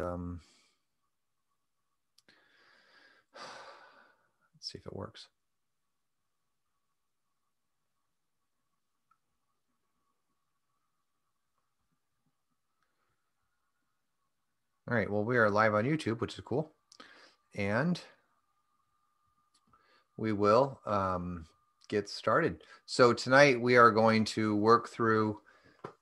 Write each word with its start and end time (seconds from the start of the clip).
um, 0.00 0.40
let's 4.54 4.70
see 4.70 4.78
if 4.78 4.86
it 4.86 4.96
works. 4.96 5.28
All 14.86 14.94
right, 14.94 15.10
well, 15.10 15.24
we 15.24 15.38
are 15.38 15.48
live 15.48 15.74
on 15.74 15.84
YouTube, 15.84 16.20
which 16.20 16.34
is 16.34 16.40
cool. 16.44 16.70
And 17.54 17.98
we 20.16 20.32
will 20.32 20.78
um, 20.84 21.46
get 21.88 22.08
started. 22.08 22.62
So 22.84 23.12
tonight 23.14 23.60
we 23.60 23.76
are 23.76 23.90
going 23.90 24.24
to 24.26 24.54
work 24.56 24.88
through 24.88 25.40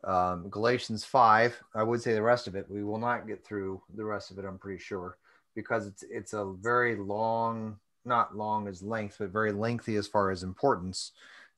um, 0.05 0.49
Galatians 0.49 1.05
5. 1.05 1.63
I 1.75 1.83
would 1.83 2.03
say 2.03 2.15
the 2.15 2.23
rest 2.23 2.47
of 2.47 2.55
it. 2.55 2.67
We 2.69 2.85
will 2.85 2.99
not 2.99 3.27
get 3.27 3.45
through 3.45 3.83
the 3.95 4.05
rest 4.05 4.31
of 4.31 4.39
it, 4.39 4.45
I'm 4.45 4.59
pretty 4.59 4.83
sure, 4.83 5.17
because 5.55 5.87
it's 5.87 6.05
it's 6.11 6.33
a 6.33 6.53
very 6.61 6.97
long, 6.97 7.79
not 8.05 8.37
long 8.37 8.69
as 8.69 8.83
length, 8.83 9.17
but 9.19 9.31
very 9.31 9.53
lengthy 9.53 9.97
as 9.97 10.07
far 10.07 10.31
as 10.31 10.43
importance 10.43 11.13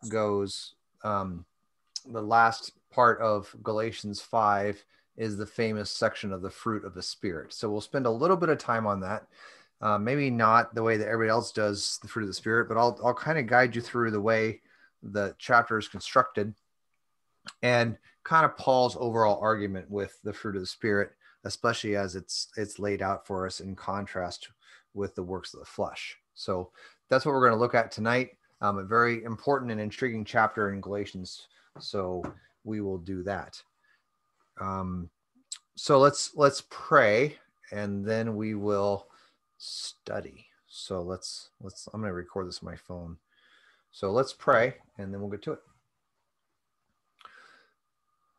goes. 0.09 0.75
Um, 1.03 1.45
the 2.07 2.23
last 2.23 2.73
part 2.91 3.21
of 3.21 3.55
Galatians 3.63 4.21
5 4.21 4.85
is 5.17 5.37
the 5.37 5.47
famous 5.47 5.91
section 5.91 6.33
of 6.33 6.43
the 6.43 6.51
fruit 6.51 6.85
of 6.85 6.95
the 6.95 7.03
spirit. 7.03 7.53
So 7.53 7.71
we'll 7.71 7.81
spend 7.81 8.07
a 8.07 8.11
little 8.11 8.37
bit 8.37 8.49
of 8.49 8.59
time 8.59 8.87
on 8.87 9.01
that. 9.01 9.27
Uh, 9.81 9.99
maybe 9.99 10.31
not 10.31 10.75
the 10.75 10.83
way 10.83 10.97
that 10.97 11.09
everybody 11.09 11.31
else 11.31 11.53
does 11.53 11.99
the 12.03 12.09
fruit 12.09 12.23
of 12.23 12.29
the 12.29 12.35
spirit, 12.35 12.69
but 12.69 12.77
I'll 12.77 12.99
I'll 13.03 13.15
kind 13.15 13.39
of 13.39 13.47
guide 13.47 13.75
you 13.75 13.83
through 13.83 14.11
the 14.11 14.21
way 14.21 14.61
the 15.03 15.35
chapter 15.39 15.79
is 15.79 15.89
constructed 15.89 16.55
and 17.63 17.99
kind 18.25 18.45
of 18.45 18.57
Paul's 18.57 18.97
overall 18.99 19.41
argument 19.41 19.91
with 19.91 20.19
the 20.25 20.33
fruit 20.33 20.57
of 20.57 20.63
the 20.63 20.67
spirit, 20.67 21.13
especially 21.45 21.97
as 21.97 22.17
it's 22.17 22.49
it's 22.57 22.79
laid 22.79 23.03
out 23.03 23.27
for 23.27 23.47
us 23.47 23.61
in 23.61 23.77
contrast 23.77 24.49
with 24.95 25.15
the 25.15 25.23
works 25.23 25.55
of 25.55 25.61
the 25.61 25.67
flesh. 25.67 26.17
So 26.35 26.71
that's 27.09 27.25
what 27.25 27.33
we're 27.33 27.47
going 27.47 27.53
to 27.53 27.63
look 27.63 27.75
at 27.75 27.91
tonight. 27.91 28.31
Um, 28.61 28.79
a 28.79 28.85
very 28.85 29.23
important 29.25 29.71
and 29.71 29.81
intriguing 29.81 30.25
chapter 30.25 30.73
in 30.73 30.81
Galatians. 30.81 31.49
So 31.81 32.23
we 32.65 32.81
will 32.81 32.99
do 32.99 33.23
that. 33.25 33.63
Um, 34.61 35.11
so 35.77 35.99
let's 35.99 36.35
let's 36.35 36.63
pray 36.71 37.37
and 37.73 38.07
then 38.07 38.37
we 38.37 38.55
will 38.55 39.09
study. 39.59 40.47
So 40.69 41.03
let's 41.03 41.51
let's 41.61 41.89
I'm 41.93 42.01
going 42.01 42.11
to 42.11 42.15
record 42.15 42.49
this 42.49 42.61
on 42.63 42.71
my 42.71 42.77
phone. 42.77 43.19
So 43.91 44.11
let's 44.11 44.33
pray 44.33 44.75
and 44.99 45.13
then 45.13 45.21
we'll 45.21 45.31
get 45.31 45.43
to 45.43 45.53
it. 45.53 45.59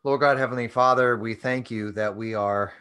Lord 0.05 0.19
God, 0.19 0.37
Heavenly 0.37 0.67
Father, 0.67 1.17
we 1.17 1.33
thank 1.33 1.71
you 1.71 1.91
that 1.93 2.15
we 2.15 2.35
are 2.35 2.73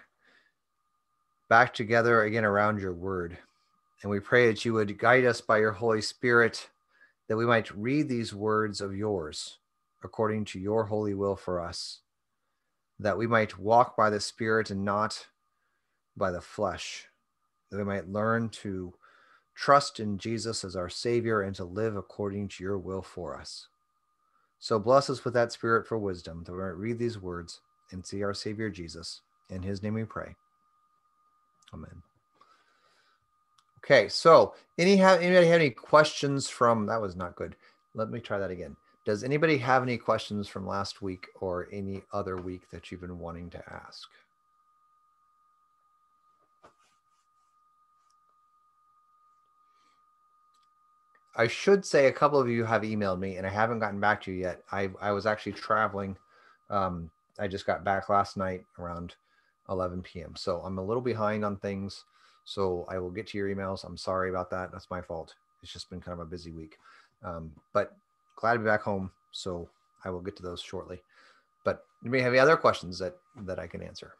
back 1.48 1.72
together 1.72 2.22
again 2.25 2.44
around 2.44 2.78
your 2.78 2.92
word. 2.92 3.39
And 4.03 4.11
we 4.11 4.20
pray 4.20 4.48
that 4.48 4.67
you 4.67 4.75
would 4.75 4.98
guide 4.98 5.25
us 5.25 5.41
by 5.41 5.56
your 5.56 5.72
Holy 5.72 6.02
Spirit, 6.02 6.69
that 7.28 7.39
we 7.39 7.47
might 7.47 7.75
read 7.75 8.11
these 8.11 8.34
words 8.34 8.83
of 8.83 8.95
yours 8.95 9.56
according 10.02 10.45
to 10.45 10.58
your 10.58 10.84
holy 10.84 11.14
will 11.14 11.34
for 11.34 11.61
us 11.61 12.00
that 12.98 13.17
we 13.17 13.27
might 13.27 13.58
walk 13.58 13.97
by 13.97 14.11
the 14.11 14.20
Spirit 14.20 14.69
and 14.69 14.84
not 14.84 15.27
by 16.19 16.30
the 16.30 16.42
flesh, 16.42 17.06
that 17.70 17.78
we 17.78 17.84
might 17.84 18.06
learn 18.06 18.50
to 18.50 18.92
trust 19.55 19.98
in 19.98 20.19
Jesus 20.19 20.62
as 20.62 20.77
our 20.77 20.91
Savior 20.91 21.41
and 21.41 21.56
to 21.56 21.64
live 21.64 21.97
according 21.97 22.48
to 22.48 22.62
your 22.62 22.77
will 22.77 23.00
for 23.00 23.34
us. 23.34 23.69
So 24.65 24.79
bless 24.79 25.11
us 25.11 25.27
with 25.27 25.34
that 25.34 25.53
Spirit 25.53 25.87
for 25.87 25.98
wisdom, 25.98 26.43
that 26.47 26.53
we 26.53 26.57
might 26.57 26.79
read 26.79 26.98
these 26.98 27.20
words 27.20 27.61
and 27.91 28.05
see 28.05 28.23
our 28.23 28.33
Savior 28.33 28.70
Jesus. 28.70 29.20
In 29.51 29.61
his 29.61 29.83
name 29.83 29.93
we 29.93 30.05
pray. 30.05 30.34
Amen. 31.75 32.03
Okay, 33.85 34.09
so 34.09 34.55
any 34.79 34.97
have 34.97 35.20
anybody 35.20 35.48
have 35.48 35.61
any 35.61 35.69
questions 35.69 36.48
from 36.48 36.87
that 36.87 36.98
was 36.98 37.15
not 37.15 37.37
good. 37.37 37.57
Let 37.95 38.09
me 38.09 38.20
try 38.20 38.39
that 38.39 38.51
again. 38.51 38.75
Does 39.05 39.23
anybody 39.23 39.58
have 39.58 39.83
any 39.83 39.98
questions 39.98 40.48
from 40.48 40.67
last 40.67 41.02
week 41.02 41.27
or 41.42 41.69
any 41.70 42.02
other 42.14 42.39
week 42.39 42.70
that 42.70 42.91
you've 42.91 43.02
been 43.02 43.19
wanting 43.19 43.51
to 43.51 43.63
ask? 43.70 44.08
I 51.36 51.48
should 51.48 51.84
say 51.84 52.06
a 52.06 52.12
couple 52.12 52.39
of 52.39 52.48
you 52.48 52.64
have 52.64 52.83
emailed 52.83 53.18
me 53.18 53.36
and 53.36 53.46
I 53.46 53.50
haven't 53.50 53.80
gotten 53.80 54.00
back 54.00 54.22
to 54.22 54.33
you 54.33 54.39
yet. 54.39 54.62
I, 54.70 54.90
I 55.00 55.11
was 55.12 55.27
actually 55.27 55.52
traveling. 55.52 56.17
Um, 56.70 57.11
I 57.39 57.48
just 57.48 57.67
got 57.67 57.84
back 57.84 58.08
last 58.08 58.36
night 58.36 58.64
around 58.78 59.14
11 59.68 60.02
p.m. 60.02 60.34
So 60.36 60.61
I'm 60.61 60.78
a 60.78 60.84
little 60.84 61.02
behind 61.02 61.45
on 61.45 61.56
things. 61.56 62.05
So 62.45 62.86
I 62.89 62.98
will 62.98 63.11
get 63.11 63.27
to 63.28 63.39
your 63.39 63.48
emails. 63.48 63.84
I'm 63.84 63.96
sorry 63.96 64.30
about 64.30 64.50
that. 64.50 64.70
That's 64.70 64.90
my 64.90 65.00
fault. 65.00 65.34
It's 65.62 65.72
just 65.72 65.90
been 65.90 66.00
kind 66.00 66.12
of 66.12 66.27
a 66.27 66.30
busy 66.30 66.52
week. 66.52 66.78
Um, 67.24 67.51
but 67.72 67.96
glad 68.36 68.55
to 68.55 68.58
be 68.61 68.66
back 68.66 68.83
home. 68.83 69.11
So 69.33 69.68
I 70.05 70.11
will 70.11 70.20
get 70.20 70.36
to 70.36 70.42
those 70.42 70.61
shortly. 70.61 71.02
But 71.64 71.84
you 72.02 72.11
may 72.11 72.20
have 72.20 72.33
any 72.33 72.39
other 72.39 72.56
questions 72.56 72.98
that 72.98 73.16
that 73.46 73.58
I 73.58 73.66
can 73.66 73.83
answer. 73.83 74.12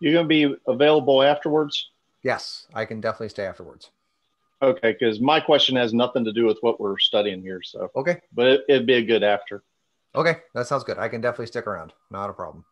You're 0.00 0.12
going 0.12 0.24
to 0.24 0.28
be 0.28 0.54
available 0.66 1.22
afterwards? 1.22 1.90
Yes, 2.22 2.66
I 2.74 2.84
can 2.84 3.00
definitely 3.00 3.30
stay 3.30 3.46
afterwards. 3.46 3.90
Okay, 4.62 4.96
because 4.98 5.20
my 5.20 5.38
question 5.38 5.76
has 5.76 5.92
nothing 5.92 6.24
to 6.24 6.32
do 6.32 6.46
with 6.46 6.58
what 6.60 6.80
we're 6.80 6.98
studying 6.98 7.42
here. 7.42 7.60
So 7.62 7.90
okay, 7.94 8.20
but 8.32 8.46
it, 8.46 8.64
it'd 8.68 8.86
be 8.86 8.94
a 8.94 9.04
good 9.04 9.22
after. 9.22 9.62
Okay, 10.14 10.38
that 10.54 10.66
sounds 10.66 10.84
good. 10.84 10.98
I 10.98 11.08
can 11.08 11.20
definitely 11.20 11.46
stick 11.46 11.66
around. 11.66 11.92
Not 12.10 12.30
a 12.30 12.32
problem. 12.32 12.64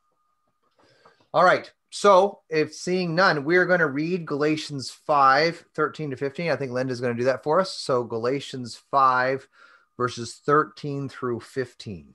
All 1.35 1.45
right. 1.45 1.71
So, 1.91 2.41
if 2.49 2.75
seeing 2.75 3.15
none, 3.15 3.45
we're 3.45 3.67
going 3.67 3.81
to 3.81 3.87
read 3.87 4.27
Galatians 4.27 4.91
5 4.91 5.67
13 5.75 6.11
to 6.11 6.17
15. 6.17 6.51
I 6.51 6.57
think 6.57 6.73
Linda's 6.73 7.01
going 7.01 7.15
to 7.15 7.19
do 7.19 7.27
that 7.27 7.45
for 7.45 7.61
us. 7.61 7.73
So, 7.73 8.03
Galatians 8.03 8.81
5, 8.91 9.47
verses 9.97 10.41
13 10.45 11.09
through 11.09 11.41
15. 11.41 12.15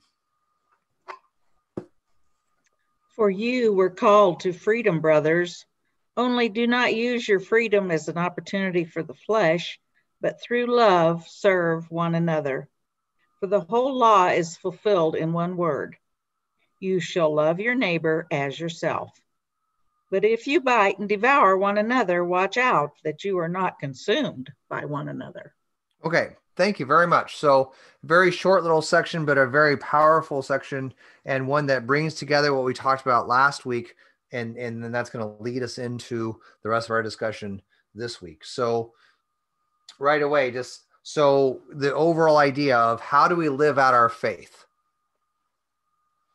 For 3.20 3.28
you 3.28 3.74
were 3.74 3.90
called 3.90 4.40
to 4.40 4.52
freedom, 4.54 5.02
brothers. 5.02 5.66
Only 6.16 6.48
do 6.48 6.66
not 6.66 6.94
use 6.94 7.28
your 7.28 7.38
freedom 7.38 7.90
as 7.90 8.08
an 8.08 8.16
opportunity 8.16 8.86
for 8.86 9.02
the 9.02 9.12
flesh, 9.12 9.78
but 10.22 10.40
through 10.40 10.74
love 10.74 11.28
serve 11.28 11.90
one 11.90 12.14
another. 12.14 12.70
For 13.38 13.46
the 13.46 13.60
whole 13.60 13.94
law 13.94 14.28
is 14.28 14.56
fulfilled 14.56 15.16
in 15.16 15.34
one 15.34 15.58
word 15.58 15.98
you 16.78 16.98
shall 16.98 17.34
love 17.34 17.60
your 17.60 17.74
neighbor 17.74 18.26
as 18.30 18.58
yourself. 18.58 19.10
But 20.10 20.24
if 20.24 20.46
you 20.46 20.62
bite 20.62 20.98
and 20.98 21.06
devour 21.06 21.58
one 21.58 21.76
another, 21.76 22.24
watch 22.24 22.56
out 22.56 22.92
that 23.04 23.22
you 23.22 23.36
are 23.36 23.50
not 23.50 23.78
consumed 23.78 24.50
by 24.70 24.86
one 24.86 25.10
another. 25.10 25.52
Okay, 26.02 26.36
thank 26.56 26.78
you 26.80 26.86
very 26.86 27.06
much. 27.06 27.36
So, 27.36 27.72
very 28.02 28.30
short 28.30 28.62
little 28.62 28.82
section, 28.82 29.24
but 29.24 29.38
a 29.38 29.46
very 29.46 29.76
powerful 29.76 30.42
section, 30.42 30.92
and 31.24 31.48
one 31.48 31.66
that 31.66 31.86
brings 31.86 32.14
together 32.14 32.54
what 32.54 32.64
we 32.64 32.74
talked 32.74 33.02
about 33.02 33.28
last 33.28 33.66
week, 33.66 33.94
and 34.32 34.56
and 34.56 34.82
then 34.82 34.92
that's 34.92 35.10
going 35.10 35.24
to 35.24 35.42
lead 35.42 35.62
us 35.62 35.78
into 35.78 36.40
the 36.62 36.68
rest 36.68 36.88
of 36.88 36.92
our 36.92 37.02
discussion 37.02 37.62
this 37.94 38.22
week. 38.22 38.44
So, 38.44 38.92
right 39.98 40.22
away, 40.22 40.50
just 40.50 40.84
so 41.02 41.60
the 41.72 41.94
overall 41.94 42.38
idea 42.38 42.76
of 42.76 43.00
how 43.00 43.28
do 43.28 43.36
we 43.36 43.48
live 43.48 43.78
out 43.78 43.94
our 43.94 44.08
faith? 44.08 44.66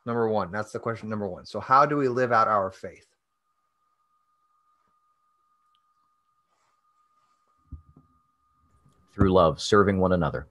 Number 0.06 0.28
one, 0.28 0.52
that's 0.52 0.72
the 0.72 0.80
question 0.80 1.10
number 1.10 1.28
one. 1.28 1.46
So, 1.46 1.60
how 1.60 1.86
do 1.86 1.98
we 1.98 2.08
live 2.08 2.32
out 2.32 2.48
our 2.48 2.72
faith? 2.72 3.15
Through 9.16 9.32
love, 9.32 9.62
serving 9.62 10.00
one 10.00 10.12
another. 10.12 10.48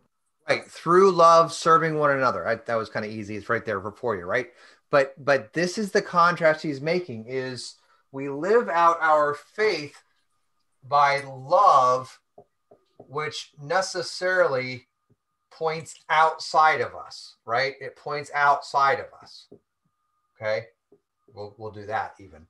Right, 0.48 0.64
through 0.64 1.12
love, 1.12 1.52
serving 1.52 1.98
one 1.98 2.10
another. 2.10 2.46
I, 2.46 2.56
that 2.56 2.74
was 2.74 2.88
kind 2.88 3.04
of 3.04 3.12
easy. 3.12 3.36
It's 3.36 3.48
right 3.48 3.64
there 3.64 3.80
for 3.80 4.16
you, 4.16 4.24
right? 4.24 4.50
But 4.90 5.14
but 5.22 5.52
this 5.52 5.78
is 5.78 5.90
the 5.90 6.02
contrast 6.02 6.62
he's 6.62 6.80
making: 6.80 7.26
is 7.28 7.76
we 8.12 8.28
live 8.28 8.68
out 8.68 8.98
our 9.00 9.34
faith 9.34 10.02
by 10.86 11.22
love, 11.22 12.18
which 12.98 13.52
necessarily 13.62 14.86
points 15.50 15.94
outside 16.10 16.80
of 16.80 16.94
us, 16.94 17.36
right? 17.46 17.74
It 17.80 17.96
points 17.96 18.30
outside 18.34 18.98
of 18.98 19.06
us. 19.22 19.46
Okay, 20.36 20.66
we'll 21.32 21.54
we'll 21.56 21.70
do 21.70 21.86
that 21.86 22.14
even. 22.20 22.46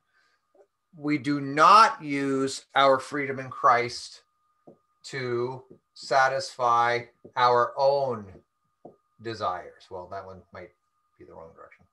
We 0.97 1.19
do 1.19 1.41
not 1.41 2.03
use 2.03 2.67
our 2.75 2.99
freedom 2.99 3.39
in 3.39 3.51
Christ 3.51 4.23
to 5.05 5.63
satisfy 5.95 7.01
our 7.37 7.73
own 7.77 8.27
desires. 9.23 9.85
Well, 9.91 10.09
that 10.11 10.27
one 10.27 10.43
might 10.53 10.71
be 11.19 11.25
the 11.25 11.33
wrong 11.33 11.51
direction. 11.57 11.85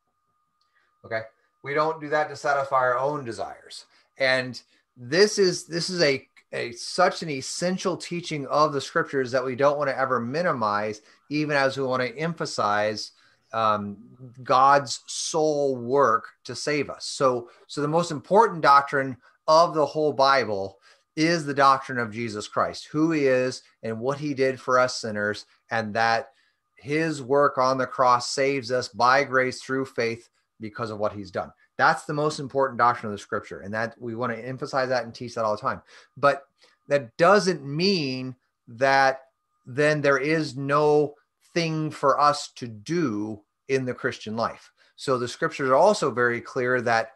Okay. 1.05 1.21
We 1.63 1.73
don't 1.73 2.01
do 2.01 2.09
that 2.09 2.29
to 2.29 2.35
satisfy 2.35 2.77
our 2.77 2.97
own 2.97 3.23
desires. 3.23 3.85
And 4.17 4.61
this 4.97 5.39
is 5.39 5.65
this 5.65 5.89
is 5.89 6.01
a, 6.01 6.27
a 6.51 6.71
such 6.73 7.23
an 7.23 7.29
essential 7.29 7.95
teaching 7.95 8.45
of 8.47 8.73
the 8.73 8.81
scriptures 8.81 9.31
that 9.31 9.45
we 9.45 9.55
don't 9.55 9.77
want 9.77 9.89
to 9.89 9.97
ever 9.97 10.19
minimize, 10.19 11.01
even 11.29 11.55
as 11.55 11.77
we 11.77 11.83
want 11.83 12.01
to 12.01 12.17
emphasize 12.17 13.11
um, 13.53 13.97
God's 14.43 15.01
sole 15.07 15.75
work 15.75 16.25
to 16.45 16.55
save 16.55 16.89
us. 16.89 17.05
So, 17.05 17.49
so 17.67 17.81
the 17.81 17.87
most 17.87 18.11
important 18.11 18.61
doctrine 18.61 19.17
of 19.47 19.73
the 19.73 19.85
whole 19.85 20.13
Bible 20.13 20.79
is 21.15 21.45
the 21.45 21.53
doctrine 21.53 21.97
of 21.97 22.11
Jesus 22.11 22.47
Christ, 22.47 22.87
who 22.91 23.11
he 23.11 23.25
is 23.25 23.63
and 23.83 23.99
what 23.99 24.17
he 24.17 24.33
did 24.33 24.59
for 24.59 24.79
us 24.79 25.01
sinners, 25.01 25.45
and 25.69 25.93
that 25.93 26.29
his 26.75 27.21
work 27.21 27.57
on 27.57 27.77
the 27.77 27.85
cross 27.85 28.29
saves 28.31 28.71
us 28.71 28.87
by 28.87 29.23
grace 29.23 29.61
through 29.61 29.85
faith 29.85 30.29
because 30.59 30.89
of 30.89 30.99
what 30.99 31.13
he's 31.13 31.31
done. 31.31 31.51
That's 31.77 32.05
the 32.05 32.13
most 32.13 32.39
important 32.39 32.77
doctrine 32.77 33.11
of 33.11 33.17
the 33.17 33.21
scripture. 33.21 33.61
And 33.61 33.73
that 33.73 33.95
we 33.99 34.15
want 34.15 34.33
to 34.33 34.47
emphasize 34.47 34.89
that 34.89 35.03
and 35.03 35.13
teach 35.13 35.35
that 35.35 35.45
all 35.45 35.55
the 35.55 35.61
time. 35.61 35.81
But 36.17 36.43
that 36.87 37.15
doesn't 37.17 37.65
mean 37.65 38.35
that 38.67 39.21
then 39.65 40.01
there 40.01 40.17
is 40.17 40.55
no 40.55 41.15
thing 41.53 41.91
for 41.91 42.19
us 42.19 42.51
to 42.55 42.67
do 42.67 43.41
in 43.67 43.85
the 43.85 43.93
Christian 43.93 44.35
life. 44.35 44.71
So 44.95 45.17
the 45.17 45.27
scriptures 45.27 45.69
are 45.69 45.75
also 45.75 46.11
very 46.11 46.41
clear 46.41 46.81
that 46.81 47.11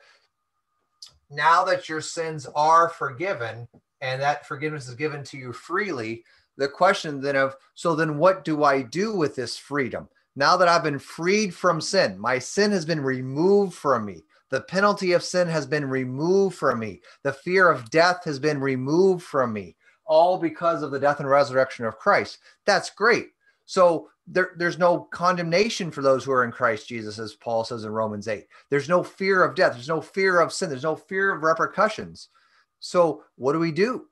now 1.29 1.63
that 1.65 1.89
your 1.89 2.01
sins 2.01 2.47
are 2.55 2.89
forgiven 2.89 3.67
and 4.05 4.21
that 4.21 4.45
forgiveness 4.45 4.87
is 4.87 4.95
given 4.95 5.23
to 5.25 5.37
you 5.37 5.51
freely, 5.51 6.23
the 6.57 6.67
question 6.67 7.19
then 7.19 7.35
of 7.35 7.55
so 7.73 7.95
then 7.95 8.17
what 8.17 8.43
do 8.43 8.63
I 8.63 8.81
do 8.81 9.13
with 9.15 9.35
this 9.35 9.57
freedom? 9.57 10.07
Now 10.35 10.57
that 10.57 10.67
I've 10.67 10.83
been 10.83 10.99
freed 10.99 11.53
from 11.53 11.81
sin, 11.81 12.19
my 12.19 12.39
sin 12.39 12.71
has 12.71 12.85
been 12.85 13.01
removed 13.01 13.73
from 13.73 14.05
me. 14.05 14.23
The 14.51 14.61
penalty 14.61 15.13
of 15.13 15.23
sin 15.23 15.47
has 15.47 15.65
been 15.65 15.85
removed 15.89 16.55
from 16.55 16.79
me. 16.79 17.01
The 17.23 17.33
fear 17.33 17.69
of 17.69 17.89
death 17.89 18.23
has 18.25 18.37
been 18.37 18.59
removed 18.59 19.23
from 19.23 19.51
me, 19.53 19.75
all 20.05 20.37
because 20.37 20.83
of 20.83 20.91
the 20.91 20.99
death 20.99 21.19
and 21.19 21.29
resurrection 21.29 21.85
of 21.85 21.97
Christ. 21.97 22.39
That's 22.65 22.89
great. 22.89 23.29
So 23.65 24.09
there, 24.27 24.51
there's 24.57 24.77
no 24.77 24.99
condemnation 25.11 25.89
for 25.89 26.01
those 26.01 26.23
who 26.23 26.31
are 26.31 26.43
in 26.43 26.51
Christ 26.51 26.87
Jesus, 26.87 27.17
as 27.17 27.33
Paul 27.33 27.63
says 27.63 27.83
in 27.83 27.91
Romans 27.91 28.27
8. 28.27 28.45
There's 28.69 28.89
no 28.89 29.03
fear 29.03 29.43
of 29.43 29.55
death. 29.55 29.73
There's 29.73 29.89
no 29.89 30.01
fear 30.01 30.39
of 30.39 30.53
sin. 30.53 30.69
There's 30.69 30.83
no 30.83 30.95
fear 30.95 31.33
of 31.33 31.43
repercussions. 31.43 32.29
So 32.85 33.23
what 33.35 33.53
do 33.53 33.59
we 33.59 33.71
do? 33.71 34.05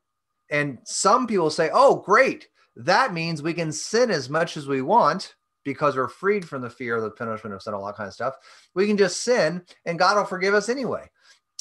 And 0.50 0.80
some 0.84 1.28
people 1.28 1.52
say, 1.52 1.70
oh, 1.72 1.98
great. 1.98 2.48
That 2.76 3.14
means 3.14 3.44
we 3.44 3.54
can 3.54 3.72
sin 3.72 4.10
as 4.10 4.32
much 4.32 4.58
as 4.58 4.68
we 4.68 4.82
want 4.82 5.36
because 5.64 5.96
we're 5.96 6.08
freed 6.08 6.44
from 6.44 6.64
the 6.64 6.72
fear 6.72 6.96
of 6.96 7.04
the 7.04 7.12
punishment 7.12 7.54
of 7.54 7.62
sin, 7.62 7.76
all 7.76 7.86
that 7.86 7.96
kind 7.96 8.08
of 8.08 8.16
stuff. 8.16 8.34
We 8.74 8.88
can 8.88 8.98
just 8.98 9.22
sin 9.22 9.62
and 9.86 10.00
God 10.00 10.18
will 10.18 10.26
forgive 10.26 10.56
us 10.56 10.70
anyway. 10.70 11.08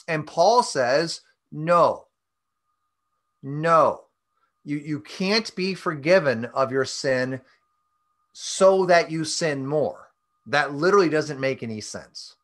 And 0.08 0.26
Paul 0.26 0.62
says, 0.62 1.20
no, 1.52 2.06
no, 3.42 4.04
you, 4.64 4.78
you 4.78 5.00
can't 5.00 5.54
be 5.54 5.74
forgiven 5.74 6.46
of 6.46 6.72
your 6.72 6.86
sin 6.86 7.42
so 8.32 8.86
that 8.86 9.10
you 9.10 9.24
sin 9.24 9.66
more. 9.66 10.08
That 10.46 10.72
literally 10.72 11.10
doesn't 11.10 11.38
make 11.38 11.62
any 11.62 11.82
sense. 11.82 12.36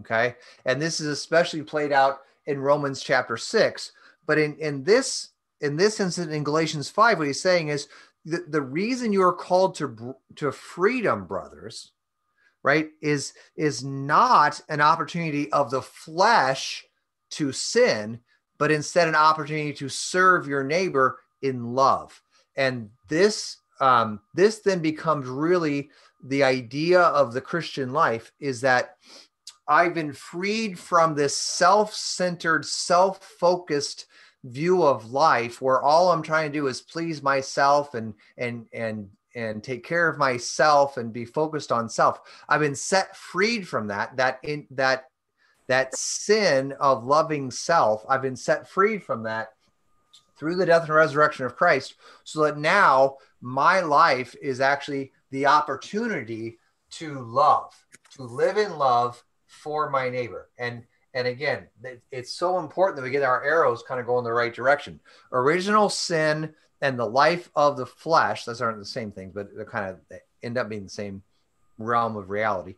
Okay. 0.00 0.36
And 0.64 0.80
this 0.80 1.00
is 1.00 1.08
especially 1.08 1.62
played 1.62 1.90
out 1.90 2.20
in 2.46 2.60
Romans 2.60 3.02
chapter 3.02 3.36
six. 3.36 3.90
But 4.26 4.38
in, 4.38 4.56
in 4.56 4.84
this 4.84 5.30
in 5.60 5.76
this 5.76 6.00
incident 6.00 6.34
in 6.34 6.42
Galatians 6.42 6.90
5, 6.90 7.18
what 7.18 7.26
he's 7.28 7.40
saying 7.40 7.68
is 7.68 7.88
the, 8.24 8.44
the 8.48 8.60
reason 8.60 9.12
you 9.12 9.22
are 9.22 9.32
called 9.32 9.74
to 9.76 10.14
to 10.36 10.52
freedom, 10.52 11.24
brothers, 11.24 11.92
right, 12.62 12.90
is 13.00 13.34
is 13.56 13.82
not 13.84 14.60
an 14.68 14.80
opportunity 14.80 15.50
of 15.52 15.70
the 15.70 15.82
flesh 15.82 16.84
to 17.30 17.52
sin, 17.52 18.20
but 18.58 18.70
instead 18.70 19.08
an 19.08 19.14
opportunity 19.14 19.72
to 19.72 19.88
serve 19.88 20.46
your 20.46 20.62
neighbor 20.62 21.20
in 21.42 21.74
love. 21.74 22.22
And 22.56 22.90
this 23.08 23.58
um, 23.80 24.20
this 24.34 24.60
then 24.60 24.80
becomes 24.80 25.26
really 25.26 25.90
the 26.24 26.44
idea 26.44 27.00
of 27.00 27.32
the 27.32 27.40
Christian 27.40 27.92
life 27.92 28.32
is 28.38 28.60
that 28.60 28.96
I've 29.68 29.94
been 29.94 30.12
freed 30.12 30.78
from 30.78 31.14
this 31.14 31.36
self 31.36 31.94
centered, 31.94 32.64
self 32.64 33.22
focused 33.22 34.06
view 34.44 34.82
of 34.82 35.12
life 35.12 35.62
where 35.62 35.80
all 35.82 36.10
I'm 36.10 36.22
trying 36.22 36.50
to 36.50 36.58
do 36.58 36.66
is 36.66 36.80
please 36.80 37.22
myself 37.22 37.94
and, 37.94 38.14
and, 38.36 38.66
and, 38.72 39.08
and 39.34 39.62
take 39.62 39.84
care 39.84 40.08
of 40.08 40.18
myself 40.18 40.96
and 40.96 41.12
be 41.12 41.24
focused 41.24 41.70
on 41.70 41.88
self. 41.88 42.20
I've 42.48 42.60
been 42.60 42.74
set 42.74 43.16
freed 43.16 43.66
from 43.68 43.86
that, 43.88 44.16
that 44.16 44.40
in 44.42 44.66
that, 44.72 45.04
that 45.68 45.94
sin 45.94 46.74
of 46.80 47.04
loving 47.04 47.50
self. 47.50 48.04
I've 48.08 48.22
been 48.22 48.36
set 48.36 48.68
freed 48.68 49.02
from 49.04 49.22
that 49.22 49.50
through 50.36 50.56
the 50.56 50.66
death 50.66 50.82
and 50.82 50.94
resurrection 50.94 51.46
of 51.46 51.54
Christ 51.54 51.94
so 52.24 52.42
that 52.42 52.58
now 52.58 53.16
my 53.40 53.80
life 53.80 54.34
is 54.42 54.60
actually 54.60 55.12
the 55.30 55.46
opportunity 55.46 56.58
to 56.90 57.20
love, 57.20 57.72
to 58.16 58.24
live 58.24 58.56
in 58.56 58.76
love 58.76 59.22
for 59.62 59.90
my 59.90 60.08
neighbor. 60.08 60.48
And 60.58 60.82
and 61.14 61.26
again, 61.26 61.66
it's 62.10 62.32
so 62.32 62.58
important 62.58 62.96
that 62.96 63.02
we 63.02 63.10
get 63.10 63.22
our 63.22 63.44
arrows 63.44 63.84
kind 63.86 64.00
of 64.00 64.06
going 64.06 64.24
the 64.24 64.32
right 64.32 64.54
direction. 64.54 64.98
Original 65.30 65.90
sin 65.90 66.54
and 66.80 66.98
the 66.98 67.06
life 67.06 67.50
of 67.54 67.76
the 67.76 67.84
flesh, 67.84 68.44
those 68.44 68.62
aren't 68.62 68.78
the 68.78 68.84
same 68.84 69.12
things, 69.12 69.32
but 69.34 69.54
they're 69.54 69.66
kind 69.66 69.90
of 69.90 69.98
they 70.08 70.20
end 70.42 70.56
up 70.56 70.68
being 70.68 70.84
the 70.84 70.90
same 70.90 71.22
realm 71.78 72.16
of 72.16 72.30
reality. 72.30 72.76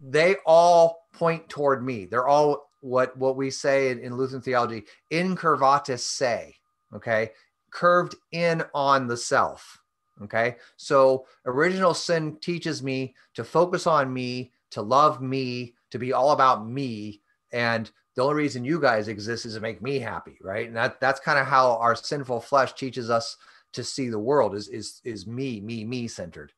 They 0.00 0.36
all 0.44 1.06
point 1.12 1.48
toward 1.48 1.84
me. 1.84 2.04
They're 2.04 2.26
all 2.26 2.68
what 2.80 3.16
what 3.16 3.36
we 3.36 3.50
say 3.50 3.90
in, 3.90 4.00
in 4.00 4.16
Lutheran 4.16 4.42
theology, 4.42 4.84
incurvatus 5.12 6.00
se, 6.00 6.56
okay? 6.94 7.30
Curved 7.70 8.16
in 8.32 8.64
on 8.74 9.06
the 9.06 9.16
self. 9.16 9.80
Okay. 10.22 10.56
So 10.76 11.26
original 11.46 11.94
sin 11.94 12.38
teaches 12.40 12.82
me 12.82 13.14
to 13.34 13.44
focus 13.44 13.86
on 13.86 14.12
me, 14.12 14.52
to 14.70 14.82
love 14.82 15.22
me, 15.22 15.74
to 15.90 15.98
be 15.98 16.12
all 16.12 16.32
about 16.32 16.66
me. 16.66 17.22
And 17.52 17.90
the 18.14 18.22
only 18.22 18.34
reason 18.34 18.64
you 18.64 18.80
guys 18.80 19.08
exist 19.08 19.46
is 19.46 19.54
to 19.54 19.60
make 19.60 19.82
me 19.82 19.98
happy. 19.98 20.38
Right. 20.42 20.66
And 20.66 20.76
that, 20.76 21.00
that's 21.00 21.20
kind 21.20 21.38
of 21.38 21.46
how 21.46 21.76
our 21.76 21.94
sinful 21.94 22.40
flesh 22.40 22.74
teaches 22.74 23.10
us 23.10 23.36
to 23.72 23.84
see 23.84 24.08
the 24.08 24.18
world 24.18 24.54
is, 24.54 24.68
is, 24.68 25.00
is 25.04 25.26
me, 25.26 25.60
me, 25.60 25.84
me 25.84 26.08
centered. 26.08 26.52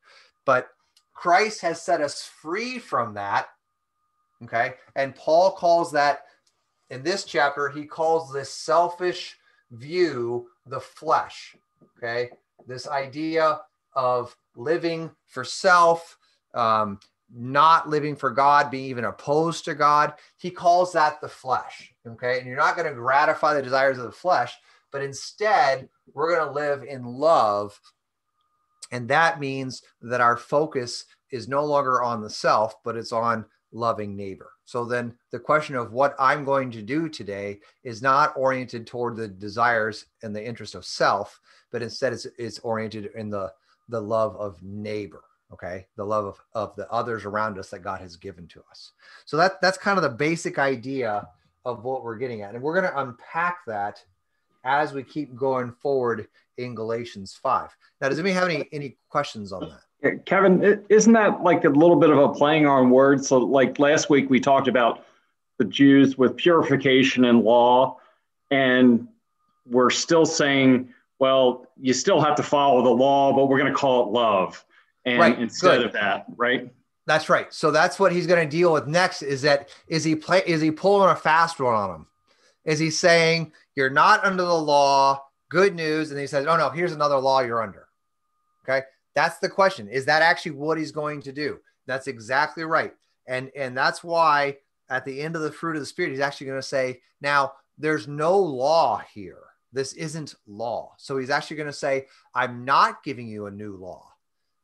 But 0.44 0.69
Christ 1.15 1.61
has 1.62 1.82
set 1.82 2.00
us 2.00 2.23
free 2.23 2.79
from 2.79 3.15
that. 3.15 3.49
Okay. 4.44 4.75
And 4.97 5.15
Paul 5.15 5.53
calls 5.53 5.93
that 5.93 6.23
in 6.88 7.03
this 7.03 7.25
chapter, 7.25 7.69
he 7.69 7.85
calls 7.85 8.32
this 8.32 8.50
selfish 8.50 9.37
view 9.71 10.49
the 10.67 10.81
flesh. 10.81 11.56
Okay 11.99 12.31
this 12.67 12.88
idea 12.88 13.61
of 13.94 14.35
living 14.56 15.11
for 15.27 15.44
self, 15.44 16.19
um, 16.55 16.99
not 17.35 17.88
living 17.88 18.17
for 18.17 18.31
God, 18.31 18.70
being 18.70 18.87
even 18.87 19.05
opposed 19.05 19.65
to 19.67 19.75
God. 19.75 20.15
He 20.37 20.51
calls 20.51 20.93
that 20.93 21.20
the 21.20 21.29
flesh. 21.29 21.93
Okay. 22.06 22.39
And 22.39 22.46
you're 22.46 22.56
not 22.56 22.77
going 22.77 22.89
to 22.89 22.94
gratify 22.94 23.55
the 23.55 23.63
desires 23.63 23.99
of 23.99 24.05
the 24.05 24.13
flesh, 24.13 24.55
but 24.91 25.03
instead, 25.03 25.89
we're 26.13 26.34
going 26.34 26.49
to 26.49 26.55
live 26.55 26.82
in 26.82 27.05
love. 27.05 27.79
And 28.93 29.08
that 29.08 29.39
means 29.39 29.82
that 30.03 30.20
our 30.20 30.37
focus 30.37 31.05
is 31.31 31.49
no 31.49 31.65
longer 31.65 32.03
on 32.03 32.20
the 32.20 32.31
self, 32.31 32.82
but 32.82 32.96
it's 32.96 33.13
on 33.13 33.44
loving 33.72 34.17
neighbor. 34.17 34.51
So 34.65 34.84
then 34.84 35.15
the 35.31 35.39
question 35.39 35.77
of 35.77 35.93
what 35.93 36.15
I'm 36.19 36.44
going 36.44 36.70
to 36.72 36.82
do 36.82 37.08
today 37.08 37.60
is 37.84 38.03
not 38.03 38.32
oriented 38.37 38.87
toward 38.87 39.17
the 39.17 39.29
desires 39.29 40.06
and 40.22 40.34
the 40.34 40.44
interest 40.44 40.75
of 40.75 40.84
self, 40.84 41.41
but 41.70 41.82
instead 41.82 42.13
it's, 42.13 42.27
it's 42.39 42.58
oriented 42.60 43.10
in 43.15 43.31
the, 43.31 43.53
the 43.89 44.01
love 44.01 44.37
of 44.37 44.60
neighbor. 44.63 45.22
Okay. 45.52 45.86
The 45.96 46.04
love 46.04 46.26
of, 46.26 46.40
of 46.54 46.76
the 46.76 46.90
others 46.90 47.24
around 47.24 47.58
us 47.58 47.70
that 47.70 47.80
God 47.80 48.00
has 48.00 48.16
given 48.16 48.46
to 48.48 48.62
us. 48.70 48.92
So 49.24 49.36
that, 49.36 49.60
that's 49.60 49.78
kind 49.78 49.98
of 49.98 50.02
the 50.02 50.10
basic 50.10 50.58
idea 50.58 51.28
of 51.64 51.84
what 51.84 52.04
we're 52.04 52.16
getting 52.16 52.42
at. 52.42 52.54
And 52.54 52.62
we're 52.62 52.80
going 52.80 52.90
to 52.90 53.00
unpack 53.00 53.58
that 53.66 54.02
as 54.64 54.92
we 54.92 55.02
keep 55.02 55.34
going 55.34 55.72
forward 55.72 56.28
in 56.56 56.74
Galatians 56.74 57.38
5. 57.42 57.76
Now, 58.00 58.08
does 58.08 58.19
anybody 58.19 58.34
have 58.34 58.48
any, 58.48 58.69
any 58.72 58.96
questions 59.08 59.52
on 59.52 59.69
that? 59.70 60.24
Kevin, 60.24 60.84
isn't 60.88 61.12
that 61.12 61.42
like 61.42 61.64
a 61.64 61.69
little 61.69 61.96
bit 61.96 62.10
of 62.10 62.19
a 62.19 62.28
playing 62.30 62.66
on 62.66 62.90
words? 62.90 63.28
So, 63.28 63.38
like 63.38 63.78
last 63.78 64.08
week, 64.08 64.30
we 64.30 64.40
talked 64.40 64.69
about 64.69 65.04
the 65.58 65.64
Jews 65.66 66.16
with 66.16 66.36
purification 66.36 67.26
and 67.26 67.42
law, 67.42 67.98
and 68.50 69.08
we're 69.66 69.90
still 69.90 70.24
saying, 70.24 70.88
well, 71.19 71.66
you 71.78 71.92
still 71.92 72.20
have 72.20 72.34
to 72.36 72.42
follow 72.42 72.82
the 72.82 72.90
law, 72.90 73.34
but 73.34 73.46
we're 73.46 73.58
going 73.58 73.70
to 73.70 73.78
call 73.78 74.06
it 74.06 74.12
love, 74.12 74.64
and 75.04 75.19
right. 75.19 75.38
instead 75.38 75.78
Good. 75.78 75.86
of 75.86 75.92
that, 75.92 76.26
right? 76.36 76.72
That's 77.06 77.28
right. 77.28 77.52
So 77.52 77.70
that's 77.70 77.98
what 77.98 78.12
he's 78.12 78.26
going 78.26 78.48
to 78.48 78.56
deal 78.56 78.72
with 78.72 78.86
next. 78.86 79.22
Is 79.22 79.42
that 79.42 79.69
is 79.88 80.04
he 80.04 80.14
play? 80.14 80.42
Is 80.46 80.60
he 80.60 80.70
pulling 80.70 81.10
a 81.10 81.16
fast 81.16 81.58
one 81.60 81.74
on 81.74 81.94
him? 81.94 82.06
Is 82.64 82.78
he 82.78 82.90
saying 82.90 83.52
you're 83.74 83.90
not 83.90 84.24
under 84.24 84.44
the 84.44 84.54
law? 84.54 85.24
Good 85.48 85.74
news, 85.74 86.12
and 86.12 86.20
he 86.20 86.28
says, 86.28 86.46
oh 86.46 86.56
no, 86.56 86.70
here's 86.70 86.92
another 86.92 87.19
law 87.19 87.40
you're 87.40 87.62
under. 87.62 87.88
Okay 88.69 88.84
that's 89.14 89.38
the 89.38 89.48
question. 89.48 89.88
Is 89.88 90.04
that 90.06 90.22
actually 90.22 90.52
what 90.52 90.78
he's 90.78 90.92
going 90.92 91.22
to 91.22 91.32
do? 91.32 91.58
That's 91.86 92.06
exactly 92.06 92.64
right. 92.64 92.94
And 93.26 93.50
and 93.56 93.76
that's 93.76 94.04
why 94.04 94.58
at 94.88 95.04
the 95.04 95.20
end 95.20 95.36
of 95.36 95.42
the 95.42 95.52
fruit 95.52 95.76
of 95.76 95.82
the 95.82 95.86
spirit, 95.86 96.10
he's 96.10 96.20
actually 96.20 96.48
going 96.48 96.58
to 96.58 96.66
say, 96.66 97.00
now 97.20 97.52
there's 97.78 98.08
no 98.08 98.38
law 98.38 99.02
here. 99.12 99.38
This 99.72 99.92
isn't 99.92 100.34
law. 100.46 100.94
So 100.96 101.16
he's 101.16 101.30
actually 101.30 101.58
going 101.58 101.69
to 101.69 101.72
say, 101.72 102.06
I'm 102.34 102.64
not 102.64 103.04
giving 103.04 103.28
you 103.28 103.46
a 103.46 103.50
new 103.50 103.76
law. 103.76 104.09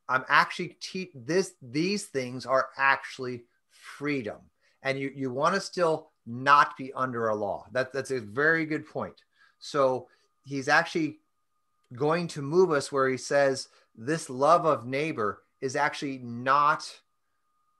I'm 0.09 0.23
actually 0.27 0.77
te- 0.79 1.11
this 1.13 1.53
these 1.61 2.05
things 2.05 2.45
are 2.45 2.69
actually 2.77 3.43
freedom. 3.69 4.37
And 4.83 4.99
you 4.99 5.11
you 5.15 5.31
want 5.31 5.55
to 5.55 5.61
still 5.61 6.09
not 6.25 6.77
be 6.77 6.93
under 6.93 7.27
a 7.27 7.35
law. 7.35 7.65
That 7.71 7.93
that's 7.93 8.11
a 8.11 8.19
very 8.19 8.65
good 8.65 8.87
point. 8.87 9.21
So 9.59 10.07
he's 10.43 10.67
actually 10.67 11.19
going 11.95 12.27
to 12.27 12.41
move 12.41 12.71
us 12.71 12.91
where 12.91 13.09
he 13.09 13.17
says 13.17 13.69
this 13.95 14.29
love 14.29 14.65
of 14.65 14.85
neighbor 14.85 15.41
is 15.61 15.75
actually 15.75 16.19
not 16.19 16.89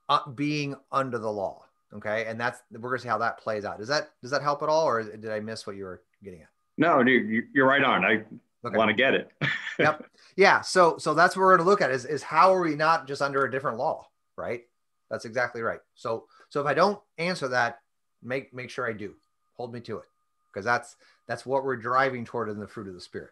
uh, 0.10 0.28
being 0.30 0.76
under 0.92 1.18
the 1.18 1.32
law. 1.32 1.64
Okay, 1.94 2.26
and 2.26 2.40
that's 2.40 2.62
we're 2.72 2.90
gonna 2.90 3.00
see 3.00 3.08
how 3.08 3.18
that 3.20 3.38
plays 3.38 3.64
out. 3.64 3.78
Does 3.78 3.88
that 3.88 4.12
does 4.22 4.32
that 4.32 4.42
help 4.42 4.62
at 4.62 4.70
all, 4.70 4.86
or 4.86 5.04
did 5.04 5.32
I 5.32 5.40
miss 5.40 5.66
what 5.66 5.78
you 5.78 5.86
were 5.86 6.02
getting 6.24 6.42
at? 6.42 6.50
No, 6.78 7.02
dude, 7.04 7.46
you're 7.54 7.68
right 7.68 7.84
on. 7.84 8.04
I 8.04 8.24
okay. 8.70 8.78
want 8.78 8.90
to 8.90 8.96
get 8.96 9.14
it. 9.14 9.32
yep. 9.80 10.06
Yeah. 10.36 10.62
So 10.62 10.98
so 10.98 11.14
that's 11.14 11.36
what 11.36 11.44
we're 11.44 11.58
gonna 11.58 11.70
look 11.70 11.82
at 11.82 11.92
is 11.92 12.06
is 12.06 12.24
how 12.24 12.54
are 12.54 12.62
we 12.62 12.76
not 12.76 13.08
just 13.08 13.22
under 13.22 13.46
a 13.46 13.52
different 13.52 13.78
law, 13.78 14.08
right? 14.36 14.64
That's 15.10 15.26
exactly 15.26 15.62
right. 15.62 15.80
So 15.96 16.26
so 16.50 16.62
if 16.62 16.68
I 16.68 16.74
don't 16.74 17.00
answer 17.18 17.48
that, 17.50 17.80
make 18.22 18.54
make 18.54 18.70
sure 18.70 18.88
I 18.88 18.94
do. 18.94 19.16
Hold 19.56 19.74
me 19.74 19.80
to 19.82 19.98
it, 19.98 20.06
because 20.52 20.66
that's 20.66 20.96
that's 21.28 21.46
what 21.46 21.64
we're 21.64 21.76
driving 21.78 22.26
toward 22.26 22.50
in 22.50 22.60
the 22.60 22.68
fruit 22.68 22.88
of 22.88 22.94
the 22.94 23.02
spirit. 23.02 23.32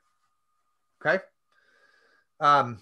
Okay. 1.05 1.23
Um. 2.39 2.81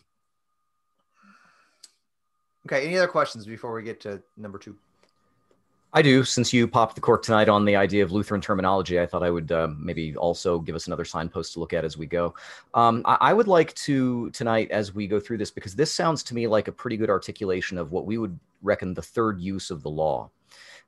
Okay. 2.66 2.86
Any 2.86 2.98
other 2.98 3.08
questions 3.08 3.46
before 3.46 3.74
we 3.74 3.84
get 3.84 4.00
to 4.02 4.22
number 4.38 4.58
two? 4.58 4.78
I 5.96 6.02
do. 6.02 6.24
Since 6.24 6.52
you 6.52 6.68
popped 6.68 6.96
the 6.96 7.02
cork 7.02 7.22
tonight 7.22 7.48
on 7.48 7.66
the 7.66 7.76
idea 7.76 8.04
of 8.04 8.12
Lutheran 8.12 8.42
terminology, 8.42 9.00
I 9.00 9.06
thought 9.06 9.22
I 9.22 9.30
would 9.30 9.52
uh, 9.52 9.68
maybe 9.78 10.16
also 10.16 10.58
give 10.58 10.76
us 10.76 10.88
another 10.88 11.06
signpost 11.06 11.54
to 11.54 11.60
look 11.60 11.72
at 11.72 11.86
as 11.86 12.00
we 12.00 12.08
go. 12.08 12.34
Um, 12.74 13.04
I, 13.06 13.18
I, 13.22 13.34
would 13.34 13.48
like 13.48 13.76
to 13.76 14.32
tonight, 14.32 14.72
as 14.72 14.96
we 14.96 15.06
go 15.06 15.20
through 15.20 15.38
this, 15.38 15.52
because 15.52 15.76
this 15.76 15.94
sounds 15.94 16.24
to 16.24 16.34
me 16.34 16.48
like 16.48 16.68
a 16.68 16.72
pretty 16.72 16.98
good 16.98 17.12
articulation 17.12 17.78
of 17.78 17.92
what 17.92 18.08
we 18.08 18.18
would 18.18 18.40
reckon 18.64 18.96
the 18.96 19.04
third 19.04 19.40
use 19.40 19.70
of 19.70 19.84
the 19.84 19.90
law. 19.90 20.32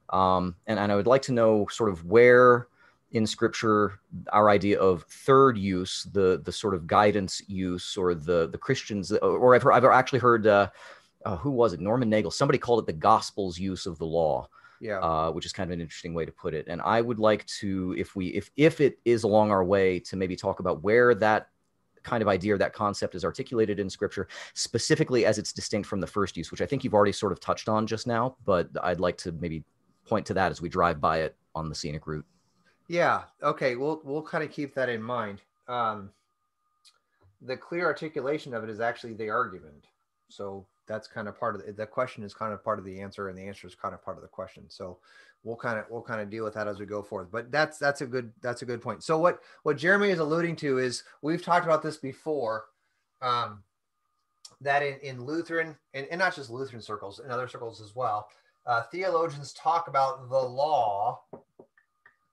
Um, 0.09 0.55
and, 0.65 0.79
and 0.79 0.91
I 0.91 0.95
would 0.95 1.07
like 1.07 1.21
to 1.24 1.33
know 1.33 1.67
sort 1.69 1.91
of 1.91 2.03
where 2.05 2.67
in 3.12 3.27
Scripture 3.27 4.00
our 4.33 4.50
idea 4.50 4.79
of 4.79 5.03
third 5.03 5.55
use, 5.55 6.07
the 6.13 6.41
the 6.43 6.51
sort 6.51 6.74
of 6.74 6.88
guidance 6.88 7.43
use, 7.47 7.95
or 7.95 8.15
the 8.15 8.47
the 8.47 8.57
Christians, 8.57 9.12
or 9.12 9.53
I've, 9.53 9.62
heard, 9.62 9.74
I've 9.74 9.85
actually 9.85 10.19
heard. 10.19 10.47
Uh, 10.47 10.69
uh, 11.25 11.35
who 11.38 11.50
was 11.50 11.74
it? 11.74 11.79
Norman 11.79 12.07
Nagel. 12.07 12.29
Somebody 12.29 12.59
called 12.59 12.81
it 12.81 12.85
the 12.85 12.93
gospel's 12.93 13.57
use 13.57 13.88
of 13.88 13.97
the 13.97 14.05
law 14.05 14.47
yeah. 14.79 15.00
uh, 15.00 15.32
which 15.32 15.46
is 15.46 15.53
kind 15.53 15.70
of 15.70 15.74
an 15.74 15.82
interesting 15.82 16.13
way 16.13 16.25
to 16.25 16.32
put 16.32 16.53
it. 16.53 16.67
And 16.67 16.82
i 16.82 17.01
would 17.01 17.20
like 17.20 17.46
to 17.60 17.96
if 17.98 18.15
we 18.15 18.27
if 18.27 18.50
if 18.55 18.82
it 18.82 19.00
is 19.05 19.24
along 19.24 19.51
our 19.51 19.63
way 19.63 20.00
to 20.01 20.15
maybe 20.15 20.36
talk 20.36 20.60
about 20.60 20.84
where 20.84 21.15
that 21.15 21.48
kind 22.03 22.22
of 22.22 22.27
idea 22.27 22.53
or 22.53 22.58
that 22.60 22.72
concept 22.72 23.15
is 23.15 23.25
articulated 23.25 23.79
in 23.79 23.89
scripture 23.89 24.27
specifically 24.53 25.25
as 25.25 25.39
it's 25.39 25.51
distinct 25.51 25.89
from 25.89 26.00
the 26.00 26.05
first 26.05 26.38
use 26.38 26.51
which 26.51 26.62
i 26.62 26.65
think 26.65 26.84
you've 26.84 26.94
already 26.94 27.12
sort 27.12 27.32
of 27.32 27.39
touched 27.39 27.67
on 27.67 27.88
just 27.88 28.05
now 28.05 28.36
but 28.46 28.70
i'd 28.84 29.00
like 29.00 29.17
to 29.17 29.32
maybe 29.32 29.63
point 30.05 30.25
to 30.27 30.34
that 30.36 30.51
as 30.51 30.62
we 30.62 30.70
drive 30.70 31.01
by 31.01 31.22
it 31.22 31.36
on 31.53 31.70
the 31.70 31.75
scenic 31.75 32.08
route. 32.08 32.25
Yeah. 32.88 33.24
Okay. 33.41 33.75
We'll 33.75 34.01
we'll 34.03 34.22
kind 34.22 34.44
of 34.44 34.51
keep 34.51 34.75
that 34.75 34.89
in 34.89 35.01
mind. 35.01 35.41
Um 35.67 36.12
the 37.41 37.58
clear 37.58 37.86
articulation 37.86 38.53
of 38.53 38.63
it 38.63 38.70
is 38.70 38.79
actually 38.79 39.13
the 39.13 39.29
argument. 39.29 39.86
So 40.29 40.65
that's 40.88 41.08
kind 41.08 41.27
of 41.27 41.39
part 41.39 41.56
of 41.56 41.65
the, 41.65 41.72
the 41.72 41.86
question 41.86 42.24
is 42.24 42.34
kind 42.34 42.54
of 42.54 42.63
part 42.63 42.80
of 42.80 42.86
the 42.86 43.00
answer 43.00 43.30
and 43.30 43.38
the 43.38 43.48
answer 43.48 43.68
is 43.68 43.75
kind 43.75 43.94
of 43.94 44.04
part 44.04 44.18
of 44.18 44.24
the 44.24 44.30
question. 44.30 44.63
So 44.70 44.98
we'll 45.44 45.56
kind 45.56 45.80
of 45.80 45.86
we'll 45.89 46.01
kind 46.01 46.22
of 46.22 46.30
deal 46.30 46.44
with 46.44 46.54
that 46.56 46.68
as 46.68 46.80
we 46.80 46.86
go 46.86 47.01
forth. 47.01 47.27
But 47.32 47.51
that's 47.51 47.77
that's 47.77 48.01
a 48.01 48.06
good 48.06 48.32
that's 48.42 48.62
a 48.62 48.65
good 48.65 48.82
point. 48.82 49.04
So 49.04 49.18
what 49.18 49.39
what 49.63 49.77
jeremy 49.77 50.10
is 50.10 50.20
alluding 50.20 50.56
to 50.58 50.80
is 50.80 51.04
we've 51.22 51.44
talked 51.44 51.65
about 51.65 51.82
this 51.84 51.98
before 51.98 52.65
um, 53.22 53.63
that 54.62 54.82
in, 54.84 55.00
in 55.00 55.25
lutheran 55.25 55.75
and, 55.94 56.08
and 56.12 56.20
not 56.20 56.36
just 56.36 56.50
lutheran 56.50 56.82
circles 56.82 57.20
in 57.20 57.30
other 57.32 57.48
circles 57.48 57.82
as 57.82 57.96
well 57.96 58.27
uh, 58.65 58.84
theologians 58.92 59.54
talk 59.54 59.88
about 59.88 60.30
the 60.30 60.38
law 60.38 61.22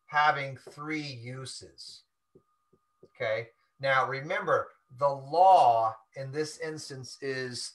having 0.07 0.57
three 0.71 1.01
uses. 1.01 2.03
Okay? 3.05 3.49
Now 3.81 4.07
remember 4.07 4.69
the 4.99 5.09
law 5.09 5.95
in 6.17 6.31
this 6.31 6.59
instance 6.59 7.19
is 7.21 7.73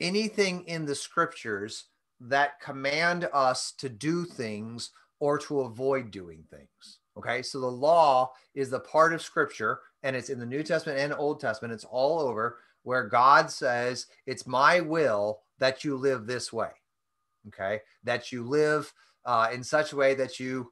anything 0.00 0.64
in 0.66 0.84
the 0.84 0.94
scriptures 0.94 1.84
that 2.20 2.60
command 2.60 3.28
us 3.32 3.72
to 3.78 3.88
do 3.88 4.24
things 4.24 4.90
or 5.20 5.38
to 5.38 5.60
avoid 5.60 6.10
doing 6.10 6.44
things. 6.50 6.98
Okay, 7.16 7.42
so 7.42 7.60
the 7.60 7.66
law 7.66 8.30
is 8.54 8.68
the 8.68 8.80
part 8.80 9.14
of 9.14 9.22
scripture, 9.22 9.80
and 10.02 10.14
it's 10.14 10.28
in 10.28 10.38
the 10.38 10.46
New 10.46 10.62
Testament 10.62 10.98
and 10.98 11.14
Old 11.14 11.40
Testament, 11.40 11.72
it's 11.72 11.84
all 11.84 12.20
over 12.20 12.58
where 12.82 13.04
God 13.04 13.50
says, 13.50 14.06
It's 14.26 14.46
my 14.46 14.80
will 14.80 15.40
that 15.58 15.82
you 15.82 15.96
live 15.96 16.26
this 16.26 16.52
way. 16.52 16.70
Okay, 17.48 17.80
that 18.04 18.32
you 18.32 18.44
live 18.44 18.92
uh, 19.24 19.48
in 19.52 19.62
such 19.62 19.92
a 19.92 19.96
way 19.96 20.14
that 20.14 20.38
you 20.38 20.70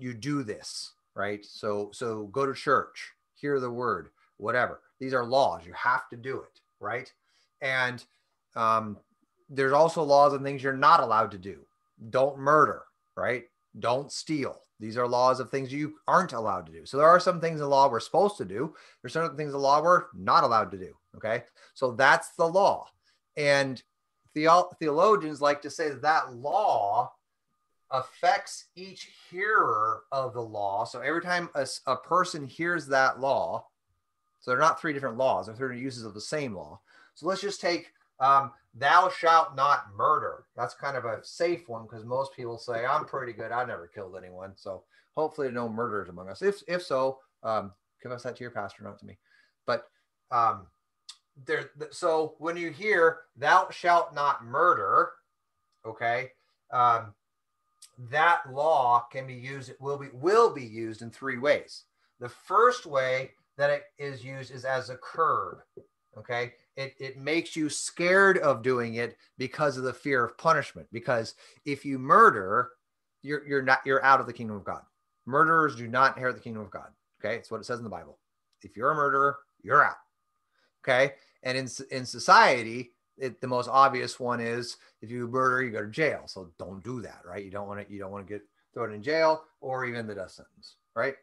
you 0.00 0.14
do 0.14 0.42
this 0.42 0.94
right 1.14 1.44
so 1.44 1.90
so 1.92 2.26
go 2.28 2.46
to 2.46 2.54
church 2.54 3.12
hear 3.34 3.60
the 3.60 3.70
word 3.70 4.08
whatever 4.38 4.80
these 4.98 5.12
are 5.12 5.24
laws 5.24 5.66
you 5.66 5.72
have 5.74 6.08
to 6.08 6.16
do 6.16 6.38
it 6.38 6.60
right 6.80 7.12
and 7.60 8.04
um, 8.56 8.96
there's 9.48 9.72
also 9.72 10.02
laws 10.02 10.32
and 10.32 10.44
things 10.44 10.62
you're 10.62 10.72
not 10.72 11.00
allowed 11.00 11.32
to 11.32 11.38
do. 11.38 11.60
Don't 12.10 12.38
murder, 12.38 12.82
right? 13.16 13.44
Don't 13.78 14.10
steal. 14.10 14.62
These 14.78 14.96
are 14.96 15.06
laws 15.06 15.40
of 15.40 15.50
things 15.50 15.72
you 15.72 15.96
aren't 16.08 16.32
allowed 16.32 16.66
to 16.66 16.72
do. 16.72 16.86
So 16.86 16.96
there 16.96 17.08
are 17.08 17.20
some 17.20 17.40
things 17.40 17.60
in 17.60 17.68
law 17.68 17.88
we're 17.88 18.00
supposed 18.00 18.38
to 18.38 18.46
do. 18.46 18.74
There's 19.02 19.12
certain 19.12 19.36
things 19.36 19.48
in 19.48 19.52
the 19.52 19.58
law 19.58 19.82
we're 19.82 20.04
not 20.14 20.42
allowed 20.44 20.70
to 20.70 20.78
do. 20.78 20.94
Okay. 21.16 21.44
So 21.74 21.92
that's 21.92 22.30
the 22.30 22.46
law. 22.46 22.86
And 23.36 23.82
theo- 24.34 24.70
theologians 24.78 25.42
like 25.42 25.60
to 25.62 25.70
say 25.70 25.90
that 25.90 26.02
that 26.02 26.34
law 26.34 27.12
affects 27.90 28.66
each 28.74 29.10
hearer 29.30 30.04
of 30.12 30.32
the 30.32 30.40
law. 30.40 30.84
So 30.84 31.00
every 31.00 31.20
time 31.20 31.50
a, 31.54 31.66
a 31.86 31.96
person 31.96 32.46
hears 32.46 32.86
that 32.86 33.20
law, 33.20 33.66
so 34.40 34.50
they're 34.50 34.60
not 34.60 34.80
three 34.80 34.94
different 34.94 35.18
laws, 35.18 35.46
they're 35.46 35.56
three 35.56 35.78
uses 35.78 36.04
of 36.04 36.14
the 36.14 36.20
same 36.20 36.54
law. 36.54 36.80
So 37.14 37.26
let's 37.26 37.42
just 37.42 37.60
take 37.60 37.92
um, 38.20 38.52
thou 38.74 39.08
shalt 39.08 39.56
not 39.56 39.86
murder. 39.96 40.44
That's 40.56 40.74
kind 40.74 40.96
of 40.96 41.04
a 41.04 41.24
safe 41.24 41.68
one 41.68 41.84
because 41.84 42.04
most 42.04 42.34
people 42.34 42.58
say 42.58 42.84
I'm 42.84 43.04
pretty 43.04 43.32
good. 43.32 43.50
I've 43.50 43.68
never 43.68 43.88
killed 43.88 44.16
anyone. 44.16 44.52
So 44.56 44.84
hopefully 45.16 45.50
no 45.50 45.68
murders 45.68 46.08
among 46.08 46.28
us. 46.28 46.42
If 46.42 46.62
if 46.68 46.82
so, 46.82 47.18
um, 47.42 47.72
confess 48.00 48.22
that 48.22 48.36
to 48.36 48.44
your 48.44 48.50
pastor, 48.50 48.84
not 48.84 48.98
to 49.00 49.06
me. 49.06 49.18
But 49.66 49.86
um, 50.30 50.66
there. 51.46 51.70
So 51.90 52.34
when 52.38 52.56
you 52.56 52.70
hear 52.70 53.20
thou 53.36 53.68
shalt 53.70 54.14
not 54.14 54.44
murder, 54.44 55.10
okay, 55.84 56.30
um, 56.72 57.14
that 58.10 58.42
law 58.52 59.06
can 59.10 59.26
be 59.26 59.34
used. 59.34 59.68
It 59.68 59.80
will 59.80 59.98
be 59.98 60.08
will 60.12 60.52
be 60.52 60.64
used 60.64 61.02
in 61.02 61.10
three 61.10 61.38
ways. 61.38 61.84
The 62.20 62.28
first 62.28 62.86
way 62.86 63.30
that 63.56 63.70
it 63.70 63.84
is 63.98 64.24
used 64.24 64.52
is 64.52 64.64
as 64.64 64.90
a 64.90 64.96
curb. 64.96 65.58
Okay, 66.18 66.52
it, 66.80 66.94
it 66.98 67.18
makes 67.18 67.54
you 67.54 67.68
scared 67.68 68.38
of 68.38 68.62
doing 68.62 68.94
it 68.94 69.16
because 69.38 69.76
of 69.76 69.84
the 69.84 69.92
fear 69.92 70.24
of 70.24 70.38
punishment. 70.38 70.88
Because 70.92 71.34
if 71.64 71.84
you 71.84 71.98
murder, 71.98 72.70
you're 73.22 73.46
you're 73.46 73.62
not 73.62 73.80
you're 73.84 74.04
out 74.04 74.20
of 74.20 74.26
the 74.26 74.32
kingdom 74.32 74.56
of 74.56 74.64
God. 74.64 74.82
Murderers 75.26 75.76
do 75.76 75.86
not 75.86 76.16
inherit 76.16 76.36
the 76.36 76.42
kingdom 76.42 76.62
of 76.62 76.70
God. 76.70 76.88
Okay, 77.22 77.36
it's 77.36 77.50
what 77.50 77.60
it 77.60 77.64
says 77.64 77.78
in 77.78 77.84
the 77.84 77.90
Bible. 77.90 78.18
If 78.62 78.76
you're 78.76 78.92
a 78.92 78.94
murderer, 78.94 79.38
you're 79.62 79.84
out. 79.84 79.96
Okay, 80.82 81.14
and 81.42 81.58
in 81.58 81.68
in 81.90 82.06
society, 82.06 82.92
it, 83.18 83.40
the 83.40 83.46
most 83.46 83.68
obvious 83.68 84.18
one 84.18 84.40
is 84.40 84.78
if 85.02 85.10
you 85.10 85.28
murder, 85.28 85.62
you 85.62 85.70
go 85.70 85.82
to 85.82 85.90
jail. 85.90 86.22
So 86.26 86.50
don't 86.58 86.82
do 86.82 87.02
that, 87.02 87.20
right? 87.24 87.44
You 87.44 87.50
don't 87.50 87.68
want 87.68 87.86
to 87.86 87.92
you 87.92 87.98
don't 87.98 88.12
want 88.12 88.26
to 88.26 88.32
get 88.32 88.42
thrown 88.72 88.94
in 88.94 89.02
jail 89.02 89.44
or 89.60 89.84
even 89.84 90.06
the 90.06 90.14
death 90.14 90.30
sentence, 90.30 90.76
right? 90.94 91.14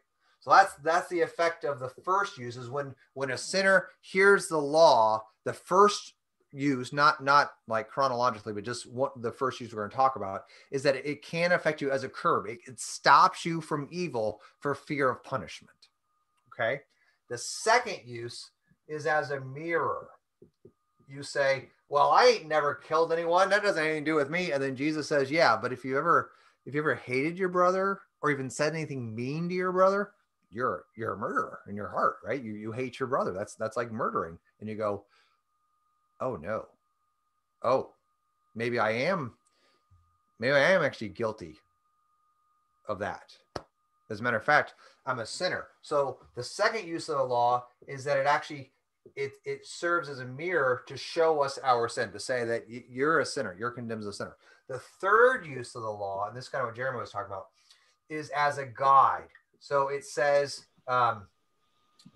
So 0.48 0.54
that's 0.54 0.74
that's 0.76 1.08
the 1.10 1.20
effect 1.20 1.64
of 1.64 1.78
the 1.78 1.90
first 1.90 2.38
use 2.38 2.56
is 2.56 2.70
when 2.70 2.94
when 3.12 3.32
a 3.32 3.36
sinner 3.36 3.88
hears 4.00 4.48
the 4.48 4.56
law, 4.56 5.22
the 5.44 5.52
first 5.52 6.14
use, 6.52 6.90
not 6.90 7.22
not 7.22 7.50
like 7.66 7.90
chronologically, 7.90 8.54
but 8.54 8.64
just 8.64 8.90
what 8.90 9.20
the 9.20 9.30
first 9.30 9.60
use 9.60 9.74
we're 9.74 9.82
going 9.82 9.90
to 9.90 9.96
talk 9.96 10.16
about 10.16 10.44
is 10.70 10.82
that 10.84 10.96
it 10.96 11.20
can 11.20 11.52
affect 11.52 11.82
you 11.82 11.90
as 11.90 12.02
a 12.02 12.08
curb. 12.08 12.46
It, 12.46 12.60
it 12.66 12.80
stops 12.80 13.44
you 13.44 13.60
from 13.60 13.88
evil 13.90 14.40
for 14.60 14.74
fear 14.74 15.10
of 15.10 15.22
punishment. 15.22 15.76
Okay. 16.50 16.80
The 17.28 17.36
second 17.36 17.98
use 18.06 18.50
is 18.88 19.04
as 19.04 19.32
a 19.32 19.40
mirror. 19.40 20.08
You 21.06 21.22
say, 21.22 21.68
"Well, 21.90 22.08
I 22.08 22.24
ain't 22.24 22.48
never 22.48 22.74
killed 22.74 23.12
anyone. 23.12 23.50
That 23.50 23.62
doesn't 23.62 23.76
have 23.76 23.84
anything 23.84 24.06
to 24.06 24.10
do 24.12 24.14
with 24.14 24.30
me." 24.30 24.52
And 24.52 24.62
then 24.62 24.76
Jesus 24.76 25.08
says, 25.08 25.30
"Yeah, 25.30 25.58
but 25.60 25.74
if 25.74 25.84
you 25.84 25.98
ever 25.98 26.30
if 26.64 26.74
you 26.74 26.80
ever 26.80 26.94
hated 26.94 27.38
your 27.38 27.50
brother 27.50 28.00
or 28.22 28.30
even 28.30 28.48
said 28.48 28.72
anything 28.72 29.14
mean 29.14 29.50
to 29.50 29.54
your 29.54 29.72
brother, 29.72 30.12
you're 30.50 30.84
you're 30.96 31.14
a 31.14 31.18
murderer 31.18 31.60
in 31.68 31.76
your 31.76 31.88
heart, 31.88 32.16
right? 32.24 32.42
You 32.42 32.52
you 32.54 32.72
hate 32.72 32.98
your 32.98 33.08
brother. 33.08 33.32
That's 33.32 33.54
that's 33.54 33.76
like 33.76 33.92
murdering." 33.92 34.38
And 34.60 34.68
you 34.68 34.74
go, 34.74 35.04
oh 36.20 36.36
no, 36.36 36.66
oh, 37.62 37.90
maybe 38.54 38.78
I 38.78 38.90
am, 38.90 39.34
maybe 40.38 40.54
I 40.54 40.72
am 40.72 40.82
actually 40.82 41.08
guilty 41.08 41.56
of 42.88 42.98
that. 43.00 43.36
As 44.10 44.20
a 44.20 44.22
matter 44.22 44.38
of 44.38 44.44
fact, 44.44 44.74
I'm 45.06 45.18
a 45.18 45.26
sinner. 45.26 45.68
So 45.82 46.18
the 46.34 46.42
second 46.42 46.86
use 46.86 47.08
of 47.08 47.18
the 47.18 47.24
law 47.24 47.66
is 47.86 48.04
that 48.04 48.18
it 48.18 48.26
actually 48.26 48.72
it 49.16 49.32
it 49.44 49.66
serves 49.66 50.08
as 50.08 50.20
a 50.20 50.24
mirror 50.24 50.82
to 50.86 50.96
show 50.96 51.42
us 51.42 51.58
our 51.62 51.88
sin, 51.88 52.12
to 52.12 52.20
say 52.20 52.44
that 52.44 52.64
you're 52.68 53.20
a 53.20 53.26
sinner, 53.26 53.54
you're 53.58 53.70
condemned 53.70 54.02
as 54.02 54.06
a 54.06 54.12
sinner. 54.12 54.36
The 54.68 54.80
third 55.00 55.46
use 55.46 55.74
of 55.74 55.82
the 55.82 55.90
law, 55.90 56.28
and 56.28 56.36
this 56.36 56.44
is 56.44 56.50
kind 56.50 56.62
of 56.62 56.68
what 56.68 56.76
Jeremy 56.76 57.00
was 57.00 57.10
talking 57.10 57.32
about, 57.32 57.46
is 58.10 58.30
as 58.30 58.58
a 58.58 58.66
guide. 58.66 59.28
So 59.60 59.88
it 59.88 60.04
says 60.04 60.66
um, 60.86 61.26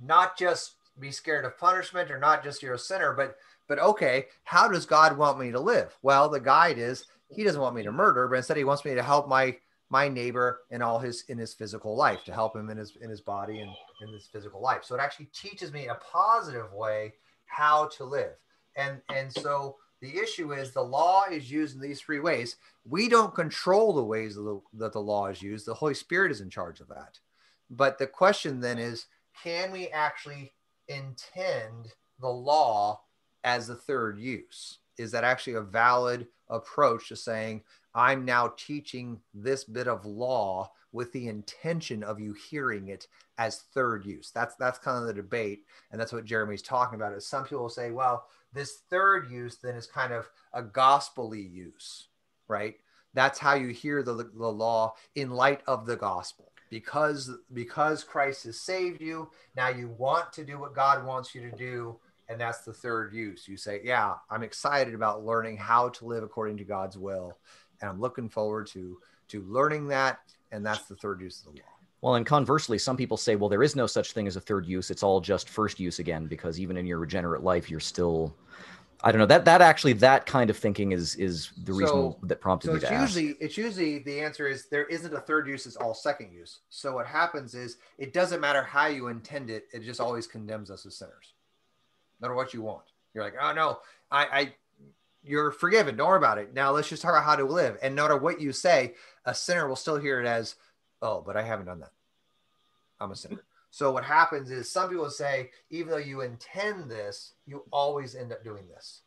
not 0.01 0.39
just 0.39 0.75
be 0.99 1.11
scared 1.11 1.45
of 1.45 1.59
punishment 1.59 2.11
or 2.11 2.19
not 2.19 2.45
just 2.45 2.63
you're 2.63 2.75
a 2.75 2.79
sinner, 2.79 3.13
but 3.13 3.37
but 3.69 3.79
okay, 3.79 4.27
how 4.45 4.69
does 4.69 4.85
God 4.85 5.17
want 5.17 5.39
me 5.39 5.51
to 5.53 5.61
live? 5.61 5.97
Well, 6.03 6.29
the 6.29 6.41
guide 6.41 6.79
is 6.79 7.07
he 7.29 7.45
doesn't 7.45 7.61
want 7.61 7.75
me 7.75 7.83
to 7.85 7.93
murder, 7.93 8.29
but 8.29 8.37
instead 8.37 8.57
he 8.57 8.65
wants 8.65 8.85
me 8.85 8.95
to 8.95 9.03
help 9.03 9.29
my 9.29 9.57
my 9.89 10.09
neighbor 10.09 10.61
in 10.71 10.83
all 10.83 10.99
his 10.99 11.25
in 11.29 11.39
his 11.39 11.55
physical 11.55 11.97
life 11.97 12.25
to 12.25 12.33
help 12.33 12.57
him 12.57 12.71
in 12.71 12.77
his 12.77 12.97
in 13.01 13.11
his 13.11 13.21
body 13.21 13.61
and 13.61 13.71
in 14.01 14.13
his 14.13 14.27
physical 14.27 14.61
life. 14.61 14.85
So 14.85 14.95
it 14.95 15.01
actually 15.01 15.29
teaches 15.35 15.73
me 15.73 15.85
in 15.85 15.91
a 15.91 15.97
positive 15.97 16.73
way 16.73 17.15
how 17.47 17.89
to 17.97 18.05
live. 18.05 18.35
And 18.77 19.01
and 19.15 19.33
so 19.33 19.77
the 20.01 20.17
issue 20.19 20.53
is 20.53 20.73
the 20.73 20.83
law 20.83 21.25
is 21.31 21.51
used 21.51 21.77
in 21.77 21.81
these 21.81 22.01
three 22.01 22.21
ways. 22.21 22.57
We 22.85 23.09
don't 23.09 23.35
control 23.35 23.93
the 23.93 24.03
ways 24.03 24.35
the, 24.35 24.61
that 24.75 24.93
the 24.93 25.01
law 25.01 25.27
is 25.27 25.41
used. 25.41 25.67
The 25.67 25.75
holy 25.75 25.95
spirit 25.95 26.33
is 26.33 26.41
in 26.41 26.51
charge 26.51 26.81
of 26.81 26.89
that 26.89 27.19
but 27.73 27.99
the 27.99 28.07
question 28.07 28.61
then 28.61 28.79
is 28.79 29.07
can 29.43 29.73
we 29.73 29.89
actually 29.89 30.53
intend 30.89 31.93
the 32.21 32.29
law 32.29 33.01
as 33.45 33.67
the 33.67 33.75
third 33.75 34.19
use 34.19 34.79
is 34.99 35.11
that 35.11 35.25
actually 35.25 35.55
a 35.55 35.63
valid 35.63 36.29
approach 36.49 37.09
to 37.09 37.17
saying 37.17 37.63
I'm 37.95 38.25
now 38.25 38.53
teaching 38.57 39.21
this 39.35 39.65
bit 39.65 39.89
of 39.89 40.07
law 40.07 40.71
with 40.93 41.13
the 41.13 41.29
intention 41.29 42.03
of 42.03 42.21
you 42.21 42.35
hearing 42.35 42.89
it 42.89 43.07
as 43.39 43.65
third 43.75 44.05
use. 44.05 44.31
That's 44.35 44.55
that's 44.57 44.79
kind 44.79 44.99
of 44.99 45.07
the 45.07 45.15
debate, 45.15 45.65
and 45.91 46.01
that's 46.01 46.13
what 46.13 46.25
Jeremy's 46.25 46.63
talking 46.63 46.97
about. 46.97 47.15
Is 47.15 47.27
some 47.27 47.45
people 47.45 47.69
say, 47.69 47.91
well, 47.91 48.27
this 48.53 48.83
third 48.91 49.31
use 49.31 49.57
then 49.57 49.75
is 49.75 49.87
kind 49.87 50.13
of 50.13 50.29
a 50.53 50.63
gospelly 50.63 51.51
use, 51.51 52.09
right? 52.49 52.77
That's 53.15 53.39
how 53.39 53.55
you 53.55 53.69
hear 53.69 54.03
the, 54.03 54.15
the 54.15 54.49
law 54.49 54.95
in 55.15 55.31
light 55.31 55.61
of 55.67 55.87
the 55.87 55.97
gospel. 55.97 56.52
Because 56.73 57.31
because 57.53 58.03
Christ 58.03 58.45
has 58.45 58.59
saved 58.59 59.01
you, 59.01 59.31
now 59.55 59.69
you 59.69 59.95
want 59.99 60.33
to 60.33 60.45
do 60.45 60.59
what 60.59 60.75
God 60.75 61.05
wants 61.05 61.35
you 61.35 61.43
to 61.43 61.55
do, 61.55 61.99
and 62.29 62.41
that's 62.41 62.63
the 62.63 62.73
third 62.73 63.13
use. 63.13 63.47
You 63.47 63.59
say, 63.59 63.83
yeah, 63.85 64.15
I'm 64.31 64.43
excited 64.43 64.95
about 64.95 65.25
learning 65.25 65.59
how 65.59 65.91
to 65.91 66.07
live 66.07 66.23
according 66.25 66.57
to 66.57 66.65
God's 66.65 66.97
will 66.97 67.37
and 67.83 67.91
I'm 67.91 68.01
looking 68.01 68.29
forward 68.29 68.67
to 68.69 68.99
to 69.29 69.43
learning 69.43 69.89
that. 69.89 70.21
And 70.53 70.65
that's 70.65 70.85
the 70.85 70.97
third 70.97 71.21
use 71.21 71.41
of 71.41 71.53
the 71.53 71.61
law. 71.61 71.67
Well, 72.01 72.15
and 72.17 72.27
conversely, 72.27 72.79
some 72.79 72.97
people 72.97 73.17
say, 73.17 73.37
well, 73.37 73.49
there 73.49 73.63
is 73.63 73.77
no 73.77 73.87
such 73.87 74.13
thing 74.13 74.27
as 74.27 74.37
a 74.37 74.41
third 74.41 74.67
use. 74.67 74.91
It's 74.91 75.03
all 75.03 75.21
just 75.21 75.49
first 75.49 75.79
use 75.79 75.99
again, 75.99 76.27
because 76.27 76.59
even 76.59 76.77
in 76.77 76.85
your 76.85 76.99
regenerate 76.99 77.43
life, 77.43 77.71
you're 77.71 77.81
still, 77.81 78.35
I 79.05 79.11
don't 79.11 79.19
know. 79.19 79.27
That 79.27 79.45
that 79.47 79.61
actually 79.61 79.95
that 79.95 80.27
kind 80.27 80.49
of 80.49 80.57
thinking 80.57 80.93
is 80.93 81.17
is 81.17 81.51
the 81.65 81.73
reason 81.73 81.95
so, 81.95 82.19
that 82.23 82.41
prompted 82.41 82.69
so 82.69 82.73
me 82.73 82.79
it's 82.79 82.89
to 82.89 83.01
usually, 83.01 83.29
ask. 83.31 83.37
It's 83.41 83.57
usually 83.57 83.99
the 83.99 84.21
answer 84.21 84.47
is 84.47 84.67
there 84.67 84.87
isn't 84.87 85.13
a 85.13 85.21
third 85.21 85.49
use. 85.49 85.67
It's 85.67 85.77
all 85.77 85.95
second 85.95 86.33
use. 86.33 86.61
So 86.71 86.95
what 86.95 87.07
happens 87.07 87.55
is 87.55 87.79
it 87.99 88.13
doesn't 88.13 88.41
matter 88.41 88.63
how 88.63 88.87
you 88.87 89.09
intend 89.09 89.51
it. 89.51 89.67
It 89.73 89.83
just 89.83 90.01
always 90.01 90.27
condemns 90.27 90.71
us 90.71 90.87
as 90.87 90.97
sinners, 90.97 91.35
no 92.21 92.29
matter 92.29 92.37
what 92.37 92.55
you 92.55 92.63
want. 92.63 92.85
You're 93.13 93.25
like, 93.25 93.35
oh 93.41 93.53
no, 93.53 93.81
I, 94.11 94.25
I 94.25 94.55
you're 95.25 95.51
forgiven. 95.51 95.97
Don't 95.97 96.09
worry 96.09 96.19
about 96.19 96.39
it. 96.39 96.55
Now 96.55 96.71
let's 96.71 96.89
just 96.89 97.03
talk 97.03 97.13
about 97.13 97.25
how 97.25 97.37
to 97.37 97.45
live. 97.45 97.79
And 97.83 97.95
no 97.95 98.03
matter 98.03 98.17
what 98.17 98.41
you 98.41 98.53
say, 98.53 98.95
a 99.25 99.35
sinner 99.35 99.69
will 99.69 99.77
still 99.77 99.97
hear 99.97 100.21
it 100.21 100.27
as, 100.27 100.57
oh, 101.01 101.23
but 101.25 101.37
I 101.37 101.43
haven't 101.43 101.67
done 101.67 101.81
that. 101.81 101.93
I'm 103.01 103.11
a 103.11 103.17
sinner. 103.17 103.43
So 103.73 103.91
what 103.91 104.05
happens 104.05 104.51
is 104.51 104.71
some 104.71 104.91
people 104.91 105.09
say, 105.09 105.51
even 105.71 105.91
though 105.91 105.97
you 105.97 106.21
intend 106.21 106.91
this, 106.91 107.33
you 107.47 107.65
always 107.73 108.15
end 108.15 108.31
up 108.31 108.45
doing 108.45 108.69
this. 108.69 109.01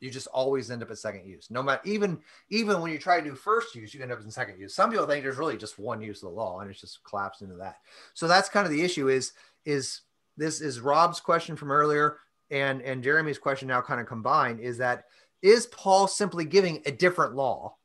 You 0.00 0.10
just 0.10 0.26
always 0.28 0.70
end 0.70 0.82
up 0.82 0.90
at 0.90 0.98
second 0.98 1.26
use. 1.26 1.50
No 1.50 1.62
matter 1.62 1.80
even 1.86 2.18
even 2.50 2.80
when 2.80 2.92
you 2.92 2.98
try 2.98 3.18
to 3.18 3.26
do 3.26 3.34
first 3.34 3.74
use, 3.74 3.94
you 3.94 4.02
end 4.02 4.12
up 4.12 4.20
in 4.20 4.30
second 4.30 4.60
use. 4.60 4.74
Some 4.74 4.90
people 4.90 5.06
think 5.06 5.24
there's 5.24 5.38
really 5.38 5.56
just 5.56 5.78
one 5.78 6.02
use 6.02 6.22
of 6.22 6.28
the 6.28 6.36
law, 6.36 6.60
and 6.60 6.70
it's 6.70 6.80
just 6.80 7.02
collapsed 7.04 7.40
into 7.40 7.56
that. 7.56 7.76
So 8.12 8.28
that's 8.28 8.50
kind 8.50 8.66
of 8.66 8.72
the 8.72 8.82
issue. 8.82 9.08
Is 9.08 9.32
is 9.64 10.02
this 10.36 10.60
is 10.60 10.80
Rob's 10.80 11.20
question 11.20 11.56
from 11.56 11.72
earlier 11.72 12.18
and 12.50 12.82
and 12.82 13.02
Jeremy's 13.02 13.38
question 13.38 13.68
now 13.68 13.80
kind 13.80 14.00
of 14.00 14.06
combined 14.06 14.60
is 14.60 14.78
that 14.78 15.04
is 15.40 15.66
Paul 15.66 16.06
simply 16.06 16.44
giving 16.44 16.82
a 16.84 16.92
different 16.92 17.34
law? 17.34 17.76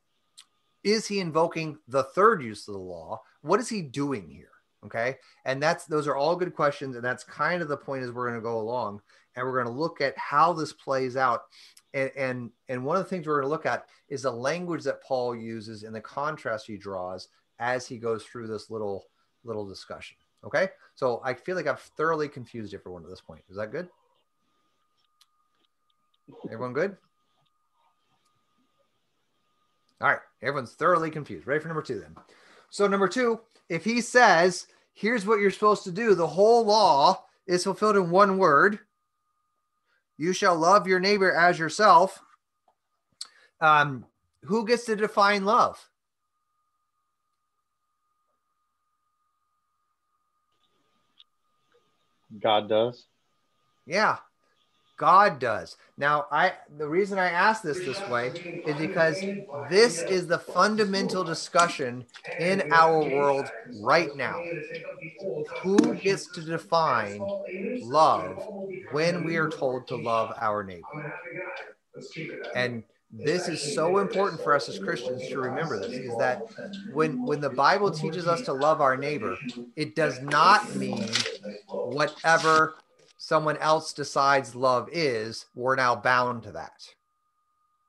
Is 0.83 1.07
he 1.07 1.21
invoking 1.21 1.79
the 1.87 2.03
third 2.03 2.43
use 2.43 2.67
of 2.67 2.73
the 2.73 2.79
law? 2.81 3.21
What 3.41 3.61
is 3.61 3.69
he 3.69 3.81
doing 3.81 4.29
here? 4.29 4.49
Okay. 4.85 5.15
And 5.45 5.61
that's 5.61 5.85
those 5.85 6.07
are 6.07 6.15
all 6.15 6.35
good 6.35 6.53
questions. 6.53 6.95
And 6.95 7.03
that's 7.03 7.23
kind 7.23 7.61
of 7.61 7.67
the 7.67 7.77
point 7.77 8.03
as 8.03 8.11
we're 8.11 8.27
going 8.27 8.39
to 8.39 8.43
go 8.43 8.59
along. 8.59 9.01
And 9.35 9.45
we're 9.45 9.63
going 9.63 9.73
to 9.73 9.79
look 9.79 10.01
at 10.01 10.17
how 10.17 10.53
this 10.53 10.73
plays 10.73 11.17
out. 11.17 11.43
And, 11.93 12.11
and 12.15 12.51
and 12.69 12.85
one 12.85 12.97
of 12.97 13.03
the 13.03 13.09
things 13.09 13.27
we're 13.27 13.41
going 13.41 13.49
to 13.49 13.49
look 13.49 13.65
at 13.65 13.85
is 14.09 14.23
the 14.23 14.31
language 14.31 14.83
that 14.83 15.03
Paul 15.03 15.35
uses 15.35 15.83
and 15.83 15.95
the 15.95 16.01
contrast 16.01 16.67
he 16.67 16.77
draws 16.77 17.29
as 17.59 17.87
he 17.87 17.97
goes 17.97 18.23
through 18.23 18.47
this 18.47 18.69
little 18.69 19.05
little 19.43 19.67
discussion. 19.67 20.17
Okay. 20.43 20.69
So 20.95 21.21
I 21.23 21.33
feel 21.33 21.55
like 21.55 21.67
I've 21.67 21.79
thoroughly 21.79 22.27
confused 22.27 22.73
everyone 22.73 23.03
at 23.03 23.09
this 23.09 23.21
point. 23.21 23.43
Is 23.49 23.57
that 23.57 23.71
good? 23.71 23.89
Everyone 26.45 26.73
good? 26.73 26.97
All 30.01 30.09
right, 30.09 30.19
everyone's 30.41 30.73
thoroughly 30.73 31.09
confused. 31.09 31.47
Ready 31.47 31.61
for 31.61 31.67
number 31.67 31.81
two 31.81 31.99
then? 31.99 32.15
So, 32.69 32.87
number 32.87 33.07
two, 33.07 33.39
if 33.69 33.85
he 33.85 34.01
says, 34.01 34.67
here's 34.95 35.25
what 35.25 35.39
you're 35.39 35.51
supposed 35.51 35.83
to 35.83 35.91
do, 35.91 36.15
the 36.15 36.25
whole 36.25 36.65
law 36.65 37.23
is 37.45 37.63
fulfilled 37.63 37.97
in 37.97 38.09
one 38.09 38.39
word 38.39 38.79
you 40.17 40.33
shall 40.33 40.55
love 40.55 40.87
your 40.87 40.99
neighbor 40.99 41.31
as 41.33 41.59
yourself. 41.59 42.21
Um, 43.59 44.05
who 44.43 44.65
gets 44.65 44.85
to 44.85 44.95
define 44.95 45.45
love? 45.45 45.89
God 52.39 52.69
does. 52.69 53.05
Yeah. 53.85 54.17
God 54.97 55.39
does. 55.39 55.77
Now, 55.97 56.27
I 56.31 56.53
the 56.77 56.87
reason 56.87 57.17
I 57.19 57.29
ask 57.29 57.61
this 57.61 57.81
this 57.81 58.05
way 58.07 58.35
is 58.63 58.77
because 58.77 59.25
this 59.53 60.03
is 60.03 60.27
the 60.27 60.39
fundamental 60.39 61.23
discussion 61.23 62.05
in 62.37 62.63
our 62.71 63.03
world 63.03 63.51
right 63.71 64.15
now. 64.15 64.47
Who 65.61 65.95
gets 65.97 66.27
to 66.27 66.41
define 66.41 67.33
love 67.79 68.47
when 68.89 69.23
we 69.23 69.37
are 69.37 69.47
told 69.49 69.87
to 69.87 69.95
love 69.95 70.31
our 70.39 70.63
neighbor? 70.63 71.05
And 72.53 72.83
this 73.11 73.47
is 73.47 73.63
so 73.63 73.97
important 73.97 74.41
for 74.41 74.53
us 74.53 74.69
as 74.69 74.79
Christians 74.79 75.27
to 75.29 75.39
remember 75.39 75.79
this 75.79 75.99
is 75.99 76.15
that 76.17 76.45
when 76.87 77.19
when 77.25 77.41
the 77.41 77.49
Bible 77.49 77.91
teaches 77.91 78.27
us 78.27 78.41
to 78.43 78.53
love 78.53 78.81
our 78.81 78.97
neighbor, 78.97 79.41
it 79.75 79.95
does 79.95 80.21
not 80.21 80.73
mean 80.73 81.27
whatever 81.81 82.75
someone 83.25 83.57
else 83.57 83.91
decides 83.91 84.53
love 84.53 84.87
is, 84.91 85.47
we're 85.55 85.75
now 85.75 85.95
bound 85.95 86.43
to 86.43 86.51
that. 86.51 86.87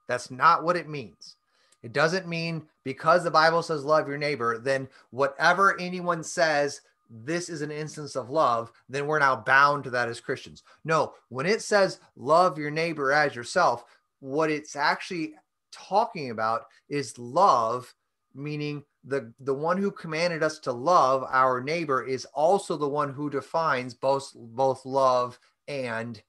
That's 0.07 0.31
not 0.31 0.63
what 0.63 0.75
it 0.75 0.89
means. 0.89 1.35
It 1.83 1.93
doesn't 1.93 2.27
mean 2.27 2.63
because 2.83 3.23
the 3.23 3.29
Bible 3.29 3.61
says 3.61 3.85
love 3.85 4.07
your 4.07 4.17
neighbor, 4.17 4.57
then 4.57 4.87
whatever 5.11 5.79
anyone 5.79 6.23
says, 6.23 6.81
this 7.11 7.49
is 7.49 7.61
an 7.61 7.69
instance 7.69 8.15
of 8.15 8.31
love, 8.31 8.71
then 8.89 9.05
we're 9.05 9.19
now 9.19 9.35
bound 9.35 9.83
to 9.83 9.91
that 9.91 10.09
as 10.09 10.19
Christians. 10.19 10.63
No, 10.83 11.13
when 11.29 11.45
it 11.45 11.61
says 11.61 11.99
love 12.15 12.57
your 12.57 12.71
neighbor 12.71 13.11
as 13.11 13.35
yourself, 13.35 13.85
what 14.21 14.49
it's 14.49 14.75
actually 14.75 15.35
talking 15.71 16.31
about 16.31 16.63
is 16.89 17.15
love, 17.19 17.93
meaning 18.33 18.83
the 19.07 19.31
the 19.39 19.53
one 19.53 19.77
who 19.77 19.89
commanded 19.89 20.43
us 20.43 20.59
to 20.59 20.71
love 20.71 21.23
our 21.29 21.61
neighbor 21.61 22.03
is 22.03 22.25
also 22.33 22.75
the 22.75 22.87
one 22.87 23.13
who 23.13 23.29
defines 23.29 23.93
both 23.93 24.31
both 24.35 24.85
love 24.85 25.39
and 25.67 26.21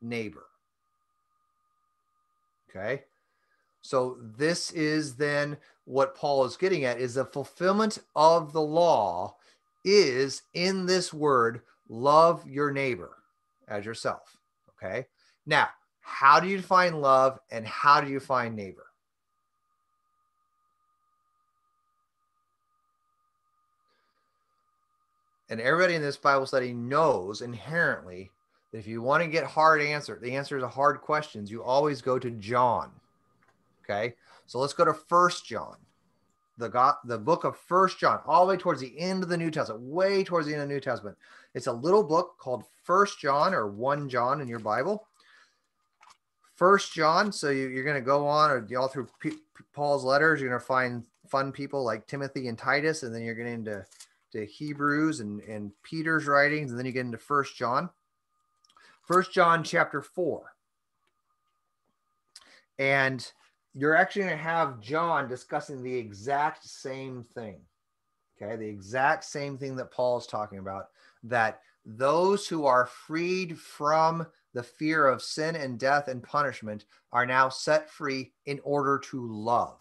neighbor. 0.00 0.46
Okay? 2.70 3.02
So 3.82 4.18
this 4.20 4.70
is 4.72 5.16
then 5.16 5.56
what 5.84 6.16
paul 6.16 6.44
is 6.44 6.56
getting 6.56 6.84
at 6.84 6.98
is 6.98 7.14
the 7.14 7.24
fulfillment 7.24 7.98
of 8.16 8.52
the 8.52 8.62
law 8.62 9.36
is 9.84 10.42
in 10.54 10.86
this 10.86 11.12
word 11.12 11.60
love 11.88 12.46
your 12.48 12.70
neighbor 12.70 13.16
as 13.68 13.84
yourself. 13.84 14.36
Okay? 14.70 15.06
Now 15.46 15.68
how 16.00 16.38
do 16.38 16.46
you 16.46 16.58
define 16.58 17.00
love 17.00 17.38
and 17.50 17.66
how 17.66 18.00
do 18.00 18.10
you 18.10 18.20
find 18.20 18.54
neighbor 18.54 18.86
And 25.54 25.60
everybody 25.60 25.94
in 25.94 26.02
this 26.02 26.16
Bible 26.16 26.46
study 26.46 26.72
knows 26.72 27.40
inherently 27.40 28.32
that 28.72 28.78
if 28.78 28.88
you 28.88 29.00
want 29.02 29.22
to 29.22 29.28
get 29.28 29.44
hard 29.44 29.80
answer, 29.80 30.18
the 30.20 30.34
answers 30.34 30.64
to 30.64 30.68
hard 30.68 31.00
questions, 31.00 31.48
you 31.48 31.62
always 31.62 32.02
go 32.02 32.18
to 32.18 32.30
John. 32.32 32.90
Okay. 33.84 34.16
So 34.46 34.58
let's 34.58 34.72
go 34.72 34.84
to 34.84 34.92
First 34.92 35.46
John. 35.46 35.76
the 36.58 36.68
God, 36.68 36.96
the 37.04 37.18
book 37.18 37.44
of 37.44 37.56
First 37.56 38.00
John, 38.00 38.18
all 38.26 38.44
the 38.44 38.54
way 38.54 38.56
towards 38.56 38.80
the 38.80 38.98
end 38.98 39.22
of 39.22 39.28
the 39.28 39.36
New 39.36 39.52
Testament, 39.52 39.84
way 39.84 40.24
towards 40.24 40.48
the 40.48 40.54
end 40.54 40.62
of 40.62 40.68
the 40.68 40.74
New 40.74 40.80
Testament. 40.80 41.16
It's 41.54 41.68
a 41.68 41.72
little 41.72 42.02
book 42.02 42.36
called 42.36 42.64
First 42.82 43.20
John 43.20 43.54
or 43.54 43.68
One 43.68 44.08
John 44.08 44.40
in 44.40 44.48
your 44.48 44.58
Bible. 44.58 45.06
First 46.56 46.92
John. 46.92 47.30
So 47.30 47.50
you, 47.50 47.78
are 47.78 47.84
going 47.84 47.94
to 47.94 48.00
go 48.00 48.26
on 48.26 48.50
or 48.50 48.66
all 48.76 48.88
through 48.88 49.06
P- 49.20 49.38
Paul's 49.72 50.02
letters. 50.02 50.40
You're 50.40 50.50
going 50.50 50.60
to 50.60 50.66
find 50.66 51.04
fun 51.28 51.52
people 51.52 51.84
like 51.84 52.08
Timothy 52.08 52.48
and 52.48 52.58
Titus, 52.58 53.04
and 53.04 53.14
then 53.14 53.22
you're 53.22 53.36
getting 53.36 53.54
into 53.54 53.86
to 54.34 54.44
Hebrews 54.44 55.20
and, 55.20 55.40
and 55.42 55.72
Peter's 55.82 56.26
writings, 56.26 56.70
and 56.70 56.78
then 56.78 56.86
you 56.86 56.92
get 56.92 57.06
into 57.06 57.18
First 57.18 57.56
John. 57.56 57.88
First 59.02 59.32
John 59.32 59.64
chapter 59.64 60.02
four. 60.02 60.54
And 62.78 63.26
you're 63.72 63.96
actually 63.96 64.22
going 64.22 64.36
to 64.36 64.42
have 64.42 64.80
John 64.80 65.28
discussing 65.28 65.82
the 65.82 65.94
exact 65.94 66.66
same 66.66 67.24
thing. 67.34 67.60
Okay, 68.36 68.56
the 68.56 68.68
exact 68.68 69.24
same 69.24 69.56
thing 69.56 69.76
that 69.76 69.92
Paul 69.92 70.18
is 70.18 70.26
talking 70.26 70.58
about 70.58 70.88
that 71.22 71.60
those 71.86 72.48
who 72.48 72.66
are 72.66 72.86
freed 72.86 73.58
from 73.58 74.26
the 74.54 74.62
fear 74.62 75.06
of 75.06 75.22
sin 75.22 75.54
and 75.54 75.78
death 75.78 76.08
and 76.08 76.22
punishment 76.22 76.84
are 77.12 77.26
now 77.26 77.48
set 77.48 77.90
free 77.90 78.32
in 78.46 78.60
order 78.64 78.98
to 79.10 79.26
love, 79.26 79.80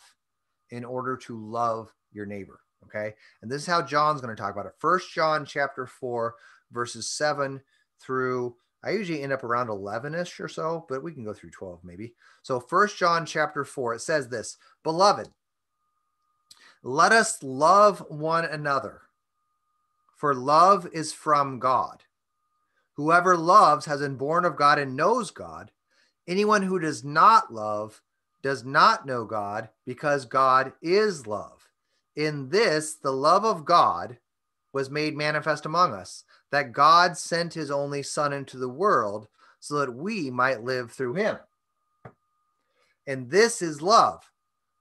in 0.70 0.84
order 0.84 1.18
to 1.18 1.38
love 1.38 1.94
your 2.12 2.26
neighbor. 2.26 2.60
Okay, 2.84 3.14
and 3.42 3.52
this 3.52 3.62
is 3.62 3.68
how 3.68 3.82
John's 3.82 4.22
going 4.22 4.36
to 4.36 4.42
talk 4.42 4.54
about 4.54 4.66
it. 4.66 4.74
First 4.78 5.14
John 5.14 5.46
chapter 5.46 5.86
4, 5.86 6.36
verses 6.72 7.10
7 7.10 7.62
through 8.00 8.56
I 8.86 8.90
usually 8.92 9.22
end 9.22 9.32
up 9.32 9.46
around 9.46 9.68
11ish 9.68 10.42
or 10.42 10.50
so, 10.50 10.86
but 10.90 11.02
we 11.02 11.14
can 11.14 11.24
go 11.24 11.34
through 11.34 11.52
12 11.52 11.86
maybe. 11.86 12.14
So 12.42 12.60
First 12.60 12.98
John 12.98 13.26
chapter 13.26 13.64
4, 13.64 13.94
it 13.94 14.02
says 14.02 14.28
this, 14.28 14.58
"Beloved, 14.84 15.32
let 16.82 17.14
us 17.14 17.42
love 17.42 18.00
one 18.10 18.44
another, 18.44 19.04
for 20.16 20.36
love 20.36 20.86
is 20.92 21.14
from 21.14 21.60
God. 21.60 22.04
Whoever 22.96 23.38
loves 23.38 23.86
has 23.86 24.02
been 24.02 24.18
born 24.18 24.44
of 24.44 24.58
God 24.58 24.78
and 24.78 24.98
knows 24.98 25.32
God. 25.32 25.72
Anyone 26.28 26.64
who 26.64 26.78
does 26.78 27.04
not 27.04 27.54
love 27.54 28.02
does 28.42 28.66
not 28.66 29.06
know 29.06 29.24
God, 29.24 29.70
because 29.86 30.26
God 30.26 30.74
is 30.82 31.26
love. 31.26 31.63
In 32.16 32.50
this, 32.50 32.96
the 32.96 33.12
love 33.12 33.44
of 33.44 33.66
God 33.66 34.18
was 34.72 34.90
made 34.90 35.16
manifest 35.16 35.66
among 35.66 35.94
us, 35.94 36.24
that 36.52 36.74
God 36.74 37.18
sent 37.18 37.54
his 37.54 37.72
only 37.72 38.04
Son 38.04 38.34
into 38.34 38.58
the 38.58 38.70
world 38.70 39.28
so 39.60 39.76
that 39.80 39.94
we 39.94 40.30
might 40.30 40.64
live 40.64 40.92
through 40.92 41.14
him. 41.14 41.38
And 43.08 43.30
this 43.30 43.62
is 43.62 43.82
love, 43.82 44.32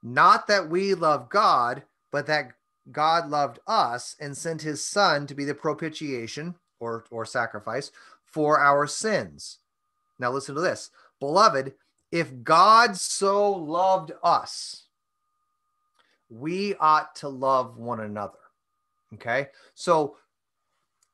not 0.03 0.47
that 0.47 0.69
we 0.69 0.95
love 0.95 1.29
God, 1.29 1.83
but 2.11 2.27
that 2.27 2.53
God 2.91 3.29
loved 3.31 3.61
us 3.67 4.17
and 4.21 4.37
sent 4.37 4.63
his 4.63 4.85
Son 4.85 5.27
to 5.27 5.35
be 5.35 5.45
the 5.45 5.55
propitiation 5.55 6.55
or, 6.81 7.05
or 7.11 7.25
sacrifice 7.25 7.93
for 8.25 8.59
our 8.59 8.87
sins. 8.87 9.59
Now, 10.19 10.31
listen 10.33 10.55
to 10.55 10.61
this 10.61 10.91
Beloved, 11.21 11.75
if 12.11 12.43
God 12.43 12.97
so 12.97 13.51
loved 13.51 14.13
us, 14.23 14.82
we 16.33 16.75
ought 16.77 17.15
to 17.17 17.29
love 17.29 17.77
one 17.77 18.01
another. 18.01 18.39
Okay. 19.15 19.49
So 19.75 20.17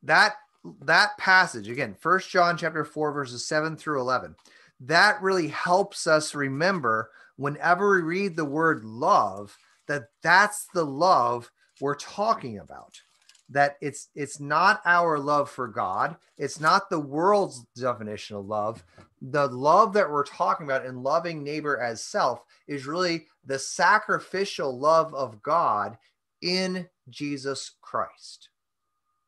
that 0.03 0.35
that 0.83 1.17
passage 1.19 1.69
again 1.69 1.95
first 1.95 2.31
john 2.31 2.57
chapter 2.57 2.85
4 2.85 3.13
verses 3.13 3.47
7 3.47 3.77
through 3.77 4.01
11 4.01 4.35
that 4.81 5.21
really 5.23 5.49
helps 5.49 6.07
us 6.07 6.35
remember 6.35 7.11
whenever 7.37 7.97
we 7.97 8.03
read 8.03 8.37
the 8.37 8.45
word 8.45 8.85
love 8.85 9.57
that 9.87 10.05
that's 10.23 10.67
the 10.75 10.85
love 10.85 11.51
we're 11.81 11.95
talking 11.95 12.59
about 12.59 13.01
that 13.49 13.77
it's 13.81 14.09
it's 14.15 14.41
not 14.41 14.83
our 14.85 15.19
love 15.19 15.49
for 15.49 15.69
god 15.69 16.17
it's 16.37 16.61
not 16.61 16.91
the 16.91 17.01
world's 17.01 17.65
definition 17.77 18.37
of 18.37 18.47
love 18.47 18.85
the 19.23 19.47
love 19.49 19.93
that 19.93 20.11
we're 20.11 20.25
talking 20.25 20.67
about 20.67 20.85
in 20.85 21.03
loving 21.03 21.43
neighbor 21.43 21.81
as 21.81 22.05
self 22.05 22.43
is 22.67 22.87
really 22.87 23.27
the 23.49 23.59
sacrificial 23.59 24.79
love 24.79 25.13
of 25.13 25.43
god 25.43 25.99
in 26.43 26.89
jesus 27.11 27.73
christ 27.81 28.51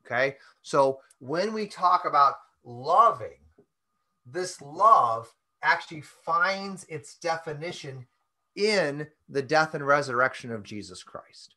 okay 0.07 0.37
so 0.63 1.01
when 1.19 1.53
we 1.53 1.67
talk 1.67 2.05
about 2.05 2.35
loving, 2.65 3.39
this 4.27 4.61
love 4.61 5.33
actually 5.63 6.01
finds 6.01 6.85
its 6.85 7.17
definition 7.17 8.07
in 8.57 9.07
the 9.29 9.43
death 9.43 9.75
and 9.75 9.87
resurrection 9.87 10.51
of 10.51 10.63
Jesus 10.63 11.03
Christ. 11.03 11.55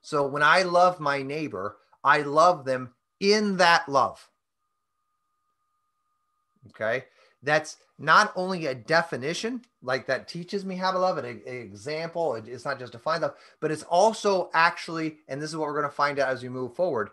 So 0.00 0.26
when 0.26 0.42
I 0.42 0.62
love 0.62 1.00
my 1.00 1.22
neighbor, 1.22 1.78
I 2.04 2.22
love 2.22 2.64
them 2.64 2.94
in 3.20 3.56
that 3.56 3.88
love. 3.88 4.28
Okay. 6.68 7.04
That's 7.46 7.78
not 7.98 8.32
only 8.36 8.66
a 8.66 8.74
definition, 8.74 9.62
like 9.80 10.06
that 10.08 10.28
teaches 10.28 10.66
me 10.66 10.76
how 10.76 10.90
to 10.90 10.98
love 10.98 11.16
it, 11.16 11.24
an 11.24 11.42
example. 11.46 12.34
It's 12.34 12.64
not 12.66 12.78
just 12.78 12.92
define 12.92 13.22
love, 13.22 13.36
but 13.60 13.70
it's 13.70 13.84
also 13.84 14.50
actually, 14.52 15.18
and 15.28 15.40
this 15.40 15.50
is 15.50 15.56
what 15.56 15.68
we're 15.68 15.80
going 15.80 15.90
to 15.90 15.96
find 15.96 16.18
out 16.18 16.28
as 16.28 16.42
we 16.42 16.50
move 16.50 16.74
forward 16.74 17.10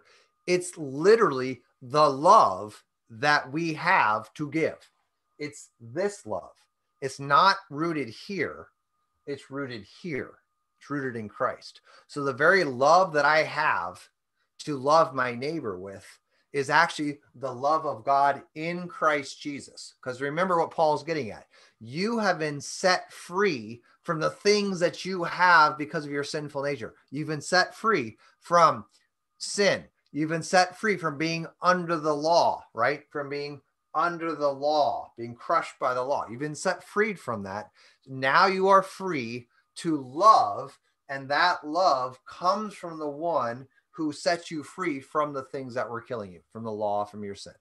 it's 0.47 0.77
literally 0.77 1.61
the 1.81 2.09
love 2.09 2.83
that 3.09 3.51
we 3.51 3.73
have 3.73 4.33
to 4.33 4.49
give. 4.49 4.89
It's 5.39 5.69
this 5.79 6.25
love. 6.25 6.53
It's 7.01 7.19
not 7.19 7.57
rooted 7.69 8.09
here, 8.09 8.67
it's 9.25 9.51
rooted 9.51 9.85
here. 10.01 10.31
It's 10.79 10.89
rooted 10.89 11.15
in 11.15 11.29
Christ. 11.29 11.79
So 12.07 12.25
the 12.25 12.33
very 12.33 12.65
love 12.65 13.13
that 13.13 13.23
I 13.23 13.43
have 13.43 14.09
to 14.59 14.77
love 14.77 15.15
my 15.15 15.33
neighbor 15.33 15.79
with 15.79 16.05
is 16.53 16.69
actually 16.69 17.19
the 17.35 17.51
love 17.51 17.85
of 17.85 18.05
God 18.05 18.43
in 18.55 18.87
Christ 18.87 19.41
Jesus. 19.41 19.95
Because 20.01 20.21
remember 20.21 20.59
what 20.59 20.71
Paul's 20.71 21.03
getting 21.03 21.31
at. 21.31 21.47
You 21.79 22.19
have 22.19 22.39
been 22.39 22.61
set 22.61 23.11
free 23.11 23.81
from 24.03 24.19
the 24.19 24.29
things 24.29 24.79
that 24.79 25.03
you 25.03 25.23
have 25.23 25.77
because 25.77 26.05
of 26.05 26.11
your 26.11 26.23
sinful 26.23 26.63
nature. 26.63 26.93
You've 27.11 27.27
been 27.27 27.41
set 27.41 27.75
free 27.75 28.17
from 28.39 28.85
sin, 29.37 29.83
You've 30.13 30.29
been 30.29 30.43
set 30.43 30.77
free 30.77 30.95
from 30.95 31.17
being 31.17 31.47
under 31.59 31.97
the 31.97 32.13
law, 32.13 32.63
right? 32.75 33.01
From 33.09 33.29
being 33.29 33.59
under 33.95 34.35
the 34.35 34.51
law, 34.51 35.11
being 35.17 35.33
crushed 35.33 35.79
by 35.79 35.95
the 35.95 36.03
law. 36.03 36.27
You've 36.29 36.39
been 36.39 36.53
set 36.53 36.83
freed 36.83 37.19
from 37.19 37.41
that. 37.43 37.71
Now 38.05 38.45
you 38.45 38.67
are 38.67 38.83
free 38.83 39.47
to 39.77 39.97
love, 39.97 40.77
and 41.09 41.27
that 41.29 41.65
love 41.65 42.19
comes 42.27 42.75
from 42.75 42.99
the 42.99 43.09
one 43.09 43.67
who 43.95 44.11
sets 44.11 44.51
you 44.51 44.63
free 44.63 44.99
from 44.99 45.33
the 45.33 45.43
things 45.43 45.73
that 45.73 45.89
were 45.89 46.01
killing 46.01 46.31
you, 46.31 46.41
from 46.51 46.63
the 46.63 46.71
law, 46.71 47.05
from 47.05 47.23
your 47.23 47.35
sin. 47.35 47.53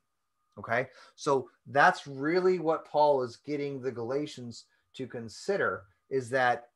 Okay. 0.58 0.88
So 1.16 1.48
that's 1.66 2.06
really 2.06 2.58
what 2.58 2.86
Paul 2.86 3.22
is 3.22 3.36
getting 3.36 3.80
the 3.80 3.92
Galatians 3.92 4.64
to 4.94 5.06
consider 5.06 5.84
is 6.10 6.28
that 6.30 6.68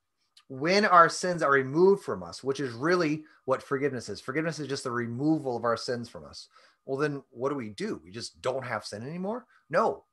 when 0.49 0.85
our 0.85 1.09
sins 1.09 1.43
are 1.43 1.51
removed 1.51 2.05
from 2.05 2.23
us, 2.23 2.43
which 2.43 2.61
is 2.61 2.73
really 2.73 3.25
what 3.47 3.63
forgiveness 3.63 4.09
is. 4.09 4.21
Forgiveness 4.21 4.59
is 4.59 4.69
just 4.69 4.85
the 4.85 4.91
removal 4.91 5.57
of 5.57 5.65
our 5.65 5.77
sins 5.77 6.09
from 6.09 6.25
us. 6.25 6.49
Well, 6.85 6.99
then 6.99 7.23
what 7.31 7.49
do 7.49 7.57
we 7.57 7.71
do? 7.71 8.01
We 8.05 8.11
just 8.11 8.41
don't 8.43 8.65
have 8.65 8.85
sin 8.85 9.07
anymore? 9.07 9.47
No, 9.71 10.05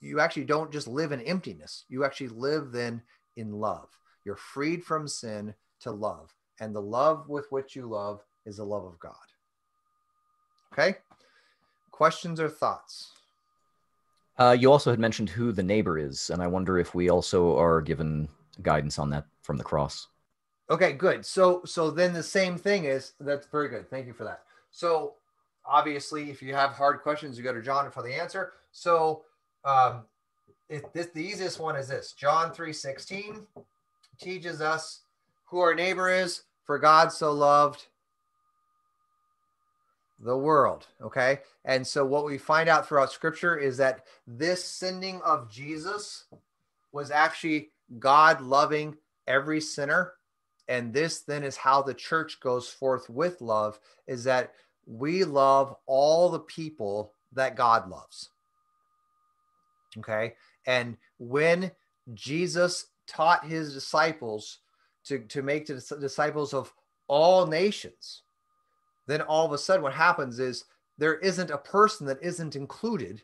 you, 0.00 0.20
actually 0.20 0.44
don't 0.44 0.72
just 0.72 0.88
live 0.88 1.12
in 1.12 1.20
emptiness. 1.20 1.84
You 1.88 2.04
actually 2.04 2.28
live 2.28 2.72
then 2.72 3.02
in 3.36 3.52
love. 3.52 3.88
You're 4.24 4.36
freed 4.36 4.84
from 4.84 5.06
sin 5.06 5.54
to 5.80 5.90
love. 5.90 6.34
And 6.60 6.74
the 6.74 6.82
love 6.82 7.28
with 7.28 7.46
which 7.50 7.76
you 7.76 7.86
love 7.86 8.24
is 8.48 8.56
the 8.56 8.64
love 8.64 8.84
of 8.84 8.98
God. 8.98 9.14
Okay? 10.72 10.98
Questions 11.90 12.40
or 12.40 12.48
thoughts? 12.48 13.12
Uh, 14.38 14.56
you 14.58 14.70
also 14.70 14.90
had 14.90 15.00
mentioned 15.00 15.28
who 15.28 15.52
the 15.52 15.62
neighbor 15.62 15.98
is, 15.98 16.30
and 16.30 16.42
I 16.42 16.46
wonder 16.46 16.78
if 16.78 16.94
we 16.94 17.10
also 17.10 17.56
are 17.58 17.80
given 17.80 18.28
guidance 18.62 18.98
on 18.98 19.10
that 19.10 19.26
from 19.42 19.56
the 19.56 19.64
cross. 19.64 20.08
Okay, 20.70 20.92
good. 20.92 21.24
So 21.24 21.62
so 21.64 21.90
then 21.90 22.12
the 22.12 22.22
same 22.22 22.56
thing 22.56 22.84
is 22.84 23.14
that's 23.18 23.46
very 23.48 23.68
good. 23.68 23.88
Thank 23.90 24.06
you 24.06 24.12
for 24.12 24.24
that. 24.24 24.42
So 24.70 25.14
obviously, 25.64 26.30
if 26.30 26.42
you 26.42 26.54
have 26.54 26.70
hard 26.70 27.00
questions, 27.00 27.36
you 27.36 27.44
go 27.44 27.52
to 27.52 27.62
John 27.62 27.90
for 27.90 28.02
the 28.02 28.14
answer. 28.14 28.52
So 28.70 29.24
um, 29.64 30.02
it, 30.68 30.92
this 30.92 31.06
the 31.06 31.24
easiest 31.24 31.58
one 31.58 31.74
is 31.74 31.88
this: 31.88 32.12
John 32.12 32.52
three 32.52 32.72
sixteen 32.72 33.46
teaches 34.20 34.60
us 34.60 35.00
who 35.46 35.58
our 35.58 35.74
neighbor 35.74 36.10
is. 36.10 36.42
For 36.64 36.78
God 36.78 37.10
so 37.10 37.32
loved 37.32 37.86
the 40.18 40.36
world. 40.36 40.86
Okay, 41.00 41.40
and 41.64 41.86
so 41.86 42.04
what 42.04 42.24
we 42.24 42.38
find 42.38 42.68
out 42.68 42.86
throughout 42.86 43.12
Scripture 43.12 43.56
is 43.56 43.76
that 43.76 44.04
this 44.26 44.64
sending 44.64 45.20
of 45.22 45.50
Jesus 45.50 46.24
was 46.92 47.10
actually 47.10 47.70
God 47.98 48.40
loving 48.40 48.96
every 49.26 49.60
sinner. 49.60 50.14
And 50.68 50.92
this 50.92 51.20
then 51.20 51.44
is 51.44 51.56
how 51.56 51.82
the 51.82 51.94
church 51.94 52.40
goes 52.40 52.68
forth 52.68 53.08
with 53.08 53.40
love 53.40 53.78
is 54.06 54.24
that 54.24 54.52
we 54.86 55.24
love 55.24 55.74
all 55.86 56.28
the 56.28 56.40
people 56.40 57.14
that 57.32 57.56
God 57.56 57.88
loves. 57.88 58.30
Okay. 59.98 60.34
And 60.66 60.96
when 61.18 61.70
Jesus 62.14 62.86
taught 63.06 63.46
his 63.46 63.72
disciples 63.72 64.58
to, 65.04 65.20
to 65.20 65.42
make 65.42 65.66
dis- 65.66 65.92
disciples 66.00 66.52
of 66.52 66.72
all 67.06 67.46
nations, 67.46 68.22
then 69.08 69.22
all 69.22 69.44
of 69.44 69.52
a 69.52 69.58
sudden 69.58 69.82
what 69.82 69.94
happens 69.94 70.38
is 70.38 70.64
there 70.98 71.16
isn't 71.18 71.50
a 71.50 71.58
person 71.58 72.06
that 72.06 72.22
isn't 72.22 72.54
included 72.54 73.22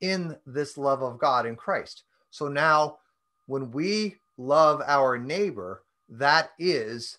in 0.00 0.36
this 0.46 0.76
love 0.76 1.02
of 1.02 1.18
God 1.18 1.46
in 1.46 1.54
Christ. 1.54 2.04
So 2.30 2.48
now 2.48 2.98
when 3.46 3.70
we 3.70 4.16
love 4.36 4.82
our 4.86 5.18
neighbor, 5.18 5.82
that 6.08 6.50
is 6.58 7.18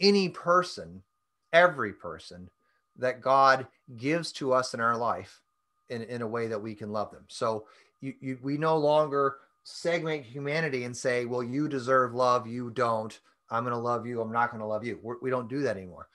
any 0.00 0.28
person, 0.28 1.02
every 1.52 1.92
person 1.92 2.48
that 2.96 3.20
God 3.20 3.66
gives 3.96 4.32
to 4.32 4.52
us 4.52 4.72
in 4.74 4.80
our 4.80 4.96
life 4.96 5.40
in, 5.88 6.02
in 6.02 6.22
a 6.22 6.28
way 6.28 6.46
that 6.46 6.62
we 6.62 6.74
can 6.74 6.92
love 6.92 7.10
them. 7.10 7.24
So 7.28 7.66
you, 8.00 8.14
you, 8.20 8.38
we 8.42 8.56
no 8.56 8.76
longer 8.76 9.36
segment 9.64 10.24
humanity 10.24 10.84
and 10.84 10.96
say, 10.96 11.24
well, 11.24 11.42
you 11.42 11.68
deserve 11.68 12.14
love, 12.14 12.46
you 12.46 12.70
don't. 12.70 13.18
I'm 13.50 13.64
going 13.64 13.74
to 13.74 13.80
love 13.80 14.06
you. 14.06 14.20
I'm 14.20 14.32
not 14.32 14.50
going 14.50 14.60
to 14.60 14.66
love 14.66 14.84
you. 14.84 14.98
We're, 15.02 15.16
we 15.20 15.30
do 15.30 15.36
not 15.36 15.48
do 15.48 15.62
that 15.62 15.76
anymore. 15.76 16.08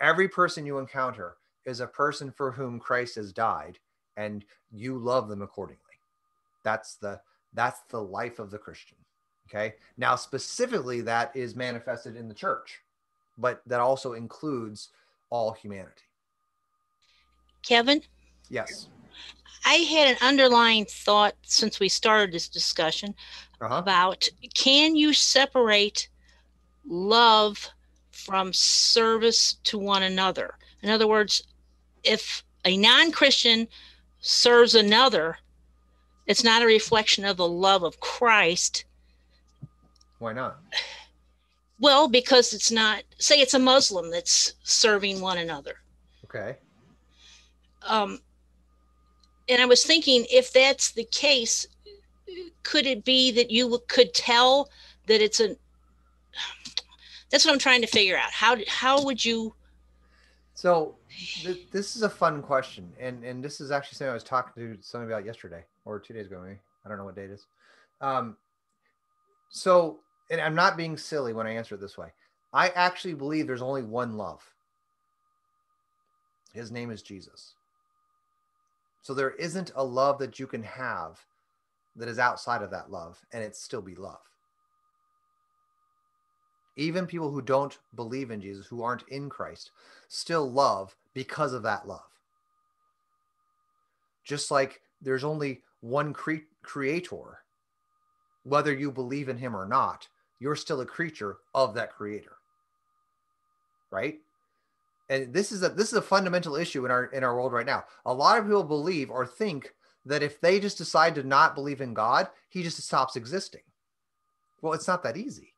Every 0.00 0.28
person 0.28 0.64
you 0.66 0.78
encounter 0.78 1.36
is 1.64 1.80
a 1.80 1.86
person 1.86 2.32
for 2.32 2.50
whom 2.50 2.78
Christ 2.80 3.16
has 3.16 3.32
died, 3.32 3.78
and 4.16 4.44
you 4.70 4.98
love 4.98 5.28
them 5.28 5.42
accordingly. 5.42 5.82
That's 6.64 6.96
the 6.96 7.20
that's 7.52 7.80
the 7.90 8.00
life 8.00 8.38
of 8.38 8.50
the 8.50 8.58
Christian. 8.58 8.98
Okay. 9.48 9.74
Now, 9.96 10.14
specifically, 10.16 11.00
that 11.02 11.34
is 11.34 11.56
manifested 11.56 12.16
in 12.16 12.28
the 12.28 12.34
church, 12.34 12.80
but 13.36 13.60
that 13.66 13.80
also 13.80 14.12
includes 14.12 14.90
all 15.30 15.52
humanity. 15.52 16.02
Kevin? 17.62 18.02
Yes. 18.48 18.88
I 19.66 19.74
had 19.74 20.08
an 20.08 20.16
underlying 20.22 20.86
thought 20.86 21.34
since 21.42 21.80
we 21.80 21.88
started 21.88 22.32
this 22.32 22.48
discussion 22.48 23.14
Uh-huh. 23.60 23.76
about 23.76 24.26
can 24.54 24.96
you 24.96 25.12
separate 25.12 26.08
love 26.86 27.68
from 28.24 28.52
service 28.52 29.54
to 29.64 29.78
one 29.78 30.02
another? 30.02 30.56
In 30.82 30.90
other 30.90 31.06
words, 31.06 31.42
if 32.04 32.42
a 32.64 32.76
non 32.76 33.12
Christian 33.12 33.68
serves 34.20 34.74
another, 34.74 35.38
it's 36.26 36.44
not 36.44 36.62
a 36.62 36.66
reflection 36.66 37.24
of 37.24 37.36
the 37.36 37.48
love 37.48 37.82
of 37.82 38.00
Christ. 38.00 38.84
Why 40.18 40.32
not? 40.32 40.58
Well, 41.80 42.08
because 42.08 42.52
it's 42.52 42.70
not, 42.70 43.02
say 43.18 43.40
it's 43.40 43.54
a 43.54 43.58
Muslim 43.58 44.10
that's 44.10 44.54
serving 44.62 45.20
one 45.20 45.38
another. 45.38 45.76
Okay. 46.26 46.56
um, 47.86 48.20
and 49.48 49.60
I 49.60 49.66
was 49.66 49.82
thinking 49.82 50.26
if 50.30 50.52
that's 50.52 50.92
the 50.92 51.04
case, 51.04 51.66
could 52.62 52.86
it 52.86 53.04
be 53.04 53.32
that 53.32 53.50
you 53.50 53.80
could 53.88 54.14
tell 54.14 54.70
that 55.06 55.20
it's 55.20 55.40
a? 55.40 55.56
That's 57.30 57.44
what 57.44 57.52
I'm 57.52 57.58
trying 57.58 57.80
to 57.82 57.86
figure 57.86 58.16
out. 58.16 58.30
How 58.30 58.56
how 58.68 59.04
would 59.04 59.24
you? 59.24 59.54
So 60.54 60.96
th- 61.42 61.70
this 61.70 61.96
is 61.96 62.02
a 62.02 62.10
fun 62.10 62.42
question, 62.42 62.92
and 62.98 63.24
and 63.24 63.42
this 63.42 63.60
is 63.60 63.70
actually 63.70 63.96
something 63.96 64.10
I 64.10 64.14
was 64.14 64.24
talking 64.24 64.52
to 64.62 64.82
somebody 64.82 65.12
about 65.12 65.24
yesterday 65.24 65.64
or 65.84 65.98
two 65.98 66.14
days 66.14 66.26
ago. 66.26 66.40
Maybe 66.44 66.58
I 66.84 66.88
don't 66.88 66.98
know 66.98 67.04
what 67.04 67.16
date 67.16 67.30
it 67.30 67.34
is. 67.34 67.46
Um, 68.00 68.36
so, 69.50 70.00
and 70.30 70.40
I'm 70.40 70.54
not 70.54 70.76
being 70.76 70.96
silly 70.96 71.32
when 71.32 71.46
I 71.46 71.54
answer 71.54 71.74
it 71.74 71.80
this 71.80 71.98
way. 71.98 72.08
I 72.52 72.70
actually 72.70 73.14
believe 73.14 73.46
there's 73.46 73.62
only 73.62 73.82
one 73.82 74.16
love. 74.16 74.42
His 76.52 76.72
name 76.72 76.90
is 76.90 77.02
Jesus. 77.02 77.54
So 79.02 79.14
there 79.14 79.30
isn't 79.30 79.72
a 79.76 79.84
love 79.84 80.18
that 80.18 80.38
you 80.38 80.46
can 80.46 80.62
have 80.62 81.24
that 81.96 82.08
is 82.08 82.18
outside 82.18 82.62
of 82.62 82.70
that 82.70 82.90
love, 82.90 83.20
and 83.32 83.42
it 83.42 83.56
still 83.56 83.82
be 83.82 83.94
love. 83.94 84.29
Even 86.80 87.06
people 87.06 87.30
who 87.30 87.42
don't 87.42 87.76
believe 87.94 88.30
in 88.30 88.40
Jesus, 88.40 88.66
who 88.66 88.82
aren't 88.82 89.06
in 89.08 89.28
Christ, 89.28 89.70
still 90.08 90.50
love 90.50 90.96
because 91.12 91.52
of 91.52 91.62
that 91.62 91.86
love. 91.86 92.00
Just 94.24 94.50
like 94.50 94.80
there's 95.02 95.22
only 95.22 95.60
one 95.82 96.14
cre- 96.14 96.46
creator, 96.62 97.40
whether 98.44 98.72
you 98.72 98.90
believe 98.90 99.28
in 99.28 99.36
him 99.36 99.54
or 99.54 99.66
not, 99.66 100.08
you're 100.38 100.56
still 100.56 100.80
a 100.80 100.86
creature 100.86 101.36
of 101.54 101.74
that 101.74 101.92
creator. 101.92 102.38
Right? 103.90 104.20
And 105.10 105.34
this 105.34 105.52
is 105.52 105.62
a 105.62 105.68
this 105.68 105.88
is 105.88 105.98
a 105.98 106.02
fundamental 106.02 106.56
issue 106.56 106.86
in 106.86 106.90
our 106.90 107.04
in 107.06 107.22
our 107.22 107.34
world 107.34 107.52
right 107.52 107.66
now. 107.66 107.84
A 108.06 108.14
lot 108.14 108.38
of 108.38 108.44
people 108.46 108.64
believe 108.64 109.10
or 109.10 109.26
think 109.26 109.74
that 110.06 110.22
if 110.22 110.40
they 110.40 110.58
just 110.58 110.78
decide 110.78 111.14
to 111.16 111.24
not 111.24 111.54
believe 111.54 111.82
in 111.82 111.92
God, 111.92 112.28
he 112.48 112.62
just 112.62 112.80
stops 112.80 113.16
existing. 113.16 113.64
Well, 114.62 114.72
it's 114.72 114.88
not 114.88 115.02
that 115.02 115.18
easy. 115.18 115.52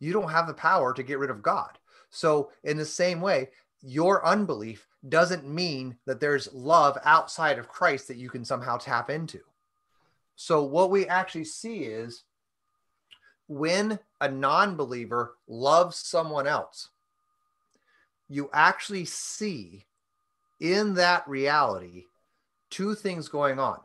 You 0.00 0.12
don't 0.12 0.30
have 0.30 0.46
the 0.46 0.54
power 0.54 0.92
to 0.92 1.02
get 1.02 1.18
rid 1.18 1.30
of 1.30 1.42
God. 1.42 1.78
So, 2.10 2.50
in 2.64 2.76
the 2.76 2.84
same 2.84 3.20
way, 3.20 3.50
your 3.82 4.26
unbelief 4.26 4.86
doesn't 5.08 5.48
mean 5.48 5.96
that 6.06 6.18
there's 6.20 6.52
love 6.52 6.98
outside 7.04 7.58
of 7.58 7.68
Christ 7.68 8.08
that 8.08 8.16
you 8.16 8.28
can 8.28 8.44
somehow 8.44 8.76
tap 8.76 9.10
into. 9.10 9.40
So, 10.34 10.64
what 10.64 10.90
we 10.90 11.06
actually 11.06 11.44
see 11.44 11.84
is 11.84 12.24
when 13.46 13.98
a 14.20 14.28
non 14.28 14.76
believer 14.76 15.36
loves 15.46 15.96
someone 15.96 16.46
else, 16.46 16.88
you 18.28 18.48
actually 18.52 19.04
see 19.04 19.86
in 20.60 20.94
that 20.94 21.28
reality 21.28 22.04
two 22.70 22.94
things 22.94 23.28
going 23.28 23.58
on. 23.58 23.80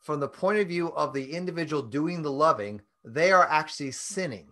From 0.00 0.20
the 0.20 0.28
point 0.28 0.58
of 0.58 0.68
view 0.68 0.92
of 0.92 1.12
the 1.12 1.32
individual 1.32 1.82
doing 1.82 2.22
the 2.22 2.30
loving, 2.30 2.80
they 3.04 3.32
are 3.32 3.46
actually 3.48 3.90
sinning 3.90 4.48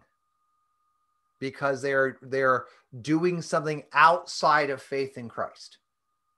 because 1.43 1.83
they're 1.83 2.19
they're 2.23 2.67
doing 3.01 3.43
something 3.43 3.83
outside 3.93 4.71
of 4.71 4.81
faith 4.81 5.19
in 5.19 5.29
Christ. 5.29 5.79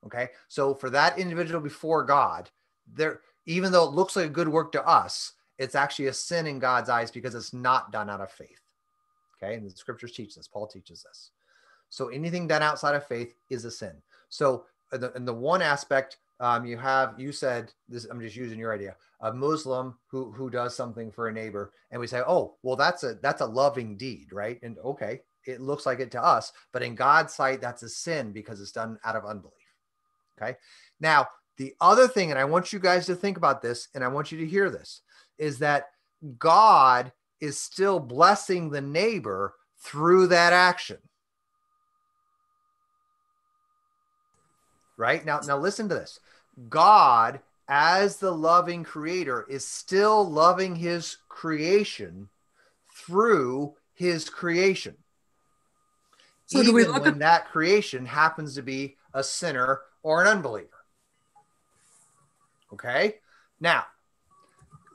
Okay? 0.07 0.31
So 0.49 0.75
for 0.75 0.89
that 0.91 1.19
individual 1.19 1.61
before 1.61 2.05
God, 2.05 2.51
there 2.91 3.21
even 3.45 3.71
though 3.71 3.85
it 3.85 3.93
looks 3.93 4.17
like 4.17 4.25
a 4.25 4.31
good 4.31 4.49
work 4.49 4.73
to 4.73 4.89
us, 4.89 5.33
it's 5.59 5.75
actually 5.75 6.07
a 6.07 6.13
sin 6.13 6.47
in 6.47 6.59
God's 6.59 6.89
eyes 6.89 7.11
because 7.11 7.35
it's 7.35 7.53
not 7.53 7.93
done 7.93 8.09
out 8.09 8.23
of 8.23 8.31
faith. 8.31 8.63
Okay? 9.37 9.55
And 9.55 9.67
the 9.67 9.77
scriptures 9.77 10.13
teach 10.13 10.35
this. 10.35 10.49
Paul 10.49 10.67
teaches 10.67 11.03
this. 11.03 11.33
So 11.91 12.09
anything 12.09 12.49
done 12.49 12.63
outside 12.63 12.95
of 12.95 13.07
faith 13.07 13.35
is 13.51 13.67
a 13.67 13.71
sin. 13.71 13.93
So 14.31 14.65
in 14.91 15.03
the, 15.03 15.13
in 15.13 15.27
the 15.27 15.35
one 15.35 15.61
aspect, 15.61 16.17
um, 16.41 16.65
you 16.65 16.77
have 16.77 17.15
you 17.19 17.33
said 17.33 17.73
this. 17.89 18.07
I'm 18.07 18.21
just 18.21 18.37
using 18.37 18.59
your 18.59 18.75
idea. 18.75 18.97
A 19.21 19.33
Muslim 19.33 19.97
who 20.09 20.33
who 20.33 20.51
does 20.51 20.75
something 20.75 21.11
for 21.11 21.29
a 21.29 21.33
neighbor, 21.33 21.73
and 21.91 22.01
we 22.01 22.07
say, 22.07 22.23
oh, 22.27 22.57
well, 22.63 22.77
that's 22.77 23.05
a 23.05 23.15
that's 23.23 23.41
a 23.41 23.47
loving 23.47 23.97
deed, 23.97 24.29
right? 24.33 24.59
And 24.63 24.77
okay, 24.79 25.21
it 25.47 25.61
looks 25.61 25.87
like 25.87 26.01
it 26.01 26.11
to 26.13 26.23
us, 26.23 26.53
but 26.73 26.83
in 26.83 26.95
God's 26.95 27.35
sight, 27.35 27.61
that's 27.61 27.83
a 27.83 27.89
sin 27.89 28.33
because 28.33 28.61
it's 28.61 28.73
done 28.73 28.99
out 29.05 29.17
of 29.17 29.25
unbelief. 29.25 29.55
Okay. 30.37 30.57
Now 31.01 31.29
the 31.57 31.75
other 31.81 32.09
thing, 32.09 32.31
and 32.31 32.39
I 32.39 32.45
want 32.45 32.73
you 32.73 32.79
guys 32.79 33.07
to 33.07 33.15
think 33.15 33.37
about 33.37 33.63
this, 33.63 33.89
and 33.95 34.03
I 34.03 34.09
want 34.09 34.33
you 34.33 34.39
to 34.39 34.47
hear 34.47 34.71
this, 34.71 35.03
is 35.39 35.59
that 35.61 35.87
God 36.39 37.13
is 37.41 37.61
still 37.61 38.01
blessing 38.01 38.71
the 38.71 38.81
neighbor 38.81 39.55
through 39.81 40.29
that 40.29 40.53
action. 40.53 40.99
Right? 44.97 45.25
Now 45.25 45.41
now 45.47 45.59
listen 45.59 45.89
to 45.89 45.95
this. 45.95 46.21
God 46.69 47.41
as 47.69 48.19
the 48.19 48.31
loving 48.31 48.85
creator 48.85 49.47
is 49.49 49.67
still 49.67 50.29
loving 50.29 50.77
his 50.77 51.19
creation 51.29 52.29
through 52.95 53.75
his 53.95 54.29
creation. 54.29 54.97
So 56.47 56.59
even 56.59 56.71
do 56.71 56.75
we 56.75 56.85
look 56.85 57.05
when 57.05 57.15
at 57.15 57.19
that 57.21 57.51
creation 57.51 58.05
happens 58.05 58.55
to 58.55 58.63
be 58.63 58.97
a 59.15 59.25
sinner 59.25 59.81
or 60.03 60.21
an 60.21 60.29
unbeliever. 60.29 60.69
Okay? 62.73 63.17
Now 63.61 63.87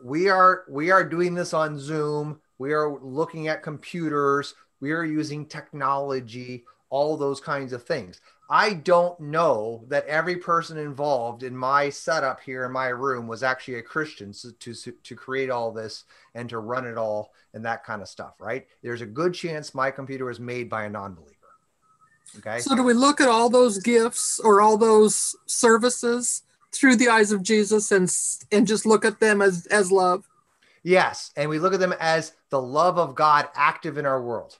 we 0.03 0.29
are 0.29 0.63
we 0.69 0.91
are 0.91 1.03
doing 1.03 1.33
this 1.33 1.53
on 1.53 1.79
zoom. 1.79 2.39
We 2.57 2.73
are 2.73 2.99
looking 2.99 3.47
at 3.47 3.63
computers. 3.63 4.53
We 4.79 4.91
are 4.91 5.03
using 5.03 5.45
technology 5.45 6.65
all 6.89 7.17
those 7.17 7.39
kinds 7.39 7.71
of 7.73 7.83
things 7.83 8.19
I 8.49 8.73
don't 8.73 9.19
know 9.19 9.83
that 9.89 10.07
every 10.07 10.38
person 10.38 10.77
involved 10.79 11.43
in 11.43 11.55
my 11.55 11.89
setup 11.91 12.39
here 12.39 12.65
in 12.65 12.71
my 12.71 12.88
room 12.88 13.27
was 13.27 13.43
actually 13.43 13.75
a 13.75 13.83
Christian 13.83 14.33
to, 14.33 14.73
to, 14.73 14.91
to 14.91 15.15
create 15.15 15.51
all 15.51 15.71
this 15.71 16.05
and 16.33 16.49
to 16.49 16.57
run 16.57 16.88
it 16.88 16.97
all 16.97 17.31
and 17.53 17.63
that 17.65 17.83
kind 17.83 18.01
of 18.01 18.07
stuff, 18.07 18.33
right? 18.39 18.65
There's 18.81 19.01
a 19.01 19.05
good 19.05 19.35
chance 19.35 19.75
my 19.75 19.91
computer 19.91 20.25
was 20.25 20.39
made 20.39 20.67
by 20.67 20.85
a 20.85 20.89
non 20.89 21.13
believer. 21.13 21.35
Okay. 22.38 22.59
so 22.59 22.75
do 22.75 22.83
we 22.83 22.93
look 22.93 23.21
at 23.21 23.27
all 23.27 23.49
those 23.49 23.79
gifts 23.79 24.39
or 24.39 24.62
all 24.62 24.77
those 24.77 25.35
services 25.47 26.43
through 26.71 26.95
the 26.95 27.09
eyes 27.09 27.31
of 27.31 27.41
Jesus 27.41 27.91
and 27.91 28.12
and 28.51 28.67
just 28.67 28.85
look 28.85 29.03
at 29.03 29.19
them 29.19 29.41
as 29.41 29.65
as 29.67 29.91
love? 29.91 30.27
Yes. 30.83 31.31
And 31.35 31.49
we 31.49 31.59
look 31.59 31.73
at 31.73 31.79
them 31.79 31.95
as 31.99 32.33
the 32.49 32.62
love 32.62 32.97
of 32.97 33.15
God 33.15 33.47
active 33.55 33.97
in 33.97 34.05
our 34.05 34.21
world. 34.21 34.57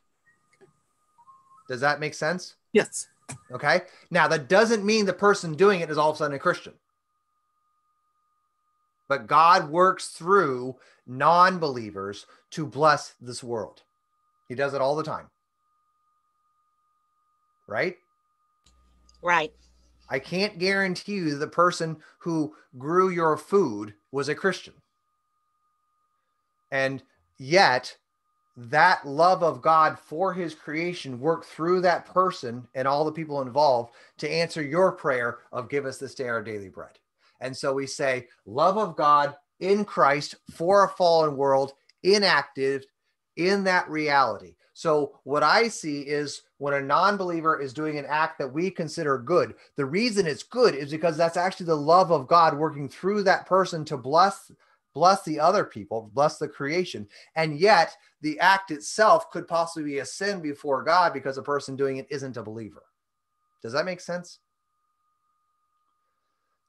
Does 1.68 1.82
that 1.82 2.00
make 2.00 2.16
sense? 2.16 2.56
Yes. 2.74 3.08
Okay. 3.52 3.82
Now, 4.12 4.28
that 4.28 4.50
doesn't 4.50 4.86
mean 4.86 5.06
the 5.06 5.14
person 5.14 5.56
doing 5.56 5.82
it 5.82 5.90
is 5.90 5.98
all 5.98 6.12
of 6.12 6.16
a 6.16 6.20
sudden 6.20 6.36
a 6.36 6.40
Christian. 6.40 6.74
But 9.10 9.28
God 9.28 9.70
works 9.70 10.10
through 10.10 10.78
non 11.08 11.60
believers 11.60 12.26
to 12.52 12.66
bless 12.66 13.16
this 13.22 13.44
world. 13.44 13.84
He 14.48 14.56
does 14.56 14.74
it 14.74 14.82
all 14.82 14.96
the 14.96 15.04
time. 15.04 15.28
right? 17.68 17.98
Right. 19.22 19.54
I 20.10 20.20
can't 20.20 20.60
guarantee 20.60 21.14
you 21.16 21.38
the 21.38 21.48
person 21.48 21.98
who 22.20 22.56
grew 22.78 23.10
your 23.10 23.38
food 23.38 23.94
was 24.12 24.30
a 24.30 24.36
Christian. 24.36 24.74
And 26.72 27.04
yet, 27.38 27.98
that 28.68 29.08
love 29.08 29.42
of 29.42 29.62
God 29.62 29.98
for 29.98 30.34
his 30.34 30.54
creation 30.54 31.20
work 31.20 31.46
through 31.46 31.82
that 31.82 32.06
person 32.06 32.68
and 32.76 32.88
all 32.88 33.06
the 33.06 33.12
people 33.12 33.42
involved 33.42 33.94
to 34.18 34.30
answer 34.30 34.62
your 34.62 34.92
prayer 34.92 35.40
of 35.52 35.70
give 35.70 35.86
us 35.86 35.98
this 35.98 36.14
day 36.14 36.28
our 36.28 36.44
daily 36.44 36.68
bread. 36.68 37.00
And 37.40 37.56
so 37.56 37.74
we 37.74 37.88
say, 37.88 38.28
love 38.46 38.78
of 38.78 38.98
God 38.98 39.36
in 39.62 39.86
Christ 39.86 40.36
for 40.52 40.84
a 40.84 40.90
fallen 40.90 41.38
world, 41.38 41.74
inactive 42.04 42.86
in 43.38 43.64
that 43.64 43.90
reality. 43.90 44.56
So, 44.74 45.20
what 45.24 45.44
I 45.44 45.68
see 45.68 46.02
is 46.02 46.44
when 46.58 46.74
a 46.74 46.82
non 46.82 47.18
believer 47.18 47.60
is 47.60 47.74
doing 47.74 47.98
an 47.98 48.06
act 48.08 48.40
that 48.40 48.54
we 48.54 48.72
consider 48.72 49.18
good, 49.18 49.56
the 49.76 49.86
reason 49.86 50.26
it's 50.26 50.44
good 50.44 50.74
is 50.74 50.92
because 50.92 51.18
that's 51.18 51.36
actually 51.36 51.66
the 51.66 51.76
love 51.76 52.12
of 52.12 52.28
God 52.28 52.58
working 52.58 52.88
through 52.88 53.24
that 53.24 53.46
person 53.46 53.84
to 53.86 53.98
bless 53.98 54.52
bless 55.00 55.24
the 55.24 55.40
other 55.40 55.64
people, 55.64 56.12
bless 56.14 56.38
the 56.38 56.48
creation. 56.48 57.08
And 57.36 57.58
yet, 57.58 57.96
the 58.20 58.38
act 58.42 58.70
itself 58.70 59.32
could 59.32 59.48
possibly 59.48 59.90
be 59.90 60.00
a 60.00 60.06
sin 60.06 60.42
before 60.42 60.84
God 60.84 61.14
because 61.14 61.38
the 61.38 61.42
person 61.42 61.78
doing 61.78 61.98
it 61.98 62.08
isn't 62.10 62.36
a 62.36 62.44
believer. 62.44 62.84
Does 63.64 63.72
that 63.72 63.86
make 63.86 64.02
sense? 64.02 64.40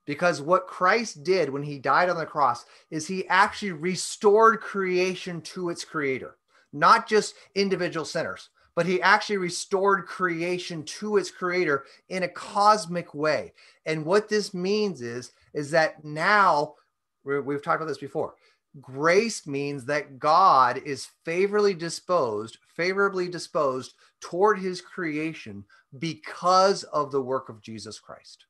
Because 0.06 0.40
what 0.40 0.68
Christ 0.68 1.24
did 1.24 1.50
when 1.50 1.64
he 1.64 1.80
died 1.80 2.08
on 2.08 2.16
the 2.16 2.24
cross 2.24 2.66
is 2.88 3.04
he 3.04 3.26
actually 3.26 3.72
restored 3.72 4.60
creation 4.60 5.40
to 5.42 5.70
its 5.70 5.84
creator, 5.84 6.36
not 6.72 7.08
just 7.08 7.34
individual 7.56 8.06
sinners, 8.06 8.50
but 8.76 8.86
he 8.86 9.02
actually 9.02 9.38
restored 9.38 10.06
creation 10.06 10.84
to 10.84 11.16
its 11.16 11.32
creator 11.32 11.84
in 12.10 12.22
a 12.22 12.28
cosmic 12.28 13.12
way. 13.12 13.52
And 13.86 14.04
what 14.04 14.28
this 14.28 14.54
means 14.54 15.02
is 15.02 15.32
is 15.52 15.72
that 15.72 16.04
now 16.04 16.76
we've 17.24 17.62
talked 17.62 17.82
about 17.82 17.88
this 17.88 17.98
before. 17.98 18.34
Grace 18.80 19.46
means 19.46 19.84
that 19.86 20.18
God 20.18 20.80
is 20.84 21.08
favorably 21.24 21.74
disposed, 21.74 22.58
favorably 22.76 23.28
disposed 23.28 23.94
toward 24.20 24.58
his 24.58 24.80
creation 24.80 25.64
because 25.98 26.84
of 26.84 27.10
the 27.10 27.20
work 27.20 27.48
of 27.48 27.62
Jesus 27.62 27.98
Christ. 27.98 28.46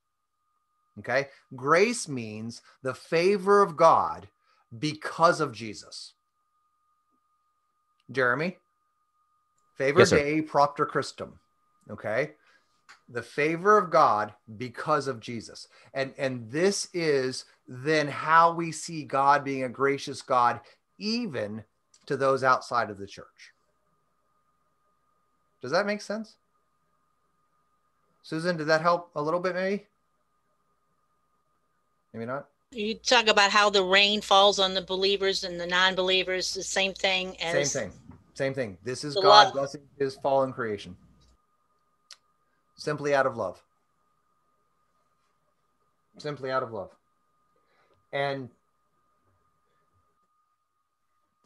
Okay? 0.99 1.29
Grace 1.57 2.07
means 2.07 2.61
the 2.83 2.95
favor 2.95 3.63
of 3.63 3.77
God 3.77 4.29
because 4.79 5.41
of 5.41 5.53
Jesus. 5.53 6.13
Jeremy? 8.11 8.59
Favor 9.77 10.01
yes, 10.01 10.11
Dei 10.11 10.43
propter 10.43 10.85
Christum. 10.85 11.33
Okay? 11.91 12.33
The 13.13 13.23
favor 13.23 13.77
of 13.77 13.91
God 13.91 14.33
because 14.57 15.09
of 15.09 15.21
Jesus. 15.21 15.67
And 15.95 16.15
and 16.17 16.51
this 16.51 16.89
is 16.95 17.45
then 17.67 18.07
how 18.07 18.53
we 18.53 18.71
see 18.71 19.05
God 19.05 19.45
being 19.45 19.65
a 19.65 19.69
gracious 19.69 20.23
God 20.23 20.61
even 20.99 21.65
to 22.07 22.17
those 22.17 22.45
outside 22.45 22.89
of 22.89 22.99
the 22.99 23.07
church. 23.07 23.53
Does 25.61 25.73
that 25.73 25.87
make 25.87 26.01
sense? 26.01 26.37
Susan, 28.23 28.57
did 28.57 28.67
that 28.69 28.81
help 28.81 29.11
a 29.17 29.23
little 29.23 29.41
bit 29.41 29.55
maybe? 29.55 29.87
Maybe 32.13 32.27
not. 32.27 32.47
You 32.71 32.95
talk 32.95 33.27
about 33.27 33.51
how 33.51 33.71
the 33.71 33.83
rain 33.83 34.21
falls 34.21 34.61
on 34.61 34.75
the 34.75 34.83
believers 34.83 35.43
and 35.43 35.61
the 35.61 35.67
non-believers, 35.67 36.55
the 36.55 36.63
same 36.63 36.95
thing 36.95 37.41
as 37.41 37.73
same 37.73 37.91
thing. 37.91 37.99
Same 38.35 38.55
thing. 38.55 38.79
This 38.85 39.03
is 39.05 39.15
God 39.15 39.23
love. 39.25 39.53
blessing 39.53 39.83
his 39.99 40.17
fallen 40.17 40.53
creation. 40.53 40.97
Simply 42.81 43.15
out 43.15 43.27
of 43.27 43.37
love. 43.37 43.63
Simply 46.17 46.51
out 46.51 46.63
of 46.63 46.73
love. 46.73 46.97
And 48.11 48.49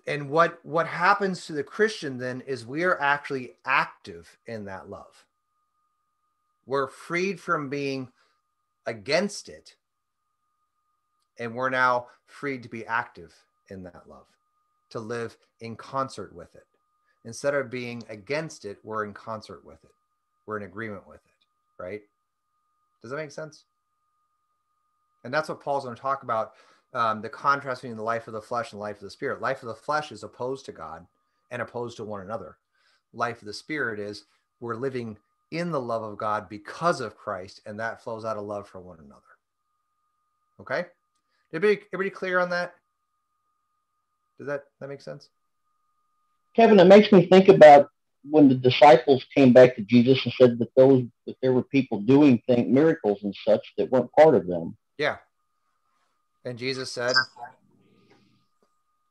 and 0.07 0.31
what 0.31 0.65
what 0.65 0.87
happens 0.87 1.45
to 1.47 1.53
the 1.53 1.65
Christian 1.65 2.19
then 2.19 2.41
is 2.43 2.65
we 2.65 2.85
are 2.85 3.01
actually 3.01 3.55
active 3.65 4.39
in 4.47 4.67
that 4.67 4.89
love. 4.89 5.27
We're 6.67 6.87
freed 6.87 7.41
from 7.41 7.69
being 7.69 8.13
against 8.87 9.49
it 9.49 9.75
and 11.41 11.57
we're 11.57 11.69
now 11.69 12.07
freed 12.27 12.63
to 12.63 12.69
be 12.69 12.87
active 12.87 13.35
in 13.71 13.83
that 13.83 14.05
love, 14.09 14.27
to 14.91 15.01
live 15.01 15.37
in 15.61 15.75
concert 15.75 16.33
with 16.33 16.55
it. 16.55 16.67
Instead 17.25 17.55
of 17.55 17.71
being 17.71 18.05
against 18.09 18.65
it, 18.65 18.79
we're 18.85 19.05
in 19.05 19.13
concert 19.13 19.65
with 19.65 19.83
it. 19.83 19.91
We're 20.47 20.57
in 20.59 20.65
agreement 20.65 21.07
with 21.09 21.21
it, 21.25 21.83
right? 21.83 22.03
Does 23.03 23.11
that 23.11 23.17
make 23.17 23.31
sense? 23.31 23.65
And 25.25 25.33
that's 25.33 25.49
what 25.49 25.61
Paul's 25.61 25.85
going 25.85 25.97
to 25.97 26.03
talk 26.03 26.23
about 26.23 26.53
um, 26.93 27.23
the 27.23 27.29
contrast 27.29 27.83
between 27.83 27.97
the 27.97 28.03
life 28.03 28.29
of 28.29 28.35
the 28.35 28.41
flesh 28.41 28.73
and 28.73 28.81
life 28.81 28.97
of 28.97 29.03
the 29.03 29.11
spirit. 29.11 29.41
Life 29.41 29.63
of 29.63 29.69
the 29.69 29.75
flesh 29.75 30.13
is 30.13 30.23
opposed 30.23 30.65
to 30.67 30.73
God 30.73 31.07
and 31.51 31.61
opposed 31.61 31.97
to 31.97 32.05
one 32.05 32.21
another. 32.21 32.57
Life 33.13 33.41
of 33.41 33.47
the 33.47 33.53
spirit 33.53 33.99
is 33.99 34.25
we're 34.61 34.77
living 34.77 35.17
in 35.51 35.71
the 35.71 35.81
love 35.81 36.03
of 36.03 36.19
God 36.19 36.49
because 36.49 37.01
of 37.01 37.17
Christ, 37.17 37.61
and 37.67 37.79
that 37.79 38.03
flows 38.03 38.25
out 38.25 38.37
of 38.37 38.45
love 38.45 38.69
for 38.69 38.81
one 38.81 38.99
another. 38.99 39.21
Okay? 40.61 40.87
Everybody, 41.53 41.87
everybody 41.93 42.11
clear 42.11 42.41
on 42.41 42.51
that? 42.51 42.75
Does 44.39 44.47
that 44.49 44.65
that 44.81 44.89
make 44.89 45.01
sense? 45.01 45.29
Kevin, 46.57 46.79
it 46.81 46.85
makes 46.85 47.13
me 47.13 47.27
think 47.27 47.49
about 47.49 47.91
when 48.29 48.49
the 48.49 48.55
disciples 48.55 49.25
came 49.35 49.53
back 49.53 49.77
to 49.77 49.83
Jesus 49.83 50.21
and 50.25 50.33
said 50.35 50.59
that 50.59 50.75
those 50.77 51.05
that 51.27 51.37
there 51.43 51.53
were 51.53 51.63
people 51.63 52.01
doing 52.01 52.43
things, 52.47 52.73
miracles 52.73 53.19
and 53.23 53.35
such 53.47 53.73
that 53.79 53.91
weren't 53.91 54.13
part 54.13 54.35
of 54.35 54.47
them. 54.47 54.77
Yeah. 54.99 55.17
And 56.45 56.59
Jesus 56.59 56.93
said, 56.93 57.15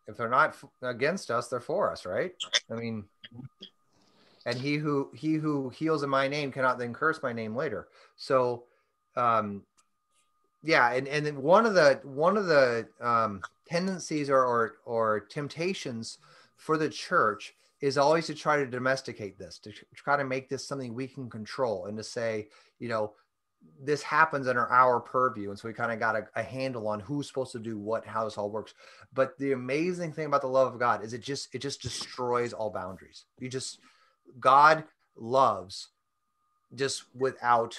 if 0.08 0.18
they're 0.18 0.30
not 0.30 0.56
against 0.82 1.32
us, 1.32 1.48
they're 1.48 1.60
for 1.60 1.92
us, 1.92 2.06
right? 2.06 2.34
I 2.70 2.76
mean, 2.76 3.06
and 4.46 4.58
he 4.58 4.76
who 4.76 5.10
he 5.14 5.36
who 5.36 5.70
heals 5.70 6.04
in 6.04 6.10
my 6.10 6.28
name 6.28 6.52
cannot 6.52 6.78
then 6.78 6.94
curse 6.94 7.22
my 7.24 7.34
name 7.34 7.56
later. 7.56 7.88
So 8.16 8.64
um 9.16 9.64
yeah 10.64 10.92
and 10.94 11.08
and 11.08 11.26
then 11.26 11.42
one 11.42 11.66
of 11.66 11.74
the 11.74 12.00
one 12.04 12.38
of 12.38 12.48
the 12.48 12.88
um, 13.00 13.44
tendencies 13.68 14.30
or, 14.30 14.44
or 14.44 14.76
or 14.86 15.20
temptations 15.22 16.18
for 16.58 16.78
the 16.78 16.90
church 16.90 17.54
is 17.84 17.98
always 17.98 18.28
to 18.28 18.34
try 18.34 18.56
to 18.56 18.66
domesticate 18.66 19.38
this 19.38 19.60
to 19.60 19.74
try 19.94 20.16
to 20.16 20.24
make 20.24 20.48
this 20.48 20.66
something 20.66 20.94
we 20.94 21.06
can 21.06 21.30
control 21.30 21.88
and 21.88 21.98
to 21.98 22.04
say 22.04 22.48
you 22.80 22.88
know 22.88 23.12
this 23.82 24.02
happens 24.02 24.48
under 24.48 24.70
our 24.72 25.00
purview. 25.00 25.50
And 25.50 25.60
so 25.60 25.68
we 25.68 25.74
kind 25.74 25.92
of 25.92 26.00
got 26.00 26.16
a, 26.16 26.28
a, 26.36 26.44
handle 26.44 26.88
on 26.88 27.00
who's 27.00 27.28
supposed 27.28 27.52
to 27.54 27.60
do 27.60 27.78
what 27.78 28.06
how 28.06 28.26
this 28.26 28.38
all 28.38 28.50
works. 28.50 28.74
But 29.14 29.38
the 29.38 29.52
amazing 29.52 30.14
thing 30.14 30.26
about 30.26 30.42
the 30.42 30.48
love 30.48 30.74
of 30.74 30.80
god 30.80 31.04
is 31.04 31.14
it 31.14 31.22
just 31.22 31.54
it 31.54 31.60
just 31.60 31.82
destroys 31.82 32.54
all 32.54 32.70
boundaries. 32.70 33.26
You 33.40 33.50
just 33.50 33.80
god 34.40 34.84
loves 35.16 35.90
just 36.76 37.04
without 37.16 37.78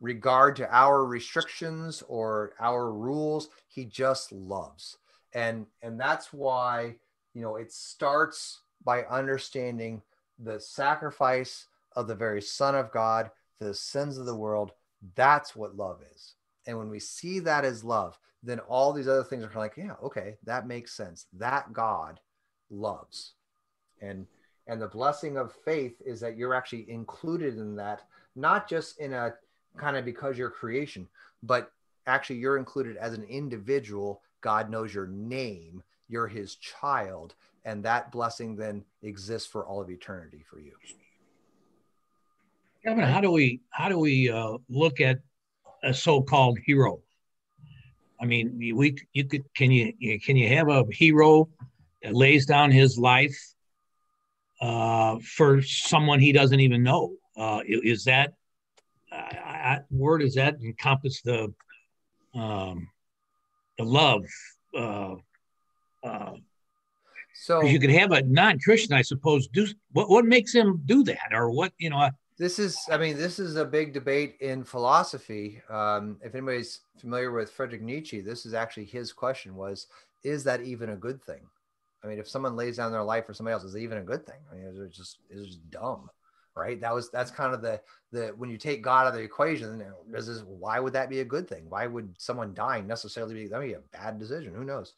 regard 0.00 0.56
to 0.56 0.74
our 0.74 1.04
restrictions 1.04 2.02
or 2.08 2.52
our 2.60 2.92
rules. 2.92 3.48
He 3.68 3.84
just 3.84 4.32
loves. 4.32 4.98
And 5.32 5.66
and 5.82 5.98
that's 5.98 6.32
why 6.32 6.96
you 7.34 7.42
know 7.42 7.56
it 7.56 7.72
starts 7.72 8.60
by 8.84 9.02
understanding 9.04 10.02
the 10.38 10.58
sacrifice 10.58 11.66
of 11.96 12.06
the 12.06 12.14
very 12.14 12.40
son 12.40 12.74
of 12.74 12.92
god 12.92 13.30
for 13.58 13.64
the 13.64 13.74
sins 13.74 14.16
of 14.16 14.26
the 14.26 14.34
world. 14.34 14.72
That's 15.14 15.54
what 15.54 15.76
love 15.76 16.00
is. 16.14 16.34
And 16.66 16.78
when 16.78 16.88
we 16.88 17.00
see 17.00 17.40
that 17.40 17.64
as 17.64 17.84
love 17.84 18.18
then 18.42 18.58
all 18.60 18.92
these 18.92 19.08
other 19.08 19.24
things 19.24 19.44
are 19.44 19.48
kind 19.48 19.56
of 19.56 19.62
like 19.62 19.76
yeah 19.76 19.94
okay 20.02 20.36
that 20.44 20.66
makes 20.66 20.92
sense. 20.92 21.26
That 21.32 21.72
god 21.72 22.20
loves. 22.70 23.34
And 24.00 24.26
and 24.66 24.80
the 24.80 24.88
blessing 24.88 25.36
of 25.36 25.52
faith 25.64 26.00
is 26.04 26.20
that 26.20 26.36
you're 26.36 26.54
actually 26.54 26.88
included 26.90 27.56
in 27.56 27.76
that 27.76 28.02
not 28.36 28.68
just 28.68 28.98
in 29.00 29.12
a 29.12 29.34
kind 29.76 29.96
of 29.96 30.04
because 30.04 30.38
you're 30.38 30.50
creation, 30.50 31.08
but 31.42 31.72
actually 32.06 32.36
you're 32.36 32.56
included 32.58 32.96
as 32.96 33.12
an 33.12 33.24
individual. 33.24 34.22
God 34.40 34.70
knows 34.70 34.94
your 34.94 35.06
name, 35.06 35.82
you're 36.08 36.28
his 36.28 36.54
child, 36.56 37.34
and 37.64 37.84
that 37.84 38.10
blessing 38.10 38.56
then 38.56 38.84
exists 39.02 39.48
for 39.48 39.66
all 39.66 39.80
of 39.80 39.90
eternity 39.90 40.44
for 40.48 40.58
you. 40.58 40.72
Kevin, 42.84 43.04
how 43.04 43.20
do 43.20 43.30
we 43.30 43.60
how 43.70 43.88
do 43.88 43.98
we 43.98 44.30
uh, 44.30 44.56
look 44.68 45.00
at 45.00 45.18
a 45.82 45.92
so-called 45.92 46.58
hero? 46.64 47.00
I 48.20 48.24
mean, 48.26 48.56
we 48.74 48.96
you 49.12 49.24
could 49.24 49.44
can 49.54 49.70
you 49.70 50.20
can 50.20 50.36
you 50.36 50.48
have 50.48 50.68
a 50.68 50.84
hero 50.90 51.48
that 52.02 52.14
lays 52.14 52.46
down 52.46 52.70
his 52.70 52.98
life 52.98 53.38
uh, 54.60 55.18
for 55.36 55.62
someone 55.62 56.20
he 56.20 56.32
doesn't 56.32 56.60
even 56.60 56.82
know? 56.82 57.14
Uh, 57.36 57.60
is 57.66 58.04
that 58.04 58.32
I, 59.12 59.80
where 59.90 60.18
does 60.18 60.34
that 60.34 60.56
encompass 60.62 61.20
the 61.22 61.52
um, 62.34 62.88
the 63.76 63.84
love? 63.84 64.24
Uh, 64.76 65.14
uh, 66.02 66.32
so 67.40 67.62
you 67.62 67.80
could 67.80 67.90
have 67.90 68.12
a 68.12 68.20
non-Christian, 68.22 68.92
I 68.92 69.00
suppose. 69.00 69.48
Do 69.48 69.66
what? 69.92 70.10
What 70.10 70.26
makes 70.26 70.52
him 70.52 70.82
do 70.84 71.02
that, 71.04 71.32
or 71.32 71.50
what? 71.50 71.72
You 71.78 71.88
know, 71.88 72.10
this 72.38 72.58
is 72.58 72.78
i 72.90 72.96
mean 72.96 73.18
this 73.18 73.38
is 73.38 73.56
a 73.56 73.64
big 73.64 73.92
debate 73.92 74.36
in 74.40 74.64
philosophy 74.64 75.60
um, 75.68 76.16
if 76.22 76.34
anybody's 76.34 76.80
familiar 76.98 77.32
with 77.32 77.50
friedrich 77.50 77.82
nietzsche 77.82 78.22
this 78.22 78.46
is 78.46 78.54
actually 78.54 78.86
his 78.86 79.12
question 79.12 79.54
was 79.54 79.88
is 80.22 80.42
that 80.42 80.62
even 80.62 80.90
a 80.90 80.96
good 80.96 81.22
thing 81.22 81.42
i 82.02 82.06
mean 82.06 82.18
if 82.18 82.26
someone 82.26 82.56
lays 82.56 82.78
down 82.78 82.92
their 82.92 83.02
life 83.02 83.26
for 83.26 83.34
somebody 83.34 83.52
else 83.52 83.64
is 83.64 83.74
it 83.74 83.82
even 83.82 83.98
a 83.98 84.02
good 84.02 84.24
thing 84.24 84.40
i 84.50 84.54
mean 84.54 84.64
it's 84.86 84.96
just 84.96 85.18
it's 85.28 85.48
just 85.48 85.70
dumb 85.70 86.08
right 86.56 86.80
that 86.80 86.94
was 86.94 87.10
that's 87.10 87.30
kind 87.30 87.54
of 87.54 87.60
the 87.60 87.78
the 88.10 88.28
when 88.38 88.48
you 88.48 88.56
take 88.56 88.80
god 88.80 89.02
out 89.02 89.08
of 89.08 89.14
the 89.14 89.20
equation 89.20 89.84
this 90.08 90.42
why 90.46 90.80
would 90.80 90.94
that 90.94 91.10
be 91.10 91.20
a 91.20 91.24
good 91.24 91.46
thing 91.46 91.68
why 91.68 91.86
would 91.86 92.14
someone 92.18 92.54
dying 92.54 92.86
necessarily 92.86 93.34
be 93.34 93.48
that 93.48 93.60
be 93.60 93.74
a 93.74 93.80
bad 93.92 94.18
decision 94.18 94.54
who 94.54 94.64
knows 94.64 94.94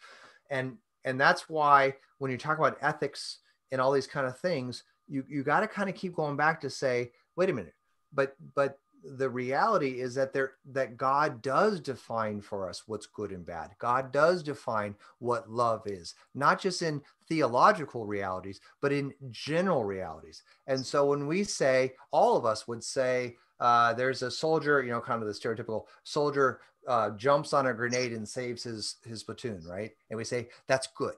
and 0.51 0.77
and 1.05 1.21
that's 1.21 1.49
why 1.49 1.95
when 2.19 2.31
you 2.31 2.39
talk 2.39 2.59
about 2.59 2.79
ethics 2.81 3.39
and 3.71 3.81
all 3.81 3.93
these 3.93 4.07
kind 4.07 4.27
of 4.27 4.39
things 4.39 4.85
you 5.09 5.25
you 5.29 5.43
got 5.43 5.61
to 5.61 5.69
kind 5.69 5.89
of 5.89 5.95
keep 5.95 6.15
going 6.15 6.37
back 6.37 6.61
to 6.61 6.71
say 6.71 7.11
wait 7.37 7.51
a 7.51 7.53
minute 7.53 7.75
but 8.13 8.37
but 8.55 8.79
the 9.05 9.29
reality 9.29 10.01
is 10.01 10.15
that 10.15 10.33
there 10.33 10.53
that 10.65 10.97
god 10.97 11.43
does 11.43 11.81
define 11.81 12.41
for 12.41 12.69
us 12.69 12.85
what's 12.87 13.07
good 13.07 13.33
and 13.33 13.45
bad. 13.45 13.71
God 13.79 14.13
does 14.13 14.43
define 14.43 14.95
what 15.19 15.51
love 15.51 15.83
is 15.87 16.15
not 16.35 16.61
just 16.61 16.83
in 16.83 17.03
theological 17.29 18.07
realities 18.07 18.61
but 18.81 18.93
in 18.93 19.13
general 19.31 19.85
realities. 19.85 20.43
And 20.67 20.85
so 20.85 21.07
when 21.07 21.27
we 21.27 21.45
say 21.45 21.95
all 22.11 22.37
of 22.37 22.47
us 22.47 22.69
would 22.69 22.85
say 22.85 23.37
uh, 23.61 23.93
there's 23.95 24.23
a 24.23 24.31
soldier 24.31 24.83
you 24.83 24.91
know 24.91 25.01
kind 25.01 25.23
of 25.23 25.29
the 25.29 25.35
stereotypical 25.35 25.85
soldier 26.05 26.61
uh, 26.89 27.11
jumps 27.11 27.53
on 27.53 27.67
a 27.67 27.75
grenade 27.75 28.13
and 28.13 28.29
saves 28.29 28.65
his 28.65 28.97
his 29.05 29.23
platoon 29.23 29.63
right 29.69 29.93
and 30.11 30.17
we 30.17 30.25
say 30.25 30.49
that's 30.67 30.89
good 30.97 31.15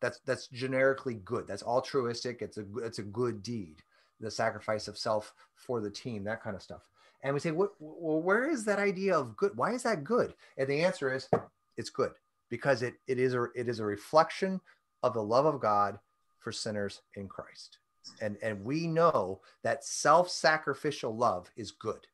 that's 0.00 0.18
that's 0.26 0.48
generically 0.48 1.14
good 1.24 1.46
that's 1.46 1.62
altruistic 1.62 2.42
it's 2.42 2.58
a 2.58 2.64
it's 2.82 2.98
a 2.98 3.02
good 3.02 3.42
deed 3.42 3.82
the 4.20 4.30
sacrifice 4.30 4.88
of 4.88 4.98
self 4.98 5.34
for 5.54 5.80
the 5.80 5.90
team, 5.90 6.24
that 6.24 6.42
kind 6.42 6.56
of 6.56 6.62
stuff. 6.62 6.82
And 7.22 7.32
we 7.32 7.40
say, 7.40 7.52
what 7.52 7.70
well, 7.78 8.20
where 8.20 8.50
is 8.50 8.64
that 8.64 8.78
idea 8.78 9.16
of 9.16 9.36
good? 9.36 9.52
Why 9.56 9.72
is 9.72 9.82
that 9.84 10.04
good? 10.04 10.34
And 10.58 10.68
the 10.68 10.84
answer 10.84 11.14
is, 11.14 11.28
it's 11.76 11.90
good 11.90 12.12
because 12.50 12.82
it, 12.82 12.94
it 13.06 13.18
is 13.18 13.34
a 13.34 13.44
it 13.54 13.68
is 13.68 13.80
a 13.80 13.84
reflection 13.84 14.60
of 15.02 15.14
the 15.14 15.22
love 15.22 15.46
of 15.46 15.60
God 15.60 15.98
for 16.38 16.52
sinners 16.52 17.00
in 17.14 17.28
Christ. 17.28 17.78
And 18.20 18.36
and 18.42 18.62
we 18.64 18.86
know 18.86 19.40
that 19.62 19.84
self-sacrificial 19.84 21.16
love 21.16 21.50
is 21.56 21.70
good. 21.70 22.06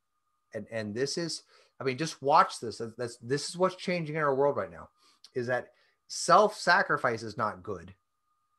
And 0.54 0.66
and 0.70 0.94
this 0.94 1.18
is, 1.18 1.42
I 1.80 1.84
mean, 1.84 1.96
just 1.96 2.20
watch 2.22 2.60
this. 2.60 2.82
That's 2.98 3.16
this 3.16 3.48
is 3.48 3.56
what's 3.56 3.76
changing 3.76 4.16
in 4.16 4.22
our 4.22 4.34
world 4.34 4.56
right 4.56 4.70
now, 4.70 4.90
is 5.34 5.46
that 5.46 5.68
self-sacrifice 6.08 7.22
is 7.22 7.38
not 7.38 7.62
good. 7.62 7.94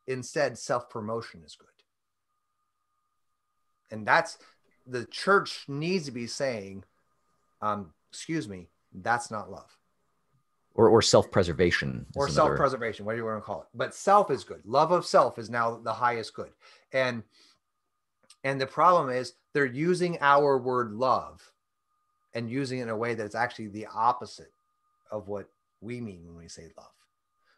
Instead, 0.08 0.58
self-promotion 0.58 1.42
is 1.44 1.54
good. 1.54 1.68
And 3.92 4.06
that's 4.06 4.38
the 4.86 5.04
church 5.06 5.64
needs 5.68 6.06
to 6.06 6.10
be 6.10 6.26
saying 6.26 6.82
um 7.60 7.92
excuse 8.10 8.48
me 8.48 8.68
that's 8.92 9.30
not 9.30 9.50
love. 9.50 9.78
Or, 10.74 10.88
or 10.88 11.02
self-preservation 11.02 12.06
or 12.16 12.28
self-preservation 12.28 13.04
whatever 13.04 13.20
you 13.20 13.26
want 13.26 13.42
to 13.42 13.46
call 13.46 13.62
it. 13.62 13.68
But 13.74 13.94
self 13.94 14.30
is 14.30 14.42
good. 14.42 14.62
Love 14.64 14.90
of 14.90 15.06
self 15.06 15.38
is 15.38 15.50
now 15.50 15.76
the 15.76 15.92
highest 15.92 16.34
good. 16.34 16.50
And 16.92 17.22
and 18.42 18.60
the 18.60 18.66
problem 18.66 19.10
is 19.10 19.34
they're 19.52 19.66
using 19.66 20.18
our 20.20 20.58
word 20.58 20.92
love 20.92 21.51
and 22.34 22.50
using 22.50 22.78
it 22.78 22.84
in 22.84 22.88
a 22.88 22.96
way 22.96 23.14
that's 23.14 23.34
actually 23.34 23.68
the 23.68 23.86
opposite 23.94 24.52
of 25.10 25.28
what 25.28 25.48
we 25.80 26.00
mean 26.00 26.24
when 26.26 26.36
we 26.36 26.48
say 26.48 26.68
love. 26.76 26.86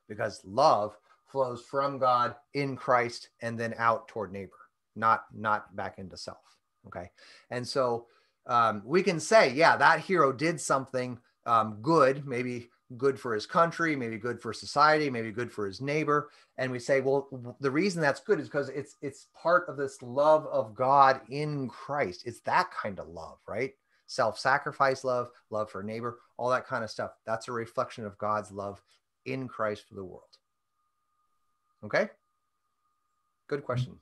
Because 0.09 0.41
love 0.45 0.97
flows 1.35 1.63
from 1.63 1.99
god 1.99 2.37
in 2.55 2.77
christ 2.77 3.31
and 3.43 3.59
then 3.59 3.75
out 3.77 4.07
toward 4.07 4.33
neighbor 4.33 4.53
not 4.95 5.25
not 5.35 5.75
back 5.75 5.99
into 5.99 6.17
self 6.17 6.39
okay? 6.87 7.11
And 7.51 7.67
so 7.67 8.07
um, 8.47 8.83
we 8.85 9.03
can 9.03 9.19
say 9.19 9.53
yeah 9.53 9.77
that 9.77 10.01
hero 10.01 10.33
did 10.33 10.61
something 10.61 11.19
um, 11.45 11.79
good 11.83 12.25
maybe 12.27 12.71
good 12.97 13.19
for 13.19 13.35
his 13.35 13.47
country 13.47 13.97
maybe 13.97 14.17
good 14.17 14.41
for 14.41 14.53
society 14.53 15.11
maybe 15.11 15.33
good 15.33 15.51
for 15.51 15.67
his 15.67 15.81
neighbor. 15.81 16.31
And 16.57 16.71
we 16.71 16.79
say 16.79 17.01
well 17.01 17.27
the 17.59 17.71
reason 17.71 18.01
that's 18.01 18.21
good 18.21 18.39
is 18.39 18.47
because 18.47 18.69
it's 18.69 18.95
it's 19.03 19.27
part 19.35 19.69
of 19.69 19.77
this 19.77 20.03
love 20.03 20.47
of 20.47 20.75
god 20.75 21.21
in 21.31 21.69
christ. 21.69 22.23
It's 22.27 22.41
that 22.43 22.71
kind 22.71 23.01
of 23.01 23.09
love 23.09 23.39
right 23.49 23.73
self-sacrifice 24.07 25.05
love 25.05 25.31
love 25.51 25.71
for 25.71 25.81
a 25.81 25.85
neighbor 25.85 26.19
all 26.37 26.51
that 26.51 26.67
kind 26.67 26.85
of 26.85 26.91
stuff 26.91 27.13
that's 27.25 27.49
a 27.49 27.53
reflection 27.53 28.05
of 28.05 28.19
god's 28.19 28.53
love 28.53 28.83
in 29.25 29.49
christ 29.49 29.89
for 29.89 29.95
the 29.95 30.05
world 30.05 30.23
okay 31.85 32.09
good 33.49 33.59
mm-hmm. 33.59 33.67
question 33.67 33.99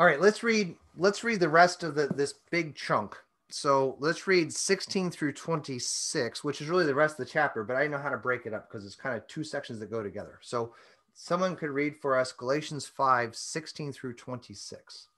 all 0.00 0.06
right, 0.06 0.18
let's 0.18 0.42
read 0.42 0.76
let's 0.96 1.22
read 1.24 1.40
the 1.40 1.48
rest 1.50 1.82
of 1.82 1.94
the, 1.94 2.06
this 2.06 2.32
big 2.50 2.74
chunk. 2.74 3.16
So 3.50 3.96
let's 3.98 4.26
read 4.26 4.50
16 4.50 5.10
through 5.10 5.34
26, 5.34 6.42
which 6.42 6.62
is 6.62 6.68
really 6.68 6.86
the 6.86 6.94
rest 6.94 7.20
of 7.20 7.26
the 7.26 7.30
chapter, 7.30 7.64
but 7.64 7.76
I 7.76 7.86
know 7.86 7.98
how 7.98 8.08
to 8.08 8.16
break 8.16 8.46
it 8.46 8.54
up 8.54 8.66
because 8.66 8.86
it's 8.86 8.94
kind 8.94 9.14
of 9.14 9.26
two 9.26 9.44
sections 9.44 9.78
that 9.78 9.90
go 9.90 10.02
together. 10.02 10.38
So 10.40 10.72
someone 11.12 11.54
could 11.54 11.68
read 11.68 11.96
for 12.00 12.18
us 12.18 12.32
Galatians 12.32 12.86
5, 12.86 13.36
16 13.36 13.92
through 13.92 14.14
26. 14.14 15.08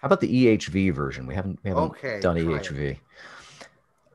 How 0.00 0.06
about 0.06 0.20
the 0.20 0.46
EHV 0.46 0.94
version? 0.94 1.26
We 1.26 1.34
haven't, 1.34 1.58
we 1.62 1.68
haven't 1.68 1.84
okay, 1.84 2.20
done 2.20 2.36
EHV. 2.36 2.98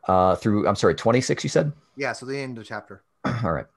Uh, 0.08 0.36
through, 0.36 0.68
I'm 0.68 0.76
sorry, 0.76 0.96
26, 0.96 1.44
you 1.44 1.50
said? 1.50 1.72
Yeah, 1.96 2.14
so 2.14 2.26
the 2.26 2.38
end 2.38 2.58
of 2.58 2.64
the 2.64 2.68
chapter. 2.68 3.04
All 3.44 3.52
right. 3.52 3.68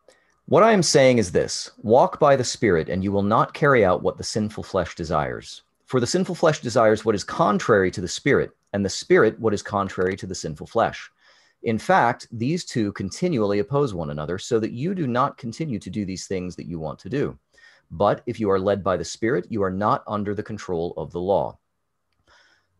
What 0.46 0.62
I 0.62 0.72
am 0.72 0.82
saying 0.82 1.18
is 1.18 1.30
this 1.30 1.72
walk 1.82 2.18
by 2.18 2.34
the 2.34 2.44
Spirit, 2.44 2.88
and 2.88 3.04
you 3.04 3.12
will 3.12 3.22
not 3.22 3.52
carry 3.52 3.84
out 3.84 4.02
what 4.02 4.16
the 4.16 4.24
sinful 4.24 4.64
flesh 4.64 4.94
desires. 4.94 5.62
For 5.84 6.00
the 6.00 6.06
sinful 6.06 6.34
flesh 6.34 6.60
desires 6.60 7.04
what 7.04 7.14
is 7.14 7.24
contrary 7.24 7.90
to 7.90 8.00
the 8.00 8.08
Spirit, 8.08 8.52
and 8.72 8.82
the 8.82 8.88
Spirit 8.88 9.38
what 9.38 9.52
is 9.52 9.62
contrary 9.62 10.16
to 10.16 10.26
the 10.26 10.34
sinful 10.34 10.66
flesh. 10.66 11.10
In 11.64 11.78
fact, 11.78 12.28
these 12.32 12.64
two 12.64 12.92
continually 12.92 13.58
oppose 13.58 13.92
one 13.92 14.08
another, 14.08 14.38
so 14.38 14.58
that 14.60 14.72
you 14.72 14.94
do 14.94 15.06
not 15.06 15.36
continue 15.36 15.78
to 15.78 15.90
do 15.90 16.06
these 16.06 16.26
things 16.26 16.56
that 16.56 16.66
you 16.66 16.78
want 16.78 16.98
to 17.00 17.10
do. 17.10 17.38
But 17.90 18.22
if 18.26 18.40
you 18.40 18.50
are 18.50 18.58
led 18.58 18.82
by 18.82 18.96
the 18.96 19.04
Spirit, 19.04 19.46
you 19.50 19.62
are 19.62 19.70
not 19.70 20.02
under 20.06 20.34
the 20.34 20.42
control 20.42 20.94
of 20.96 21.10
the 21.10 21.20
law. 21.20 21.58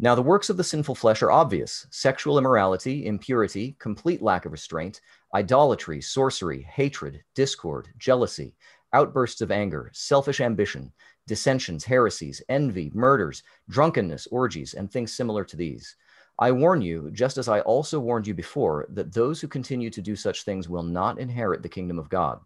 Now, 0.01 0.14
the 0.14 0.22
works 0.22 0.49
of 0.49 0.57
the 0.57 0.62
sinful 0.64 0.94
flesh 0.94 1.22
are 1.22 1.32
obvious 1.32 1.86
sexual 1.90 2.38
immorality, 2.38 3.07
impurity, 3.07 3.74
complete 3.80 4.22
lack 4.22 4.46
of 4.46 4.53
restraint, 4.53 5.01
idolatry, 5.34 6.01
sorcery, 6.01 6.62
hatred, 6.62 7.24
discord, 7.34 7.88
jealousy, 7.99 8.55
outbursts 8.92 9.40
of 9.40 9.51
anger, 9.51 9.90
selfish 9.92 10.40
ambition, 10.40 10.92
dissensions, 11.26 11.84
heresies, 11.84 12.40
envy, 12.49 12.92
murders, 12.94 13.42
drunkenness, 13.68 14.28
orgies, 14.28 14.74
and 14.74 14.90
things 14.90 15.12
similar 15.12 15.44
to 15.44 15.57
these. 15.57 15.96
I 16.38 16.53
warn 16.53 16.80
you, 16.80 17.11
just 17.11 17.36
as 17.36 17.49
I 17.49 17.61
also 17.61 17.99
warned 17.99 18.28
you 18.28 18.34
before, 18.34 18.86
that 18.90 19.12
those 19.12 19.40
who 19.40 19.49
continue 19.49 19.90
to 19.90 20.01
do 20.01 20.14
such 20.14 20.44
things 20.44 20.68
will 20.68 20.84
not 20.84 21.18
inherit 21.18 21.62
the 21.62 21.68
kingdom 21.68 21.99
of 21.99 22.09
God. 22.09 22.38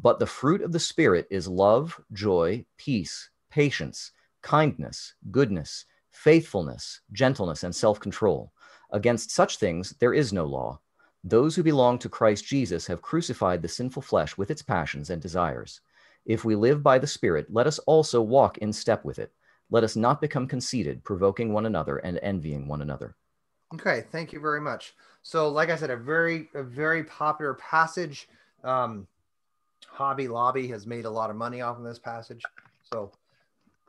But 0.00 0.20
the 0.20 0.26
fruit 0.26 0.62
of 0.62 0.70
the 0.70 0.78
Spirit 0.78 1.26
is 1.30 1.48
love, 1.48 2.00
joy, 2.12 2.64
peace, 2.76 3.28
patience, 3.50 4.12
kindness, 4.40 5.14
goodness, 5.32 5.84
faithfulness, 6.10 7.00
gentleness, 7.12 7.62
and 7.64 7.74
self 7.74 8.00
control. 8.00 8.52
Against 8.92 9.30
such 9.30 9.58
things 9.58 9.94
there 10.00 10.14
is 10.14 10.32
no 10.32 10.44
law. 10.44 10.80
Those 11.22 11.54
who 11.54 11.62
belong 11.62 11.98
to 11.98 12.08
Christ 12.08 12.44
Jesus 12.46 12.86
have 12.86 13.02
crucified 13.02 13.62
the 13.62 13.68
sinful 13.68 14.02
flesh 14.02 14.38
with 14.38 14.50
its 14.50 14.62
passions 14.62 15.10
and 15.10 15.20
desires. 15.20 15.80
If 16.26 16.44
we 16.44 16.54
live 16.54 16.82
by 16.82 16.98
the 16.98 17.06
Spirit, 17.06 17.46
let 17.50 17.66
us 17.66 17.78
also 17.80 18.22
walk 18.22 18.58
in 18.58 18.72
step 18.72 19.04
with 19.04 19.18
it. 19.18 19.32
Let 19.70 19.84
us 19.84 19.96
not 19.96 20.20
become 20.20 20.46
conceited, 20.46 21.04
provoking 21.04 21.52
one 21.52 21.66
another 21.66 21.98
and 21.98 22.18
envying 22.22 22.66
one 22.66 22.82
another. 22.82 23.16
Okay, 23.74 24.04
thank 24.10 24.32
you 24.32 24.40
very 24.40 24.60
much. 24.60 24.94
So, 25.22 25.48
like 25.48 25.70
I 25.70 25.76
said, 25.76 25.90
a 25.90 25.96
very, 25.96 26.48
a 26.54 26.62
very 26.62 27.04
popular 27.04 27.54
passage. 27.54 28.28
Um, 28.64 29.06
Hobby 29.86 30.28
Lobby 30.28 30.66
has 30.68 30.86
made 30.86 31.04
a 31.04 31.10
lot 31.10 31.30
of 31.30 31.36
money 31.36 31.60
off 31.60 31.78
of 31.78 31.84
this 31.84 31.98
passage, 31.98 32.42
so 32.92 33.12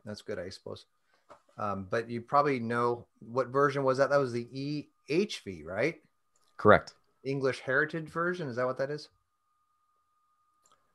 that's 0.04 0.22
good, 0.22 0.38
I 0.38 0.50
suppose. 0.50 0.86
Um, 1.58 1.86
but 1.90 2.08
you 2.08 2.20
probably 2.20 2.58
know 2.58 3.06
what 3.20 3.48
version 3.48 3.84
was 3.84 3.98
that? 3.98 4.10
That 4.10 4.18
was 4.18 4.32
the 4.32 4.84
EHV, 5.08 5.64
right? 5.64 5.96
Correct. 6.56 6.94
English 7.24 7.60
Heritage 7.60 8.08
Version. 8.08 8.48
Is 8.48 8.56
that 8.56 8.66
what 8.66 8.78
that 8.78 8.90
is? 8.90 9.08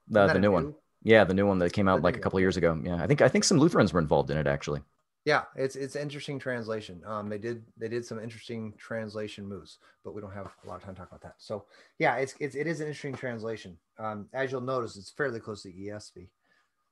The, 0.10 0.28
the 0.28 0.34
new, 0.36 0.40
new, 0.40 0.52
one. 0.52 0.76
Yeah, 1.04 1.24
the 1.24 1.34
new 1.34 1.46
one 1.46 1.60
that 1.60 1.74
came 1.74 1.88
out 1.88 1.98
the 1.98 2.04
like 2.04 2.18
a 2.18 2.20
couple 2.20 2.40
years 2.40 2.58
ago. 2.58 2.80
Yeah, 2.84 2.96
I 3.02 3.08
think 3.08 3.22
I 3.22 3.28
think 3.28 3.44
some 3.44 3.60
Lutherans 3.60 3.94
were 3.94 4.00
involved 4.00 4.32
in 4.32 4.38
it 4.38 4.48
actually. 4.48 4.82
Yeah, 5.26 5.44
it's 5.58 5.76
it's 5.76 5.98
interesting 5.98 6.40
translation. 6.40 7.02
Um, 7.06 7.28
they 7.28 7.38
did 7.38 7.62
they 7.78 7.90
did 7.90 8.06
some 8.06 8.18
interesting 8.18 8.74
translation 8.78 9.46
moves, 9.46 9.78
but 10.06 10.16
we 10.16 10.22
don't 10.22 10.34
have 10.34 10.48
a 10.64 10.68
lot 10.68 10.78
of 10.78 10.84
time 10.84 10.96
to 10.96 11.00
talk 11.00 11.10
about 11.10 11.22
that. 11.22 11.36
So 11.38 11.66
yeah, 12.00 12.16
it's, 12.16 12.34
it's 12.40 12.56
it 12.56 12.66
is 12.66 12.80
an 12.80 12.88
interesting 12.88 13.14
translation. 13.14 13.78
Um, 14.00 14.30
as 14.32 14.52
you'll 14.52 14.62
notice, 14.62 14.96
it's 14.96 15.12
fairly 15.12 15.42
close 15.42 15.64
to 15.64 15.72
ESV. 15.74 16.30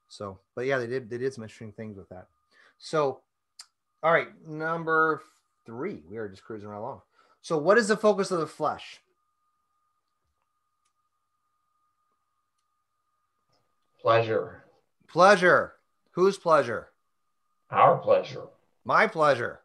So, 0.09 0.39
but 0.53 0.65
yeah, 0.65 0.77
they 0.79 0.87
did 0.87 1.09
they 1.09 1.17
did 1.17 1.33
some 1.33 1.45
interesting 1.45 1.71
things 1.71 1.97
with 1.97 2.09
that. 2.09 2.27
So, 2.77 3.21
all 4.05 4.11
right, 4.11 4.27
number 4.47 5.23
three, 5.65 6.03
we 6.07 6.17
are 6.17 6.29
just 6.29 6.43
cruising 6.43 6.69
right 6.69 6.77
along. 6.77 7.01
So, 7.41 7.57
what 7.57 7.79
is 7.79 7.87
the 7.87 7.97
focus 7.97 8.29
of 8.29 8.39
the 8.39 8.45
flesh? 8.47 9.01
pleasure. 14.05 14.63
Pleasure. 15.07 15.73
Whose 16.11 16.37
pleasure? 16.37 16.89
Our 17.71 17.97
pleasure. 17.97 18.43
My 18.83 19.07
pleasure. 19.07 19.61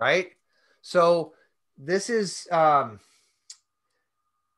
Right? 0.00 0.30
So 0.80 1.34
this 1.76 2.08
is 2.08 2.48
um 2.50 2.98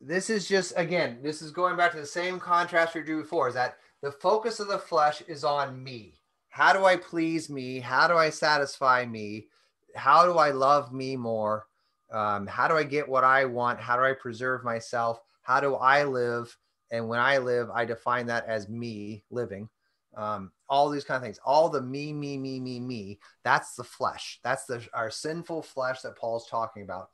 this 0.01 0.31
is 0.31 0.47
just 0.47 0.75
again, 0.77 1.19
this 1.25 1.43
is 1.43 1.51
going 1.51 1.77
back 1.77 1.91
to 1.93 1.99
the 1.99 2.07
same 2.07 2.39
contrast 2.39 2.95
we 2.95 3.03
drew 3.03 3.23
before, 3.23 3.49
is 3.49 3.55
that 3.55 3.79
the 4.01 4.13
focus 4.13 4.61
of 4.61 4.69
the 4.69 4.79
flesh 4.79 5.23
is 5.27 5.43
on 5.43 5.83
me. 5.83 6.15
How 6.57 6.73
do 6.73 6.87
I 6.87 6.97
please 6.97 7.51
me? 7.51 7.81
How 7.81 8.09
do 8.09 8.17
I 8.17 8.31
satisfy 8.31 9.05
me? 9.05 9.49
How 9.95 10.25
do 10.25 10.39
I 10.39 10.53
love 10.53 10.91
me 10.91 11.15
more? 11.15 11.67
Um, 12.11 12.47
how 12.47 12.67
do 12.67 12.75
I 12.79 12.83
get 12.83 13.07
what 13.07 13.25
I 13.25 13.45
want? 13.45 13.79
How 13.79 13.95
do 13.95 14.03
I 14.03 14.15
preserve 14.15 14.65
myself? 14.65 15.21
How 15.43 15.61
do 15.61 15.75
I 15.75 16.05
live? 16.05 16.57
And 16.91 17.11
when 17.11 17.21
I 17.21 17.37
live, 17.37 17.69
I 17.69 17.85
define 17.85 18.29
that 18.29 18.47
as 18.47 18.71
me 18.71 19.23
living. 19.31 19.69
Um, 20.17 20.51
all 20.67 20.89
these 20.89 21.05
kind 21.05 21.19
of 21.19 21.23
things, 21.23 21.39
all 21.45 21.69
the 21.69 21.83
me, 21.83 22.15
me, 22.15 22.39
me, 22.39 22.59
me, 22.59 22.81
me. 22.81 23.19
That's 23.45 23.75
the 23.75 23.85
flesh. 23.85 24.41
That's 24.43 24.65
the 24.65 24.83
our 24.95 25.11
sinful 25.11 25.61
flesh 25.61 26.01
that 26.01 26.17
Paul's 26.17 26.49
talking 26.49 26.85
about. 26.85 27.11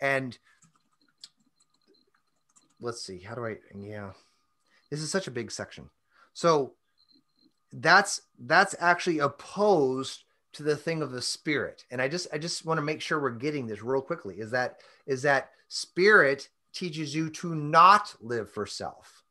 And 0.00 0.36
let's 2.80 3.06
see, 3.06 3.20
how 3.20 3.36
do 3.36 3.46
I? 3.46 3.58
Yeah, 3.72 4.10
this 4.90 5.00
is 5.00 5.12
such 5.12 5.28
a 5.28 5.30
big 5.30 5.52
section. 5.52 5.90
So 6.32 6.74
that's 7.72 8.22
that's 8.38 8.74
actually 8.78 9.18
opposed 9.18 10.24
to 10.52 10.62
the 10.62 10.76
thing 10.76 11.02
of 11.02 11.12
the 11.12 11.22
spirit. 11.22 11.84
And 11.90 12.02
i 12.02 12.08
just 12.08 12.26
i 12.32 12.38
just 12.38 12.64
want 12.64 12.78
to 12.78 12.82
make 12.82 13.00
sure 13.00 13.20
we're 13.20 13.30
getting 13.30 13.66
this 13.66 13.82
real 13.82 14.02
quickly. 14.02 14.40
Is 14.40 14.50
that 14.50 14.80
is 15.06 15.22
that 15.22 15.50
spirit 15.68 16.48
teaches 16.72 17.14
you 17.14 17.30
to 17.30 17.54
not 17.54 18.14
live 18.20 18.50
for 18.50 18.66
self. 18.66 19.22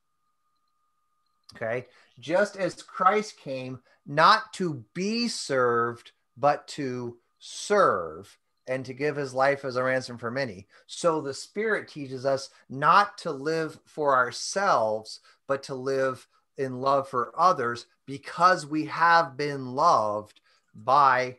Okay? 1.56 1.88
Just 2.20 2.58
as 2.58 2.82
christ 2.82 3.38
came 3.38 3.80
not 4.06 4.54
to 4.54 4.84
be 4.94 5.28
served 5.28 6.12
but 6.38 6.68
to 6.70 7.18
serve 7.40 8.38
and 8.68 8.86
to 8.86 8.94
give 8.94 9.16
his 9.16 9.34
life 9.34 9.66
as 9.66 9.76
a 9.78 9.84
ransom 9.84 10.18
for 10.18 10.30
many. 10.30 10.68
So 10.86 11.22
the 11.22 11.34
spirit 11.34 11.88
teaches 11.88 12.24
us 12.26 12.52
not 12.70 13.18
to 13.20 13.32
live 13.32 13.80
for 13.86 14.16
ourselves 14.16 15.20
but 15.48 15.64
to 15.64 15.76
live 15.76 16.28
in 16.60 16.82
love 16.82 17.08
for 17.08 17.32
others 17.38 17.88
because 18.06 18.66
we 18.66 18.86
have 18.86 19.38
been 19.38 19.74
loved 19.74 20.42
by 20.76 21.38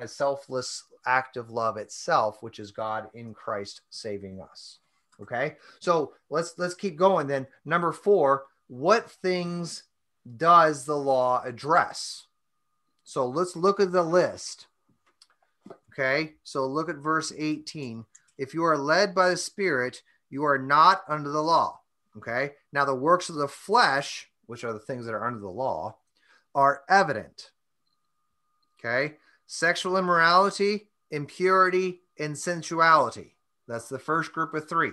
a 0.00 0.08
selfless 0.08 0.84
act 1.04 1.36
of 1.36 1.50
love 1.50 1.76
itself 1.76 2.42
which 2.42 2.58
is 2.58 2.70
god 2.70 3.08
in 3.14 3.34
christ 3.34 3.82
saving 3.90 4.40
us. 4.40 4.78
Okay? 5.20 5.56
So 5.78 6.14
let's 6.30 6.54
let's 6.56 6.74
keep 6.74 6.96
going 6.96 7.26
then. 7.26 7.46
Number 7.64 7.92
four 7.92 8.44
what 8.68 9.10
things 9.10 9.84
does 10.36 10.86
the 10.86 10.96
law 10.96 11.42
address? 11.44 12.26
So 13.04 13.26
let's 13.26 13.54
look 13.54 13.80
at 13.80 13.92
the 13.92 14.02
list. 14.02 14.66
Okay? 15.92 16.34
So 16.42 16.66
look 16.66 16.88
at 16.88 16.96
verse 16.96 17.32
18 17.36 18.06
if 18.38 18.54
you 18.54 18.64
are 18.64 18.78
led 18.78 19.14
by 19.14 19.28
the 19.28 19.36
spirit 19.36 20.02
you 20.30 20.44
are 20.44 20.58
not 20.58 21.02
under 21.06 21.28
the 21.28 21.42
law 21.42 21.81
okay 22.16 22.52
now 22.72 22.84
the 22.84 22.94
works 22.94 23.28
of 23.28 23.36
the 23.36 23.48
flesh 23.48 24.28
which 24.46 24.64
are 24.64 24.72
the 24.72 24.78
things 24.78 25.06
that 25.06 25.14
are 25.14 25.26
under 25.26 25.40
the 25.40 25.48
law 25.48 25.96
are 26.54 26.82
evident 26.88 27.52
Okay. 28.84 29.14
Sexual 29.46 29.96
immorality, 29.96 30.88
impurity, 31.10 32.00
and 32.18 32.36
sensuality. 32.36 33.36
That's 33.68 33.88
the 33.88 33.98
first 33.98 34.32
group 34.32 34.54
of 34.54 34.68
three. 34.68 34.92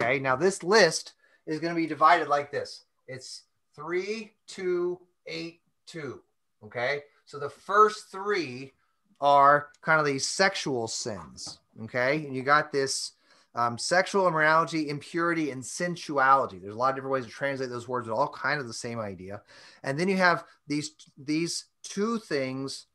Okay. 0.00 0.18
Now, 0.18 0.36
this 0.36 0.62
list 0.62 1.14
is 1.46 1.60
going 1.60 1.74
to 1.74 1.80
be 1.80 1.86
divided 1.86 2.28
like 2.28 2.50
this 2.50 2.84
it's 3.08 3.42
three, 3.74 4.32
two, 4.46 5.00
eight, 5.26 5.60
two. 5.86 6.20
Okay. 6.64 7.02
So 7.24 7.38
the 7.38 7.50
first 7.50 8.10
three 8.10 8.72
are 9.20 9.68
kind 9.80 9.98
of 9.98 10.06
these 10.06 10.26
sexual 10.26 10.88
sins. 10.88 11.58
Okay. 11.84 12.24
And 12.26 12.34
you 12.34 12.42
got 12.42 12.72
this 12.72 13.12
um, 13.56 13.78
sexual 13.78 14.28
immorality, 14.28 14.90
impurity, 14.90 15.50
and 15.50 15.64
sensuality. 15.64 16.58
There's 16.58 16.74
a 16.74 16.78
lot 16.78 16.90
of 16.90 16.96
different 16.96 17.14
ways 17.14 17.24
to 17.24 17.30
translate 17.30 17.70
those 17.70 17.88
words, 17.88 18.06
but 18.06 18.14
all 18.14 18.28
kind 18.28 18.60
of 18.60 18.66
the 18.68 18.74
same 18.74 19.00
idea. 19.00 19.42
And 19.82 19.98
then 19.98 20.08
you 20.08 20.18
have 20.18 20.44
these 20.66 20.92
these 21.16 21.64
two 21.82 22.18
things 22.18 22.86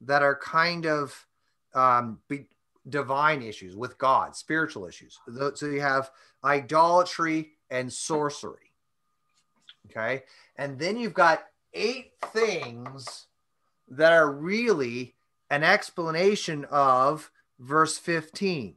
that 0.00 0.22
are 0.22 0.36
kind 0.36 0.86
of 0.86 1.26
um, 1.74 2.20
be, 2.26 2.46
divine 2.88 3.42
issues 3.42 3.76
with 3.76 3.98
God, 3.98 4.34
spiritual 4.34 4.86
issues. 4.86 5.18
So 5.54 5.66
you 5.66 5.80
have 5.82 6.10
idolatry 6.42 7.50
and 7.70 7.92
sorcery. 7.92 8.72
Okay. 9.90 10.24
And 10.56 10.78
then 10.78 10.96
you've 10.96 11.14
got 11.14 11.44
eight 11.74 12.12
things 12.32 13.26
that 13.88 14.12
are 14.12 14.30
really 14.30 15.14
an 15.50 15.64
explanation 15.64 16.64
of 16.70 17.30
verse 17.58 17.98
15. 17.98 18.74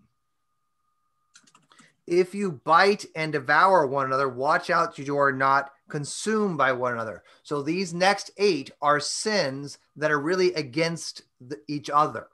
If 2.12 2.36
you 2.36 2.52
bite 2.66 3.06
and 3.16 3.32
devour 3.32 3.88
one 3.88 4.06
another, 4.06 4.28
watch 4.28 4.70
out 4.70 4.98
that 4.98 5.08
you 5.08 5.18
are 5.18 5.32
not 5.32 5.72
consumed 5.88 6.58
by 6.58 6.74
one 6.74 6.92
another. 6.92 7.24
So 7.42 7.62
these 7.62 7.94
next 7.94 8.32
eight 8.36 8.70
are 8.82 9.00
sins 9.00 9.78
that 9.96 10.12
are 10.12 10.20
really 10.20 10.54
against 10.54 11.22
the, 11.40 11.62
each 11.70 11.90
other. 11.90 12.28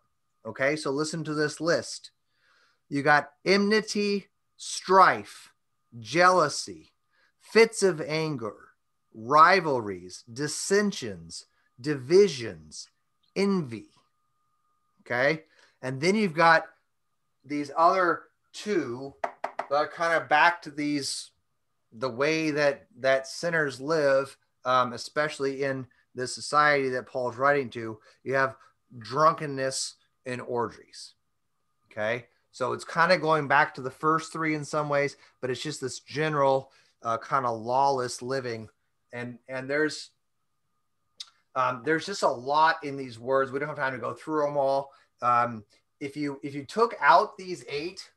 Okay, 0.48 0.76
so 0.78 0.90
listen 0.90 1.24
to 1.26 1.36
this 1.36 1.62
list. 1.62 2.10
You 2.90 3.04
got 3.04 3.30
enmity, 3.46 4.30
strife, 4.56 5.54
jealousy, 6.00 6.94
fits 7.40 7.84
of 7.84 8.02
anger, 8.02 8.56
rivalries, 9.14 10.24
dissensions, 10.34 11.46
divisions, 11.80 12.90
envy. 13.36 13.92
Okay, 15.02 15.44
and 15.84 16.02
then 16.02 16.16
you've 16.16 16.34
got 16.34 16.64
these 17.46 17.70
other 17.78 18.24
two 18.54 19.14
are 19.72 19.88
kind 19.88 20.22
of 20.22 20.30
back 20.30 20.62
to 20.64 20.72
these 20.72 21.32
the 21.94 22.10
way 22.10 22.52
that 22.52 22.88
that 23.00 23.28
sinners 23.28 23.80
live, 23.80 24.36
um, 24.66 24.94
especially 24.94 25.64
in 25.64 25.88
the 26.16 26.28
society 26.28 26.90
that 26.90 27.08
Paul's 27.08 27.38
writing 27.38 27.70
to, 27.72 28.00
you 28.24 28.34
have 28.34 28.56
drunkenness 29.00 29.96
and 30.26 30.42
orgies. 30.42 31.14
Okay, 31.92 32.26
so 32.52 32.74
it's 32.74 32.84
kind 32.84 33.12
of 33.12 33.22
going 33.22 33.48
back 33.48 33.74
to 33.76 33.82
the 33.82 33.92
first 33.92 34.34
three 34.34 34.56
in 34.56 34.66
some 34.66 34.90
ways, 34.90 35.16
but 35.42 35.50
it's 35.50 35.62
just 35.62 35.82
this 35.82 36.00
general 36.00 36.72
uh, 37.04 37.18
kind 37.18 37.46
of 37.46 37.60
lawless 37.60 38.22
living, 38.22 38.68
and 39.14 39.38
and 39.48 39.70
there's 39.70 40.12
um, 41.56 41.82
there's 41.84 42.06
just 42.06 42.24
a 42.24 42.30
lot 42.30 42.78
in 42.84 42.98
these 42.98 43.18
words. 43.18 43.52
We 43.52 43.60
don't 43.60 43.68
have 43.68 43.78
time 43.78 43.94
to 43.94 44.00
go 44.00 44.14
through 44.14 44.46
them 44.46 44.58
all. 44.58 44.92
Um, 45.22 45.64
if 46.00 46.16
you 46.16 46.40
if 46.44 46.54
you 46.54 46.64
took 46.64 46.96
out 47.02 47.38
these 47.38 47.66
eight, 47.68 48.12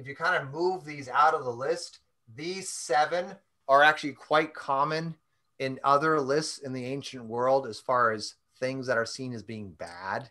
if 0.00 0.08
you 0.08 0.16
kind 0.16 0.42
of 0.42 0.50
move 0.50 0.84
these 0.84 1.10
out 1.10 1.34
of 1.34 1.44
the 1.44 1.52
list, 1.52 1.98
these 2.34 2.70
seven 2.70 3.36
are 3.68 3.82
actually 3.82 4.12
quite 4.12 4.54
common 4.54 5.14
in 5.58 5.78
other 5.84 6.18
lists 6.18 6.58
in 6.58 6.72
the 6.72 6.86
ancient 6.86 7.26
world 7.26 7.66
as 7.66 7.78
far 7.78 8.10
as 8.10 8.36
things 8.58 8.86
that 8.86 8.96
are 8.96 9.04
seen 9.04 9.34
as 9.34 9.42
being 9.42 9.72
bad. 9.72 10.30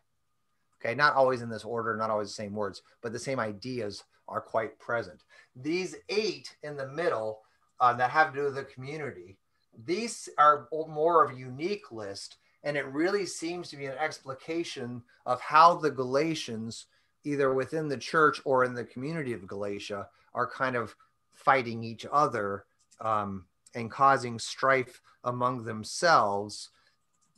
Okay, 0.82 0.96
not 0.96 1.14
always 1.14 1.44
in 1.44 1.50
this 1.50 1.64
order, 1.64 1.96
not 1.96 2.10
always 2.10 2.30
the 2.30 2.34
same 2.34 2.56
words, 2.56 2.82
but 3.04 3.14
the 3.14 3.20
same 3.20 3.40
ideas 3.40 4.06
are 4.28 4.42
quite 4.42 4.80
present. 4.80 5.24
These 5.56 5.96
eight 6.10 6.56
in 6.64 6.76
the 6.76 6.88
middle 6.88 7.42
uh, 7.80 7.94
that 7.94 8.10
have 8.10 8.34
to 8.34 8.40
do 8.40 8.46
with 8.46 8.56
the 8.56 8.64
community, 8.64 9.38
these 9.86 10.30
are 10.40 10.68
more 10.72 11.24
of 11.24 11.36
a 11.36 11.40
unique 11.40 11.92
list, 11.92 12.38
and 12.64 12.76
it 12.76 12.88
really 12.88 13.28
seems 13.28 13.70
to 13.70 13.78
be 13.78 13.86
an 13.86 13.98
explication 14.00 15.04
of 15.28 15.40
how 15.42 15.76
the 15.76 15.92
Galatians, 15.92 16.88
either 17.24 17.54
within 17.54 17.88
the 17.88 17.98
church 17.98 18.42
or 18.46 18.64
in 18.64 18.74
the 18.74 18.84
community 18.84 19.34
of 19.34 19.48
Galatia, 19.48 20.08
are 20.34 20.50
kind 20.50 20.76
of 20.76 20.96
fighting 21.32 21.84
each 21.84 22.06
other 22.12 22.66
um, 23.02 23.46
and 23.74 23.92
causing 23.92 24.40
strife 24.40 25.02
among 25.24 25.64
themselves 25.64 26.70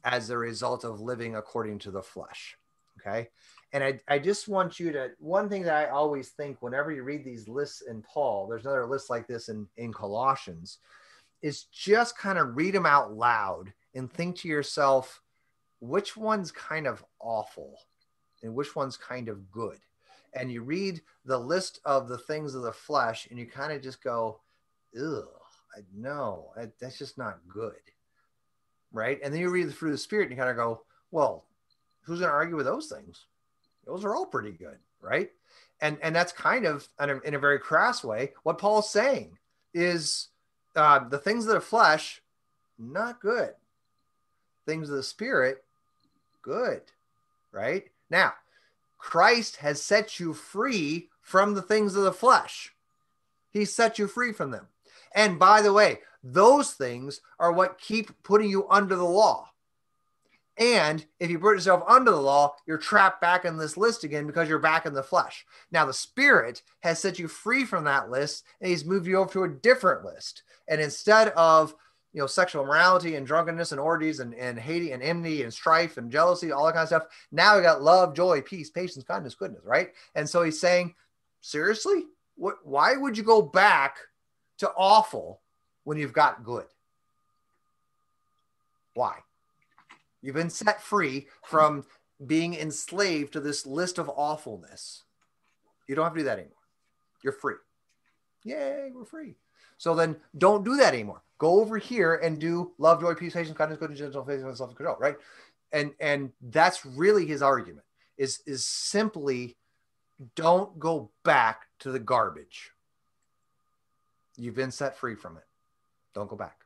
as 0.03 0.29
a 0.29 0.37
result 0.37 0.83
of 0.83 0.99
living 0.99 1.35
according 1.35 1.79
to 1.79 1.91
the 1.91 2.01
flesh. 2.01 2.57
Okay. 2.99 3.29
And 3.73 3.83
I, 3.83 3.99
I 4.07 4.19
just 4.19 4.47
want 4.47 4.79
you 4.79 4.91
to, 4.91 5.11
one 5.19 5.49
thing 5.49 5.63
that 5.63 5.87
I 5.87 5.89
always 5.89 6.29
think 6.29 6.61
whenever 6.61 6.91
you 6.91 7.03
read 7.03 7.23
these 7.23 7.47
lists 7.47 7.81
in 7.81 8.01
Paul, 8.01 8.47
there's 8.47 8.65
another 8.65 8.85
list 8.85 9.09
like 9.09 9.27
this 9.27 9.49
in, 9.49 9.67
in 9.77 9.93
Colossians, 9.93 10.79
is 11.41 11.63
just 11.63 12.17
kind 12.17 12.37
of 12.37 12.55
read 12.55 12.73
them 12.73 12.85
out 12.85 13.13
loud 13.13 13.73
and 13.95 14.11
think 14.11 14.35
to 14.37 14.47
yourself, 14.47 15.21
which 15.79 16.15
one's 16.17 16.51
kind 16.51 16.85
of 16.85 17.03
awful 17.19 17.79
and 18.43 18.53
which 18.53 18.75
one's 18.75 18.97
kind 18.97 19.29
of 19.29 19.51
good 19.51 19.79
and 20.33 20.51
you 20.51 20.61
read 20.61 21.01
the 21.25 21.37
list 21.37 21.79
of 21.85 22.07
the 22.07 22.17
things 22.17 22.55
of 22.55 22.63
the 22.63 22.71
flesh 22.71 23.27
and 23.29 23.39
you 23.39 23.45
kind 23.45 23.71
of 23.71 23.81
just 23.81 24.03
go, 24.03 24.39
ugh, 24.99 25.27
I, 25.75 25.81
no, 25.95 26.51
that's 26.79 26.97
just 26.97 27.17
not 27.17 27.39
good. 27.47 27.73
Right. 28.93 29.19
And 29.23 29.33
then 29.33 29.41
you 29.41 29.49
read 29.49 29.69
the 29.69 29.73
fruit 29.73 29.89
of 29.89 29.93
the 29.93 29.99
spirit 29.99 30.23
and 30.23 30.31
you 30.31 30.37
kind 30.37 30.49
of 30.49 30.57
go, 30.57 30.81
well, 31.11 31.45
who's 32.01 32.19
going 32.19 32.29
to 32.29 32.35
argue 32.35 32.55
with 32.55 32.65
those 32.65 32.87
things? 32.87 33.25
Those 33.85 34.03
are 34.03 34.15
all 34.15 34.25
pretty 34.25 34.51
good. 34.51 34.77
Right. 35.01 35.31
And, 35.81 35.97
and 36.03 36.15
that's 36.15 36.31
kind 36.31 36.65
of 36.65 36.87
in 37.01 37.09
a, 37.09 37.19
in 37.21 37.33
a 37.33 37.39
very 37.39 37.59
crass 37.59 38.03
way 38.03 38.33
what 38.43 38.57
Paul's 38.57 38.89
saying 38.89 39.37
is 39.73 40.27
uh, 40.75 41.07
the 41.07 41.17
things 41.17 41.45
of 41.47 41.53
the 41.53 41.61
flesh 41.61 42.21
not 42.77 43.21
good. 43.21 43.51
Things 44.65 44.89
of 44.89 44.95
the 44.95 45.03
spirit, 45.03 45.63
good. 46.41 46.81
Right? 47.51 47.89
Now, 48.11 48.33
Christ 48.97 49.55
has 49.57 49.81
set 49.81 50.19
you 50.19 50.33
free 50.33 51.09
from 51.21 51.55
the 51.55 51.61
things 51.61 51.95
of 51.95 52.03
the 52.03 52.11
flesh. 52.11 52.71
He 53.49 53.65
set 53.65 53.97
you 53.97 54.07
free 54.07 54.33
from 54.33 54.51
them. 54.51 54.67
And 55.15 55.39
by 55.39 55.61
the 55.61 55.73
way, 55.73 55.99
those 56.23 56.73
things 56.73 57.21
are 57.39 57.51
what 57.51 57.79
keep 57.79 58.11
putting 58.21 58.49
you 58.49 58.67
under 58.69 58.95
the 58.95 59.03
law. 59.03 59.47
And 60.57 61.03
if 61.19 61.31
you 61.31 61.39
put 61.39 61.55
yourself 61.55 61.83
under 61.87 62.11
the 62.11 62.21
law, 62.21 62.53
you're 62.67 62.77
trapped 62.77 63.21
back 63.21 63.45
in 63.45 63.57
this 63.57 63.77
list 63.77 64.03
again 64.03 64.27
because 64.27 64.47
you're 64.47 64.59
back 64.59 64.85
in 64.85 64.93
the 64.93 65.01
flesh. 65.01 65.45
Now, 65.71 65.85
the 65.85 65.93
Spirit 65.93 66.61
has 66.81 66.99
set 66.99 67.17
you 67.17 67.27
free 67.27 67.65
from 67.65 67.85
that 67.85 68.11
list 68.11 68.43
and 68.59 68.69
He's 68.69 68.85
moved 68.85 69.07
you 69.07 69.17
over 69.17 69.31
to 69.33 69.43
a 69.43 69.49
different 69.49 70.05
list. 70.05 70.43
And 70.67 70.79
instead 70.79 71.29
of 71.29 71.73
you 72.13 72.19
know, 72.19 72.27
sexual 72.27 72.63
immorality 72.63 73.15
and 73.15 73.25
drunkenness 73.25 73.71
and 73.71 73.79
orgies 73.79 74.19
and, 74.19 74.33
and 74.35 74.59
hating 74.59 74.91
and 74.91 75.01
enmity 75.01 75.43
and 75.43 75.53
strife 75.53 75.97
and 75.97 76.11
jealousy, 76.11 76.51
all 76.51 76.65
that 76.65 76.73
kind 76.73 76.83
of 76.83 76.87
stuff. 76.89 77.07
Now 77.31 77.55
we 77.55 77.63
got 77.63 77.81
love, 77.81 78.13
joy, 78.13 78.41
peace, 78.41 78.69
patience, 78.69 79.03
kindness, 79.03 79.35
goodness, 79.35 79.63
right? 79.63 79.91
And 80.15 80.29
so 80.29 80.43
he's 80.43 80.59
saying, 80.59 80.95
seriously, 81.39 82.03
what? 82.35 82.55
Why 82.63 82.95
would 82.95 83.17
you 83.17 83.23
go 83.23 83.41
back 83.41 83.97
to 84.57 84.69
awful 84.71 85.41
when 85.83 85.97
you've 85.97 86.13
got 86.13 86.43
good? 86.43 86.65
Why? 88.93 89.19
You've 90.21 90.35
been 90.35 90.49
set 90.49 90.81
free 90.81 91.27
from 91.45 91.85
being 92.27 92.53
enslaved 92.53 93.33
to 93.33 93.39
this 93.39 93.65
list 93.65 93.97
of 93.97 94.09
awfulness. 94.09 95.03
You 95.87 95.95
don't 95.95 96.05
have 96.05 96.13
to 96.13 96.19
do 96.19 96.25
that 96.25 96.39
anymore. 96.39 96.57
You're 97.23 97.33
free. 97.33 97.55
Yay, 98.43 98.91
we're 98.93 99.05
free. 99.05 99.35
So 99.77 99.95
then 99.95 100.17
don't 100.37 100.63
do 100.63 100.77
that 100.77 100.93
anymore. 100.93 101.21
Go 101.41 101.59
over 101.59 101.79
here 101.79 102.17
and 102.17 102.37
do 102.37 102.71
love, 102.77 103.01
joy, 103.01 103.15
peace, 103.15 103.33
patience, 103.33 103.57
kindness, 103.57 103.79
goodness, 103.79 103.97
gentleness, 103.97 104.27
faithfulness, 104.27 104.59
self-control, 104.59 104.97
right? 104.99 105.15
And 105.71 105.91
and 105.99 106.31
that's 106.39 106.85
really 106.85 107.25
his 107.25 107.41
argument 107.41 107.83
is 108.15 108.43
is 108.45 108.63
simply 108.63 109.57
don't 110.35 110.77
go 110.77 111.09
back 111.23 111.61
to 111.79 111.91
the 111.91 111.97
garbage. 111.97 112.69
You've 114.37 114.53
been 114.53 114.69
set 114.69 114.95
free 114.95 115.15
from 115.15 115.35
it. 115.35 115.43
Don't 116.13 116.29
go 116.29 116.35
back. 116.35 116.63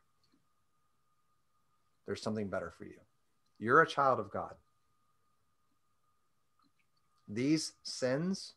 There's 2.06 2.22
something 2.22 2.50
better 2.50 2.74
for 2.78 2.84
you. 2.84 3.00
You're 3.58 3.82
a 3.82 3.88
child 3.88 4.20
of 4.20 4.30
God. 4.30 4.56
These 7.30 7.72
sins 7.84 8.56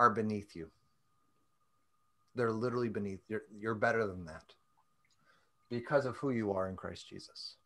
are 0.00 0.10
beneath 0.10 0.56
you. 0.56 0.68
They're 2.34 2.50
literally 2.50 2.88
beneath. 2.88 3.20
You're, 3.28 3.44
you're 3.56 3.76
better 3.76 4.04
than 4.04 4.24
that 4.24 4.52
because 5.70 6.04
of 6.04 6.16
who 6.16 6.30
you 6.30 6.52
are 6.52 6.68
in 6.68 6.76
Christ 6.76 7.08
Jesus. 7.08 7.56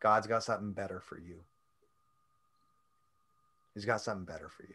God's 0.00 0.26
got 0.26 0.42
something 0.42 0.72
better 0.72 1.00
for 1.00 1.18
you. 1.18 1.36
He's 3.74 3.84
got 3.84 4.00
something 4.00 4.26
better 4.26 4.48
for 4.48 4.64
you. 4.64 4.74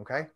Okay? 0.00 0.28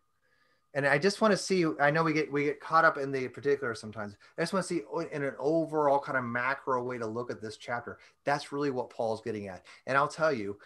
And 0.73 0.87
I 0.87 0.99
just 0.99 1.21
want 1.21 1.31
to 1.31 1.39
see 1.39 1.65
I 1.81 1.91
know 1.91 2.03
we 2.03 2.13
get 2.13 2.33
we 2.33 2.45
get 2.45 2.61
caught 2.61 2.85
up 2.85 2.99
in 2.99 3.13
the 3.13 3.29
particular 3.29 3.75
sometimes. 3.77 4.17
I 4.37 4.43
just 4.43 4.53
want 4.53 4.67
to 4.67 4.75
see 4.75 4.83
in 5.13 5.23
an 5.23 5.35
overall 5.39 6.01
kind 6.01 6.19
of 6.19 6.25
macro 6.25 6.83
way 6.83 6.99
to 6.99 7.07
look 7.07 7.31
at 7.31 7.41
this 7.41 7.57
chapter. 7.57 7.99
That's 8.25 8.51
really 8.51 8.71
what 8.71 8.91
Paul's 8.91 9.21
getting 9.21 9.47
at. 9.47 9.65
And 9.87 9.97
I'll 9.97 10.09
tell 10.09 10.33
you, 10.33 10.59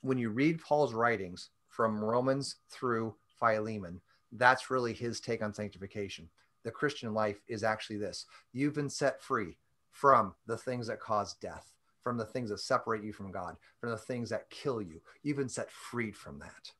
when 0.00 0.16
you 0.16 0.30
read 0.30 0.62
Paul's 0.62 0.94
writings 0.94 1.50
from 1.68 2.02
Romans 2.02 2.56
through 2.70 3.14
Philemon, 3.38 4.00
that's 4.32 4.70
really 4.70 4.94
his 4.94 5.20
take 5.20 5.42
on 5.42 5.52
sanctification. 5.52 6.28
The 6.62 6.70
Christian 6.70 7.12
life 7.12 7.40
is 7.46 7.62
actually 7.62 7.98
this. 7.98 8.26
You've 8.52 8.74
been 8.74 8.90
set 8.90 9.22
free 9.22 9.56
from 9.90 10.34
the 10.46 10.56
things 10.56 10.86
that 10.86 11.00
cause 11.00 11.34
death, 11.34 11.72
from 12.02 12.16
the 12.16 12.24
things 12.24 12.50
that 12.50 12.60
separate 12.60 13.04
you 13.04 13.12
from 13.12 13.30
God, 13.30 13.56
from 13.80 13.90
the 13.90 13.96
things 13.96 14.30
that 14.30 14.50
kill 14.50 14.80
you. 14.80 15.00
You've 15.22 15.36
been 15.36 15.48
set 15.48 15.70
freed 15.70 16.16
from 16.16 16.38
that. 16.38 16.72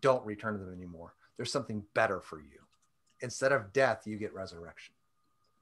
Don't 0.00 0.24
return 0.24 0.54
to 0.54 0.64
them 0.64 0.74
anymore. 0.74 1.14
There's 1.36 1.52
something 1.52 1.84
better 1.94 2.20
for 2.20 2.40
you. 2.40 2.60
Instead 3.20 3.52
of 3.52 3.72
death, 3.72 4.06
you 4.06 4.16
get 4.16 4.34
resurrection. 4.34 4.94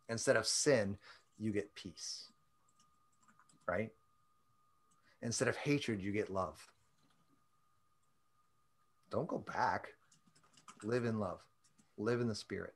Instead 0.08 0.36
of 0.36 0.46
sin, 0.46 0.96
you 1.38 1.52
get 1.52 1.74
peace. 1.74 2.30
Right? 3.66 3.90
Instead 5.22 5.48
of 5.48 5.56
hatred, 5.56 6.00
you 6.00 6.12
get 6.12 6.30
love. 6.30 6.70
Don't 9.10 9.28
go 9.28 9.38
back. 9.38 9.88
Live 10.84 11.04
in 11.04 11.18
love, 11.18 11.40
live 11.96 12.20
in 12.20 12.28
the 12.28 12.34
spirit. 12.34 12.74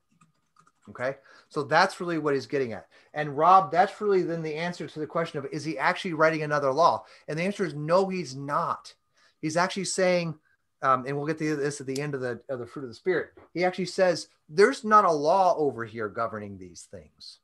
Okay. 0.93 1.17
So 1.49 1.63
that's 1.63 2.01
really 2.01 2.19
what 2.19 2.35
he's 2.35 2.47
getting 2.47 2.75
at. 2.75 2.87
And 3.15 3.37
Rob, 3.37 3.73
that's 3.73 3.99
really 4.01 4.23
then 4.23 4.43
the 4.43 4.55
answer 4.55 4.87
to 4.87 5.01
the 5.01 5.07
question 5.07 5.39
of 5.39 5.47
is 5.51 5.65
he 5.65 5.79
actually 5.79 6.13
writing 6.13 6.43
another 6.43 6.71
law? 6.71 7.05
And 7.29 7.39
the 7.39 7.45
answer 7.45 7.65
is 7.65 7.75
no, 7.75 8.09
he's 8.09 8.37
not. 8.37 8.93
He's 9.41 9.57
actually 9.57 9.87
saying, 9.87 10.35
um, 10.83 11.07
and 11.07 11.17
we'll 11.17 11.27
get 11.27 11.39
to 11.39 11.57
this 11.57 11.81
at 11.81 11.87
the 11.87 12.01
end 12.01 12.15
of 12.15 12.21
the, 12.21 12.41
of 12.51 12.59
the 12.59 12.67
fruit 12.67 12.83
of 12.83 12.91
the 12.91 12.95
spirit. 12.95 13.31
He 13.55 13.65
actually 13.65 13.87
says, 13.87 14.29
there's 14.51 14.85
not 14.85 15.07
a 15.07 15.13
law 15.13 15.57
over 15.57 15.85
here 15.85 16.09
governing 16.09 16.59
these 16.59 16.87
things. 16.91 17.39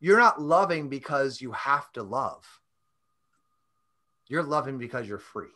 You're 0.00 0.18
not 0.18 0.40
loving 0.40 0.88
because 0.88 1.40
you 1.40 1.52
have 1.52 1.92
to 1.92 2.02
love. 2.02 2.60
You're 4.28 4.42
loving 4.42 4.78
because 4.78 5.06
you're 5.06 5.18
free. 5.18 5.50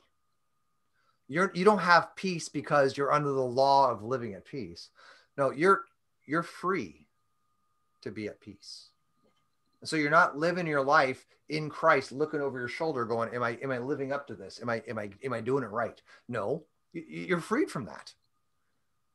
You're 1.28 1.50
you 1.54 1.64
don't 1.64 1.78
have 1.78 2.14
peace 2.14 2.48
because 2.48 2.96
you're 2.96 3.12
under 3.12 3.32
the 3.32 3.40
law 3.40 3.90
of 3.90 4.04
living 4.04 4.34
at 4.34 4.44
peace. 4.44 4.90
No, 5.36 5.50
you're 5.50 5.84
you're 6.26 6.42
free 6.42 7.05
to 8.06 8.12
be 8.12 8.26
at 8.26 8.40
peace. 8.40 8.90
So 9.84 9.96
you're 9.96 10.10
not 10.10 10.38
living 10.38 10.66
your 10.66 10.82
life 10.82 11.26
in 11.48 11.68
Christ, 11.68 12.10
looking 12.10 12.40
over 12.40 12.58
your 12.58 12.68
shoulder, 12.68 13.04
going, 13.04 13.32
"Am 13.34 13.42
I 13.42 13.50
am 13.62 13.70
I 13.70 13.78
living 13.78 14.12
up 14.12 14.26
to 14.28 14.34
this? 14.34 14.60
Am 14.60 14.70
I 14.70 14.82
am 14.88 14.98
I 14.98 15.10
am 15.22 15.32
I 15.32 15.40
doing 15.40 15.62
it 15.62 15.70
right?" 15.70 16.00
No, 16.28 16.64
you're 16.92 17.40
freed 17.40 17.70
from 17.70 17.84
that. 17.84 18.14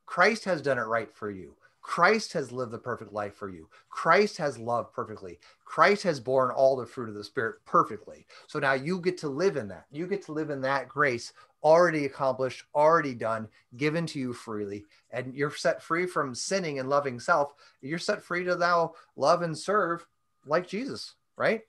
Christ 0.06 0.44
has 0.44 0.62
done 0.62 0.78
it 0.78 0.82
right 0.82 1.12
for 1.12 1.30
you. 1.30 1.56
Christ 1.80 2.32
has 2.34 2.52
lived 2.52 2.70
the 2.70 2.78
perfect 2.78 3.12
life 3.12 3.34
for 3.34 3.48
you. 3.48 3.68
Christ 3.88 4.36
has 4.36 4.56
loved 4.56 4.92
perfectly. 4.92 5.40
Christ 5.64 6.04
has 6.04 6.20
borne 6.20 6.50
all 6.52 6.76
the 6.76 6.86
fruit 6.86 7.08
of 7.08 7.16
the 7.16 7.24
Spirit 7.24 7.56
perfectly. 7.64 8.26
So 8.46 8.60
now 8.60 8.74
you 8.74 9.00
get 9.00 9.18
to 9.18 9.28
live 9.28 9.56
in 9.56 9.68
that. 9.68 9.86
You 9.90 10.06
get 10.06 10.22
to 10.26 10.32
live 10.32 10.50
in 10.50 10.60
that 10.60 10.88
grace 10.88 11.32
already 11.62 12.04
accomplished, 12.04 12.64
already 12.74 13.14
done, 13.14 13.48
given 13.76 14.06
to 14.06 14.18
you 14.18 14.32
freely. 14.32 14.84
And 15.10 15.34
you're 15.34 15.54
set 15.54 15.82
free 15.82 16.06
from 16.06 16.34
sinning 16.34 16.78
and 16.78 16.88
loving 16.88 17.20
self. 17.20 17.54
You're 17.80 17.98
set 17.98 18.22
free 18.22 18.44
to 18.44 18.56
thou 18.56 18.94
love 19.16 19.42
and 19.42 19.56
serve 19.56 20.06
like 20.46 20.66
Jesus, 20.66 21.14
right? 21.36 21.62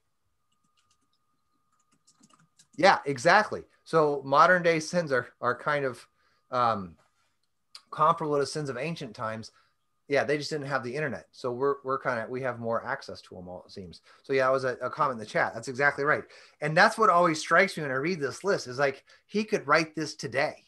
Yeah, 2.75 2.99
exactly. 3.05 3.63
So 3.83 4.21
modern 4.25 4.63
day 4.63 4.79
sins 4.79 5.11
are, 5.11 5.27
are 5.41 5.55
kind 5.55 5.85
of 5.85 6.05
um, 6.51 6.95
comparable 7.91 8.39
to 8.39 8.45
sins 8.45 8.69
of 8.69 8.77
ancient 8.77 9.15
times 9.15 9.51
yeah, 10.09 10.23
they 10.23 10.37
just 10.37 10.49
didn't 10.49 10.67
have 10.67 10.83
the 10.83 10.95
internet. 10.95 11.27
So 11.31 11.51
we're, 11.51 11.75
we're 11.83 11.99
kind 11.99 12.19
of, 12.19 12.29
we 12.29 12.41
have 12.41 12.59
more 12.59 12.85
access 12.85 13.21
to 13.21 13.35
them 13.35 13.47
all, 13.47 13.63
it 13.65 13.71
seems. 13.71 14.01
So 14.23 14.33
yeah, 14.33 14.45
that 14.45 14.51
was 14.51 14.65
a, 14.65 14.75
a, 14.81 14.89
comment 14.89 15.13
in 15.13 15.19
the 15.19 15.25
chat. 15.25 15.53
That's 15.53 15.69
exactly 15.69 16.03
right. 16.03 16.23
And 16.61 16.75
that's 16.75 16.97
what 16.97 17.09
always 17.09 17.39
strikes 17.39 17.77
me 17.77 17.83
when 17.83 17.91
I 17.91 17.95
read 17.95 18.19
this 18.19 18.43
list 18.43 18.67
is 18.67 18.79
like, 18.79 19.05
he 19.25 19.43
could 19.43 19.65
write 19.65 19.95
this 19.95 20.15
today. 20.15 20.65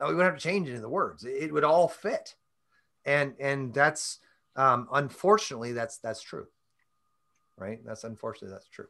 we 0.00 0.06
wouldn't 0.06 0.24
have 0.24 0.36
to 0.36 0.40
change 0.40 0.66
any 0.66 0.76
of 0.76 0.82
the 0.82 0.88
words. 0.88 1.24
It, 1.24 1.44
it 1.44 1.52
would 1.52 1.64
all 1.64 1.86
fit. 1.86 2.34
And, 3.04 3.34
and 3.38 3.72
that's, 3.72 4.18
um, 4.56 4.88
unfortunately, 4.92 5.72
that's, 5.72 5.98
that's 5.98 6.22
true. 6.22 6.46
Right. 7.56 7.84
That's 7.84 8.02
unfortunately, 8.02 8.52
that's 8.52 8.68
true. 8.68 8.88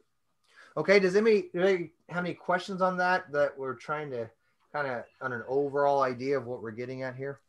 Okay. 0.75 0.99
Does 0.99 1.15
anybody, 1.15 1.49
anybody 1.53 1.91
have 2.09 2.25
any 2.25 2.33
questions 2.33 2.81
on 2.81 2.97
that, 2.97 3.31
that 3.31 3.57
we're 3.57 3.75
trying 3.75 4.09
to 4.09 4.27
kind 4.73 4.87
of 4.87 5.03
on 5.21 5.33
an 5.33 5.43
overall 5.47 6.01
idea 6.01 6.35
of 6.35 6.47
what 6.47 6.63
we're 6.63 6.71
getting 6.71 7.03
at 7.03 7.15
here? 7.15 7.41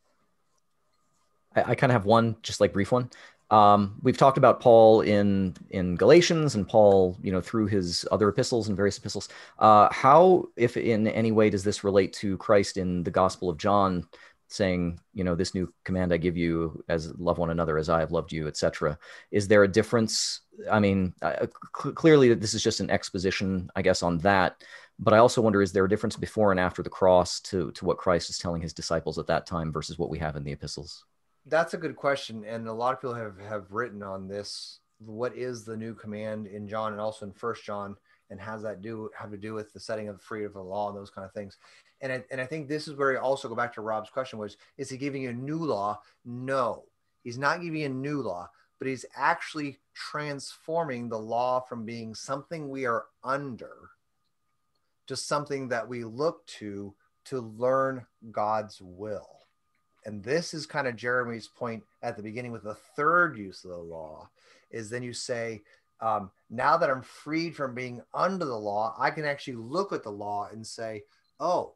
I, 1.56 1.70
I 1.70 1.74
kind 1.74 1.90
of 1.90 1.94
have 1.94 2.04
one, 2.04 2.36
just 2.42 2.60
like 2.60 2.72
brief 2.72 2.92
one. 2.92 3.10
Um, 3.50 3.98
we've 4.02 4.16
talked 4.16 4.38
about 4.38 4.60
Paul 4.60 5.02
in 5.02 5.54
in 5.70 5.94
Galatians 5.96 6.54
and 6.56 6.68
Paul, 6.68 7.16
you 7.22 7.30
know, 7.30 7.40
through 7.40 7.66
his 7.66 8.06
other 8.10 8.28
epistles 8.28 8.68
and 8.68 8.76
various 8.76 8.98
epistles. 8.98 9.28
Uh, 9.58 9.88
how, 9.92 10.46
if 10.56 10.76
in 10.76 11.06
any 11.08 11.32
way, 11.32 11.50
does 11.50 11.64
this 11.64 11.84
relate 11.84 12.12
to 12.14 12.36
Christ 12.38 12.76
in 12.76 13.04
the 13.04 13.10
Gospel 13.10 13.48
of 13.48 13.56
John, 13.56 14.08
saying, 14.48 14.98
you 15.14 15.22
know, 15.22 15.36
this 15.36 15.54
new 15.54 15.72
command 15.84 16.12
I 16.12 16.16
give 16.16 16.36
you, 16.36 16.82
as 16.88 17.16
love 17.18 17.38
one 17.38 17.50
another 17.50 17.78
as 17.78 17.88
I 17.88 18.00
have 18.00 18.10
loved 18.10 18.32
you, 18.32 18.48
etc. 18.48 18.98
Is 19.30 19.46
there 19.46 19.62
a 19.62 19.68
difference? 19.68 20.40
I 20.70 20.80
mean, 20.80 21.14
uh, 21.22 21.46
cl- 21.76 21.94
clearly, 21.94 22.34
this 22.34 22.54
is 22.54 22.64
just 22.64 22.80
an 22.80 22.90
exposition, 22.90 23.70
I 23.76 23.82
guess, 23.82 24.02
on 24.02 24.18
that. 24.18 24.62
But 24.98 25.14
I 25.14 25.18
also 25.18 25.42
wonder, 25.42 25.62
is 25.62 25.72
there 25.72 25.84
a 25.84 25.88
difference 25.88 26.16
before 26.16 26.50
and 26.50 26.58
after 26.58 26.82
the 26.82 26.90
cross 26.90 27.40
to 27.42 27.70
to 27.72 27.84
what 27.84 27.98
Christ 27.98 28.30
is 28.30 28.38
telling 28.38 28.62
his 28.62 28.72
disciples 28.72 29.18
at 29.18 29.28
that 29.28 29.46
time 29.46 29.72
versus 29.72 29.98
what 29.98 30.10
we 30.10 30.18
have 30.18 30.34
in 30.34 30.42
the 30.42 30.52
epistles? 30.52 31.04
That's 31.46 31.74
a 31.74 31.78
good 31.78 31.96
question, 31.96 32.44
and 32.44 32.66
a 32.66 32.72
lot 32.72 32.92
of 32.92 33.00
people 33.00 33.14
have 33.14 33.38
have 33.38 33.70
written 33.70 34.02
on 34.02 34.28
this. 34.28 34.80
What 34.98 35.36
is 35.36 35.64
the 35.64 35.76
new 35.76 35.94
command 35.94 36.46
in 36.46 36.66
John 36.68 36.92
and 36.92 37.00
also 37.00 37.26
in 37.26 37.32
First 37.32 37.64
John, 37.64 37.96
and 38.30 38.40
has 38.40 38.62
that 38.62 38.82
do 38.82 39.10
have 39.16 39.30
to 39.30 39.36
do 39.36 39.54
with 39.54 39.72
the 39.72 39.80
setting 39.80 40.08
of 40.08 40.16
the 40.16 40.22
free 40.22 40.44
of 40.44 40.54
the 40.54 40.62
law 40.62 40.88
and 40.88 40.96
those 40.96 41.10
kind 41.10 41.24
of 41.24 41.32
things? 41.32 41.58
And 42.00 42.12
I, 42.12 42.24
and 42.30 42.40
I 42.40 42.46
think 42.46 42.68
this 42.68 42.88
is 42.88 42.94
where 42.94 43.16
I 43.16 43.20
also 43.20 43.48
go 43.48 43.54
back 43.54 43.72
to 43.74 43.80
Rob's 43.80 44.10
question: 44.10 44.38
was 44.38 44.56
is 44.76 44.90
he 44.90 44.96
giving 44.96 45.22
you 45.22 45.30
a 45.30 45.34
new 45.34 45.58
law? 45.58 46.00
No, 46.24 46.84
he's 47.22 47.38
not 47.38 47.60
giving 47.60 47.80
you 47.80 47.86
a 47.86 47.90
new 47.90 48.22
law, 48.22 48.50
but 48.78 48.88
he's 48.88 49.06
actually 49.14 49.78
transforming 49.94 51.08
the 51.08 51.18
law 51.18 51.60
from 51.60 51.84
being 51.84 52.14
something 52.14 52.68
we 52.68 52.86
are 52.86 53.06
under 53.22 53.90
to 55.06 55.16
something 55.16 55.68
that 55.68 55.88
we 55.88 56.04
look 56.04 56.44
to 56.46 56.94
to 57.26 57.40
learn 57.40 58.04
God's 58.30 58.80
will. 58.80 59.35
And 60.06 60.22
this 60.22 60.54
is 60.54 60.66
kind 60.66 60.86
of 60.86 60.94
Jeremy's 60.94 61.48
point 61.48 61.82
at 62.00 62.16
the 62.16 62.22
beginning 62.22 62.52
with 62.52 62.62
the 62.62 62.76
third 62.96 63.36
use 63.36 63.64
of 63.64 63.70
the 63.70 63.76
law 63.76 64.30
is 64.70 64.88
then 64.88 65.02
you 65.02 65.12
say, 65.12 65.62
um, 66.00 66.30
now 66.48 66.76
that 66.76 66.88
I'm 66.88 67.02
freed 67.02 67.56
from 67.56 67.74
being 67.74 68.00
under 68.14 68.44
the 68.44 68.56
law, 68.56 68.94
I 68.96 69.10
can 69.10 69.24
actually 69.24 69.56
look 69.56 69.92
at 69.92 70.04
the 70.04 70.12
law 70.12 70.48
and 70.50 70.64
say, 70.64 71.02
oh, 71.40 71.74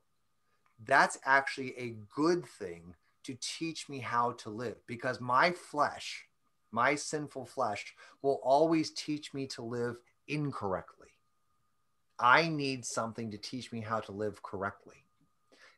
that's 0.84 1.18
actually 1.24 1.76
a 1.76 1.96
good 2.14 2.46
thing 2.46 2.94
to 3.24 3.36
teach 3.40 3.88
me 3.88 3.98
how 3.98 4.32
to 4.32 4.48
live 4.48 4.76
because 4.86 5.20
my 5.20 5.50
flesh, 5.50 6.26
my 6.70 6.94
sinful 6.94 7.46
flesh, 7.46 7.94
will 8.22 8.40
always 8.44 8.92
teach 8.92 9.34
me 9.34 9.48
to 9.48 9.62
live 9.62 9.96
incorrectly. 10.28 11.08
I 12.20 12.48
need 12.48 12.84
something 12.84 13.32
to 13.32 13.38
teach 13.38 13.72
me 13.72 13.80
how 13.80 13.98
to 14.00 14.12
live 14.12 14.40
correctly. 14.42 15.04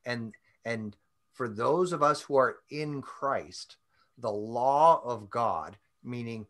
And 0.05 0.35
and 0.65 0.97
for 1.33 1.49
those 1.49 1.93
of 1.93 2.03
us 2.03 2.21
who 2.21 2.37
are 2.37 2.57
in 2.71 3.03
Christ, 3.03 3.77
the 4.19 4.31
law 4.31 5.03
of 5.05 5.31
God, 5.31 5.77
meaning 6.05 6.47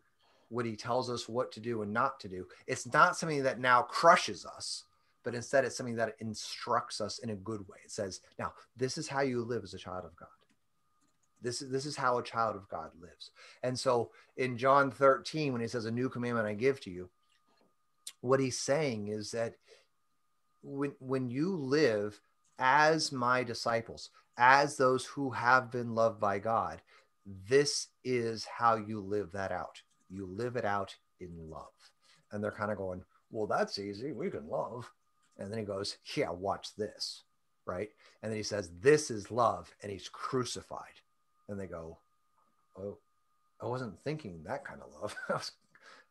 what 0.49 0.65
he 0.65 0.75
tells 0.75 1.09
us 1.09 1.27
what 1.27 1.51
to 1.53 1.59
do 1.59 1.81
and 1.81 1.91
not 1.91 2.19
to 2.19 2.29
do. 2.29 2.45
It's 2.67 2.91
not 2.91 3.17
something 3.17 3.43
that 3.43 3.59
now 3.59 3.81
crushes 3.81 4.45
us, 4.45 4.83
but 5.23 5.33
instead 5.33 5.65
it's 5.65 5.75
something 5.75 5.95
that 5.95 6.15
instructs 6.19 7.01
us 7.01 7.19
in 7.19 7.31
a 7.31 7.35
good 7.35 7.61
way. 7.67 7.77
It 7.83 7.91
says, 7.91 8.21
now, 8.37 8.53
this 8.77 8.97
is 8.97 9.07
how 9.07 9.21
you 9.21 9.43
live 9.43 9.63
as 9.63 9.73
a 9.73 9.79
child 9.79 10.05
of 10.05 10.15
God. 10.15 10.27
This 11.41 11.61
is, 11.61 11.69
this 11.69 11.85
is 11.85 11.95
how 11.95 12.17
a 12.17 12.23
child 12.23 12.55
of 12.55 12.69
God 12.69 12.91
lives. 12.99 13.31
And 13.63 13.77
so 13.77 14.11
in 14.37 14.57
John 14.57 14.91
13, 14.91 15.51
when 15.51 15.61
he 15.61 15.67
says, 15.67 15.85
A 15.85 15.91
new 15.91 16.07
commandment 16.07 16.47
I 16.47 16.53
give 16.53 16.79
to 16.81 16.91
you, 16.91 17.09
what 18.21 18.39
he's 18.39 18.59
saying 18.59 19.09
is 19.09 19.31
that 19.31 19.55
when, 20.61 20.93
when 20.99 21.29
you 21.29 21.55
live 21.55 22.21
as 22.59 23.11
my 23.11 23.43
disciples, 23.43 24.09
as 24.37 24.77
those 24.77 25.05
who 25.05 25.31
have 25.31 25.71
been 25.71 25.95
loved 25.95 26.19
by 26.19 26.39
God, 26.39 26.81
this 27.47 27.87
is 28.03 28.45
how 28.45 28.75
you 28.75 28.99
live 28.99 29.31
that 29.31 29.51
out 29.51 29.81
you 30.13 30.25
live 30.25 30.55
it 30.55 30.65
out 30.65 30.95
in 31.19 31.29
love. 31.49 31.73
And 32.31 32.43
they're 32.43 32.51
kind 32.51 32.71
of 32.71 32.77
going, 32.77 33.03
well, 33.31 33.47
that's 33.47 33.79
easy. 33.79 34.11
We 34.11 34.29
can 34.29 34.47
love. 34.47 34.89
And 35.37 35.51
then 35.51 35.59
he 35.59 35.65
goes, 35.65 35.97
yeah, 36.15 36.29
watch 36.29 36.75
this. 36.75 37.23
Right. 37.65 37.89
And 38.21 38.31
then 38.31 38.37
he 38.37 38.43
says, 38.43 38.71
this 38.79 39.09
is 39.09 39.31
love. 39.31 39.73
And 39.81 39.91
he's 39.91 40.09
crucified. 40.09 41.01
And 41.49 41.59
they 41.59 41.65
go, 41.65 41.97
oh, 42.77 42.97
I 43.61 43.65
wasn't 43.65 43.99
thinking 44.03 44.41
that 44.43 44.65
kind 44.65 44.81
of 44.81 45.01
love. 45.01 45.15
I 45.29 45.33
was, 45.33 45.51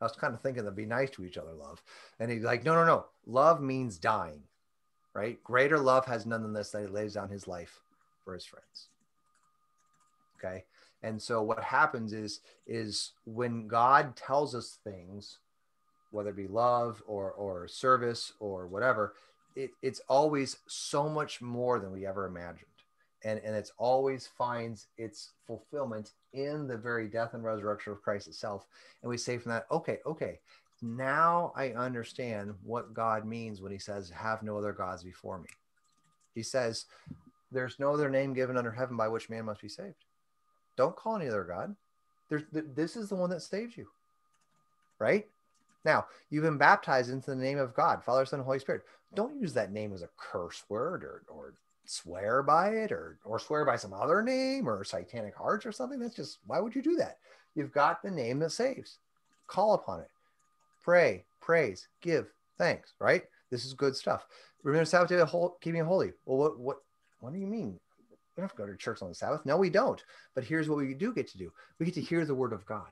I 0.01 0.05
was 0.05 0.13
kind 0.13 0.35
of 0.35 0.41
thinking 0.41 0.65
that 0.65 0.77
be 0.77 0.87
nice 0.87 1.11
to 1.11 1.25
each 1.25 1.39
other, 1.39 1.53
love. 1.53 1.83
And 2.19 2.31
he's 2.31 2.43
like, 2.43 2.65
no, 2.65 2.75
no, 2.75 2.85
no. 2.85 3.07
Love 3.27 3.61
means 3.61 3.99
dying. 3.99 4.43
Right. 5.15 5.43
Greater 5.45 5.79
love 5.79 6.07
has 6.07 6.25
none 6.25 6.43
than 6.43 6.55
this 6.55 6.71
that 6.71 6.81
he 6.81 6.87
lays 6.87 7.15
down 7.15 7.29
his 7.29 7.47
life 7.47 7.83
for 8.25 8.35
his 8.35 8.45
friends. 8.45 8.89
Okay. 10.39 10.65
And 11.03 11.21
so 11.21 11.43
what 11.43 11.63
happens 11.63 12.13
is 12.13 12.41
is 12.67 13.13
when 13.25 13.67
God 13.67 14.17
tells 14.17 14.55
us 14.55 14.79
things, 14.85 15.39
whether 16.11 16.31
it 16.31 16.37
be 16.37 16.47
love 16.47 17.03
or 17.07 17.33
or 17.33 17.67
service 17.69 18.33
or 18.41 18.67
whatever, 18.67 19.15
it, 19.57 19.71
it's 19.83 20.01
always 20.09 20.59
so 20.67 21.09
much 21.09 21.41
more 21.41 21.79
than 21.81 21.93
we 21.93 22.07
ever 22.07 22.27
imagined. 22.27 22.67
And, 23.25 23.41
and 23.45 23.55
it's 23.55 23.73
always 23.79 24.27
finds 24.27 24.89
its 24.99 25.31
fulfillment 25.47 26.11
in 26.33 26.67
the 26.67 26.77
very 26.77 27.07
death 27.07 27.35
and 27.35 27.45
resurrection 27.45 27.93
of 27.93 28.03
Christ 28.03 28.27
itself. 28.27 28.67
And 29.03 29.11
we 29.11 29.17
say 29.17 29.39
from 29.39 29.53
that, 29.53 29.67
okay, 29.71 29.99
okay, 30.05 30.41
now 30.81 31.53
I 31.55 31.71
understand 31.71 32.53
what 32.65 32.95
God 32.95 33.25
means 33.25 33.61
when 33.61 33.71
he 33.71 33.79
says, 33.79 34.11
have 34.11 34.43
no 34.43 34.59
other 34.59 34.73
gods 34.73 35.05
before 35.05 35.39
me. 35.39 35.49
He 36.35 36.43
says, 36.43 36.87
there's 37.53 37.79
no 37.79 37.93
other 37.93 38.09
name 38.09 38.33
given 38.33 38.57
under 38.57 38.71
heaven 38.71 38.97
by 38.97 39.09
which 39.09 39.31
man 39.31 39.45
must 39.45 39.61
be 39.61 39.69
saved. 39.69 40.05
Don't 40.77 40.97
call 40.97 41.17
any 41.17 41.29
other 41.29 41.45
God. 41.45 41.77
There's, 42.29 42.43
this 42.51 42.97
is 42.97 43.09
the 43.09 43.15
one 43.15 43.31
that 43.31 43.43
saves 43.43 43.77
you. 43.77 43.87
Right? 44.99 45.27
Now, 45.85 46.07
you've 46.31 46.45
been 46.45 46.59
baptized 46.59 47.11
into 47.11 47.31
the 47.31 47.37
name 47.37 47.59
of 47.59 47.75
God, 47.75 48.05
Father, 48.05 48.25
Son, 48.25 48.41
Holy 48.41 48.59
Spirit. 48.59 48.83
Don't 49.15 49.41
use 49.41 49.53
that 49.55 49.73
name 49.73 49.93
as 49.93 50.03
a 50.03 50.09
curse 50.17 50.63
word 50.69 51.03
or, 51.03 51.23
or 51.29 51.55
swear 51.85 52.43
by 52.43 52.71
it 52.71 52.93
or, 52.93 53.19
or 53.25 53.39
swear 53.39 53.65
by 53.65 53.77
some 53.77 53.93
other 53.93 54.23
name 54.23 54.69
or 54.69 54.85
satanic 54.85 55.35
arts 55.39 55.67
or 55.67 55.73
something. 55.73 55.99
That's 55.99 56.15
just, 56.15 56.39
why 56.47 56.61
would 56.61 56.75
you 56.75 56.83
do 56.83 56.97
that? 56.97 57.19
You've 57.55 57.73
got 57.73 58.03
the 58.03 58.11
name 58.11 58.39
that 58.39 58.51
saves. 58.51 58.99
Call 59.47 59.75
upon 59.75 60.01
it. 60.01 60.11
Pray, 60.83 61.25
praise, 61.41 61.89
give 62.01 62.33
thanks, 62.57 62.95
right? 62.99 63.25
This 63.51 63.65
is 63.65 63.75
good 63.75 63.95
stuff. 63.95 64.27
Remember 64.63 64.85
Sabbath 64.85 65.09
day, 65.09 65.23
keeping 65.61 65.85
holy. 65.85 66.13
Well, 66.25 66.39
what, 66.39 66.59
what, 66.59 66.77
what 67.23 67.33
do 67.33 67.39
you 67.39 67.47
mean? 67.47 67.79
we 68.35 68.41
don't 68.41 68.49
have 68.49 68.57
to 68.57 68.63
go 68.63 68.67
to 68.67 68.77
church 68.77 69.03
on 69.03 69.09
the 69.09 69.15
Sabbath. 69.15 69.45
No, 69.45 69.57
we 69.59 69.71
don't. 69.71 70.03
But 70.35 70.45
here's 70.45 70.69
what 70.69 70.79
we 70.79 70.95
do 70.95 71.13
get 71.13 71.29
to 71.33 71.39
do 71.39 71.53
we 71.79 71.87
get 71.87 71.95
to 71.97 72.01
hear 72.01 72.25
the 72.25 72.35
word 72.35 72.53
of 72.53 72.67
God. 72.67 72.89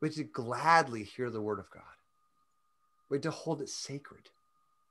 We 0.00 0.08
get 0.08 0.16
to 0.16 0.24
gladly 0.24 1.04
hear 1.04 1.30
the 1.30 1.40
word 1.40 1.58
of 1.58 1.70
God. 1.70 1.82
We 3.10 3.18
get 3.18 3.24
to 3.24 3.30
hold 3.30 3.60
it 3.60 3.68
sacred, 3.68 4.30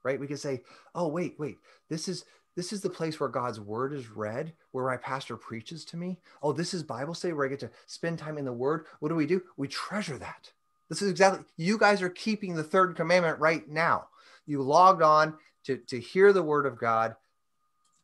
right? 0.04 0.20
We 0.20 0.28
can 0.28 0.38
say, 0.38 0.62
oh, 0.94 1.08
wait, 1.08 1.36
wait, 1.39 1.58
this 1.89 2.08
is 2.08 2.26
this 2.56 2.72
is 2.72 2.82
the 2.82 2.89
place 2.89 3.20
where 3.20 3.30
God's 3.30 3.60
word 3.60 3.94
is 3.94 4.10
read, 4.10 4.54
where 4.72 4.86
my 4.86 4.98
pastor 4.98 5.36
preaches 5.36 5.84
to 5.86 5.98
me. 5.98 6.20
Oh, 6.44 6.54
this 6.54 6.76
is 6.76 6.84
Bible 6.84 7.16
study 7.16 7.34
where 7.34 7.48
I 7.48 7.50
get 7.50 7.60
to 7.62 7.72
spend 7.88 8.20
time 8.20 8.38
in 8.38 8.46
the 8.46 8.54
word. 8.54 8.86
What 9.00 9.10
do 9.10 9.16
we 9.16 9.26
do? 9.26 9.41
We 9.58 9.68
treasure 9.68 10.20
that. 10.20 10.52
This 10.88 11.02
is 11.02 11.10
exactly, 11.10 11.44
you 11.58 11.80
guys 11.80 12.04
are 12.04 12.10
keeping 12.10 12.54
the 12.54 12.64
third 12.64 12.96
commandment 12.96 13.39
right 13.39 13.68
now. 13.68 14.10
You 14.46 14.62
logged 14.62 15.02
on 15.02 15.36
to, 15.64 15.78
to 15.78 16.00
hear 16.00 16.32
the 16.32 16.44
word 16.44 16.68
of 16.68 16.78
God 16.78 17.16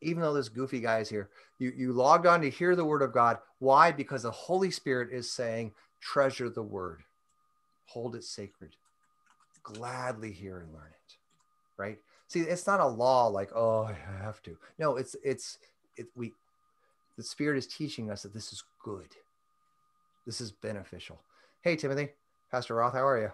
even 0.00 0.22
though 0.22 0.34
this 0.34 0.48
goofy 0.48 0.80
guy 0.80 1.00
is 1.00 1.08
here, 1.08 1.30
you, 1.58 1.72
you 1.76 1.92
logged 1.92 2.26
on 2.26 2.40
to 2.40 2.50
hear 2.50 2.74
the 2.74 2.84
word 2.84 3.02
of 3.02 3.12
God. 3.12 3.38
Why? 3.58 3.92
Because 3.92 4.22
the 4.22 4.30
Holy 4.30 4.70
Spirit 4.70 5.12
is 5.12 5.30
saying, 5.30 5.72
treasure 6.00 6.48
the 6.48 6.62
word, 6.62 7.02
hold 7.84 8.16
it 8.16 8.24
sacred, 8.24 8.76
gladly 9.62 10.32
hear 10.32 10.60
and 10.60 10.72
learn 10.72 10.90
it. 10.90 11.16
Right? 11.76 11.98
See, 12.28 12.40
it's 12.40 12.66
not 12.66 12.80
a 12.80 12.86
law 12.86 13.26
like, 13.26 13.50
oh, 13.54 13.82
I 13.82 14.22
have 14.22 14.42
to. 14.42 14.56
No, 14.78 14.96
it's 14.96 15.16
it's 15.24 15.58
it 15.96 16.06
we 16.14 16.32
the 17.16 17.22
Spirit 17.24 17.58
is 17.58 17.66
teaching 17.66 18.10
us 18.10 18.22
that 18.22 18.32
this 18.32 18.52
is 18.52 18.62
good. 18.84 19.08
This 20.26 20.40
is 20.40 20.52
beneficial. 20.52 21.20
Hey 21.62 21.76
Timothy, 21.76 22.10
Pastor 22.50 22.76
Roth, 22.76 22.92
how 22.92 23.06
are 23.06 23.20
you? 23.20 23.30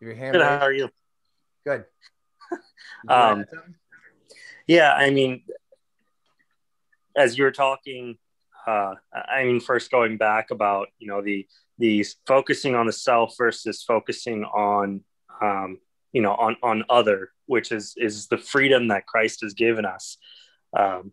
Your 0.00 0.14
hand. 0.14 0.32
Good, 0.32 0.42
how 0.42 0.58
are 0.58 0.72
you? 0.72 0.90
Good. 1.64 1.84
um, 3.08 3.44
yeah, 4.66 4.94
I 4.94 5.10
mean, 5.10 5.42
as 7.16 7.38
you 7.38 7.44
were 7.44 7.52
talking, 7.52 8.18
uh, 8.66 8.94
I 9.12 9.44
mean, 9.44 9.60
first 9.60 9.90
going 9.90 10.16
back 10.16 10.50
about 10.50 10.88
you 10.98 11.08
know 11.08 11.22
the 11.22 11.46
the 11.78 12.04
focusing 12.26 12.74
on 12.74 12.86
the 12.86 12.92
self 12.92 13.34
versus 13.36 13.82
focusing 13.82 14.44
on 14.44 15.02
um, 15.42 15.78
you 16.12 16.22
know 16.22 16.32
on 16.32 16.56
on 16.62 16.84
other, 16.88 17.30
which 17.46 17.72
is 17.72 17.94
is 17.96 18.28
the 18.28 18.38
freedom 18.38 18.88
that 18.88 19.06
Christ 19.06 19.40
has 19.42 19.54
given 19.54 19.84
us. 19.84 20.16
Um, 20.76 21.12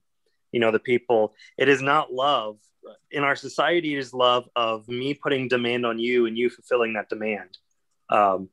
you 0.52 0.60
know, 0.60 0.72
the 0.72 0.80
people. 0.80 1.34
It 1.58 1.70
is 1.70 1.82
not 1.82 2.14
love 2.14 2.58
in 3.10 3.24
our 3.24 3.36
society. 3.36 3.96
It 3.96 4.00
is 4.00 4.14
love 4.14 4.50
of 4.56 4.88
me 4.88 5.14
putting 5.14 5.48
demand 5.48 5.86
on 5.86 6.00
you 6.00 6.26
and 6.26 6.38
you 6.38 6.50
fulfilling 6.50 6.94
that 6.94 7.10
demand. 7.10 7.58
Um, 8.10 8.50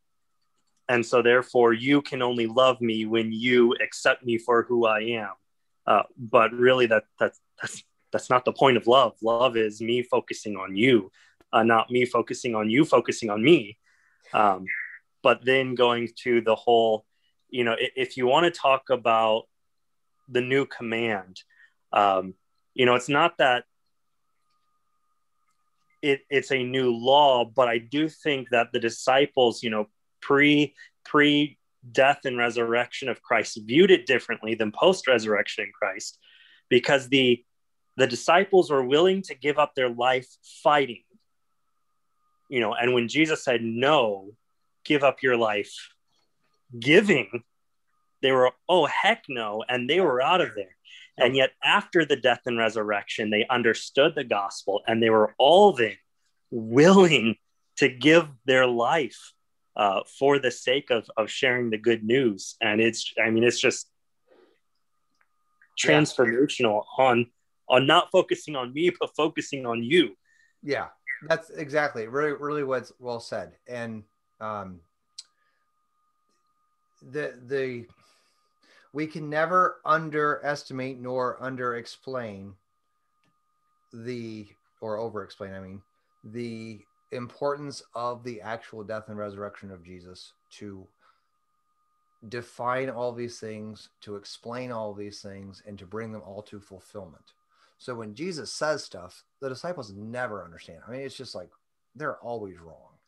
and 0.89 1.05
so, 1.05 1.23
therefore, 1.23 1.73
you 1.73 2.01
can 2.03 2.23
only 2.23 2.47
love 2.47 2.81
me 2.81 3.05
when 3.05 3.33
you 3.33 3.75
accept 3.83 4.25
me 4.25 4.39
for 4.39 4.63
who 4.63 4.87
I 4.87 5.01
am. 5.01 5.33
Uh, 5.89 6.03
but 6.19 6.53
really, 6.53 6.85
that 6.87 7.05
that's 7.19 7.41
that's 7.61 7.83
that's 8.13 8.29
not 8.29 8.45
the 8.45 8.53
point 8.53 8.77
of 8.77 8.87
love. 8.87 9.15
Love 9.23 9.57
is 9.57 9.81
me 9.81 10.03
focusing 10.03 10.57
on 10.57 10.77
you, 10.77 11.11
uh, 11.53 11.63
not 11.63 11.91
me 11.91 12.05
focusing 12.05 12.55
on 12.55 12.69
you, 12.69 12.85
focusing 12.85 13.31
on 13.31 13.43
me. 13.43 13.79
Um, 14.35 14.67
but 15.23 15.45
then 15.45 15.75
going 15.75 16.11
to 16.25 16.43
the 16.43 16.55
whole, 16.55 17.07
you 17.49 17.65
know, 17.65 17.75
if, 17.79 17.91
if 17.97 18.17
you 18.17 18.27
want 18.27 18.45
to 18.45 18.61
talk 18.61 18.91
about 18.91 19.45
the 20.29 20.43
new 20.43 20.67
command, 20.67 21.41
um, 21.93 22.35
you 22.75 22.85
know, 22.87 22.95
it's 22.95 23.09
not 23.09 23.39
that 23.39 23.65
it, 26.03 26.21
it's 26.31 26.53
a 26.53 26.63
new 26.63 26.95
law, 26.95 27.45
but 27.45 27.69
I 27.69 27.79
do 27.79 28.09
think 28.09 28.51
that 28.51 28.73
the 28.73 28.79
disciples, 28.79 29.63
you 29.63 29.71
know, 29.71 29.89
pre 30.21 30.75
pre 31.05 31.58
death 31.93 32.21
and 32.25 32.37
resurrection 32.37 33.09
of 33.09 33.23
Christ 33.23 33.61
viewed 33.65 33.91
it 33.91 34.07
differently 34.07 34.55
than 34.55 34.73
post 34.73 35.07
resurrection 35.07 35.65
in 35.65 35.73
Christ 35.73 36.19
because 36.69 37.09
the 37.09 37.45
the 37.97 38.07
disciples 38.07 38.71
were 38.71 38.85
willing 38.85 39.23
to 39.23 39.35
give 39.35 39.59
up 39.59 39.75
their 39.75 39.89
life 39.89 40.29
fighting. 40.63 41.03
You 42.49 42.61
know 42.61 42.75
and 42.75 42.95
when 42.95 43.09
Jesus 43.09 43.45
said 43.45 43.63
no 43.63 44.31
give 44.85 45.03
up 45.03 45.23
your 45.23 45.37
life 45.37 45.73
giving 46.79 47.43
they 48.23 48.33
were 48.33 48.53
oh 48.69 48.87
heck 48.87 49.25
no 49.29 49.65
and 49.69 49.89
they 49.89 50.01
were 50.01 50.21
out 50.21 50.41
of 50.41 50.51
there. 50.55 50.77
And 51.21 51.35
yet 51.35 51.51
after 51.65 52.05
the 52.05 52.17
death 52.17 52.43
and 52.47 52.59
resurrection 52.59 53.31
they 53.31 53.47
understood 53.49 54.15
the 54.15 54.25
gospel 54.25 54.83
and 54.87 55.03
they 55.03 55.11
were 55.11 55.35
all 55.39 55.73
then 55.73 55.97
willing 56.51 57.37
to 57.77 57.89
give 57.89 58.29
their 58.45 58.67
life 58.67 59.33
uh, 59.79 60.01
for 60.19 60.39
the 60.39 60.51
sake 60.51 60.91
of, 60.91 61.09
of 61.17 61.31
sharing 61.31 61.71
the 61.71 61.79
good 61.79 62.05
news. 62.05 62.57
And 62.61 62.81
it's, 62.81 63.15
I 63.25 63.31
mean, 63.31 63.45
it's 63.45 63.61
just 63.61 63.89
transformational 65.81 66.83
yeah. 66.99 67.05
on, 67.05 67.27
on 67.69 67.87
not 67.87 68.11
focusing 68.11 68.57
on 68.57 68.73
me, 68.73 68.91
but 68.99 69.15
focusing 69.17 69.65
on 69.65 69.83
you. 69.83 70.17
Yeah, 70.63 70.89
that's 71.29 71.51
exactly 71.51 72.09
really, 72.09 72.33
really 72.33 72.65
what's 72.65 72.93
well 72.99 73.21
said. 73.21 73.53
And, 73.67 74.03
um, 74.41 74.81
the, 77.11 77.39
the, 77.47 77.87
we 78.93 79.07
can 79.07 79.31
never 79.31 79.81
underestimate 79.85 80.99
nor 80.99 81.41
under 81.41 81.77
explain 81.77 82.55
the 83.93 84.47
or 84.81 84.99
over 84.99 85.23
explain 85.23 85.55
i 85.55 85.61
mean 85.61 85.81
the 86.25 86.81
importance 87.11 87.83
of 87.95 88.23
the 88.23 88.41
actual 88.41 88.85
death 88.85 89.09
and 89.09 89.17
resurrection 89.17 89.71
of 89.71 89.85
jesus 89.85 90.33
to 90.51 90.87
define 92.29 92.91
all 92.91 93.13
these 93.13 93.39
things 93.39 93.91
to 94.01 94.17
explain 94.17 94.73
all 94.73 94.93
these 94.93 95.21
things 95.21 95.63
and 95.67 95.79
to 95.79 95.87
bring 95.87 96.11
them 96.13 96.23
all 96.27 96.43
to 96.43 96.61
fulfillment. 96.61 97.33
So 97.79 97.95
when 97.95 98.15
jesus 98.15 98.53
says 98.53 98.85
stuff 98.85 99.25
the 99.41 99.49
disciples 99.49 99.93
never 99.93 100.45
understand. 100.45 100.81
I 100.87 100.91
mean 100.91 101.01
it's 101.03 101.17
just 101.17 101.35
like 101.35 101.51
they're 101.95 102.19
always 102.19 102.59
wrong. 102.59 102.99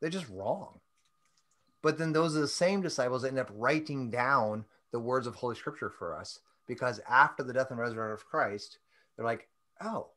They're 0.00 0.10
just 0.10 0.28
wrong. 0.28 0.80
But 1.82 1.98
then 1.98 2.12
those 2.12 2.36
are 2.36 2.40
the 2.40 2.48
same 2.48 2.80
disciples 2.82 3.22
that 3.22 3.28
end 3.28 3.38
up 3.38 3.50
writing 3.54 4.10
down 4.10 4.64
the 4.90 5.00
words 5.00 5.26
of 5.26 5.36
Holy 5.36 5.54
Scripture 5.54 5.90
for 5.90 6.16
us 6.18 6.40
because 6.66 7.00
after 7.08 7.42
the 7.42 7.52
death 7.52 7.70
and 7.70 7.78
resurrection 7.78 8.12
of 8.12 8.26
Christ, 8.26 8.78
they're 9.16 9.24
like, 9.24 9.48
oh, 9.80 10.08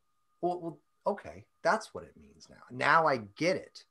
well, 0.42 0.60
well, 0.62 0.80
okay, 1.06 1.46
that's 1.64 1.94
what 1.94 2.04
it 2.04 2.14
means 2.20 2.48
now. 2.50 2.64
Now 2.72 3.08
I 3.08 3.18
get 3.38 3.56
it, 3.56 3.84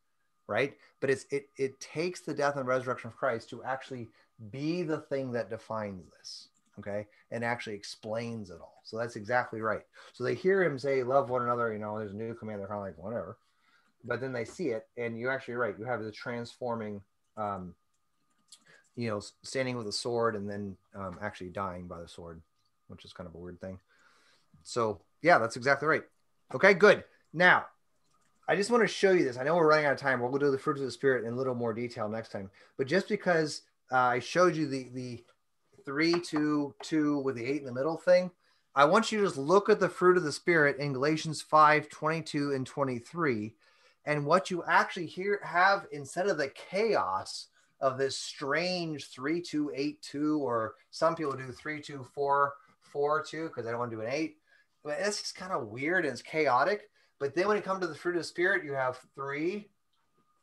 right? 0.47 0.75
But 1.01 1.11
it's 1.11 1.27
it 1.31 1.49
it 1.57 1.81
takes 1.81 2.21
the 2.21 2.35
death 2.35 2.57
and 2.57 2.67
resurrection 2.67 3.09
of 3.09 3.17
Christ 3.17 3.51
to 3.51 3.63
actually 3.65 4.09
be 4.51 4.83
the 4.83 4.99
thing 4.99 5.33
that 5.33 5.51
defines 5.51 6.05
this, 6.19 6.49
okay, 6.79 7.07
and 7.31 7.45
actually 7.45 7.77
explains 7.77 8.51
it 8.51 8.59
all. 8.61 8.81
So 8.85 8.97
that's 8.97 9.17
exactly 9.17 9.61
right. 9.61 9.85
So 10.13 10.25
they 10.25 10.35
hear 10.35 10.63
him 10.63 10.79
say, 10.79 11.03
"Love 11.03 11.31
one 11.31 11.43
another." 11.43 11.73
You 11.73 11.79
know, 11.79 11.99
there's 11.99 12.13
a 12.13 12.17
new 12.17 12.35
command. 12.35 12.61
They're 12.61 12.69
kind 12.69 12.79
of 12.79 12.85
like, 12.85 12.99
whatever. 12.99 13.39
But 14.05 14.21
then 14.21 14.33
they 14.33 14.45
see 14.45 14.69
it, 14.69 14.87
and 14.97 15.19
you're 15.19 15.33
actually 15.33 15.55
right. 15.55 15.75
You 15.79 15.85
have 15.85 16.03
the 16.03 16.13
transforming 16.13 17.03
um, 17.37 17.75
you 18.99 19.09
know, 19.09 19.21
standing 19.45 19.77
with 19.77 19.87
a 19.87 19.93
sword 19.93 20.35
and 20.35 20.51
then 20.51 20.77
um, 20.93 21.19
actually 21.23 21.51
dying 21.51 21.87
by 21.87 22.01
the 22.01 22.09
sword, 22.09 22.43
which 22.89 23.05
is 23.05 23.13
kind 23.13 23.29
of 23.29 23.35
a 23.37 23.39
weird 23.39 23.61
thing. 23.61 23.79
So, 24.65 25.01
yeah, 25.23 25.39
that's 25.39 25.57
exactly 25.57 25.87
right. 25.87 26.03
Okay, 26.55 26.75
good. 26.75 27.05
Now, 27.33 27.67
I 28.49 28.57
just 28.57 28.71
want 28.71 28.83
to 28.83 28.89
show 28.89 29.13
you 29.13 29.25
this. 29.25 29.37
I 29.37 29.45
know 29.45 29.55
we're 29.55 29.69
running 29.69 29.85
out 29.85 29.93
of 29.93 29.99
time. 29.99 30.21
We'll 30.21 30.31
go 30.31 30.39
do 30.39 30.51
the 30.51 30.59
fruit 30.59 30.79
of 30.79 30.83
the 30.83 30.91
spirit 30.91 31.27
in 31.27 31.35
a 31.35 31.37
little 31.37 31.55
more 31.55 31.75
detail 31.75 32.09
next 32.09 32.33
time. 32.33 32.51
But 32.79 32.87
just 32.87 33.09
because 33.09 33.63
uh, 33.93 33.97
I 33.97 34.19
showed 34.21 34.57
you 34.57 34.67
the 34.67 34.89
the 34.95 35.25
three, 35.85 36.21
two, 36.21 36.75
two 36.83 37.19
with 37.19 37.37
the 37.37 37.45
eight 37.45 37.61
in 37.61 37.67
the 37.67 37.73
middle 37.73 37.99
thing, 37.99 38.31
I 38.75 38.87
want 38.87 39.13
you 39.13 39.19
to 39.19 39.25
just 39.27 39.37
look 39.37 39.69
at 39.69 39.81
the 39.81 39.89
fruit 39.89 40.17
of 40.17 40.23
the 40.23 40.33
spirit 40.33 40.79
in 40.79 40.93
Galatians 40.93 41.43
5, 41.43 41.89
22 41.89 42.53
and 42.53 42.67
23. 42.67 43.55
And 44.07 44.25
what 44.25 44.51
you 44.51 44.65
actually 44.65 45.07
here 45.07 45.41
have 45.45 45.87
instead 45.93 46.29
of 46.29 46.39
the 46.39 46.49
chaos 46.49 47.49
of 47.81 47.99
this 47.99 48.17
strange 48.17 49.09
3282 49.09 50.39
or 50.39 50.75
some 50.91 51.15
people 51.15 51.33
do 51.33 51.53
3244 51.53 52.55
because 52.91 53.67
I 53.67 53.71
don't 53.71 53.79
want 53.79 53.91
to 53.91 53.97
do 53.99 54.03
an 54.03 54.11
8 54.11 54.37
but 54.85 54.99
it's 55.01 55.21
just 55.21 55.35
kind 55.35 55.53
of 55.53 55.69
weird 55.69 56.05
and 56.05 56.13
it's 56.13 56.23
chaotic. 56.23 56.89
But 57.19 57.35
then 57.35 57.49
when 57.49 57.57
you 57.57 57.63
come 57.63 57.81
to 57.81 57.87
the 57.87 57.95
fruit 57.95 58.17
of 58.17 58.23
the 58.23 58.29
spirit 58.29 58.65
you 58.65 58.73
have 58.73 58.99
three 59.15 59.69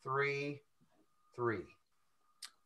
three 0.03 0.61
three. 1.35 1.65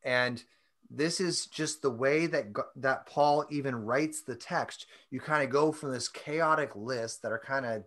And 0.04 0.44
this 0.92 1.20
is 1.20 1.46
just 1.46 1.82
the 1.82 1.92
way 1.92 2.26
that 2.26 2.48
that 2.78 3.06
paul 3.06 3.46
even 3.50 3.86
writes 3.86 4.22
the 4.22 4.36
text. 4.36 4.88
You 5.12 5.20
kind 5.20 5.44
of 5.44 5.50
go 5.50 5.72
from 5.72 5.92
this 5.92 6.08
chaotic 6.08 6.76
list 6.76 7.22
that 7.22 7.32
are 7.32 7.40
kind 7.40 7.66
of 7.66 7.84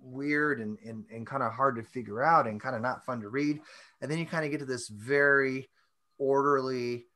weird 0.00 0.60
and, 0.60 0.76
and, 0.84 1.04
and 1.10 1.26
kind 1.26 1.42
of 1.42 1.52
hard 1.52 1.76
to 1.76 1.82
figure 1.82 2.22
out 2.22 2.46
and 2.46 2.60
kind 2.60 2.76
of 2.76 2.82
not 2.82 3.06
fun 3.06 3.22
to 3.22 3.28
read 3.28 3.60
and 4.04 4.10
then 4.10 4.18
you 4.18 4.26
kind 4.26 4.44
of 4.44 4.50
get 4.50 4.58
to 4.58 4.66
this 4.66 4.88
very 4.88 5.70
orderly, 6.18 7.06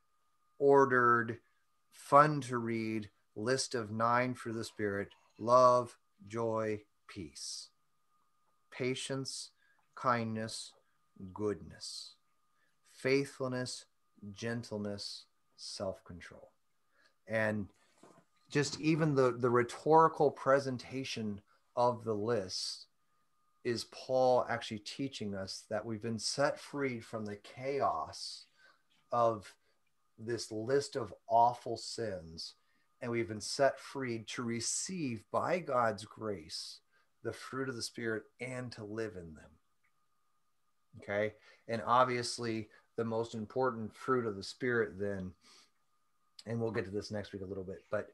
ordered, 0.59 1.39
fun 1.91 2.41
to 2.41 2.57
read 2.57 3.11
list 3.37 3.75
of 3.75 3.91
nine 3.91 4.33
for 4.33 4.53
the 4.53 4.65
Spirit 4.65 5.09
love, 5.39 5.97
joy, 6.27 6.81
peace, 7.09 7.71
patience, 8.71 9.51
kindness, 9.95 10.73
goodness, 11.33 12.15
faithfulness, 12.91 13.85
gentleness, 14.35 15.25
self 15.57 16.05
control. 16.05 16.51
And 17.27 17.69
just 18.51 18.81
even 18.81 19.15
the, 19.15 19.33
the 19.33 19.51
rhetorical 19.51 20.31
presentation 20.31 21.41
of 21.77 22.05
the 22.05 22.15
list 22.15 22.87
is 23.65 23.85
Paul 23.93 24.47
actually 24.49 24.79
teaching 24.79 25.35
us 25.35 25.65
that 25.69 25.85
we've 25.85 26.03
been 26.03 26.19
set 26.19 26.59
free 26.59 27.01
from 27.01 27.25
the 27.27 27.37
chaos 27.37 28.47
of 29.13 29.55
this 30.19 30.51
list 30.51 30.97
of 30.97 31.13
awful 31.29 31.77
sins, 31.77 32.55
and 33.01 33.11
we've 33.11 33.29
been 33.29 33.41
set 33.41 33.79
free 33.79 34.25
to 34.29 34.43
receive 34.43 35.23
by 35.31 35.59
God's 35.59 36.05
grace 36.05 36.81
the 37.23 37.33
fruit 37.33 37.69
of 37.69 37.77
the 37.77 37.83
Spirit 37.83 38.25
and 38.41 38.71
to 38.73 38.85
live 38.85 39.17
in 39.17 39.35
them. 39.35 39.51
Okay. 41.01 41.35
And 41.69 41.83
obviously, 41.87 42.69
the 42.97 43.05
most 43.05 43.35
important 43.35 43.95
fruit 43.95 44.27
of 44.27 44.37
the 44.37 44.43
Spirit, 44.43 44.99
then, 44.99 45.33
and 46.47 46.61
we'll 46.61 46.71
get 46.71 46.85
to 46.87 46.91
this 46.91 47.11
next 47.11 47.33
week 47.33 47.43
a 47.43 47.47
little 47.47 47.65
bit, 47.65 47.85
but 47.91 48.09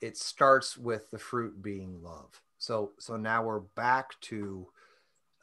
it 0.00 0.16
starts 0.16 0.76
with 0.76 1.10
the 1.10 1.18
fruit 1.18 1.62
being 1.62 2.02
love. 2.02 2.40
So, 2.58 2.92
so 2.98 3.16
now 3.16 3.44
we're 3.44 3.60
back 3.60 4.18
to 4.22 4.66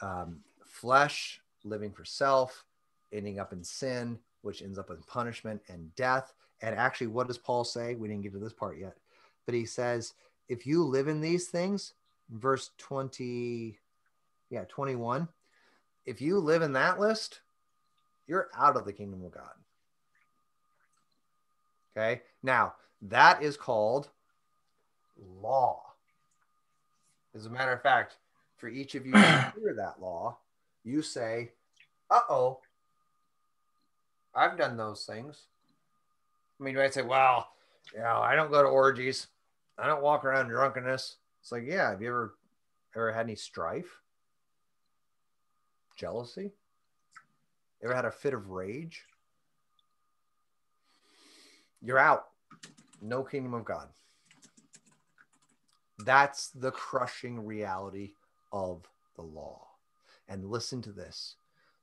um, 0.01 0.39
flesh, 0.65 1.41
living 1.63 1.91
for 1.91 2.05
self, 2.05 2.65
ending 3.11 3.39
up 3.39 3.53
in 3.53 3.63
sin, 3.63 4.19
which 4.41 4.61
ends 4.61 4.79
up 4.79 4.89
in 4.89 4.97
punishment 5.07 5.61
and 5.67 5.93
death. 5.95 6.33
And 6.61 6.75
actually, 6.75 7.07
what 7.07 7.27
does 7.27 7.37
Paul 7.37 7.63
say? 7.63 7.95
We 7.95 8.07
didn't 8.07 8.23
get 8.23 8.33
to 8.33 8.39
this 8.39 8.53
part 8.53 8.77
yet, 8.77 8.97
but 9.45 9.55
he 9.55 9.65
says, 9.65 10.13
if 10.47 10.65
you 10.65 10.83
live 10.83 11.07
in 11.07 11.21
these 11.21 11.47
things, 11.47 11.93
verse 12.29 12.71
20, 12.77 13.77
yeah, 14.49 14.63
21, 14.67 15.27
if 16.05 16.21
you 16.21 16.39
live 16.39 16.61
in 16.61 16.73
that 16.73 16.99
list, 16.99 17.41
you're 18.27 18.49
out 18.57 18.75
of 18.75 18.85
the 18.85 18.93
kingdom 18.93 19.23
of 19.23 19.31
God. 19.31 19.51
Okay. 21.95 22.21
Now, 22.43 22.73
that 23.03 23.41
is 23.41 23.57
called 23.57 24.09
law. 25.41 25.81
As 27.35 27.45
a 27.45 27.49
matter 27.49 27.71
of 27.71 27.81
fact, 27.81 28.17
for 28.57 28.67
each 28.67 28.95
of 28.95 29.05
you 29.05 29.13
to 29.13 29.53
hear 29.59 29.73
that 29.77 30.01
law, 30.01 30.37
you 30.83 31.01
say, 31.01 31.51
uh 32.09 32.21
oh, 32.29 32.59
I've 34.33 34.57
done 34.57 34.77
those 34.77 35.05
things. 35.05 35.45
I 36.59 36.63
mean, 36.63 36.73
you 36.73 36.79
might 36.79 36.93
say, 36.93 37.01
well, 37.01 37.49
you 37.93 37.99
know, 37.99 38.19
I 38.21 38.35
don't 38.35 38.51
go 38.51 38.61
to 38.61 38.67
orgies. 38.67 39.27
I 39.77 39.87
don't 39.87 40.01
walk 40.01 40.25
around 40.25 40.49
drunkenness. 40.49 41.15
It's 41.41 41.51
like, 41.51 41.63
yeah, 41.65 41.91
have 41.91 42.01
you 42.01 42.09
ever 42.09 42.35
ever 42.95 43.11
had 43.11 43.25
any 43.25 43.35
strife? 43.35 44.01
Jealousy? 45.95 46.51
Ever 47.83 47.93
had 47.93 48.05
a 48.05 48.11
fit 48.11 48.33
of 48.33 48.49
rage? 48.49 49.05
You're 51.81 51.99
out. 51.99 52.27
No 53.01 53.23
kingdom 53.23 53.53
of 53.53 53.63
God. 53.63 53.87
That's 55.99 56.49
the 56.49 56.71
crushing 56.71 57.45
reality 57.45 58.11
of 58.51 58.87
the 59.15 59.21
law. 59.21 59.67
And 60.27 60.49
listen 60.49 60.81
to 60.83 60.91
this. 60.91 61.35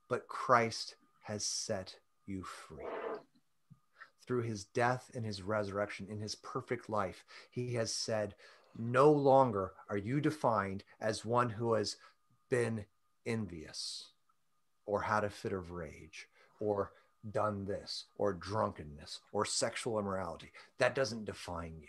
But 0.09 0.29
Christ 0.29 0.97
has 1.23 1.45
set 1.45 1.97
you 2.27 2.43
free. 2.43 2.85
Through 4.27 4.43
his 4.43 4.65
death 4.65 5.11
and 5.15 5.25
his 5.25 5.43
resurrection 5.43 6.07
in 6.11 6.21
his 6.21 6.35
perfect 6.35 6.91
life, 6.91 7.25
he 7.51 7.75
has 7.75 7.93
said, 7.93 8.35
No 8.77 9.11
longer 9.11 9.73
are 9.89 9.97
you 9.97 10.21
defined 10.21 10.83
as 11.01 11.25
one 11.25 11.51
who 11.51 11.75
has 11.75 11.97
been 12.51 12.85
envious 13.25 14.11
or 14.85 15.03
had 15.03 15.25
a 15.25 15.31
fit 15.31 15.53
of 15.53 15.71
rage 15.71 16.29
or 16.61 16.93
done 17.31 17.65
this 17.65 18.05
or 18.19 18.33
drunkenness 18.33 19.21
or 19.33 19.45
sexual 19.45 19.99
immorality. 19.99 20.53
That 20.79 20.95
doesn't 20.95 21.25
define 21.25 21.77
you. 21.81 21.89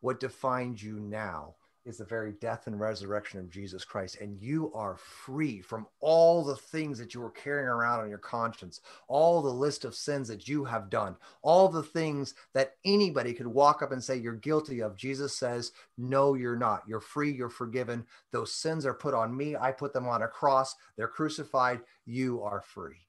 What 0.00 0.20
defines 0.20 0.82
you 0.82 0.98
now 0.98 1.56
is 1.90 1.98
the 1.98 2.04
very 2.04 2.32
death 2.40 2.66
and 2.68 2.78
resurrection 2.80 3.40
of 3.40 3.50
Jesus 3.50 3.84
Christ. 3.84 4.20
And 4.20 4.40
you 4.40 4.72
are 4.74 4.96
free 4.96 5.60
from 5.60 5.86
all 5.98 6.44
the 6.44 6.56
things 6.56 6.98
that 6.98 7.12
you 7.12 7.20
were 7.20 7.30
carrying 7.30 7.68
around 7.68 8.00
on 8.00 8.08
your 8.08 8.18
conscience, 8.18 8.80
all 9.08 9.42
the 9.42 9.50
list 9.52 9.84
of 9.84 9.94
sins 9.94 10.28
that 10.28 10.48
you 10.48 10.64
have 10.64 10.88
done, 10.88 11.16
all 11.42 11.68
the 11.68 11.82
things 11.82 12.34
that 12.54 12.76
anybody 12.84 13.34
could 13.34 13.48
walk 13.48 13.82
up 13.82 13.90
and 13.92 14.02
say 14.02 14.16
you're 14.16 14.34
guilty 14.34 14.80
of. 14.80 14.96
Jesus 14.96 15.36
says, 15.36 15.72
No, 15.98 16.34
you're 16.34 16.56
not. 16.56 16.84
You're 16.86 17.00
free. 17.00 17.32
You're 17.32 17.50
forgiven. 17.50 18.06
Those 18.30 18.54
sins 18.54 18.86
are 18.86 18.94
put 18.94 19.12
on 19.12 19.36
me. 19.36 19.56
I 19.56 19.72
put 19.72 19.92
them 19.92 20.08
on 20.08 20.22
a 20.22 20.28
cross. 20.28 20.76
They're 20.96 21.08
crucified. 21.08 21.80
You 22.06 22.42
are 22.42 22.62
free. 22.62 23.06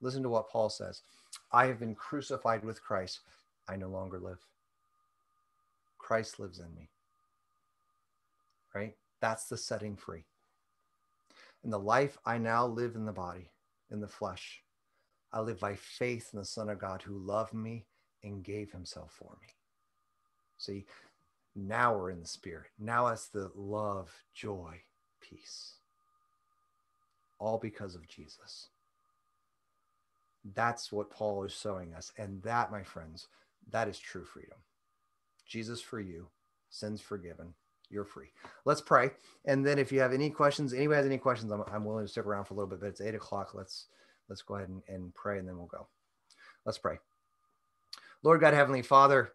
Listen 0.00 0.22
to 0.22 0.30
what 0.30 0.48
Paul 0.48 0.70
says 0.70 1.02
I 1.52 1.66
have 1.66 1.78
been 1.78 1.94
crucified 1.94 2.64
with 2.64 2.82
Christ. 2.82 3.20
I 3.68 3.76
no 3.76 3.88
longer 3.88 4.18
live. 4.18 4.38
Christ 5.98 6.40
lives 6.40 6.58
in 6.58 6.74
me 6.74 6.88
right? 8.74 8.94
That's 9.20 9.46
the 9.46 9.56
setting 9.56 9.96
free. 9.96 10.24
In 11.62 11.70
the 11.70 11.78
life 11.78 12.16
I 12.24 12.38
now 12.38 12.66
live 12.66 12.94
in 12.94 13.04
the 13.04 13.12
body, 13.12 13.50
in 13.90 14.00
the 14.00 14.08
flesh, 14.08 14.62
I 15.32 15.40
live 15.40 15.60
by 15.60 15.76
faith 15.76 16.30
in 16.32 16.38
the 16.38 16.44
Son 16.44 16.68
of 16.68 16.78
God 16.78 17.02
who 17.02 17.18
loved 17.18 17.54
me 17.54 17.86
and 18.22 18.42
gave 18.42 18.72
himself 18.72 19.12
for 19.12 19.36
me. 19.40 19.48
See, 20.58 20.86
now 21.54 21.96
we're 21.96 22.10
in 22.10 22.20
the 22.20 22.26
spirit. 22.26 22.68
Now 22.78 23.08
it's 23.08 23.28
the 23.28 23.50
love, 23.54 24.10
joy, 24.34 24.82
peace. 25.20 25.74
All 27.38 27.58
because 27.58 27.94
of 27.94 28.08
Jesus. 28.08 28.68
That's 30.54 30.90
what 30.90 31.10
Paul 31.10 31.44
is 31.44 31.52
showing 31.52 31.94
us. 31.94 32.12
And 32.16 32.42
that, 32.42 32.70
my 32.70 32.82
friends, 32.82 33.28
that 33.70 33.88
is 33.88 33.98
true 33.98 34.24
freedom. 34.24 34.58
Jesus 35.46 35.80
for 35.80 36.00
you, 36.00 36.28
sins 36.70 37.00
forgiven, 37.00 37.54
you're 37.90 38.04
free. 38.04 38.28
Let's 38.64 38.80
pray. 38.80 39.10
And 39.44 39.66
then 39.66 39.78
if 39.78 39.90
you 39.90 40.00
have 40.00 40.12
any 40.12 40.30
questions, 40.30 40.72
anybody 40.72 40.96
has 40.96 41.06
any 41.06 41.18
questions, 41.18 41.50
I'm, 41.50 41.62
I'm 41.72 41.84
willing 41.84 42.04
to 42.04 42.10
stick 42.10 42.24
around 42.24 42.44
for 42.44 42.54
a 42.54 42.56
little 42.56 42.70
bit, 42.70 42.80
but 42.80 42.86
it's 42.86 43.00
eight 43.00 43.14
o'clock. 43.14 43.52
Let's, 43.54 43.86
let's 44.28 44.42
go 44.42 44.56
ahead 44.56 44.68
and, 44.68 44.82
and 44.88 45.14
pray 45.14 45.38
and 45.38 45.48
then 45.48 45.56
we'll 45.56 45.66
go. 45.66 45.88
Let's 46.64 46.78
pray. 46.78 46.98
Lord 48.22 48.40
God, 48.40 48.54
Heavenly 48.54 48.82
Father, 48.82 49.32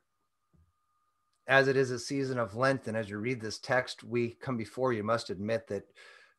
as 1.47 1.67
it 1.67 1.75
is 1.75 1.91
a 1.91 1.99
season 1.99 2.39
of 2.39 2.55
Lent, 2.55 2.87
and 2.87 2.95
as 2.95 3.09
you 3.09 3.17
read 3.17 3.41
this 3.41 3.59
text, 3.59 4.03
we 4.03 4.29
come 4.29 4.57
before 4.57 4.93
you, 4.93 5.03
must 5.03 5.29
admit 5.29 5.67
that 5.67 5.83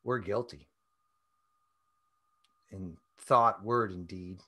we're 0.02 0.18
guilty. 0.18 0.68
In 2.70 2.96
thought, 3.18 3.64
word, 3.64 3.92
and 3.92 4.06
deed, 4.06 4.40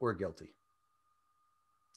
we're 0.00 0.12
guilty. 0.12 0.50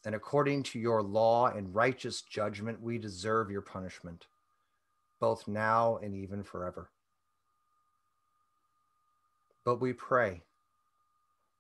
And 0.06 0.16
according 0.16 0.64
to 0.64 0.80
your 0.80 1.04
law 1.04 1.48
and 1.48 1.76
righteous 1.76 2.22
judgment, 2.22 2.82
we 2.82 2.98
deserve 2.98 3.52
your 3.52 3.62
punishment 3.62 4.28
both 5.20 5.48
now 5.48 5.98
and 5.98 6.16
even 6.16 6.44
forever. 6.44 6.90
But 9.66 9.82
we 9.82 9.94
pray, 9.94 10.44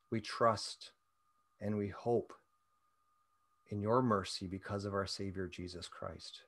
we 0.09 0.21
trust, 0.21 0.91
and 1.61 1.77
we 1.77 1.89
hope 1.89 2.33
in 3.69 3.81
your 3.81 4.01
mercy 4.01 4.47
because 4.47 4.85
of 4.85 4.93
our 4.93 5.05
Savior 5.05 5.47
Jesus 5.47 5.87
Christ. 5.87 6.41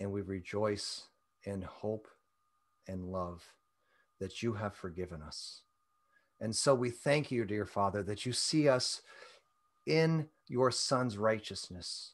And 0.00 0.12
we 0.12 0.22
rejoice 0.22 1.06
in 1.44 1.62
hope 1.62 2.08
and 2.86 3.12
love 3.12 3.44
that 4.20 4.42
you 4.42 4.54
have 4.54 4.74
forgiven 4.74 5.22
us. 5.22 5.62
And 6.40 6.54
so 6.54 6.74
we 6.74 6.90
thank 6.90 7.30
you, 7.30 7.44
dear 7.44 7.66
Father, 7.66 8.02
that 8.04 8.24
you 8.24 8.32
see 8.32 8.68
us 8.68 9.02
in 9.86 10.28
your 10.46 10.70
Son's 10.70 11.18
righteousness 11.18 12.12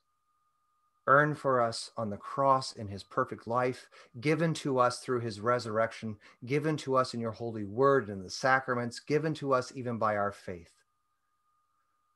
earned 1.07 1.38
for 1.38 1.61
us 1.61 1.90
on 1.96 2.11
the 2.11 2.16
cross 2.16 2.72
in 2.72 2.88
his 2.88 3.02
perfect 3.02 3.46
life, 3.46 3.88
given 4.20 4.55
to 4.55 4.78
us 4.78 5.00
through 5.00 5.20
his 5.20 5.40
resurrection, 5.40 6.16
given 6.44 6.76
to 6.78 6.96
us 6.96 7.14
in 7.14 7.20
your 7.20 7.32
holy 7.32 7.64
word 7.64 8.09
and 8.09 8.24
the 8.24 8.30
sacraments, 8.30 9.00
given 9.00 9.34
to 9.34 9.52
us 9.52 9.72
even 9.74 9.98
by 9.98 10.16
our 10.16 10.32
faith, 10.32 10.72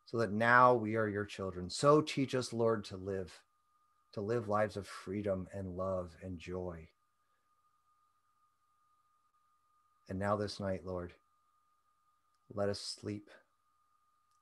so 0.07 0.17
that 0.19 0.33
now 0.33 0.75
we 0.75 0.97
are 0.97 1.09
your 1.09 1.25
children. 1.25 1.69
So 1.69 2.01
teach 2.01 2.35
us, 2.35 2.53
Lord, 2.53 2.85
to 2.85 2.97
live, 2.97 3.41
to 4.13 4.21
live 4.21 4.49
lives 4.49 4.77
of 4.77 4.87
freedom 4.87 5.49
and 5.53 5.77
love 5.77 6.17
and 6.23 6.39
joy. 6.39 6.89
And 10.09 10.19
now 10.19 10.37
this 10.37 10.59
night, 10.59 10.87
Lord, 10.87 11.13
let 12.55 12.71
us 12.71 12.81
sleep 12.81 13.29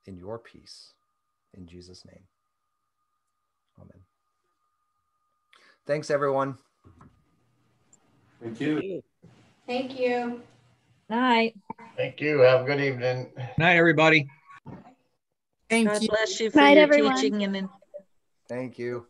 in 0.04 0.16
your 0.16 0.38
peace. 0.38 0.92
In 1.54 1.66
Jesus' 1.66 2.04
name. 2.04 2.22
Amen. 3.80 4.02
Thanks, 5.86 6.10
everyone. 6.10 6.58
Thank 8.42 8.60
you. 8.60 9.02
Thank 9.68 9.98
you. 9.98 10.42
Night. 11.08 11.54
Thank 11.96 12.20
you. 12.20 12.40
Have 12.40 12.62
a 12.62 12.64
good 12.64 12.80
evening. 12.80 13.30
Night, 13.56 13.76
everybody. 13.76 14.26
Thank 15.70 15.88
God 15.88 16.02
you. 16.02 16.08
bless 16.08 16.40
you 16.40 16.50
for 16.50 16.58
Night, 16.58 16.76
your 16.76 16.82
everyone. 16.82 17.16
teaching 17.16 17.42
and 17.56 17.68
Thank 18.48 18.78
you. 18.78 19.06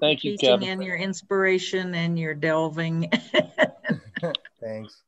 Thank 0.00 0.24
you, 0.24 0.32
teaching 0.32 0.60
Kevin. 0.60 0.68
and 0.68 0.82
your 0.82 0.96
inspiration 0.96 1.94
and 1.94 2.18
your 2.18 2.34
delving. 2.34 3.10
Thanks. 4.60 5.02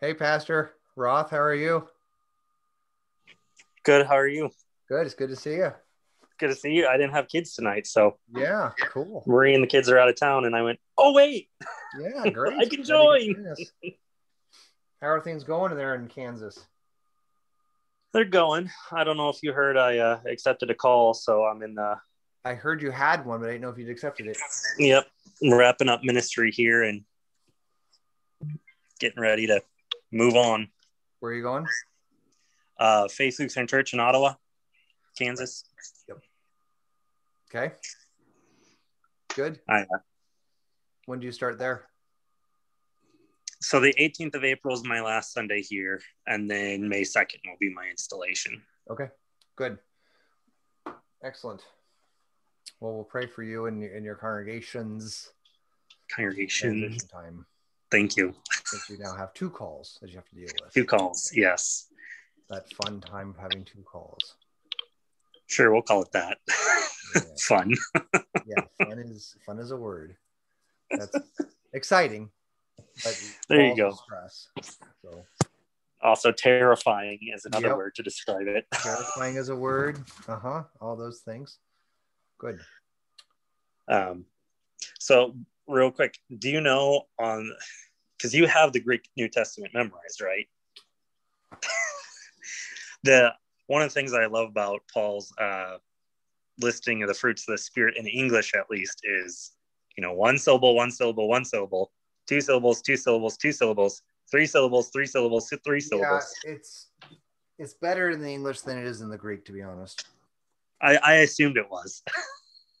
Hey, 0.00 0.14
Pastor 0.14 0.72
Roth, 0.96 1.30
how 1.30 1.38
are 1.38 1.54
you? 1.54 1.86
Good. 3.84 4.06
How 4.06 4.14
are 4.14 4.28
you? 4.28 4.50
Good. 4.88 5.06
It's 5.06 5.14
good 5.14 5.30
to 5.30 5.36
see 5.36 5.54
you. 5.54 5.72
Good 6.38 6.48
to 6.48 6.54
see 6.54 6.70
you. 6.70 6.86
I 6.86 6.96
didn't 6.96 7.12
have 7.12 7.28
kids 7.28 7.54
tonight, 7.54 7.86
so 7.86 8.18
Yeah, 8.34 8.70
cool. 8.80 9.24
Marie 9.26 9.54
and 9.54 9.62
the 9.62 9.68
kids 9.68 9.88
are 9.88 9.98
out 9.98 10.08
of 10.08 10.16
town, 10.16 10.44
and 10.44 10.54
I 10.54 10.62
went. 10.62 10.78
Oh 10.96 11.12
wait, 11.12 11.48
Yeah, 11.98 12.30
great. 12.32 12.54
I 12.54 12.64
can 12.66 12.68
Glad 12.68 12.72
you 12.72 12.78
could 12.78 12.86
join. 12.86 13.94
How 15.00 15.08
are 15.08 15.20
things 15.20 15.42
going 15.44 15.74
there 15.76 15.94
in 15.94 16.08
Kansas? 16.08 16.66
they're 18.12 18.24
going. 18.24 18.70
I 18.92 19.04
don't 19.04 19.16
know 19.16 19.30
if 19.30 19.42
you 19.42 19.52
heard. 19.52 19.76
I 19.76 19.98
uh, 19.98 20.20
accepted 20.26 20.70
a 20.70 20.74
call, 20.74 21.14
so 21.14 21.44
I'm 21.44 21.62
in. 21.62 21.78
Uh, 21.78 21.96
I 22.44 22.54
heard 22.54 22.82
you 22.82 22.90
had 22.90 23.24
one, 23.24 23.40
but 23.40 23.48
I 23.48 23.52
didn't 23.52 23.62
know 23.62 23.70
if 23.70 23.78
you'd 23.78 23.88
accepted 23.88 24.26
it. 24.26 24.36
yep, 24.78 25.06
I'm 25.42 25.54
wrapping 25.54 25.88
up 25.88 26.02
ministry 26.04 26.50
here 26.50 26.82
and 26.82 27.04
getting 29.00 29.20
ready 29.20 29.46
to 29.46 29.62
move 30.12 30.34
on. 30.34 30.68
Where 31.20 31.32
are 31.32 31.34
you 31.34 31.42
going? 31.42 31.66
Uh, 32.82 33.06
Faith 33.06 33.38
Lutheran 33.38 33.68
Church 33.68 33.92
in 33.92 34.00
Ottawa, 34.00 34.34
Kansas. 35.16 35.62
Yep. 36.08 36.18
Okay. 37.48 37.74
Good. 39.36 39.60
I, 39.68 39.86
When 41.06 41.20
do 41.20 41.26
you 41.26 41.30
start 41.30 41.60
there? 41.60 41.86
so 43.60 43.78
the 43.78 43.94
18th 44.00 44.34
of 44.34 44.42
April 44.42 44.74
is 44.74 44.82
my 44.82 45.00
last 45.00 45.32
Sunday 45.32 45.62
here, 45.62 46.00
and 46.26 46.50
then 46.50 46.88
May 46.88 47.02
2nd 47.02 47.38
will 47.46 47.56
be 47.60 47.72
my 47.72 47.86
installation. 47.88 48.60
Okay. 48.90 49.10
Good. 49.54 49.78
Excellent. 51.22 51.62
Well, 52.80 52.94
we'll 52.94 53.04
pray 53.04 53.26
for 53.26 53.44
you 53.44 53.66
and 53.66 53.80
your, 53.80 53.94
and 53.94 54.04
your 54.04 54.16
congregations. 54.16 55.30
Congregation. 56.10 56.98
Time. 57.12 57.46
Thank 57.92 58.16
you. 58.16 58.34
Since 58.64 58.90
you 58.90 58.98
now 58.98 59.14
have 59.14 59.32
two 59.34 59.50
calls 59.50 59.98
that 60.02 60.10
you 60.10 60.16
have 60.16 60.28
to 60.30 60.34
deal 60.34 60.48
with. 60.60 60.74
Two 60.74 60.84
calls. 60.84 61.30
Yes. 61.32 61.91
That 62.52 62.70
fun 62.74 63.00
time 63.00 63.30
of 63.30 63.38
having 63.38 63.64
two 63.64 63.82
calls. 63.82 64.36
Sure, 65.46 65.72
we'll 65.72 65.80
call 65.80 66.02
it 66.02 66.12
that. 66.12 66.36
Fun. 67.48 67.72
Yeah, 68.44 68.64
fun 68.78 68.98
is 68.98 69.34
fun 69.46 69.58
is 69.58 69.70
a 69.70 69.76
word. 69.76 70.16
That's 70.90 71.18
exciting. 71.72 72.28
But 73.02 73.14
There 73.48 73.62
you 73.64 73.74
go. 73.76 73.92
Stress. 74.04 74.48
So 75.00 75.24
Also, 76.02 76.30
terrifying 76.30 77.20
is 77.34 77.46
another 77.46 77.68
Yep. 77.68 77.76
word 77.76 77.94
to 77.94 78.02
describe 78.02 78.46
it. 78.46 78.66
terrifying 78.82 79.36
is 79.36 79.48
a 79.48 79.56
word. 79.56 80.04
Uh 80.28 80.38
huh. 80.38 80.62
All 80.78 80.94
those 80.94 81.20
things. 81.20 81.58
Good. 82.38 82.60
Um, 83.88 84.26
so, 84.98 85.34
real 85.66 85.90
quick, 85.90 86.18
do 86.38 86.50
you 86.50 86.60
know 86.60 87.06
on 87.18 87.50
because 88.18 88.34
you 88.34 88.46
have 88.46 88.74
the 88.74 88.80
Greek 88.80 89.08
New 89.16 89.28
Testament 89.30 89.72
memorized, 89.72 90.20
right? 90.20 90.46
The 93.02 93.32
one 93.66 93.82
of 93.82 93.88
the 93.88 93.94
things 93.94 94.12
I 94.12 94.26
love 94.26 94.48
about 94.48 94.80
Paul's 94.92 95.32
uh, 95.38 95.78
listing 96.60 97.02
of 97.02 97.08
the 97.08 97.14
fruits 97.14 97.48
of 97.48 97.52
the 97.52 97.58
Spirit 97.58 97.96
in 97.96 98.06
English, 98.06 98.54
at 98.54 98.70
least, 98.70 99.00
is 99.04 99.52
you 99.96 100.02
know 100.02 100.12
one 100.12 100.38
syllable, 100.38 100.74
one 100.74 100.90
syllable, 100.90 101.28
one 101.28 101.44
syllable, 101.44 101.92
two 102.26 102.40
syllables, 102.40 102.82
two 102.82 102.96
syllables, 102.96 103.36
two 103.36 103.52
syllables, 103.52 104.02
three 104.30 104.46
syllables, 104.46 104.90
three 104.90 105.06
syllables, 105.06 105.52
three 105.64 105.76
Yeah, 105.76 105.80
syllables. 105.80 106.34
it's 106.44 106.88
it's 107.58 107.74
better 107.74 108.10
in 108.10 108.20
the 108.20 108.30
English 108.30 108.62
than 108.62 108.78
it 108.78 108.86
is 108.86 109.00
in 109.00 109.08
the 109.08 109.18
Greek, 109.18 109.44
to 109.46 109.52
be 109.52 109.62
honest. 109.62 110.04
I, 110.80 110.96
I 110.96 111.12
assumed 111.16 111.56
it 111.56 111.70
was. 111.70 112.02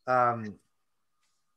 Um, 0.08 0.56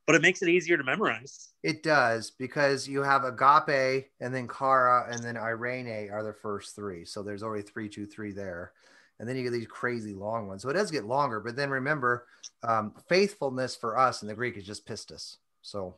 but 0.05 0.15
it 0.15 0.21
makes 0.21 0.41
it 0.41 0.49
easier 0.49 0.77
to 0.77 0.83
memorize. 0.83 1.49
It 1.63 1.81
does 1.81 2.31
because 2.31 2.87
you 2.87 3.01
have 3.01 3.23
agape 3.23 4.07
and 4.19 4.33
then 4.33 4.47
chara 4.47 5.07
and 5.11 5.23
then 5.23 5.35
eirene 5.35 6.11
are 6.11 6.23
the 6.23 6.33
first 6.33 6.75
three. 6.75 7.05
So 7.05 7.23
there's 7.23 7.43
already 7.43 7.63
three, 7.63 7.89
two, 7.89 8.05
three 8.05 8.31
there. 8.31 8.73
And 9.19 9.27
then 9.27 9.35
you 9.35 9.43
get 9.43 9.51
these 9.51 9.67
crazy 9.67 10.13
long 10.13 10.47
ones. 10.47 10.61
So 10.61 10.69
it 10.69 10.73
does 10.73 10.91
get 10.91 11.05
longer. 11.05 11.39
But 11.39 11.55
then 11.55 11.69
remember, 11.69 12.27
um, 12.63 12.93
faithfulness 13.07 13.75
for 13.75 13.97
us 13.97 14.21
in 14.21 14.27
the 14.27 14.35
Greek 14.35 14.57
is 14.57 14.65
just 14.65 14.85
pistis. 14.85 15.37
So 15.61 15.95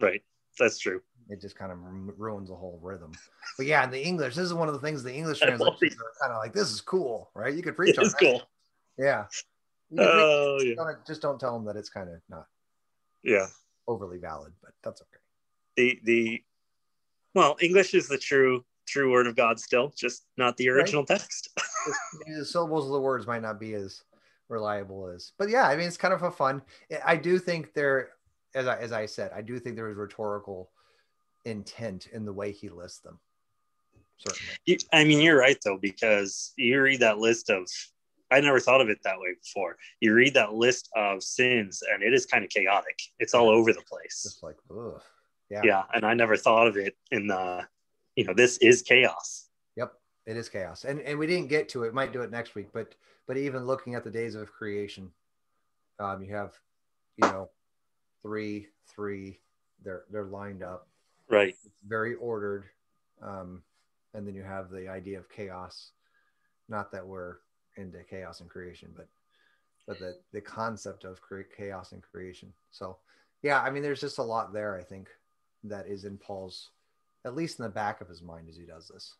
right, 0.00 0.22
that's 0.58 0.78
true. 0.78 1.00
It 1.28 1.40
just 1.40 1.56
kind 1.56 1.72
of 1.72 1.78
ruins 2.18 2.50
the 2.50 2.56
whole 2.56 2.78
rhythm. 2.82 3.12
But 3.56 3.66
yeah, 3.66 3.82
in 3.84 3.90
the 3.90 4.04
English, 4.04 4.34
this 4.34 4.44
is 4.44 4.54
one 4.54 4.68
of 4.68 4.74
the 4.74 4.80
things 4.80 5.02
the 5.02 5.14
English 5.14 5.38
translations 5.40 5.94
are 5.94 6.12
kind 6.20 6.32
of 6.32 6.38
like, 6.38 6.52
this 6.52 6.70
is 6.70 6.80
cool, 6.80 7.30
right? 7.34 7.54
You 7.54 7.62
could 7.62 7.76
preach 7.76 7.90
it 7.90 7.98
on. 7.98 8.06
It's 8.06 8.14
cool. 8.14 8.42
Yeah. 8.98 9.26
Oh, 9.98 10.60
yeah. 10.60 10.74
Just 11.06 11.22
don't 11.22 11.38
tell 11.38 11.54
them 11.54 11.64
that 11.66 11.76
it's 11.76 11.88
kind 11.88 12.08
of 12.08 12.20
not 12.28 12.46
yeah 13.22 13.46
overly 13.90 14.18
valid, 14.18 14.52
but 14.62 14.72
that's 14.82 15.02
okay. 15.02 15.20
The 15.76 16.00
the 16.04 16.42
well, 17.34 17.56
English 17.60 17.94
is 17.94 18.08
the 18.08 18.18
true 18.18 18.64
true 18.86 19.10
word 19.10 19.26
of 19.26 19.36
God 19.36 19.60
still, 19.60 19.92
just 19.96 20.24
not 20.36 20.56
the 20.56 20.68
original 20.68 21.02
right? 21.02 21.18
text. 21.18 21.50
the 22.26 22.44
syllables 22.44 22.86
of 22.86 22.92
the 22.92 23.00
words 23.00 23.26
might 23.26 23.42
not 23.42 23.60
be 23.60 23.74
as 23.74 24.02
reliable 24.48 25.08
as, 25.08 25.32
but 25.38 25.48
yeah, 25.48 25.68
I 25.68 25.76
mean, 25.76 25.86
it's 25.86 25.96
kind 25.96 26.14
of 26.14 26.22
a 26.22 26.30
fun. 26.30 26.62
I 27.04 27.16
do 27.16 27.38
think 27.38 27.74
there, 27.74 28.10
as 28.54 28.66
I 28.66 28.78
as 28.78 28.92
I 28.92 29.06
said, 29.06 29.32
I 29.34 29.42
do 29.42 29.58
think 29.58 29.76
there 29.76 29.90
is 29.90 29.96
rhetorical 29.96 30.70
intent 31.44 32.08
in 32.12 32.24
the 32.24 32.32
way 32.32 32.52
he 32.52 32.68
lists 32.68 33.00
them. 33.00 33.18
Certainly. 34.18 34.78
I 34.92 35.04
mean, 35.04 35.20
you're 35.20 35.38
right 35.38 35.58
though, 35.64 35.78
because 35.78 36.52
you 36.56 36.80
read 36.80 37.00
that 37.00 37.18
list 37.18 37.48
of 37.48 37.66
I 38.30 38.40
never 38.40 38.60
thought 38.60 38.80
of 38.80 38.88
it 38.88 38.98
that 39.04 39.18
way 39.18 39.34
before. 39.34 39.76
You 40.00 40.14
read 40.14 40.34
that 40.34 40.54
list 40.54 40.88
of 40.94 41.22
sins, 41.22 41.82
and 41.92 42.02
it 42.02 42.14
is 42.14 42.26
kind 42.26 42.44
of 42.44 42.50
chaotic. 42.50 42.98
It's 43.18 43.34
all 43.34 43.48
over 43.48 43.72
the 43.72 43.82
place. 43.82 44.38
Like, 44.42 44.56
ugh. 44.70 45.02
yeah, 45.50 45.62
yeah. 45.64 45.82
And 45.92 46.04
I 46.04 46.14
never 46.14 46.36
thought 46.36 46.66
of 46.66 46.76
it 46.76 46.96
in 47.10 47.26
the, 47.26 47.66
you 48.16 48.24
know, 48.24 48.34
this 48.34 48.58
is 48.58 48.82
chaos. 48.82 49.48
Yep, 49.76 49.92
it 50.26 50.36
is 50.36 50.48
chaos, 50.48 50.84
and 50.84 51.00
and 51.00 51.18
we 51.18 51.26
didn't 51.26 51.48
get 51.48 51.68
to 51.70 51.84
it. 51.84 51.94
Might 51.94 52.12
do 52.12 52.22
it 52.22 52.30
next 52.30 52.54
week, 52.54 52.68
but 52.72 52.94
but 53.26 53.36
even 53.36 53.66
looking 53.66 53.94
at 53.94 54.04
the 54.04 54.10
days 54.10 54.34
of 54.34 54.52
creation, 54.52 55.10
um, 55.98 56.22
you 56.22 56.34
have, 56.34 56.52
you 57.16 57.28
know, 57.28 57.50
three, 58.22 58.68
three. 58.94 59.40
They're 59.82 60.04
they're 60.10 60.24
lined 60.24 60.62
up. 60.62 60.88
Right. 61.28 61.54
It's 61.64 61.82
very 61.86 62.14
ordered, 62.14 62.64
um, 63.22 63.62
and 64.14 64.26
then 64.26 64.34
you 64.34 64.42
have 64.42 64.70
the 64.70 64.88
idea 64.88 65.18
of 65.18 65.28
chaos. 65.28 65.92
Not 66.68 66.92
that 66.92 67.06
we're 67.06 67.36
into 67.76 68.02
chaos 68.04 68.40
and 68.40 68.50
creation, 68.50 68.90
but 68.96 69.08
but 69.86 69.98
the 69.98 70.16
the 70.32 70.40
concept 70.40 71.04
of 71.04 71.20
create 71.20 71.46
chaos 71.56 71.92
and 71.92 72.02
creation. 72.02 72.52
So 72.70 72.98
yeah, 73.42 73.60
I 73.60 73.70
mean, 73.70 73.82
there's 73.82 74.00
just 74.00 74.18
a 74.18 74.22
lot 74.22 74.52
there. 74.52 74.76
I 74.76 74.82
think 74.82 75.08
that 75.64 75.86
is 75.86 76.04
in 76.04 76.18
Paul's, 76.18 76.70
at 77.24 77.34
least 77.34 77.58
in 77.58 77.64
the 77.64 77.70
back 77.70 78.00
of 78.00 78.08
his 78.08 78.22
mind 78.22 78.48
as 78.48 78.56
he 78.56 78.66
does 78.66 78.88
this. 78.88 79.14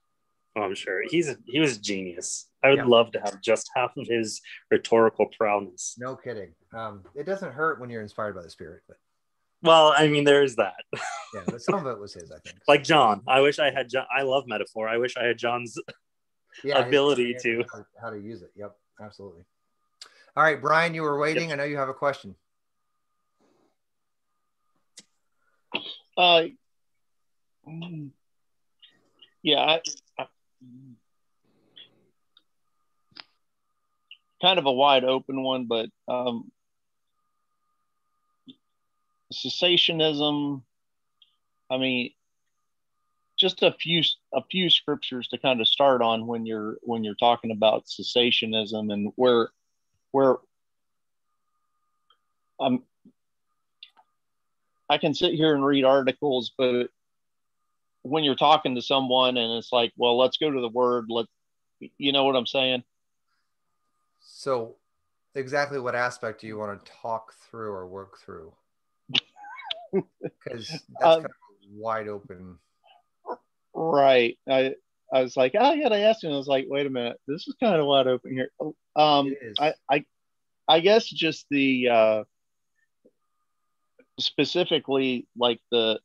Oh, 0.56 0.62
I'm 0.62 0.74
sure 0.74 1.02
he's 1.08 1.28
a, 1.28 1.36
he 1.46 1.60
was 1.60 1.76
a 1.76 1.80
genius. 1.80 2.48
I 2.64 2.70
would 2.70 2.78
yeah. 2.78 2.84
love 2.84 3.12
to 3.12 3.20
have 3.20 3.40
just 3.40 3.70
half 3.74 3.96
of 3.96 4.06
his 4.08 4.40
rhetorical 4.70 5.26
prowess. 5.38 5.94
No 5.96 6.16
kidding. 6.16 6.52
Um, 6.74 7.04
it 7.14 7.24
doesn't 7.24 7.52
hurt 7.52 7.80
when 7.80 7.88
you're 7.88 8.02
inspired 8.02 8.34
by 8.34 8.42
the 8.42 8.50
Spirit, 8.50 8.82
but 8.88 8.96
well, 9.62 9.94
I 9.96 10.08
mean, 10.08 10.24
there 10.24 10.42
is 10.42 10.56
that. 10.56 10.74
yeah, 11.34 11.42
but 11.46 11.60
some 11.60 11.74
of 11.74 11.86
it 11.86 12.00
was 12.00 12.14
his, 12.14 12.32
I 12.32 12.38
think. 12.38 12.56
like 12.68 12.82
John, 12.82 13.22
I 13.28 13.40
wish 13.40 13.58
I 13.58 13.70
had 13.70 13.88
John. 13.90 14.06
I 14.14 14.22
love 14.22 14.44
metaphor. 14.46 14.88
I 14.88 14.96
wish 14.96 15.16
I 15.16 15.24
had 15.24 15.38
John's 15.38 15.76
yeah, 16.64 16.78
ability 16.78 17.36
to 17.42 17.64
how 18.00 18.10
to 18.10 18.18
use 18.18 18.42
it. 18.42 18.50
Yep, 18.56 18.76
absolutely. 19.00 19.44
All 20.36 20.42
right, 20.42 20.60
Brian, 20.60 20.94
you 20.94 21.02
were 21.02 21.18
waiting. 21.18 21.50
Yep. 21.50 21.58
I 21.58 21.62
know 21.62 21.64
you 21.64 21.76
have 21.76 21.88
a 21.88 21.94
question. 21.94 22.34
Uh, 26.16 26.42
yeah, 29.42 29.58
I, 29.58 29.80
I, 30.18 30.26
kind 34.42 34.58
of 34.58 34.66
a 34.66 34.72
wide 34.72 35.04
open 35.04 35.42
one, 35.42 35.66
but 35.66 35.88
um, 36.08 36.50
cessationism. 39.32 40.62
I 41.70 41.78
mean, 41.78 42.10
just 43.40 43.62
a 43.62 43.72
few 43.72 44.02
a 44.34 44.42
few 44.50 44.68
scriptures 44.68 45.26
to 45.28 45.38
kind 45.38 45.60
of 45.60 45.66
start 45.66 46.02
on 46.02 46.26
when 46.26 46.44
you're 46.44 46.76
when 46.82 47.02
you're 47.02 47.14
talking 47.14 47.50
about 47.50 47.86
cessationism 47.86 48.92
and 48.92 49.12
where 49.16 49.48
where 50.12 50.36
um 52.60 52.82
I 54.90 54.98
can 54.98 55.14
sit 55.14 55.34
here 55.34 55.54
and 55.54 55.64
read 55.64 55.84
articles, 55.84 56.52
but 56.58 56.88
when 58.02 58.24
you're 58.24 58.34
talking 58.34 58.74
to 58.74 58.82
someone 58.82 59.36
and 59.36 59.52
it's 59.56 59.72
like, 59.72 59.92
well, 59.96 60.18
let's 60.18 60.36
go 60.36 60.50
to 60.50 60.60
the 60.60 60.68
word, 60.68 61.06
let 61.08 61.26
you 61.96 62.12
know 62.12 62.24
what 62.24 62.34
I'm 62.34 62.46
saying? 62.46 62.82
So 64.20 64.74
exactly 65.34 65.78
what 65.78 65.94
aspect 65.94 66.40
do 66.40 66.48
you 66.48 66.58
want 66.58 66.84
to 66.84 66.92
talk 66.92 67.32
through 67.34 67.70
or 67.70 67.86
work 67.86 68.18
through? 68.18 68.52
Because 70.22 70.68
that's 70.68 71.04
um, 71.04 71.22
kind 71.22 71.24
of 71.26 71.30
wide 71.72 72.08
open 72.08 72.58
Right. 73.80 74.38
I 74.48 74.74
I 75.12 75.22
was 75.22 75.36
like, 75.36 75.54
oh 75.58 75.72
yeah, 75.72 75.88
I 75.88 76.00
asked 76.00 76.22
him. 76.22 76.32
I 76.32 76.36
was 76.36 76.46
like, 76.46 76.66
wait 76.68 76.86
a 76.86 76.90
minute, 76.90 77.16
this 77.26 77.48
is 77.48 77.56
kind 77.62 77.80
of 77.80 77.86
wide 77.86 78.06
open 78.06 78.32
here. 78.32 78.50
Um, 78.94 79.34
I, 79.58 79.72
I 79.90 80.04
I 80.68 80.80
guess 80.80 81.06
just 81.06 81.46
the 81.50 81.88
uh, 81.88 82.24
specifically 84.18 85.26
like 85.36 85.60
the 85.70 85.98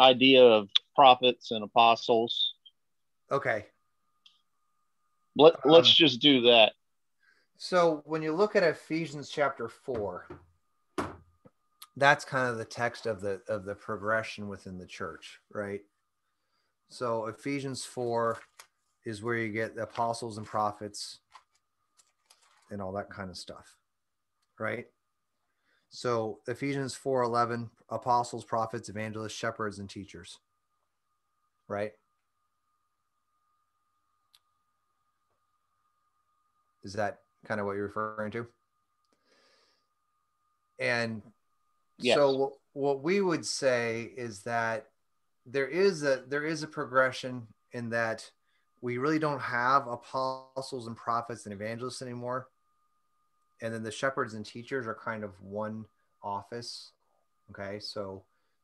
idea 0.00 0.42
of 0.42 0.68
prophets 0.96 1.52
and 1.52 1.62
apostles. 1.62 2.54
Okay. 3.30 3.66
Let 5.36 5.64
Let's 5.64 5.88
um, 5.88 5.94
just 5.94 6.20
do 6.20 6.42
that. 6.42 6.72
So 7.58 8.02
when 8.06 8.22
you 8.22 8.32
look 8.32 8.56
at 8.56 8.64
Ephesians 8.64 9.28
chapter 9.28 9.68
four, 9.68 10.26
that's 11.96 12.24
kind 12.24 12.50
of 12.50 12.58
the 12.58 12.64
text 12.64 13.06
of 13.06 13.20
the 13.20 13.40
of 13.48 13.64
the 13.64 13.76
progression 13.76 14.48
within 14.48 14.78
the 14.78 14.86
church, 14.86 15.38
right? 15.52 15.82
So 16.90 17.26
Ephesians 17.26 17.84
4 17.84 18.38
is 19.04 19.22
where 19.22 19.36
you 19.36 19.48
get 19.50 19.76
the 19.76 19.84
apostles 19.84 20.36
and 20.36 20.46
prophets 20.46 21.20
and 22.70 22.82
all 22.82 22.92
that 22.92 23.10
kind 23.10 23.30
of 23.30 23.36
stuff. 23.36 23.76
Right? 24.58 24.86
So 25.88 26.40
Ephesians 26.46 26.94
4:11 26.94 27.70
apostles, 27.88 28.44
prophets, 28.44 28.88
evangelists, 28.88 29.32
shepherds 29.32 29.78
and 29.78 29.88
teachers. 29.88 30.38
Right? 31.66 31.92
Is 36.82 36.94
that 36.94 37.20
kind 37.44 37.60
of 37.60 37.66
what 37.66 37.76
you're 37.76 37.86
referring 37.86 38.32
to? 38.32 38.46
And 40.78 41.22
yes. 41.98 42.16
so 42.16 42.54
what 42.72 43.02
we 43.02 43.20
would 43.20 43.44
say 43.44 44.12
is 44.16 44.42
that 44.42 44.86
there 45.46 45.68
is 45.68 46.02
a 46.02 46.22
there 46.28 46.44
is 46.44 46.62
a 46.62 46.68
progression 46.68 47.46
in 47.72 47.90
that 47.90 48.30
we 48.82 48.98
really 48.98 49.18
don't 49.18 49.40
have 49.40 49.86
apostles 49.86 50.86
and 50.86 50.96
prophets 50.96 51.44
and 51.44 51.52
evangelists 51.52 52.02
anymore. 52.02 52.48
And 53.62 53.74
then 53.74 53.82
the 53.82 53.90
shepherds 53.90 54.34
and 54.34 54.44
teachers 54.44 54.86
are 54.86 54.94
kind 54.94 55.22
of 55.22 55.40
one 55.42 55.84
office. 56.22 56.92
Okay 57.50 57.78
so 57.80 58.22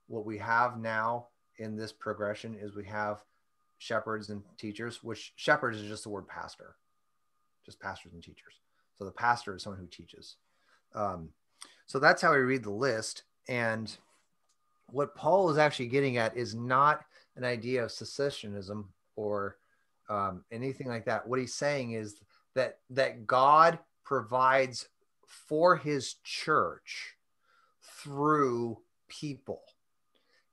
what 0.09 0.25
we 0.25 0.39
have 0.39 0.79
now 0.79 1.27
in 1.59 1.77
this 1.77 1.93
progression 1.93 2.57
is 2.61 2.75
we 2.75 2.85
have 2.85 3.23
shepherds 3.79 4.31
and 4.31 4.43
teachers 4.57 5.03
which 5.03 5.33
shepherds 5.37 5.79
is 5.79 5.89
just 5.89 6.05
the 6.05 6.09
word 6.09 6.29
pastor 6.29 6.77
just 7.67 7.81
pastors 7.81 8.15
and 8.15 8.23
teachers. 8.23 8.55
So 8.97 9.05
the 9.05 9.11
pastor 9.11 9.55
is 9.55 9.63
someone 9.65 9.81
who 9.81 9.89
teaches. 9.89 10.37
Um, 10.95 11.31
so 11.87 11.99
that's 11.99 12.23
how 12.23 12.33
we 12.33 12.39
read 12.39 12.63
the 12.63 12.71
list. 12.71 13.25
And 13.49 13.95
what 14.91 15.15
Paul 15.15 15.51
is 15.51 15.59
actually 15.59 15.89
getting 15.89 16.17
at 16.17 16.37
is 16.37 16.55
not 16.55 17.05
an 17.37 17.45
idea 17.45 17.85
of 17.85 17.91
cessationism 17.91 18.85
or 19.17 19.57
um, 20.09 20.45
anything 20.53 20.89
like 20.89 21.05
that. 21.07 21.27
What 21.27 21.41
he's 21.41 21.55
saying 21.55 21.93
is 21.93 22.17
that 22.55 22.79
that 22.91 23.27
God 23.27 23.79
provides 24.05 24.89
for 25.27 25.77
His 25.77 26.15
church 26.25 27.17
through 27.83 28.79
people, 29.09 29.63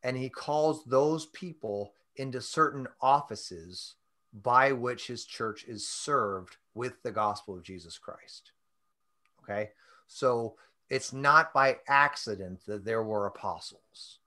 and 0.03 0.17
He 0.17 0.29
calls 0.29 0.83
those 0.85 1.27
people 1.27 1.93
into 2.15 2.41
certain 2.41 2.87
offices 3.01 3.95
by 4.33 4.71
which 4.71 5.07
His 5.07 5.25
church 5.25 5.65
is 5.67 5.87
served 5.87 6.57
with 6.73 7.01
the 7.03 7.11
gospel 7.11 7.55
of 7.55 7.63
Jesus 7.63 7.97
Christ. 7.97 8.51
Okay, 9.43 9.69
so 10.07 10.55
it's 10.89 11.13
not 11.13 11.53
by 11.53 11.77
accident 11.87 12.65
that 12.65 12.85
there 12.85 13.03
were 13.03 13.27
apostles 13.27 14.19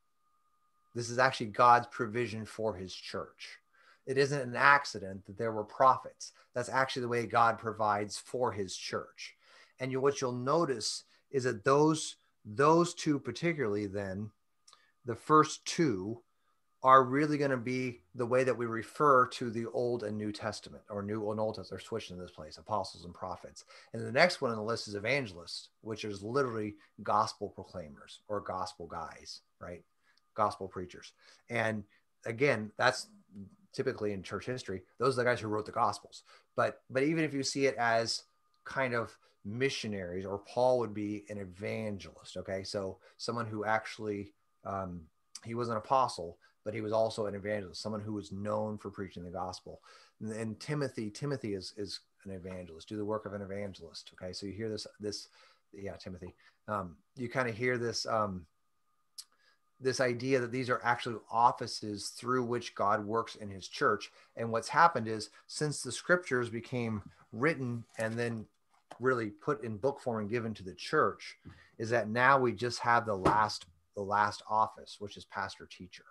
this 0.96 1.10
is 1.10 1.18
actually 1.18 1.46
God's 1.46 1.86
provision 1.88 2.46
for 2.46 2.74
his 2.74 2.94
church. 2.94 3.58
It 4.06 4.16
isn't 4.16 4.40
an 4.40 4.56
accident 4.56 5.26
that 5.26 5.36
there 5.36 5.52
were 5.52 5.64
prophets. 5.64 6.32
That's 6.54 6.70
actually 6.70 7.02
the 7.02 7.08
way 7.08 7.26
God 7.26 7.58
provides 7.58 8.16
for 8.16 8.50
his 8.52 8.74
church. 8.74 9.36
And 9.78 9.92
you, 9.92 10.00
what 10.00 10.20
you'll 10.20 10.32
notice 10.32 11.04
is 11.30 11.44
that 11.44 11.64
those 11.64 12.16
those 12.48 12.94
two 12.94 13.18
particularly 13.18 13.86
then 13.86 14.30
the 15.04 15.16
first 15.16 15.64
two 15.64 16.22
are 16.82 17.02
really 17.02 17.36
going 17.36 17.50
to 17.50 17.56
be 17.56 18.00
the 18.14 18.24
way 18.24 18.44
that 18.44 18.56
we 18.56 18.64
refer 18.64 19.26
to 19.26 19.50
the 19.50 19.66
Old 19.66 20.04
and 20.04 20.16
New 20.16 20.30
Testament, 20.30 20.84
or 20.88 21.02
New 21.02 21.30
and 21.30 21.40
Old 21.40 21.56
Testament. 21.56 21.70
They're 21.70 21.86
switched 21.86 22.12
in 22.12 22.18
this 22.18 22.30
place, 22.30 22.58
apostles 22.58 23.04
and 23.04 23.12
prophets. 23.12 23.64
And 23.92 24.06
the 24.06 24.12
next 24.12 24.40
one 24.40 24.52
on 24.52 24.56
the 24.56 24.62
list 24.62 24.86
is 24.86 24.94
evangelists, 24.94 25.70
which 25.80 26.04
is 26.04 26.22
literally 26.22 26.76
gospel 27.02 27.48
proclaimers 27.48 28.20
or 28.28 28.40
gospel 28.40 28.86
guys, 28.86 29.40
right? 29.58 29.82
Gospel 30.36 30.68
preachers. 30.68 31.12
And 31.50 31.84
again, 32.24 32.70
that's 32.76 33.08
typically 33.72 34.12
in 34.12 34.22
church 34.22 34.46
history. 34.46 34.82
Those 34.98 35.14
are 35.14 35.22
the 35.22 35.30
guys 35.30 35.40
who 35.40 35.48
wrote 35.48 35.66
the 35.66 35.72
gospels. 35.72 36.22
But 36.56 36.80
but 36.90 37.02
even 37.02 37.24
if 37.24 37.34
you 37.34 37.42
see 37.42 37.66
it 37.66 37.76
as 37.76 38.22
kind 38.64 38.94
of 38.94 39.16
missionaries, 39.44 40.26
or 40.26 40.38
Paul 40.38 40.78
would 40.80 40.94
be 40.94 41.24
an 41.28 41.38
evangelist. 41.38 42.36
Okay, 42.36 42.62
so 42.64 42.98
someone 43.18 43.46
who 43.46 43.64
actually 43.64 44.32
um, 44.64 45.02
he 45.44 45.54
was 45.54 45.68
an 45.68 45.76
apostle, 45.76 46.38
but 46.64 46.74
he 46.74 46.80
was 46.80 46.92
also 46.92 47.26
an 47.26 47.34
evangelist, 47.34 47.82
someone 47.82 48.00
who 48.00 48.12
was 48.12 48.32
known 48.32 48.78
for 48.78 48.90
preaching 48.90 49.22
the 49.22 49.30
gospel. 49.30 49.80
And, 50.20 50.32
and 50.32 50.60
Timothy, 50.60 51.10
Timothy 51.10 51.54
is 51.54 51.74
is 51.76 52.00
an 52.24 52.32
evangelist, 52.32 52.88
do 52.88 52.96
the 52.96 53.04
work 53.04 53.26
of 53.26 53.34
an 53.34 53.42
evangelist. 53.42 54.10
Okay, 54.14 54.32
so 54.32 54.46
you 54.46 54.52
hear 54.52 54.68
this 54.68 54.86
this 55.00 55.28
yeah 55.72 55.96
Timothy. 55.96 56.34
Um, 56.68 56.96
you 57.16 57.28
kind 57.28 57.48
of 57.48 57.54
hear 57.54 57.78
this 57.78 58.06
um, 58.06 58.46
this 59.80 60.00
idea 60.00 60.40
that 60.40 60.52
these 60.52 60.70
are 60.70 60.80
actually 60.82 61.16
offices 61.30 62.08
through 62.08 62.44
which 62.44 62.74
God 62.74 63.04
works 63.04 63.34
in 63.36 63.50
his 63.50 63.68
church. 63.68 64.10
And 64.36 64.50
what's 64.50 64.68
happened 64.68 65.08
is 65.08 65.30
since 65.46 65.82
the 65.82 65.92
scriptures 65.92 66.48
became 66.48 67.02
written 67.32 67.84
and 67.98 68.14
then 68.14 68.46
really 69.00 69.28
put 69.28 69.62
in 69.62 69.76
book 69.76 70.00
form 70.00 70.20
and 70.20 70.30
given 70.30 70.54
to 70.54 70.62
the 70.62 70.74
church, 70.74 71.36
is 71.78 71.90
that 71.90 72.08
now 72.08 72.38
we 72.38 72.52
just 72.52 72.78
have 72.80 73.04
the 73.04 73.16
last 73.16 73.66
the 73.94 74.02
last 74.02 74.42
office, 74.48 74.96
which 74.98 75.16
is 75.16 75.24
pastor 75.24 75.66
teacher. 75.66 76.04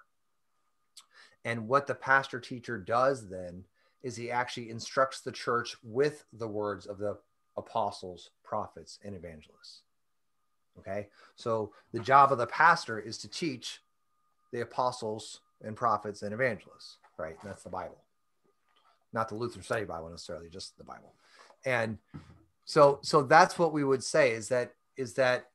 And 1.44 1.68
what 1.68 1.86
the 1.86 1.94
pastor 1.94 2.40
teacher 2.40 2.80
does 2.80 3.30
then 3.30 3.64
is 4.02 4.16
he 4.16 4.32
actually 4.32 4.72
instructs 4.72 5.22
the 5.22 5.32
church 5.32 5.76
with 5.84 6.26
the 6.34 6.48
words 6.48 6.88
of 6.88 6.98
the 6.98 7.18
apostles, 7.56 8.32
prophets, 8.44 9.00
and 9.04 9.16
evangelists. 9.16 9.82
Okay. 10.80 11.08
So 11.36 11.72
the 11.94 12.00
job 12.00 12.32
of 12.32 12.38
the 12.38 12.48
pastor 12.48 13.00
is 13.00 13.18
to 13.20 13.28
teach 13.28 13.82
the 14.52 14.62
apostles 14.62 15.42
and 15.64 15.76
prophets 15.76 16.22
and 16.22 16.34
evangelists, 16.34 16.98
right? 17.18 17.36
And 17.42 17.50
that's 17.50 17.64
the 17.64 17.70
Bible, 17.70 17.98
not 19.14 19.30
the 19.30 19.36
Lutheran 19.36 19.64
Study 19.64 19.86
Bible 19.86 20.10
necessarily, 20.10 20.50
just 20.50 20.78
the 20.78 20.84
Bible. 20.84 21.14
And 21.66 21.98
so, 22.66 23.00
so 23.02 23.24
that's 23.24 23.58
what 23.58 23.74
we 23.74 23.84
would 23.84 24.04
say 24.04 24.32
is 24.32 24.50
that, 24.50 24.74
is 24.98 25.14
that 25.14 25.50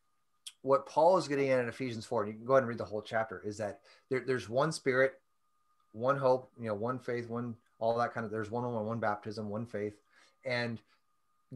what 0.62 0.86
Paul 0.86 1.16
is 1.16 1.28
getting 1.28 1.50
at 1.50 1.60
in 1.60 1.68
Ephesians 1.68 2.04
4, 2.04 2.22
and 2.22 2.32
you 2.32 2.38
can 2.38 2.46
go 2.46 2.54
ahead 2.54 2.62
and 2.62 2.68
read 2.68 2.78
the 2.78 2.84
whole 2.84 3.02
chapter, 3.02 3.42
is 3.44 3.56
that 3.58 3.80
there, 4.10 4.20
there's 4.20 4.48
one 4.48 4.72
spirit, 4.72 5.14
one 5.92 6.16
hope, 6.16 6.50
you 6.58 6.66
know, 6.66 6.74
one 6.74 6.98
faith, 6.98 7.28
one, 7.28 7.54
all 7.78 7.96
that 7.98 8.12
kind 8.12 8.24
of, 8.24 8.30
there's 8.30 8.50
one 8.50 8.64
on 8.64 8.86
one 8.86 9.00
baptism, 9.00 9.48
one 9.48 9.66
faith. 9.66 9.94
And 10.44 10.78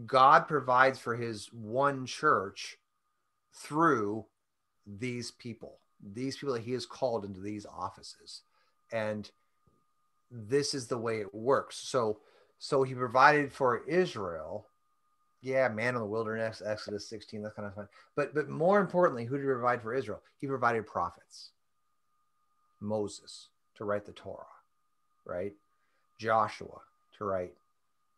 God 0.06 0.48
provides 0.48 0.98
for 0.98 1.14
his 1.14 1.52
one 1.52 2.06
church 2.06 2.78
through 3.54 4.24
these 4.86 5.30
people, 5.30 5.78
these 6.12 6.36
people 6.36 6.54
that 6.54 6.62
he 6.62 6.72
has 6.72 6.86
called 6.86 7.24
into 7.24 7.40
these 7.40 7.66
offices. 7.66 8.42
And 8.92 9.30
this 10.30 10.74
is 10.74 10.86
the 10.86 10.98
way 10.98 11.20
it 11.20 11.34
works. 11.34 11.76
So, 11.76 12.20
so 12.58 12.82
he 12.82 12.94
provided 12.94 13.52
for 13.52 13.84
Israel 13.86 14.66
yeah, 15.44 15.68
man 15.68 15.94
in 15.94 16.00
the 16.00 16.06
wilderness, 16.06 16.62
Exodus 16.64 17.06
16, 17.06 17.42
that's 17.42 17.54
kind 17.54 17.68
of 17.68 17.74
fun. 17.74 17.86
But 18.16 18.34
but 18.34 18.48
more 18.48 18.80
importantly, 18.80 19.26
who 19.26 19.36
did 19.36 19.42
he 19.42 19.48
provide 19.48 19.82
for 19.82 19.94
Israel? 19.94 20.22
He 20.38 20.46
provided 20.46 20.86
prophets. 20.86 21.50
Moses 22.80 23.48
to 23.76 23.84
write 23.84 24.06
the 24.06 24.12
Torah, 24.12 24.46
right? 25.26 25.52
Joshua 26.18 26.80
to 27.18 27.24
write 27.24 27.52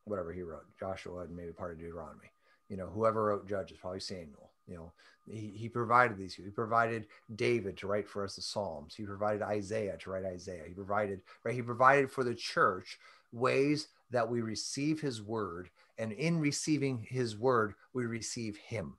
whatever 0.05 0.33
he 0.33 0.43
wrote. 0.43 0.67
Joshua 0.79 1.23
and 1.23 1.37
maybe 1.37 1.51
part 1.51 1.73
of 1.73 1.81
Deuteronomy. 1.81 2.31
You 2.69 2.77
know, 2.77 2.87
whoever 2.87 3.25
wrote 3.25 3.49
Judges, 3.49 3.79
probably 3.79 4.01
Samuel. 4.01 4.51
You 4.69 4.77
know, 4.77 4.93
he, 5.29 5.53
he 5.57 5.69
provided 5.69 6.19
these. 6.19 6.35
He 6.35 6.43
provided 6.51 7.07
David 7.35 7.77
to 7.79 7.87
write 7.87 8.09
for 8.09 8.25
us 8.25 8.37
the 8.37 8.43
Psalms. 8.43 8.95
He 8.95 9.05
provided 9.05 9.43
Isaiah 9.43 9.97
to 9.99 10.11
write 10.11 10.25
Isaiah. 10.25 10.65
He 10.67 10.75
provided, 10.75 11.21
right? 11.45 11.55
He 11.55 11.63
provided 11.63 12.11
for 12.11 12.25
the 12.25 12.35
church 12.35 12.99
ways 13.33 13.89
that 14.11 14.29
we 14.29 14.41
receive 14.41 15.01
his 15.01 15.23
word 15.23 15.71
and 15.99 16.13
in 16.13 16.39
receiving 16.41 16.99
his 16.99 17.37
word, 17.37 17.75
we 17.93 18.07
receive 18.07 18.57
him. 18.57 18.95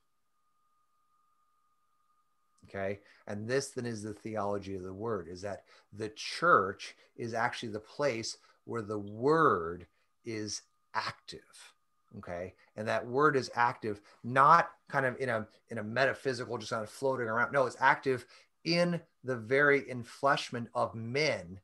Okay. 2.67 2.99
And 3.27 3.47
this 3.47 3.69
then 3.69 3.85
is 3.85 4.03
the 4.03 4.13
theology 4.13 4.75
of 4.75 4.83
the 4.83 4.93
word 4.93 5.27
is 5.29 5.41
that 5.41 5.63
the 5.93 6.09
church 6.09 6.95
is 7.15 7.33
actually 7.33 7.69
the 7.69 7.79
place 7.79 8.37
where 8.65 8.81
the 8.81 8.99
word 8.99 9.87
is 10.25 10.63
active. 10.93 11.73
Okay. 12.19 12.53
And 12.75 12.87
that 12.87 13.05
word 13.05 13.35
is 13.35 13.51
active, 13.55 14.01
not 14.23 14.71
kind 14.89 15.05
of 15.05 15.19
in 15.19 15.29
a 15.29 15.47
in 15.69 15.77
a 15.77 15.83
metaphysical, 15.83 16.57
just 16.57 16.71
kind 16.71 16.83
of 16.83 16.89
floating 16.89 17.27
around. 17.27 17.51
No, 17.51 17.65
it's 17.65 17.77
active 17.79 18.25
in 18.63 18.99
the 19.23 19.35
very 19.35 19.81
enfleshment 19.83 20.67
of 20.73 20.95
men 20.95 21.59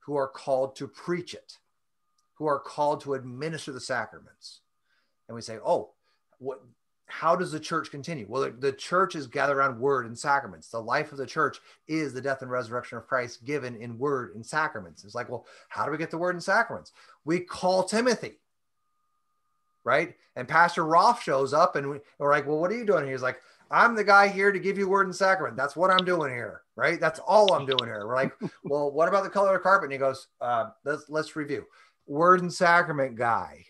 who 0.00 0.16
are 0.16 0.28
called 0.28 0.76
to 0.76 0.88
preach 0.88 1.34
it, 1.34 1.58
who 2.34 2.46
are 2.46 2.58
called 2.58 3.00
to 3.02 3.14
administer 3.14 3.72
the 3.72 3.80
sacraments 3.80 4.60
and 5.28 5.34
we 5.34 5.42
say, 5.42 5.58
oh, 5.64 5.90
what? 6.38 6.60
How 7.06 7.36
does 7.36 7.52
the 7.52 7.60
church 7.60 7.90
continue? 7.90 8.26
Well, 8.28 8.42
the, 8.42 8.50
the 8.50 8.72
church 8.72 9.16
is 9.16 9.26
gathered 9.26 9.56
around 9.56 9.78
word 9.78 10.06
and 10.06 10.18
sacraments. 10.18 10.68
The 10.68 10.80
life 10.80 11.12
of 11.12 11.18
the 11.18 11.26
church 11.26 11.58
is 11.86 12.12
the 12.12 12.22
death 12.22 12.42
and 12.42 12.50
resurrection 12.50 12.96
of 12.96 13.06
Christ 13.06 13.44
given 13.44 13.76
in 13.76 13.98
word 13.98 14.34
and 14.34 14.44
sacraments. 14.44 15.04
It's 15.04 15.14
like, 15.14 15.28
well, 15.28 15.46
how 15.68 15.84
do 15.84 15.90
we 15.90 15.98
get 15.98 16.10
the 16.10 16.18
word 16.18 16.34
and 16.34 16.42
sacraments? 16.42 16.92
We 17.24 17.40
call 17.40 17.84
Timothy, 17.84 18.38
right? 19.84 20.14
And 20.36 20.48
Pastor 20.48 20.84
Roth 20.84 21.22
shows 21.22 21.52
up, 21.52 21.76
and 21.76 21.88
we, 21.90 21.98
we're 22.18 22.30
like, 22.30 22.46
well, 22.46 22.58
what 22.58 22.70
are 22.70 22.76
you 22.76 22.86
doing 22.86 23.04
here? 23.04 23.12
He's 23.12 23.22
like, 23.22 23.40
I'm 23.70 23.94
the 23.94 24.04
guy 24.04 24.28
here 24.28 24.52
to 24.52 24.58
give 24.58 24.78
you 24.78 24.88
word 24.88 25.06
and 25.06 25.16
sacrament. 25.16 25.56
That's 25.56 25.76
what 25.76 25.90
I'm 25.90 26.04
doing 26.04 26.30
here, 26.30 26.62
right? 26.76 27.00
That's 27.00 27.20
all 27.20 27.54
I'm 27.54 27.66
doing 27.66 27.84
here. 27.84 28.06
We're 28.06 28.16
like, 28.16 28.32
well, 28.64 28.90
what 28.90 29.08
about 29.08 29.24
the 29.24 29.30
color 29.30 29.54
of 29.54 29.60
the 29.60 29.62
carpet? 29.62 29.84
And 29.84 29.92
he 29.92 29.98
goes, 29.98 30.28
uh, 30.40 30.70
let's 30.84 31.04
let's 31.08 31.36
review. 31.36 31.64
Word 32.06 32.42
and 32.42 32.52
sacrament 32.52 33.16
guy, 33.16 33.64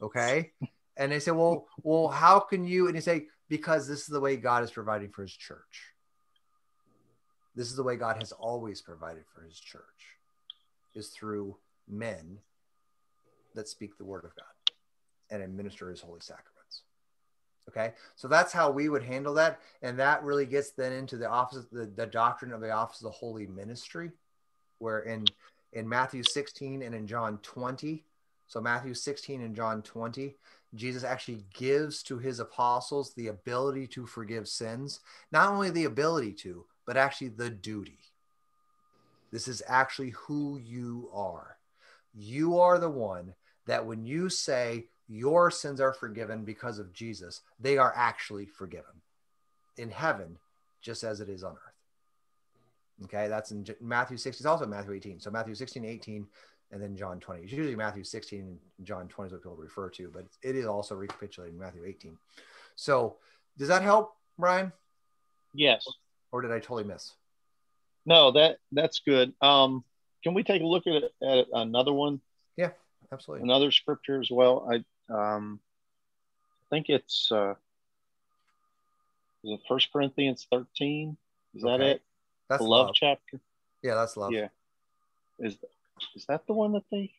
okay 0.00 0.52
and 0.96 1.12
they 1.12 1.20
say, 1.20 1.30
well, 1.30 1.66
well, 1.82 2.08
how 2.08 2.40
can 2.40 2.64
you? 2.64 2.86
And 2.86 2.94
you 2.94 3.00
say, 3.00 3.26
because 3.48 3.86
this 3.86 4.00
is 4.00 4.06
the 4.06 4.20
way 4.20 4.36
God 4.36 4.64
is 4.64 4.70
providing 4.70 5.10
for 5.10 5.22
his 5.22 5.32
church. 5.32 5.92
This 7.54 7.68
is 7.68 7.76
the 7.76 7.82
way 7.82 7.96
God 7.96 8.16
has 8.18 8.32
always 8.32 8.82
provided 8.82 9.24
for 9.34 9.42
his 9.42 9.58
church, 9.58 9.82
is 10.94 11.08
through 11.08 11.56
men 11.88 12.38
that 13.54 13.68
speak 13.68 13.96
the 13.96 14.04
word 14.04 14.24
of 14.24 14.34
God 14.36 14.44
and 15.30 15.42
administer 15.42 15.90
his 15.90 16.00
holy 16.00 16.20
sacraments. 16.20 16.82
Okay, 17.68 17.94
so 18.14 18.28
that's 18.28 18.52
how 18.52 18.70
we 18.70 18.88
would 18.88 19.02
handle 19.02 19.34
that. 19.34 19.60
And 19.82 19.98
that 19.98 20.22
really 20.22 20.46
gets 20.46 20.70
then 20.70 20.92
into 20.92 21.16
the 21.16 21.28
office, 21.28 21.66
the, 21.72 21.86
the 21.86 22.06
doctrine 22.06 22.52
of 22.52 22.60
the 22.60 22.70
office 22.70 23.00
of 23.00 23.04
the 23.04 23.10
holy 23.10 23.46
ministry, 23.46 24.12
where 24.78 25.00
in 25.00 25.24
in 25.72 25.88
Matthew 25.88 26.22
16 26.22 26.82
and 26.82 26.94
in 26.94 27.06
John 27.06 27.38
20, 27.42 28.04
so 28.46 28.60
Matthew 28.60 28.94
16 28.94 29.42
and 29.42 29.54
John 29.54 29.82
20, 29.82 30.36
Jesus 30.74 31.04
actually 31.04 31.44
gives 31.54 32.02
to 32.04 32.18
his 32.18 32.38
apostles 32.38 33.12
the 33.12 33.28
ability 33.28 33.86
to 33.88 34.06
forgive 34.06 34.48
sins, 34.48 35.00
not 35.32 35.52
only 35.52 35.70
the 35.70 35.84
ability 35.84 36.32
to, 36.32 36.64
but 36.86 36.96
actually 36.96 37.28
the 37.28 37.50
duty. 37.50 37.98
This 39.32 39.48
is 39.48 39.62
actually 39.66 40.10
who 40.10 40.58
you 40.58 41.10
are. 41.12 41.58
You 42.14 42.58
are 42.60 42.78
the 42.78 42.90
one 42.90 43.34
that 43.66 43.84
when 43.84 44.06
you 44.06 44.28
say 44.28 44.86
your 45.08 45.50
sins 45.50 45.80
are 45.80 45.92
forgiven 45.92 46.44
because 46.44 46.78
of 46.78 46.92
Jesus, 46.92 47.42
they 47.60 47.78
are 47.78 47.92
actually 47.96 48.46
forgiven 48.46 49.02
in 49.76 49.90
heaven, 49.90 50.38
just 50.80 51.04
as 51.04 51.20
it 51.20 51.28
is 51.28 51.44
on 51.44 51.52
earth. 51.52 53.04
Okay, 53.04 53.28
that's 53.28 53.50
in 53.50 53.66
Matthew 53.80 54.16
16. 54.16 54.40
It's 54.40 54.46
also 54.46 54.66
Matthew 54.66 54.94
18. 54.94 55.20
So 55.20 55.30
Matthew 55.30 55.54
16, 55.54 55.84
18 55.84 56.26
and 56.72 56.82
then 56.82 56.96
John 56.96 57.20
20. 57.20 57.42
It's 57.42 57.52
usually 57.52 57.76
Matthew 57.76 58.04
16 58.04 58.40
and 58.40 58.58
John 58.86 59.06
20 59.08 59.26
is 59.26 59.32
what 59.32 59.42
people 59.42 59.56
refer 59.56 59.90
to, 59.90 60.10
but 60.12 60.26
it 60.42 60.56
is 60.56 60.66
also 60.66 60.94
recapitulating 60.94 61.58
Matthew 61.58 61.84
18. 61.84 62.16
So 62.74 63.16
does 63.58 63.68
that 63.68 63.82
help, 63.82 64.14
Brian? 64.38 64.72
Yes. 65.54 65.86
Or 66.32 66.42
did 66.42 66.52
I 66.52 66.58
totally 66.58 66.84
miss? 66.84 67.12
No, 68.04 68.32
that 68.32 68.58
that's 68.72 69.00
good. 69.00 69.32
Um, 69.40 69.84
can 70.22 70.34
we 70.34 70.42
take 70.42 70.62
a 70.62 70.66
look 70.66 70.84
at, 70.86 71.04
at 71.26 71.46
another 71.52 71.92
one? 71.92 72.20
Yeah, 72.56 72.70
absolutely. 73.12 73.44
Another 73.44 73.70
scripture 73.70 74.20
as 74.20 74.30
well. 74.30 74.68
I 74.70 74.84
um, 75.08 75.60
I 76.66 76.74
think 76.74 76.86
it's 76.88 77.30
uh, 77.30 77.54
is 79.44 79.52
it 79.52 79.60
First 79.68 79.92
Corinthians 79.92 80.46
13? 80.50 81.16
Is 81.54 81.64
okay. 81.64 81.78
that 81.78 81.84
it? 81.84 82.02
That's 82.48 82.62
the 82.62 82.68
love, 82.68 82.86
love 82.86 82.94
chapter. 82.94 83.40
Yeah, 83.82 83.94
that's 83.94 84.16
love. 84.16 84.32
Yeah. 84.32 84.48
Is 85.38 85.56
is 86.14 86.26
that 86.26 86.46
the 86.46 86.52
one 86.52 86.72
that 86.72 86.84
they? 86.90 87.12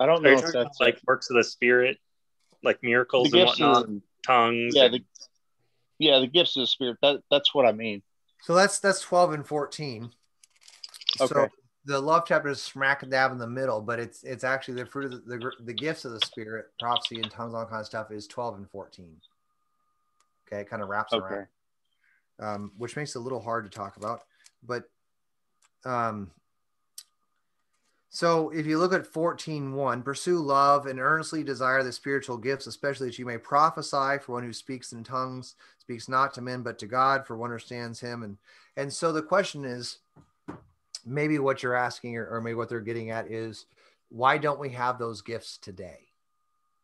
I 0.00 0.06
don't 0.06 0.22
know 0.22 0.38
if 0.38 0.52
that's 0.52 0.80
like 0.80 1.00
works 1.06 1.30
of 1.30 1.36
the 1.36 1.44
spirit, 1.44 1.98
like 2.62 2.82
miracles 2.82 3.32
and 3.32 3.46
whatnot, 3.46 3.88
and 3.88 4.02
tongues. 4.24 4.74
Yeah, 4.76 4.84
and... 4.84 4.94
the, 4.94 5.04
Yeah, 5.98 6.20
the 6.20 6.26
gifts 6.26 6.56
of 6.56 6.62
the 6.62 6.66
spirit. 6.66 6.98
That 7.02 7.22
that's 7.30 7.54
what 7.54 7.66
I 7.66 7.72
mean. 7.72 8.02
So 8.42 8.54
that's 8.54 8.78
that's 8.78 9.00
12 9.00 9.32
and 9.32 9.46
14. 9.46 10.12
So 11.16 11.24
Okay. 11.24 11.52
The 11.88 11.98
love 11.98 12.24
chapter 12.26 12.50
is 12.50 12.60
smack 12.60 13.08
dab 13.08 13.32
in 13.32 13.38
the 13.38 13.46
middle, 13.46 13.80
but 13.80 13.98
it's 13.98 14.22
it's 14.22 14.44
actually 14.44 14.74
the 14.74 14.84
fruit 14.84 15.06
of 15.06 15.26
the, 15.26 15.38
the, 15.38 15.50
the 15.64 15.72
gifts 15.72 16.04
of 16.04 16.12
the 16.12 16.20
spirit, 16.20 16.66
prophecy 16.78 17.18
and 17.18 17.30
tongues, 17.30 17.54
all 17.54 17.64
kind 17.64 17.80
of 17.80 17.86
stuff 17.86 18.10
is 18.10 18.26
12 18.26 18.56
and 18.58 18.70
14. 18.70 19.16
Okay, 20.46 20.60
it 20.60 20.68
kind 20.68 20.82
of 20.82 20.90
wraps 20.90 21.14
Okay. 21.14 21.24
around, 21.24 21.46
um, 22.40 22.72
which 22.76 22.94
makes 22.94 23.14
it 23.14 23.18
a 23.18 23.22
little 23.22 23.40
hard 23.40 23.64
to 23.64 23.70
talk 23.70 23.96
about. 23.96 24.20
But 24.62 24.84
um, 25.86 26.30
so 28.10 28.50
if 28.50 28.66
you 28.66 28.78
look 28.78 28.92
at 28.92 29.10
14.1, 29.10 30.04
pursue 30.04 30.40
love 30.40 30.86
and 30.86 31.00
earnestly 31.00 31.42
desire 31.42 31.82
the 31.82 31.92
spiritual 31.92 32.36
gifts, 32.36 32.66
especially 32.66 33.06
that 33.08 33.18
you 33.18 33.24
may 33.24 33.38
prophesy 33.38 34.18
for 34.20 34.32
one 34.32 34.42
who 34.42 34.52
speaks 34.52 34.92
in 34.92 35.04
tongues, 35.04 35.54
speaks 35.78 36.06
not 36.06 36.34
to 36.34 36.42
men 36.42 36.62
but 36.62 36.78
to 36.80 36.86
God, 36.86 37.26
for 37.26 37.36
one 37.36 37.48
understands 37.48 38.00
him. 38.00 38.22
And 38.22 38.36
and 38.76 38.92
so 38.92 39.10
the 39.10 39.22
question 39.22 39.64
is, 39.64 40.00
maybe 41.06 41.38
what 41.38 41.62
you're 41.62 41.74
asking 41.74 42.16
or, 42.16 42.26
or 42.26 42.40
maybe 42.40 42.54
what 42.54 42.68
they're 42.68 42.80
getting 42.80 43.10
at 43.10 43.30
is 43.30 43.66
why 44.08 44.38
don't 44.38 44.60
we 44.60 44.70
have 44.70 44.98
those 44.98 45.22
gifts 45.22 45.58
today? 45.58 46.08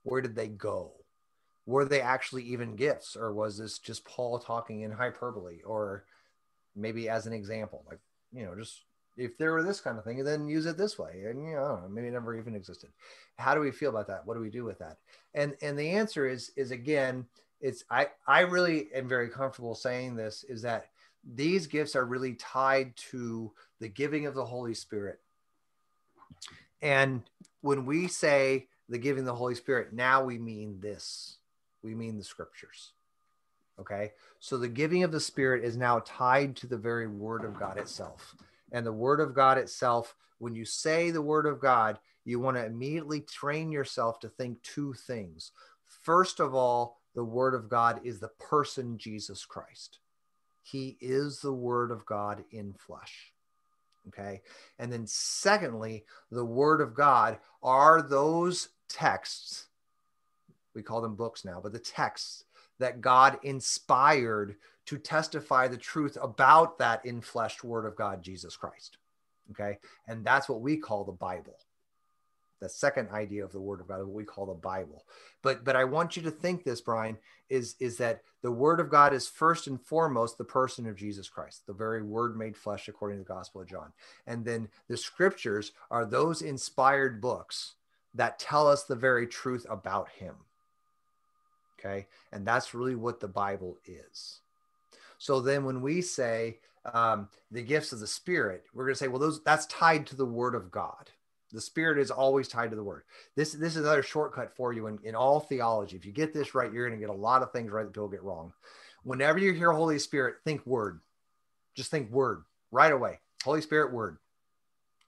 Where 0.03 0.21
did 0.21 0.35
they 0.35 0.49
go? 0.49 0.93
Were 1.67 1.85
they 1.87 2.03
actually 2.03 2.43
even 2.45 2.77
gifts, 2.77 3.17
or 3.17 3.33
was 3.33 3.57
this 3.57 3.79
just 3.79 4.05
Paul 4.05 4.39
talking 4.39 4.83
in 4.83 4.91
hyperbole, 4.91 5.63
or 5.65 6.05
maybe 6.77 7.09
as 7.09 7.27
an 7.27 7.33
example, 7.33 7.85
like 7.89 8.01
you 8.33 8.45
know, 8.45 8.55
just 8.55 8.83
if 9.17 9.39
there 9.39 9.53
were 9.53 9.63
this 9.63 9.81
kind 9.81 9.97
of 9.97 10.05
thing, 10.05 10.19
and 10.19 10.29
then 10.29 10.47
use 10.47 10.67
it 10.67 10.77
this 10.77 10.99
way, 10.99 11.25
and 11.27 11.43
you 11.43 11.55
know, 11.55 11.77
know, 11.77 11.89
maybe 11.89 12.09
it 12.09 12.13
never 12.13 12.37
even 12.37 12.55
existed. 12.55 12.91
How 13.39 13.55
do 13.55 13.61
we 13.61 13.71
feel 13.71 13.91
about 13.91 14.09
that? 14.09 14.27
What 14.27 14.35
do 14.35 14.41
we 14.41 14.51
do 14.51 14.65
with 14.65 14.79
that? 14.81 14.99
And 15.33 15.55
and 15.63 15.79
the 15.79 15.91
answer 15.91 16.29
is 16.29 16.51
is 16.57 16.71
again, 16.71 17.27
it's 17.63 17.85
I 17.91 18.09
I 18.27 18.41
really 18.41 18.89
am 18.95 19.09
very 19.09 19.31
comfortable 19.31 19.75
saying 19.75 20.17
this 20.17 20.45
is 20.45 20.61
that 20.63 20.91
these 21.33 21.67
gifts 21.67 21.97
are 21.97 22.05
really 22.05 22.35
tied 22.35 22.97
to 23.11 23.53
the 23.81 23.89
giving 23.89 24.27
of 24.27 24.35
the 24.35 24.45
Holy 24.45 24.75
Spirit. 24.75 25.21
And 26.83 27.23
when 27.63 27.87
we 27.87 28.09
say 28.09 28.69
the 28.89 28.99
giving 28.99 29.21
of 29.21 29.27
the 29.27 29.35
Holy 29.35 29.55
Spirit, 29.55 29.93
now 29.93 30.25
we 30.25 30.39
mean 30.39 30.81
this. 30.81 31.39
We 31.83 31.95
mean 31.95 32.17
the 32.17 32.25
scriptures. 32.25 32.93
Okay. 33.81 34.13
So 34.39 34.59
the 34.59 34.69
giving 34.69 35.03
of 35.03 35.13
the 35.13 35.21
Spirit 35.21 35.65
is 35.65 35.77
now 35.77 36.03
tied 36.05 36.57
to 36.57 36.67
the 36.67 36.77
very 36.77 37.07
word 37.07 37.45
of 37.45 37.59
God 37.59 37.79
itself. 37.79 38.37
And 38.73 38.85
the 38.85 38.93
word 38.93 39.21
of 39.21 39.35
God 39.35 39.59
itself, 39.59 40.15
when 40.39 40.55
you 40.55 40.65
say 40.65 41.11
the 41.11 41.23
word 41.23 41.47
of 41.47 41.61
God, 41.61 41.99
you 42.25 42.41
want 42.41 42.57
to 42.57 42.65
immediately 42.65 43.21
train 43.21 43.71
yourself 43.71 44.21
to 44.21 44.29
think 44.29 44.63
two 44.63 44.93
things. 44.93 45.53
First 46.03 46.41
of 46.41 46.55
all, 46.55 46.99
the 47.15 47.25
word 47.25 47.55
of 47.55 47.69
God 47.69 48.01
is 48.05 48.19
the 48.19 48.29
person 48.41 48.99
Jesus 48.99 49.45
Christ. 49.45 49.99
He 50.65 50.97
is 51.01 51.41
the 51.41 51.53
word 51.53 51.91
of 51.91 52.07
God 52.07 52.43
in 52.51 52.73
flesh. 52.73 53.33
Okay. 54.09 54.41
And 54.79 54.91
then, 54.91 55.07
secondly, 55.07 56.05
the 56.31 56.45
word 56.45 56.81
of 56.81 56.95
God 56.95 57.39
are 57.63 58.03
those 58.03 58.71
texts, 58.89 59.67
we 60.75 60.83
call 60.83 61.01
them 61.03 61.17
books 61.17 61.45
now, 61.45 61.61
but 61.63 61.73
the 61.73 61.79
texts 61.79 62.45
that 62.79 63.01
God 63.01 63.39
inspired 63.43 64.57
to 64.87 64.99
testify 64.99 65.69
the 65.69 65.77
truth 65.77 66.17
about 66.21 66.79
that 66.79 67.05
in 67.05 67.21
flesh 67.21 67.63
word 67.63 67.87
of 67.87 67.95
God, 67.95 68.23
Jesus 68.23 68.57
Christ. 68.57 68.99
Okay. 69.51 69.79
And 70.09 70.25
that's 70.25 70.49
what 70.49 70.63
we 70.63 70.79
call 70.79 71.05
the 71.05 71.13
Bible. 71.13 71.59
The 72.61 72.69
second 72.69 73.11
idea 73.11 73.45
of 73.45 73.53
the 73.53 73.61
word 73.61 73.81
of 73.81 73.89
God, 73.89 73.99
what 73.99 74.09
we 74.09 74.25
call 74.25 74.47
the 74.47 74.55
Bible. 74.55 75.05
But 75.43 75.65
but 75.65 75.77
I 75.77 75.85
want 75.85 76.17
you 76.17 76.23
to 76.23 76.31
think 76.31 76.65
this, 76.65 76.81
Brian, 76.81 77.19
is 77.51 77.77
is 77.81 77.99
that 77.99 78.23
the 78.43 78.53
word 78.53 78.81
of 78.81 78.91
God 78.91 79.13
is 79.13 79.29
first 79.29 79.67
and 79.67 79.81
foremost 79.81 80.39
the 80.39 80.45
person 80.45 80.87
of 80.87 80.97
Jesus 80.97 81.29
Christ, 81.29 81.67
the 81.67 81.73
very 81.73 82.03
word 82.03 82.37
made 82.37 82.57
flesh 82.57 82.89
according 82.89 83.19
to 83.19 83.25
the 83.25 83.35
gospel 83.35 83.61
of 83.61 83.69
John. 83.69 83.93
And 84.27 84.45
then 84.45 84.69
the 84.89 84.97
scriptures 84.97 85.73
are 85.91 86.05
those 86.05 86.43
inspired 86.43 87.21
books 87.21 87.75
that 88.15 88.39
tell 88.39 88.69
us 88.69 88.85
the 88.85 88.95
very 88.95 89.27
truth 89.27 89.67
about 89.69 90.09
him. 90.09 90.35
Okay. 91.79 92.07
And 92.33 92.47
that's 92.47 92.75
really 92.75 92.95
what 92.95 93.21
the 93.21 93.29
Bible 93.29 93.77
is. 93.87 94.41
So 95.19 95.41
then 95.41 95.65
when 95.65 95.81
we 95.81 96.01
say 96.01 96.59
um, 96.93 97.29
the 97.51 97.63
gifts 97.63 97.93
of 97.93 98.01
the 98.01 98.07
Spirit, 98.07 98.65
we're 98.75 98.85
going 98.85 98.95
to 98.95 98.99
say, 98.99 99.09
well, 99.09 99.19
those 99.19 99.43
that's 99.43 99.67
tied 99.67 100.07
to 100.07 100.17
the 100.17 100.25
Word 100.27 100.55
of 100.55 100.71
God. 100.71 101.11
The 101.55 101.61
Spirit 101.61 101.99
is 101.99 102.11
always 102.11 102.49
tied 102.49 102.71
to 102.71 102.77
the 102.77 102.83
Word. 102.83 103.05
This 103.37 103.53
this 103.53 103.77
is 103.77 103.83
another 103.83 104.03
shortcut 104.03 104.55
for 104.57 104.73
you 104.73 104.89
in, 104.89 104.99
in 105.05 105.15
all 105.15 105.41
theology. 105.41 105.97
If 105.97 106.05
you 106.05 106.13
get 106.13 106.35
this 106.35 106.55
right, 106.55 106.73
you're 106.73 106.89
going 106.89 106.99
to 106.99 107.07
get 107.07 107.15
a 107.15 107.19
lot 107.19 107.43
of 107.43 107.53
things 107.53 107.71
right 107.71 107.85
that 107.85 107.93
people 107.93 108.09
get 108.09 108.23
wrong. 108.23 108.53
Whenever 109.05 109.39
you 109.39 109.53
hear 109.53 109.73
Holy 109.73 109.99
Spirit, 109.99 110.37
think 110.45 110.67
Word. 110.67 111.01
Just 111.75 111.91
think 111.91 112.11
Word 112.11 112.45
right 112.71 112.93
away. 112.93 113.21
Holy 113.45 113.61
Spirit, 113.61 113.93
Word. 113.93 114.19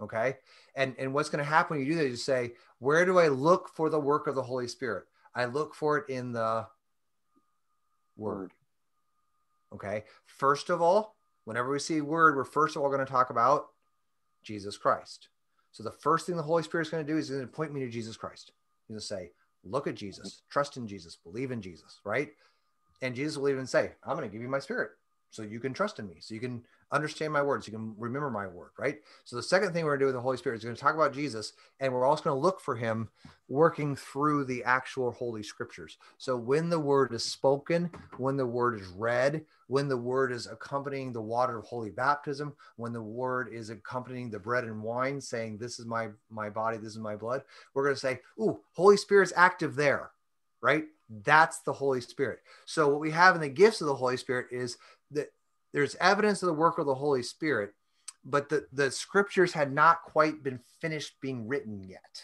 Okay. 0.00 0.36
And 0.74 0.94
and 0.98 1.12
what's 1.12 1.28
going 1.28 1.44
to 1.44 1.50
happen 1.50 1.76
when 1.76 1.86
you 1.86 1.92
do 1.92 1.98
that 1.98 2.08
you 2.08 2.16
say, 2.16 2.52
where 2.78 3.04
do 3.04 3.18
I 3.18 3.28
look 3.28 3.68
for 3.74 3.90
the 3.90 4.00
work 4.00 4.26
of 4.26 4.34
the 4.34 4.42
Holy 4.42 4.68
Spirit? 4.68 5.04
I 5.34 5.46
look 5.46 5.74
for 5.74 5.98
it 5.98 6.08
in 6.08 6.32
the 6.32 6.66
Word. 8.16 8.52
Okay. 9.74 10.04
First 10.26 10.70
of 10.70 10.80
all, 10.80 11.16
whenever 11.44 11.70
we 11.70 11.78
see 11.78 12.00
word, 12.00 12.36
we're 12.36 12.44
first 12.44 12.76
of 12.76 12.82
all 12.82 12.88
going 12.88 13.04
to 13.04 13.10
talk 13.10 13.30
about 13.30 13.66
Jesus 14.42 14.76
Christ. 14.76 15.28
So 15.76 15.82
the 15.82 15.90
first 15.90 16.24
thing 16.24 16.36
the 16.36 16.42
Holy 16.42 16.62
Spirit 16.62 16.86
is 16.86 16.90
going 16.90 17.04
to 17.04 17.12
do 17.12 17.18
is 17.18 17.28
going 17.28 17.42
to 17.42 17.46
point 17.46 17.70
me 17.70 17.80
to 17.80 17.90
Jesus 17.90 18.16
Christ. 18.16 18.52
He's 18.88 18.94
going 18.94 18.98
to 18.98 19.04
say, 19.04 19.32
look 19.62 19.86
at 19.86 19.94
Jesus, 19.94 20.40
trust 20.48 20.78
in 20.78 20.88
Jesus, 20.88 21.18
believe 21.22 21.50
in 21.50 21.60
Jesus, 21.60 22.00
right? 22.02 22.30
And 23.02 23.14
Jesus 23.14 23.36
will 23.36 23.50
even 23.50 23.66
say, 23.66 23.92
I'm 24.02 24.16
going 24.16 24.26
to 24.26 24.32
give 24.32 24.40
you 24.40 24.48
my 24.48 24.58
spirit 24.58 24.92
so 25.36 25.42
you 25.42 25.60
can 25.60 25.74
trust 25.74 25.98
in 25.98 26.08
me, 26.08 26.16
so 26.20 26.34
you 26.34 26.40
can 26.40 26.62
understand 26.92 27.32
my 27.32 27.42
words, 27.42 27.66
you 27.66 27.72
can 27.72 27.94
remember 27.98 28.30
my 28.30 28.46
word, 28.46 28.70
right? 28.78 29.00
So 29.24 29.36
the 29.36 29.42
second 29.42 29.72
thing 29.72 29.84
we're 29.84 29.92
going 29.92 30.00
to 30.00 30.02
do 30.04 30.06
with 30.06 30.14
the 30.14 30.22
Holy 30.22 30.38
Spirit 30.38 30.56
is 30.56 30.64
going 30.64 30.74
to 30.74 30.80
talk 30.80 30.94
about 30.94 31.12
Jesus, 31.12 31.52
and 31.78 31.92
we're 31.92 32.06
also 32.06 32.24
going 32.24 32.36
to 32.36 32.40
look 32.40 32.60
for 32.60 32.74
him 32.74 33.10
working 33.48 33.94
through 33.94 34.44
the 34.44 34.64
actual 34.64 35.12
Holy 35.12 35.42
Scriptures. 35.42 35.98
So 36.16 36.36
when 36.36 36.70
the 36.70 36.80
word 36.80 37.12
is 37.12 37.24
spoken, 37.24 37.90
when 38.16 38.36
the 38.36 38.46
word 38.46 38.80
is 38.80 38.86
read, 38.88 39.44
when 39.68 39.88
the 39.88 39.96
word 39.96 40.32
is 40.32 40.46
accompanying 40.46 41.12
the 41.12 41.20
water 41.20 41.58
of 41.58 41.64
holy 41.66 41.90
baptism, 41.90 42.54
when 42.76 42.92
the 42.92 43.02
word 43.02 43.48
is 43.52 43.68
accompanying 43.70 44.30
the 44.30 44.38
bread 44.38 44.64
and 44.64 44.82
wine, 44.82 45.20
saying, 45.20 45.58
This 45.58 45.78
is 45.78 45.86
my 45.86 46.08
my 46.30 46.48
body, 46.48 46.78
this 46.78 46.92
is 46.92 46.98
my 46.98 47.16
blood, 47.16 47.42
we're 47.74 47.84
going 47.84 47.94
to 47.94 48.00
say, 48.00 48.20
Ooh, 48.40 48.60
Holy 48.72 48.96
Spirit's 48.96 49.32
active 49.36 49.76
there, 49.76 50.10
right? 50.60 50.84
That's 51.24 51.60
the 51.60 51.72
Holy 51.72 52.00
Spirit. 52.00 52.40
So 52.64 52.88
what 52.88 53.00
we 53.00 53.10
have 53.12 53.34
in 53.36 53.40
the 53.40 53.48
gifts 53.48 53.80
of 53.80 53.86
the 53.86 53.94
Holy 53.94 54.16
Spirit 54.16 54.46
is 54.50 54.76
there's 55.76 55.94
evidence 56.00 56.42
of 56.42 56.46
the 56.46 56.54
work 56.54 56.78
of 56.78 56.86
the 56.86 56.94
Holy 56.94 57.22
Spirit, 57.22 57.74
but 58.24 58.48
the, 58.48 58.66
the 58.72 58.90
scriptures 58.90 59.52
had 59.52 59.74
not 59.74 60.04
quite 60.04 60.42
been 60.42 60.58
finished 60.80 61.20
being 61.20 61.46
written 61.46 61.84
yet. 61.86 62.22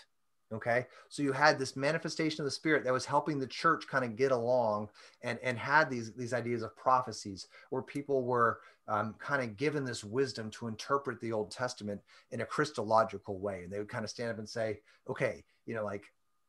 Okay. 0.55 0.87
So 1.11 1.23
you 1.23 1.33
had 1.33 1.59
this 1.59 1.77
manifestation 1.77 2.41
of 2.41 2.47
the 2.47 2.51
spirit 2.51 2.83
that 2.85 2.95
was 2.95 3.05
helping 3.05 3.39
the 3.39 3.47
church 3.47 3.87
kind 3.87 4.07
of 4.07 4.17
get 4.17 4.33
along 4.33 4.89
and, 5.21 5.39
and 5.43 5.59
had 5.59 5.91
these, 5.91 6.15
these 6.15 6.33
ideas 6.33 6.63
of 6.63 6.75
prophecies 6.77 7.49
where 7.69 7.83
people 7.83 8.23
were 8.23 8.61
um, 8.89 9.15
kind 9.19 9.43
of 9.43 9.59
given 9.59 9.85
this 9.85 10.03
wisdom 10.03 10.51
to 10.53 10.67
interpret 10.67 11.21
the 11.21 11.33
Old 11.33 11.51
Testament 11.51 12.01
in 12.31 12.41
a 12.41 12.47
Christological 12.47 13.39
way. 13.39 13.65
And 13.65 13.71
they 13.71 13.79
would 13.79 13.89
kind 13.89 14.05
of 14.05 14.09
stand 14.09 14.31
up 14.31 14.39
and 14.39 14.49
say, 14.49 14.81
okay, 15.11 15.45
you 15.67 15.75
know, 15.75 15.85
like 15.85 16.05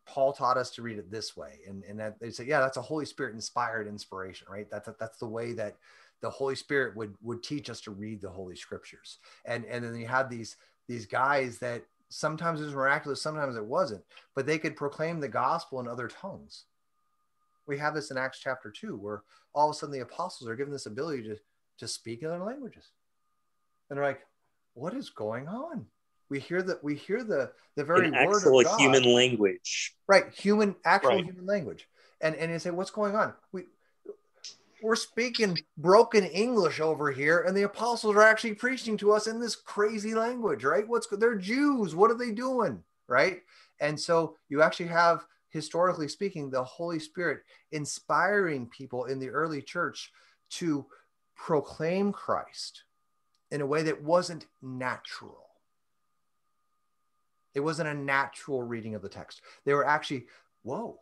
Paul 0.05 0.31
taught 0.31 0.57
us 0.57 0.71
to 0.71 0.81
read 0.81 0.99
it 0.99 1.11
this 1.11 1.35
way. 1.35 1.59
And, 1.67 1.83
and 1.83 1.99
that 1.99 2.17
they 2.21 2.29
say, 2.29 2.45
yeah, 2.45 2.61
that's 2.61 2.77
a 2.77 2.81
Holy 2.81 3.05
Spirit 3.05 3.35
inspired 3.35 3.87
inspiration, 3.87 4.47
right? 4.49 4.67
That's, 4.71 4.89
that's 4.97 5.17
the 5.17 5.27
way 5.27 5.51
that 5.53 5.75
the 6.23 6.29
Holy 6.29 6.55
Spirit 6.55 6.95
would 6.95 7.13
would 7.21 7.43
teach 7.43 7.69
us 7.69 7.81
to 7.81 7.91
read 7.91 8.21
the 8.21 8.29
Holy 8.29 8.55
Scriptures. 8.55 9.19
And 9.45 9.65
and 9.65 9.83
then 9.83 9.93
you 9.95 10.07
had 10.07 10.29
these 10.29 10.55
these 10.87 11.05
guys 11.05 11.59
that 11.59 11.83
sometimes 12.09 12.61
it 12.61 12.65
was 12.65 12.73
miraculous, 12.73 13.21
sometimes 13.21 13.57
it 13.57 13.65
wasn't, 13.65 14.03
but 14.33 14.45
they 14.45 14.57
could 14.57 14.77
proclaim 14.77 15.19
the 15.19 15.27
gospel 15.27 15.81
in 15.81 15.87
other 15.87 16.07
tongues. 16.07 16.63
We 17.67 17.77
have 17.77 17.93
this 17.93 18.09
in 18.09 18.17
Acts 18.17 18.39
chapter 18.39 18.71
two, 18.71 18.95
where 18.95 19.23
all 19.53 19.69
of 19.69 19.75
a 19.75 19.77
sudden 19.77 19.93
the 19.93 19.99
apostles 19.99 20.49
are 20.49 20.55
given 20.55 20.71
this 20.73 20.85
ability 20.85 21.23
to 21.23 21.37
to 21.79 21.87
speak 21.87 22.21
in 22.21 22.29
other 22.29 22.43
languages, 22.43 22.85
and 23.89 23.97
they're 23.97 24.05
like, 24.05 24.21
"What 24.75 24.93
is 24.93 25.09
going 25.09 25.49
on?" 25.49 25.85
We 26.29 26.39
hear 26.39 26.61
that 26.63 26.81
we 26.81 26.95
hear 26.95 27.21
the 27.23 27.51
the 27.75 27.83
very 27.83 28.07
An 28.07 28.13
word 28.13 28.37
actual 28.37 28.59
of 28.59 28.63
God, 28.65 28.79
human 28.79 29.03
language. 29.03 29.93
right? 30.07 30.33
Human, 30.33 30.77
actual 30.85 31.17
Right. 31.17 31.25
human 31.25 31.45
language, 31.45 31.89
and 32.21 32.33
and 32.35 32.49
you 32.49 32.59
say, 32.59 32.71
"What's 32.71 32.91
going 32.91 33.13
on?" 33.13 33.33
We 33.51 33.65
we're 34.83 34.95
speaking 34.97 35.57
broken 35.77 36.25
English 36.25 36.81
over 36.81 37.09
here, 37.11 37.39
and 37.39 37.55
the 37.55 37.63
apostles 37.63 38.15
are 38.15 38.21
actually 38.21 38.53
preaching 38.53 38.97
to 38.97 39.13
us 39.13 39.27
in 39.27 39.39
this 39.39 39.55
crazy 39.55 40.13
language, 40.13 40.65
right? 40.65 40.87
What's 40.87 41.07
they're 41.07 41.35
Jews? 41.35 41.95
What 41.95 42.11
are 42.11 42.17
they 42.17 42.31
doing, 42.31 42.83
right? 43.07 43.41
And 43.79 43.99
so 43.99 44.35
you 44.49 44.61
actually 44.61 44.87
have, 44.87 45.25
historically 45.49 46.09
speaking, 46.09 46.49
the 46.49 46.63
Holy 46.63 46.99
Spirit 46.99 47.43
inspiring 47.71 48.67
people 48.67 49.05
in 49.05 49.19
the 49.19 49.29
early 49.29 49.61
church 49.61 50.11
to 50.51 50.85
proclaim 51.35 52.11
Christ 52.11 52.83
in 53.51 53.61
a 53.61 53.65
way 53.65 53.83
that 53.83 54.03
wasn't 54.03 54.47
natural. 54.61 55.47
It 57.53 57.61
wasn't 57.61 57.89
a 57.89 57.93
natural 57.93 58.63
reading 58.63 58.95
of 58.95 59.01
the 59.01 59.09
text. 59.09 59.41
They 59.63 59.73
were 59.73 59.87
actually, 59.87 60.25
whoa, 60.63 60.99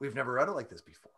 we've 0.00 0.14
never 0.14 0.32
read 0.32 0.48
it 0.48 0.52
like 0.52 0.70
this 0.70 0.80
before 0.80 1.12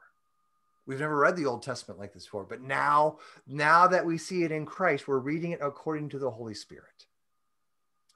We've 0.91 0.99
never 0.99 1.19
read 1.19 1.37
the 1.37 1.47
Old 1.47 1.63
Testament 1.63 2.01
like 2.01 2.13
this 2.13 2.25
before, 2.25 2.43
but 2.43 2.63
now, 2.63 3.19
now 3.47 3.87
that 3.87 4.05
we 4.05 4.19
see 4.19 4.43
it 4.43 4.51
in 4.51 4.67
Christ, 4.67 5.07
we're 5.07 5.21
reading 5.21 5.53
it 5.53 5.61
according 5.63 6.09
to 6.09 6.19
the 6.19 6.33
Holy 6.33 6.53
Spirit. 6.53 7.07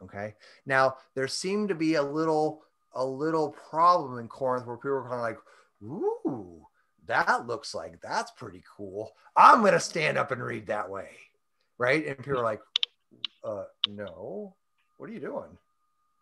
Okay. 0.02 0.34
Now 0.66 0.96
there 1.14 1.28
seemed 1.28 1.68
to 1.68 1.76
be 1.76 1.94
a 1.94 2.02
little, 2.02 2.64
a 2.92 3.04
little 3.06 3.50
problem 3.50 4.18
in 4.18 4.26
Corinth 4.26 4.66
where 4.66 4.76
people 4.76 4.90
were 4.90 5.08
kind 5.08 5.14
of 5.14 5.20
like, 5.20 5.38
"Ooh, 5.84 6.66
that 7.06 7.46
looks 7.46 7.76
like 7.76 8.00
that's 8.00 8.32
pretty 8.32 8.64
cool. 8.76 9.12
I'm 9.36 9.62
gonna 9.62 9.78
stand 9.78 10.18
up 10.18 10.32
and 10.32 10.42
read 10.42 10.66
that 10.66 10.90
way, 10.90 11.10
right?" 11.78 12.04
And 12.04 12.18
people 12.18 12.40
are 12.40 12.42
like, 12.42 12.60
uh, 13.44 13.66
"No, 13.86 14.56
what 14.96 15.08
are 15.08 15.12
you 15.12 15.20
doing?" 15.20 15.56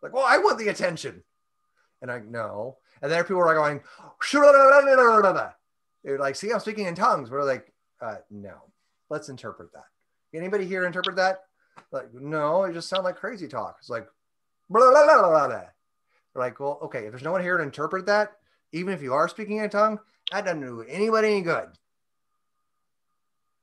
Like, 0.03 0.12
well, 0.12 0.27
I 0.29 0.37
want 0.37 0.59
the 0.59 0.69
attention. 0.69 1.24
And 2.03 2.11
I 2.11 2.19
no. 2.19 2.77
And 3.01 3.11
then 3.11 3.24
people 3.24 3.41
are 3.41 3.55
going, 3.55 3.81
they're 6.05 6.19
like, 6.19 6.37
see, 6.37 6.53
I'm 6.53 6.61
speaking 6.61 6.87
in 6.87 6.95
tongues. 6.95 7.31
We're 7.31 7.45
like, 7.45 7.73
uh, 8.01 8.16
no, 8.31 8.55
let's 9.09 9.29
interpret 9.29 9.73
that. 9.73 9.87
Anybody 10.35 10.66
here 10.66 10.85
interpret 10.85 11.16
that? 11.16 11.45
Like, 11.91 12.12
no, 12.15 12.65
it 12.65 12.73
just 12.73 12.89
sounds 12.89 13.05
like 13.05 13.16
crazy 13.16 13.49
talk. 13.49 13.77
It's 13.79 13.91
like, 13.91 14.07
blah, 14.69 14.91
blah, 14.91 15.05
blah, 15.05 15.29
blah, 15.29 15.49
blah. 15.49 15.62
We're 16.35 16.43
like, 16.43 16.59
well, 16.59 16.79
okay, 16.83 17.05
if 17.05 17.11
there's 17.11 17.23
no 17.23 17.33
one 17.33 17.43
here 17.43 17.57
to 17.57 17.62
interpret 17.62 18.07
that, 18.07 18.33
even 18.73 18.95
if 18.95 19.03
you 19.03 19.12
are 19.12 19.29
speaking 19.29 19.59
in 19.59 19.65
a 19.65 19.69
tongue, 19.69 19.99
that 20.31 20.45
doesn't 20.45 20.61
do 20.61 20.83
anybody 20.89 21.29
any 21.29 21.43
good. 21.43 21.69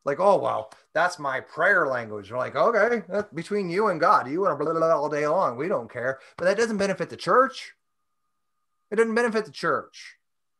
Like, 0.05 0.19
oh, 0.19 0.37
well, 0.37 0.71
that's 0.93 1.19
my 1.19 1.41
prayer 1.41 1.87
language. 1.87 2.31
We're 2.31 2.37
like, 2.37 2.55
okay, 2.55 3.03
that's 3.09 3.31
between 3.33 3.69
you 3.69 3.87
and 3.87 3.99
God. 3.99 4.29
You 4.29 4.41
want 4.41 4.57
to 4.57 4.63
blah, 4.63 4.71
blah, 4.71 4.79
blah 4.79 4.95
all 4.95 5.09
day 5.09 5.27
long. 5.27 5.57
We 5.57 5.67
don't 5.67 5.91
care. 5.91 6.19
But 6.37 6.45
that 6.45 6.57
doesn't 6.57 6.77
benefit 6.77 7.09
the 7.09 7.17
church. 7.17 7.73
It 8.91 8.95
doesn't 8.95 9.15
benefit 9.15 9.45
the 9.45 9.51
church. 9.51 10.18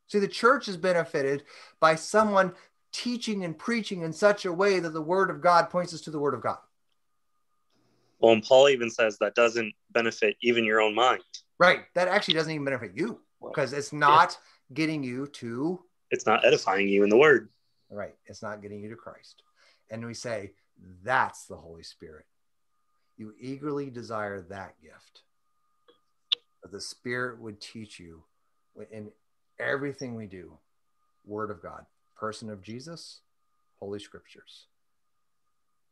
See, 0.10 0.20
the 0.20 0.28
church 0.28 0.68
is 0.68 0.76
benefited 0.76 1.44
by 1.80 1.96
someone 1.96 2.54
teaching 2.92 3.46
and 3.46 3.58
preaching 3.58 4.02
in 4.02 4.12
such 4.12 4.46
a 4.46 4.52
way 4.52 4.80
that 4.80 4.90
the 4.90 5.02
word 5.02 5.30
of 5.30 5.40
God 5.40 5.70
points 5.70 5.94
us 5.94 6.02
to 6.02 6.12
the 6.12 6.20
word 6.20 6.34
of 6.34 6.42
God. 6.42 6.58
Well, 8.20 8.34
and 8.34 8.44
Paul 8.44 8.70
even 8.70 8.90
says 8.90 9.18
that 9.20 9.36
doesn't 9.36 9.74
benefit 9.92 10.36
even 10.42 10.66
your 10.66 10.82
own 10.82 10.96
mind. 10.96 11.22
Right. 11.60 11.82
That 11.94 12.08
actually 12.08 12.34
doesn't 12.34 12.52
even 12.52 12.66
benefit 12.66 12.92
you 12.96 13.20
because 13.42 13.72
it's 13.72 13.94
not 13.94 14.36
yeah. 14.70 14.76
getting 14.76 15.04
you 15.04 15.28
to. 15.28 15.80
It's 16.10 16.26
not 16.26 16.44
edifying 16.44 16.90
you 16.90 17.04
in 17.04 17.10
the 17.10 17.18
word. 17.18 17.50
Right. 17.92 18.16
It's 18.26 18.42
not 18.42 18.62
getting 18.62 18.82
you 18.82 18.90
to 18.90 18.96
Christ. 18.96 19.44
And 19.92 20.06
we 20.06 20.16
say, 20.16 20.52
that's 21.04 21.46
the 21.46 21.56
Holy 21.56 21.84
Spirit. 21.84 22.26
You 23.16 23.34
eagerly 23.40 23.90
desire 23.90 24.42
that 24.42 24.76
gift. 24.82 25.22
That 26.64 26.72
the 26.72 26.82
Spirit 26.82 27.40
would 27.40 27.62
teach 27.62 28.00
you 28.00 28.24
in 28.92 29.12
everything 29.60 30.16
we 30.16 30.26
do 30.26 30.58
Word 31.26 31.52
of 31.52 31.62
God, 31.62 31.86
person 32.16 32.50
of 32.50 32.62
Jesus, 32.62 33.22
Holy 33.80 34.00
Scriptures. 34.00 34.66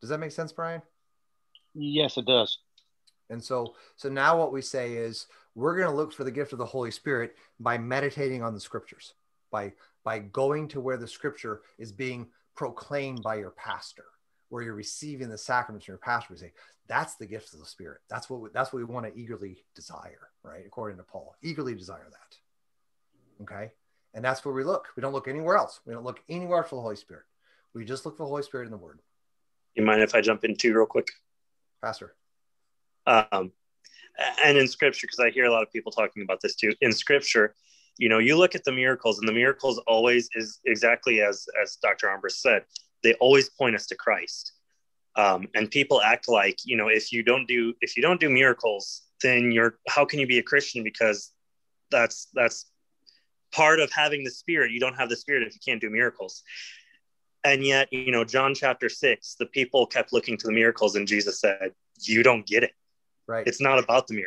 Does 0.01 0.09
that 0.09 0.19
make 0.19 0.31
sense, 0.31 0.51
Brian? 0.51 0.81
Yes, 1.73 2.17
it 2.17 2.25
does. 2.25 2.59
And 3.29 3.43
so, 3.43 3.75
so 3.95 4.09
now 4.09 4.37
what 4.37 4.53
we 4.53 4.61
say 4.61 4.93
is 4.93 5.27
we're 5.55 5.75
going 5.75 5.89
to 5.89 5.95
look 5.95 6.13
for 6.13 6.23
the 6.23 6.31
gift 6.31 6.53
of 6.53 6.59
the 6.59 6.65
Holy 6.65 6.91
Spirit 6.91 7.35
by 7.59 7.77
meditating 7.77 8.41
on 8.43 8.53
the 8.53 8.59
Scriptures, 8.59 9.13
by 9.51 9.73
by 10.03 10.19
going 10.19 10.69
to 10.69 10.79
where 10.79 10.97
the 10.97 11.07
Scripture 11.07 11.61
is 11.77 11.91
being 11.91 12.27
proclaimed 12.55 13.21
by 13.23 13.35
your 13.35 13.51
pastor, 13.51 14.05
where 14.49 14.63
you're 14.63 14.73
receiving 14.73 15.29
the 15.29 15.37
sacraments 15.37 15.85
from 15.85 15.93
your 15.93 15.99
pastor. 15.99 16.33
We 16.33 16.39
say 16.39 16.53
that's 16.87 17.15
the 17.15 17.25
gift 17.25 17.53
of 17.53 17.59
the 17.59 17.65
Spirit. 17.65 17.99
That's 18.09 18.29
what 18.29 18.39
we, 18.39 18.49
that's 18.53 18.71
what 18.71 18.79
we 18.79 18.85
want 18.85 19.05
to 19.05 19.19
eagerly 19.19 19.65
desire, 19.75 20.29
right? 20.43 20.63
According 20.65 20.97
to 20.97 21.03
Paul, 21.03 21.35
eagerly 21.43 21.75
desire 21.75 22.07
that. 22.09 22.37
Okay, 23.41 23.71
and 24.13 24.23
that's 24.23 24.43
where 24.43 24.53
we 24.53 24.63
look. 24.63 24.87
We 24.95 25.01
don't 25.01 25.13
look 25.13 25.27
anywhere 25.27 25.57
else. 25.57 25.79
We 25.85 25.93
don't 25.93 26.03
look 26.03 26.21
anywhere 26.29 26.63
for 26.63 26.75
the 26.75 26.81
Holy 26.81 26.95
Spirit. 26.95 27.23
We 27.73 27.85
just 27.85 28.05
look 28.05 28.17
for 28.17 28.23
the 28.23 28.29
Holy 28.29 28.43
Spirit 28.43 28.65
in 28.65 28.71
the 28.71 28.77
Word. 28.77 28.99
You 29.75 29.83
mind 29.83 30.01
if 30.01 30.15
I 30.15 30.21
jump 30.21 30.43
in 30.43 30.55
too 30.55 30.73
real 30.73 30.87
quick? 30.87 31.07
Pastor. 31.83 32.15
Um, 33.05 33.51
and 34.43 34.57
in 34.57 34.67
Scripture, 34.67 35.05
because 35.07 35.19
I 35.19 35.29
hear 35.29 35.45
a 35.45 35.51
lot 35.51 35.61
of 35.61 35.71
people 35.71 35.91
talking 35.91 36.23
about 36.23 36.41
this 36.41 36.55
too. 36.55 36.73
In 36.81 36.91
Scripture, 36.91 37.53
you 37.97 38.09
know, 38.09 38.17
you 38.17 38.37
look 38.37 38.55
at 38.55 38.63
the 38.63 38.71
miracles, 38.71 39.19
and 39.19 39.27
the 39.27 39.33
miracles 39.33 39.79
always 39.87 40.29
is 40.35 40.59
exactly 40.65 41.21
as 41.21 41.45
as 41.61 41.77
Dr. 41.81 42.07
Armbrust 42.07 42.39
said. 42.39 42.63
They 43.03 43.13
always 43.15 43.49
point 43.49 43.75
us 43.75 43.85
to 43.87 43.95
Christ. 43.95 44.53
Um, 45.17 45.47
and 45.55 45.69
people 45.69 46.01
act 46.01 46.29
like 46.29 46.59
you 46.63 46.77
know 46.77 46.89
if 46.89 47.11
you 47.11 47.23
don't 47.23 47.47
do 47.47 47.73
if 47.81 47.97
you 47.97 48.03
don't 48.03 48.19
do 48.19 48.29
miracles 48.29 49.01
then 49.23 49.51
you're 49.51 49.79
how 49.87 50.05
can 50.05 50.19
you 50.19 50.27
be 50.27 50.37
a 50.37 50.43
christian 50.43 50.83
because 50.83 51.31
that's 51.89 52.27
that's 52.35 52.67
part 53.51 53.79
of 53.79 53.91
having 53.91 54.23
the 54.23 54.31
spirit. 54.31 54.71
You 54.71 54.79
don't 54.79 54.95
have 54.95 55.09
the 55.09 55.15
spirit 55.15 55.43
if 55.47 55.53
you 55.53 55.61
can't 55.65 55.81
do 55.81 55.89
miracles. 55.89 56.43
And 57.43 57.63
yet 57.63 57.87
you 57.91 58.11
know 58.11 58.25
john 58.25 58.53
chapter 58.53 58.89
6 58.89 59.35
the 59.39 59.45
people 59.45 59.85
kept 59.85 60.11
looking 60.11 60.37
to 60.37 60.47
the 60.47 60.51
miracles 60.51 60.95
and 60.95 61.07
jesus 61.07 61.39
said 61.39 61.71
you 62.01 62.23
don't 62.23 62.45
get 62.45 62.63
it. 62.63 62.71
Right. 63.27 63.45
It's 63.45 63.61
not 63.61 63.79
about 63.79 64.07
the 64.07 64.13
miracles 64.13 64.25